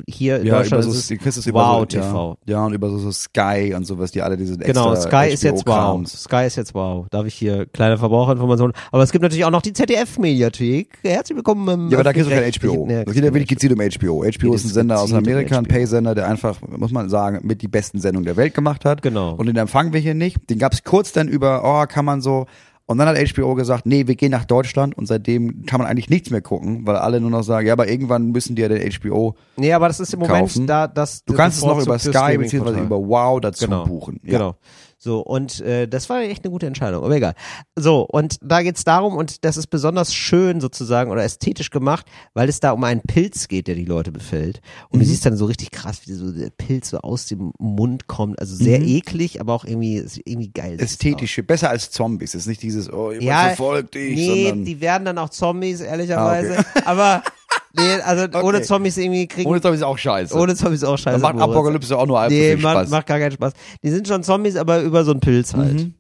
hier 0.09 0.40
in 0.40 0.48
Deutschland 0.48 0.84
ist 0.84 1.09
die 1.09 1.16
kriegst 1.18 1.36
du 1.36 1.40
es 1.40 1.46
über 1.46 1.61
Wow 1.61 1.80
so, 1.80 1.84
TV. 1.86 2.38
Ja, 2.44 2.53
ja, 2.57 2.66
und 2.66 2.72
über 2.74 2.90
so, 2.90 2.98
so 2.98 3.12
Sky 3.12 3.72
und 3.76 3.86
sowas, 3.86 4.11
die 4.11 4.20
alle 4.20 4.36
diese 4.36 4.59
Genau, 4.59 4.96
Sky 4.96 5.28
ist 5.32 5.44
jetzt 5.44 5.64
wow. 5.66 6.05
Sky 6.07 6.46
ist 6.46 6.57
jetzt 6.57 6.74
wow. 6.74 7.07
Darf 7.11 7.26
ich 7.26 7.34
hier 7.34 7.66
kleine 7.66 7.96
Verbraucherinformationen. 7.96 8.74
Aber 8.90 9.05
es 9.05 9.12
gibt 9.12 9.22
natürlich 9.22 9.44
auch 9.44 9.50
noch 9.50 9.62
die 9.62 9.72
ZDF-Mediathek. 9.72 10.98
Herzlich 11.05 11.36
willkommen 11.36 11.68
im 11.68 11.88
Ja, 11.90 11.98
aber 11.98 12.05
da 12.05 12.12
kriegst 12.12 12.26
du 12.26 12.30
kein 12.34 12.42
öffentlich-rechtlichen- 12.42 12.76
HBO. 12.80 12.86
Nee, 12.86 13.05
Das 13.05 13.14
geht 13.14 13.24
ja 13.24 13.32
wirklich 13.32 13.48
gezielt 13.48 13.72
um 13.72 13.80
HBO. 13.80 14.24
HBO 14.24 14.55
ist 14.55 14.64
ein 14.64 14.68
es 14.68 14.74
Sender 14.74 15.00
aus 15.00 15.12
um 15.12 15.18
Amerika, 15.18 15.59
ein. 15.59 15.64
Pay-Sender, 15.66 16.16
der 16.16 16.26
einfach, 16.26 16.59
muss 16.76 16.90
man 16.90 17.09
sagen, 17.09 17.38
mit 17.46 17.62
die 17.62 17.68
besten 17.68 18.00
Sendungen 18.00 18.26
der 18.26 18.36
Welt 18.36 18.55
gemacht 18.55 18.84
hat. 18.84 19.00
Genau. 19.03 19.34
Und 19.34 19.46
den 19.46 19.57
empfangen 19.57 19.92
wir 19.92 20.00
hier 20.00 20.14
nicht. 20.14 20.50
Den 20.50 20.59
gab's 20.59 20.82
kurz 20.82 21.12
dann 21.12 21.28
über, 21.28 21.62
oh, 21.64 21.86
kann 21.86 22.05
man 22.05 22.20
so 22.20 22.46
Und 22.87 22.99
dann 22.99 23.09
hat 23.09 23.16
HBO 23.16 23.55
gesagt, 23.55 23.87
nee, 23.87 24.07
wir 24.07 24.16
gehen 24.16 24.30
nach 24.33 24.45
Deutschland 24.45 24.97
und 24.97 25.07
seitdem 25.07 25.64
kann 25.66 25.80
man 25.80 25.89
eigentlich 25.89 26.11
nichts 26.11 26.30
mehr 26.30 26.43
gucken, 26.43 26.87
weil 26.87 26.97
alle 26.97 27.20
nur 27.20 27.30
noch 27.30 27.43
sagen, 27.43 27.66
ja, 27.66 27.72
aber 27.72 27.89
irgendwann 27.89 28.33
müssen 28.33 28.57
die 28.57 28.62
ja 28.62 28.68
den 28.68 28.91
HBO. 28.93 29.35
Nee, 29.57 29.72
aber 29.72 29.89
das 29.89 30.01
ist 30.01 30.12
im 30.12 30.20
Moment 30.20 30.41
Kaufen. 30.41 30.66
da, 30.66 30.89
das 30.89 31.24
Du 31.24 31.35
kannst 31.35 31.59
es 31.59 31.64
noch 31.64 31.80
über 31.80 31.99
Sky 31.99 32.11
beziehungsweise 32.39 32.76
Streaming-Portal. 32.76 32.85
über 32.85 33.09
Wow 33.09 33.41
dazu 33.41 33.64
genau. 33.66 33.85
buchen. 33.85 34.20
Ja. 34.24 34.33
Genau. 34.33 34.57
So, 35.05 35.18
und 35.18 35.59
äh, 35.62 35.88
das 35.88 36.09
war 36.09 36.20
echt 36.20 36.44
eine 36.44 36.53
gute 36.53 36.68
Entscheidung, 36.68 37.03
aber 37.03 37.16
egal. 37.16 37.34
So, 37.76 38.03
und 38.09 38.36
da 38.40 38.62
geht's 38.62 38.84
darum, 38.84 39.16
und 39.16 39.44
das 39.44 39.57
ist 39.57 39.66
besonders 39.66 40.14
schön 40.14 40.61
sozusagen 40.61 41.11
oder 41.11 41.24
ästhetisch 41.24 41.70
gemacht, 41.70 42.07
weil 42.34 42.48
es 42.48 42.61
da 42.61 42.70
um 42.70 42.84
einen 42.84 43.00
Pilz 43.00 43.48
geht, 43.48 43.66
der 43.66 43.74
die 43.74 43.84
Leute 43.84 44.12
befällt. 44.12 44.61
Und 44.90 44.98
Mhm. 44.98 45.03
du 45.03 45.09
siehst 45.09 45.26
dann 45.26 45.36
so 45.36 45.46
richtig 45.46 45.72
krass, 45.72 46.03
wie 46.07 46.12
so 46.12 46.30
der 46.30 46.50
Pilz 46.50 46.90
so 46.90 46.98
aus 46.98 47.26
dem 47.26 47.53
Mund 47.59 48.07
kommt. 48.07 48.38
Also 48.38 48.55
sehr 48.55 48.80
eklig, 48.80 49.40
aber 49.40 49.55
auch 49.55 49.64
irgendwie, 49.64 50.05
irgendwie 50.24 50.50
geil. 50.53 50.76
Ästhetische, 50.78 51.42
besser 51.42 51.70
als 51.70 51.90
Zombies. 51.90 52.34
Es 52.34 52.42
ist 52.42 52.46
nicht 52.46 52.62
dieses, 52.62 52.88
oh, 52.92 53.11
jemand 53.11 53.24
Ja, 53.24 53.38
verfolgt 53.48 53.94
dich, 53.96 54.14
nee, 54.14 54.53
die 54.64 54.80
werden 54.80 55.05
dann 55.05 55.18
auch 55.18 55.30
Zombies, 55.30 55.80
ehrlicherweise. 55.80 56.59
Ah, 56.74 56.82
Aber 56.84 57.22
nee, 57.77 57.95
also 58.05 58.25
ohne 58.41 58.59
Okay. 58.59 58.62
Zombies 58.62 58.97
irgendwie 58.99 59.27
kriegen. 59.27 59.49
ohne 59.49 59.61
Zombies 59.61 59.81
ist 59.81 59.87
auch 59.87 59.99
scheiße. 59.99 60.35
ohne 60.37 60.55
Zombies 60.55 60.85
auch 60.85 60.97
scheiße. 60.99 61.12
Dann 61.12 61.20
macht 61.23 61.35
Moritz. 61.37 61.51
Apokalypse 61.51 61.97
auch 61.99 62.07
nur 62.07 62.23
so 62.23 62.29
Nee, 62.31 62.55
viel 62.55 62.62
macht, 62.62 62.73
Spaß. 62.75 62.91
macht 62.91 63.07
gar 63.07 63.18
keinen 63.18 63.33
Spaß. 63.33 63.53
Die 63.83 63.91
sind 63.91 64.07
schon 64.09 64.23
Zombies, 64.23 64.57
aber 64.57 64.81
über 64.83 65.05
so 65.05 65.11
einen 65.12 65.20
Pilz 65.20 65.55
halt. 65.55 65.73
Mhm. 65.75 65.95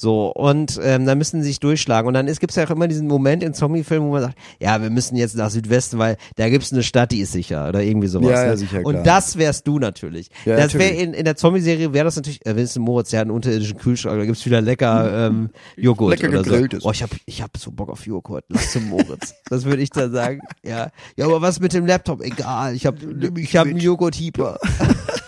So, 0.00 0.32
und 0.32 0.78
ähm, 0.80 1.06
dann 1.06 1.18
müssen 1.18 1.42
sie 1.42 1.48
sich 1.48 1.58
durchschlagen. 1.58 2.06
Und 2.06 2.14
dann 2.14 2.28
ist, 2.28 2.38
gibt's 2.38 2.54
ja 2.54 2.64
auch 2.64 2.70
immer 2.70 2.86
diesen 2.86 3.08
Moment 3.08 3.42
in 3.42 3.52
Zombie-Filmen, 3.52 4.06
wo 4.06 4.12
man 4.12 4.22
sagt, 4.22 4.38
ja, 4.60 4.80
wir 4.80 4.90
müssen 4.90 5.16
jetzt 5.16 5.34
nach 5.34 5.50
Südwesten, 5.50 5.98
weil 5.98 6.16
da 6.36 6.48
gibt's 6.48 6.72
eine 6.72 6.84
Stadt, 6.84 7.10
die 7.10 7.18
ist 7.18 7.32
sicher 7.32 7.68
oder 7.68 7.82
irgendwie 7.82 8.06
sowas. 8.06 8.30
Ja, 8.30 8.44
ja, 8.44 8.50
ne? 8.50 8.56
sicher, 8.56 8.80
Und 8.84 8.92
klar. 8.92 9.02
das 9.02 9.38
wärst 9.38 9.66
du 9.66 9.80
natürlich. 9.80 10.30
Ja, 10.44 10.56
das 10.56 10.74
wäre 10.74 10.94
in, 10.94 11.14
in 11.14 11.24
der 11.24 11.34
Zombie-Serie 11.34 11.92
wäre 11.92 12.04
das 12.04 12.14
natürlich, 12.14 12.46
äh, 12.46 12.54
Winston 12.54 12.84
Moritz, 12.84 13.10
der 13.10 13.18
hat 13.18 13.24
einen 13.24 13.32
unterirdischen 13.32 13.76
Kühlschrank, 13.76 14.20
da 14.20 14.24
gibt's 14.24 14.46
wieder 14.46 14.60
lecker 14.60 15.26
ähm, 15.26 15.50
Joghurt 15.76 16.10
Lecker 16.20 16.28
oder 16.28 16.44
so. 16.44 16.50
gegrilltes. 16.52 16.84
Oh, 16.84 16.92
ich 16.92 17.02
hab, 17.02 17.10
ich 17.26 17.42
hab 17.42 17.56
so 17.56 17.72
Bock 17.72 17.90
auf 17.90 18.06
Joghurt. 18.06 18.44
Lass 18.50 18.70
zum 18.70 18.88
Moritz. 18.88 19.34
das 19.50 19.64
würde 19.64 19.82
ich 19.82 19.90
dann 19.90 20.12
sagen. 20.12 20.42
Ja. 20.64 20.90
Ja, 21.16 21.24
aber 21.24 21.42
was 21.42 21.58
mit 21.58 21.72
dem 21.72 21.86
Laptop? 21.86 22.22
Egal. 22.22 22.76
Ich 22.76 22.86
hab, 22.86 22.94
ich 23.36 23.56
hab 23.56 23.66
einen 23.66 23.78
Joghurt-Heaper. 23.78 24.58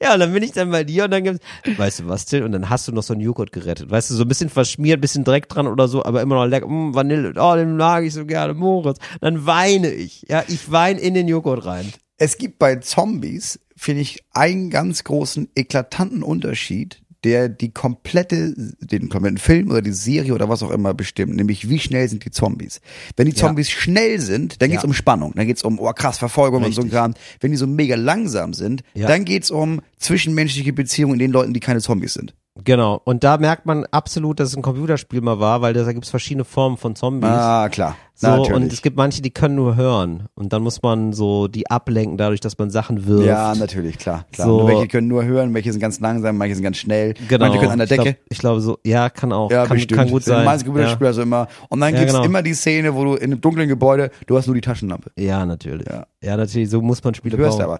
Ja, 0.00 0.14
und 0.14 0.20
dann 0.20 0.32
bin 0.32 0.42
ich 0.42 0.52
dann 0.52 0.70
bei 0.70 0.84
dir 0.84 1.04
und 1.04 1.10
dann 1.10 1.24
gibt's, 1.24 1.44
weißt 1.76 2.00
du 2.00 2.08
was, 2.08 2.26
Till? 2.26 2.42
Und 2.42 2.52
dann 2.52 2.70
hast 2.70 2.88
du 2.88 2.92
noch 2.92 3.02
so 3.02 3.14
einen 3.14 3.22
Joghurt 3.22 3.52
gerettet. 3.52 3.90
Weißt 3.90 4.10
du, 4.10 4.14
so 4.14 4.22
ein 4.22 4.28
bisschen 4.28 4.48
verschmiert, 4.48 5.00
bisschen 5.00 5.24
Dreck 5.24 5.48
dran 5.48 5.66
oder 5.66 5.88
so, 5.88 6.04
aber 6.04 6.22
immer 6.22 6.36
noch 6.36 6.46
lecker. 6.46 6.68
Mm, 6.68 6.94
Vanille, 6.94 7.32
oh, 7.36 7.54
den 7.54 7.76
mag 7.76 8.04
ich 8.04 8.14
so 8.14 8.24
gerne, 8.24 8.54
Moritz. 8.54 8.98
Dann 9.20 9.46
weine 9.46 9.90
ich. 9.90 10.24
Ja, 10.28 10.44
ich 10.48 10.70
weine 10.70 11.00
in 11.00 11.14
den 11.14 11.28
Joghurt 11.28 11.64
rein. 11.64 11.92
Es 12.16 12.38
gibt 12.38 12.58
bei 12.58 12.76
Zombies, 12.76 13.58
finde 13.76 14.02
ich, 14.02 14.20
einen 14.32 14.70
ganz 14.70 15.02
großen, 15.04 15.48
eklatanten 15.54 16.22
Unterschied, 16.22 17.01
der 17.24 17.48
die 17.48 17.70
komplette, 17.72 18.54
den 18.80 19.08
kompletten 19.08 19.38
Film 19.38 19.70
oder 19.70 19.82
die 19.82 19.92
Serie 19.92 20.34
oder 20.34 20.48
was 20.48 20.62
auch 20.62 20.70
immer 20.70 20.92
bestimmt, 20.94 21.36
nämlich 21.36 21.68
wie 21.68 21.78
schnell 21.78 22.08
sind 22.08 22.24
die 22.24 22.30
Zombies. 22.30 22.80
Wenn 23.16 23.26
die 23.26 23.32
Ja. 23.32 23.46
Zombies 23.46 23.70
schnell 23.70 24.20
sind, 24.20 24.60
dann 24.60 24.70
geht's 24.70 24.82
Ja. 24.82 24.86
um 24.88 24.92
Spannung, 24.94 25.32
dann 25.36 25.46
geht's 25.46 25.62
um, 25.62 25.78
oh 25.78 25.92
krass, 25.92 26.18
Verfolgung 26.18 26.64
und 26.64 26.72
so 26.72 26.80
ein 26.80 26.84
Richtig. 26.84 26.98
Kram. 26.98 27.14
Wenn 27.40 27.50
die 27.52 27.56
so 27.56 27.66
mega 27.66 27.94
langsam 27.96 28.54
sind, 28.54 28.82
Ja. 28.94 29.06
dann 29.08 29.24
geht's 29.24 29.50
um 29.50 29.80
zwischenmenschliche 29.98 30.72
Beziehungen 30.72 31.14
in 31.14 31.18
den 31.20 31.30
Leuten, 31.32 31.52
die 31.54 31.60
keine 31.60 31.80
Zombies 31.80 32.14
sind. 32.14 32.34
Genau. 32.54 33.00
Und 33.04 33.24
da 33.24 33.38
merkt 33.38 33.64
man 33.64 33.86
absolut, 33.92 34.38
dass 34.38 34.50
es 34.50 34.56
ein 34.56 34.60
Computerspiel 34.62 35.22
mal 35.22 35.40
war, 35.40 35.62
weil 35.62 35.72
da 35.72 35.90
gibt's 35.90 36.10
verschiedene 36.10 36.44
Formen 36.44 36.76
von 36.76 36.94
Zombies. 36.94 37.30
Ah, 37.30 37.70
klar. 37.70 37.96
so, 38.14 38.26
Natürlich. 38.26 38.52
und 38.52 38.72
es 38.74 38.82
gibt 38.82 38.94
manche, 38.98 39.22
die 39.22 39.30
können 39.30 39.54
nur 39.54 39.74
hören. 39.76 40.26
Und 40.34 40.52
dann 40.52 40.62
muss 40.62 40.82
man 40.82 41.14
so 41.14 41.48
die 41.48 41.70
ablenken, 41.70 42.18
dadurch, 42.18 42.40
dass 42.40 42.58
man 42.58 42.68
Sachen 42.70 43.06
wirft. 43.06 43.26
ja, 43.26 43.54
natürlich, 43.54 43.96
klar. 43.96 44.26
klar. 44.32 44.46
So. 44.46 44.68
Welche 44.68 44.86
können 44.86 45.08
nur 45.08 45.24
hören, 45.24 45.54
welche 45.54 45.72
sind 45.72 45.80
ganz 45.80 45.98
langsam, 46.00 46.36
manche 46.36 46.54
sind 46.54 46.62
ganz 46.64 46.76
schnell, 46.76 47.14
Genau. 47.26 47.46
manche 47.46 47.58
können 47.58 47.72
an 47.72 47.78
der 47.78 47.90
Ich 47.90 47.96
Decke. 47.96 48.18
Ich 48.28 48.38
glaube 48.38 48.60
so, 48.60 48.78
ja, 48.84 49.08
kann 49.08 49.32
auch. 49.32 49.50
Ja, 49.50 49.64
kann, 49.64 49.78
bestimmt. 49.78 49.98
kann 49.98 50.10
gut 50.10 50.22
sein. 50.22 50.44
Meistens 50.44 50.66
Computerspiele 50.66 51.08
also 51.08 51.22
immer. 51.22 51.48
Und 51.70 51.80
dann 51.80 51.94
Ja, 51.94 52.00
gibt's 52.00 52.12
genau. 52.12 52.26
immer 52.26 52.42
die 52.42 52.52
Szene, 52.54 52.94
wo 52.94 53.02
du 53.04 53.14
in 53.14 53.32
einem 53.32 53.40
dunklen 53.40 53.66
Gebäude, 53.66 54.10
du 54.26 54.36
hast 54.36 54.44
nur 54.46 54.54
die 54.54 54.60
Taschenlampe. 54.60 55.10
Ja, 55.16 55.24
ja 55.38 55.46
natürlich. 55.46 55.88
Ja. 55.88 56.06
Ja. 56.22 56.36
natürlich, 56.36 56.68
so 56.68 56.82
muss 56.82 57.02
man 57.02 57.14
Spiele 57.14 57.38
Du 57.38 57.42
hörst 57.42 57.56
bauen. 57.58 57.64
aber. 57.64 57.78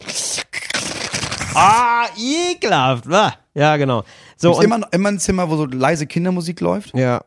Ah, 1.54 2.06
ekelhaft. 2.16 3.04
Ja, 3.54 3.76
genau. 3.76 4.04
So, 4.42 4.56
und, 4.58 4.64
immer, 4.64 4.80
immer 4.92 5.08
ein 5.08 5.18
Zimmer, 5.18 5.48
wo 5.48 5.56
so 5.56 5.64
leise 5.66 6.06
Kindermusik 6.06 6.60
läuft? 6.60 6.94
ja. 6.96 7.22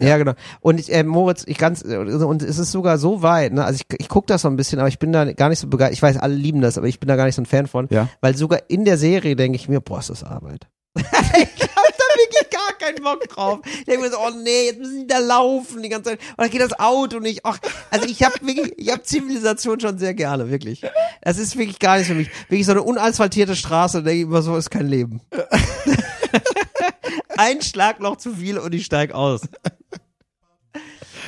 Ja, 0.00 0.16
genau. 0.18 0.32
Und 0.60 0.80
ich, 0.80 0.92
äh, 0.92 1.04
Moritz, 1.04 1.44
ich 1.46 1.58
ganz, 1.58 1.84
äh, 1.84 1.96
und 1.96 2.42
es 2.42 2.58
ist 2.58 2.72
sogar 2.72 2.98
so 2.98 3.22
weit, 3.22 3.52
ne, 3.52 3.64
also 3.64 3.78
ich, 3.88 4.00
ich 4.00 4.08
gucke 4.08 4.26
das 4.26 4.42
so 4.42 4.48
ein 4.48 4.56
bisschen, 4.56 4.80
aber 4.80 4.88
ich 4.88 4.98
bin 4.98 5.12
da 5.12 5.30
gar 5.32 5.48
nicht 5.48 5.60
so 5.60 5.68
begeistert, 5.68 5.94
ich 5.94 6.02
weiß, 6.02 6.16
alle 6.16 6.34
lieben 6.34 6.60
das, 6.60 6.76
aber 6.76 6.88
ich 6.88 6.98
bin 6.98 7.06
da 7.06 7.14
gar 7.14 7.26
nicht 7.26 7.36
so 7.36 7.42
ein 7.42 7.46
Fan 7.46 7.68
von, 7.68 7.86
Ja. 7.90 8.08
weil 8.20 8.34
sogar 8.36 8.62
in 8.68 8.84
der 8.84 8.98
Serie 8.98 9.36
denke 9.36 9.54
ich 9.54 9.68
mir, 9.68 9.80
boah, 9.80 10.00
ist 10.00 10.10
das 10.10 10.24
Arbeit. 10.24 10.66
ich 10.96 11.04
hab 11.04 11.12
da 11.12 12.04
wirklich 12.16 12.50
gar 12.50 12.72
keinen 12.80 13.04
Bock 13.04 13.28
drauf. 13.28 13.60
Ich 13.64 13.84
denke 13.84 14.00
mir 14.06 14.10
so, 14.10 14.16
oh 14.18 14.30
nee, 14.42 14.66
jetzt 14.66 14.78
müssen 14.80 15.02
die 15.02 15.06
da 15.06 15.18
laufen 15.18 15.82
die 15.82 15.88
ganze 15.88 16.10
Zeit. 16.10 16.20
Und 16.30 16.38
dann 16.38 16.50
geht 16.50 16.60
das 16.62 16.78
Auto 16.80 17.20
nicht. 17.20 17.42
Ach, 17.44 17.58
also 17.90 18.06
ich 18.06 18.24
habe 18.24 18.34
wirklich, 18.42 18.72
ich 18.78 18.90
habe 18.90 19.02
Zivilisation 19.02 19.78
schon 19.78 19.98
sehr 19.98 20.14
gerne, 20.14 20.50
wirklich. 20.50 20.82
Das 21.20 21.38
ist 21.38 21.56
wirklich 21.56 21.78
gar 21.78 21.98
nicht 21.98 22.08
für 22.08 22.14
mich. 22.14 22.28
Wirklich 22.48 22.66
so 22.66 22.72
eine 22.72 22.82
unasphaltierte 22.82 23.54
Straße, 23.54 24.02
denke 24.02 24.16
ich 24.18 24.22
immer 24.24 24.42
so, 24.42 24.56
ist 24.56 24.70
kein 24.70 24.88
Leben. 24.88 25.20
Ein 27.36 27.62
Schlagloch 27.62 28.16
zu 28.16 28.34
viel 28.34 28.58
und 28.58 28.74
ich 28.74 28.84
steig 28.84 29.12
aus. 29.12 29.42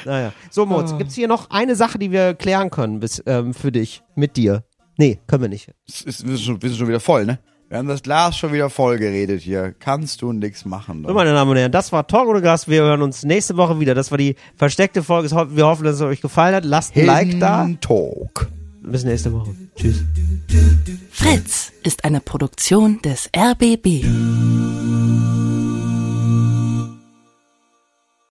Naja. 0.04 0.32
So, 0.50 0.66
Moritz, 0.66 0.96
gibt's 0.98 1.14
hier 1.14 1.28
noch 1.28 1.50
eine 1.50 1.76
Sache, 1.76 1.98
die 1.98 2.10
wir 2.10 2.34
klären 2.34 2.70
können 2.70 3.00
bis, 3.00 3.22
ähm, 3.26 3.54
für 3.54 3.72
dich, 3.72 4.02
mit 4.14 4.36
dir? 4.36 4.64
Nee, 4.96 5.18
können 5.26 5.42
wir 5.42 5.48
nicht. 5.48 5.70
Es 5.88 6.02
ist, 6.02 6.26
wir, 6.26 6.36
sind 6.36 6.44
schon, 6.44 6.62
wir 6.62 6.68
sind 6.68 6.78
schon 6.78 6.88
wieder 6.88 7.00
voll, 7.00 7.24
ne? 7.24 7.38
Wir 7.68 7.78
haben 7.78 7.88
das 7.88 8.02
Glas 8.02 8.36
schon 8.36 8.52
wieder 8.52 8.70
voll 8.70 8.98
geredet 8.98 9.40
hier. 9.40 9.74
Kannst 9.76 10.22
du 10.22 10.32
nix 10.32 10.64
machen. 10.64 11.04
So, 11.06 11.14
meine 11.14 11.32
Damen 11.32 11.50
und 11.50 11.56
Herren, 11.56 11.72
das 11.72 11.90
war 11.90 12.06
Talk 12.06 12.28
ohne 12.28 12.42
Gast. 12.42 12.68
Wir 12.68 12.82
hören 12.82 13.02
uns 13.02 13.24
nächste 13.24 13.56
Woche 13.56 13.80
wieder. 13.80 13.94
Das 13.94 14.10
war 14.10 14.18
die 14.18 14.36
versteckte 14.54 15.02
Folge. 15.02 15.30
Wir 15.56 15.66
hoffen, 15.66 15.84
dass 15.84 15.96
es 15.96 16.02
euch 16.02 16.20
gefallen 16.20 16.54
hat. 16.54 16.64
Lasst 16.64 16.94
ein 16.94 17.06
Like 17.06 17.40
da. 17.40 17.68
Talk. 17.80 18.48
Bis 18.82 19.02
nächste 19.02 19.32
Woche. 19.32 19.54
Tschüss. 19.74 20.04
Fritz 21.10 21.72
ist 21.82 22.04
eine 22.04 22.20
Produktion 22.20 23.00
des 23.02 23.30
RBB. 23.34 24.04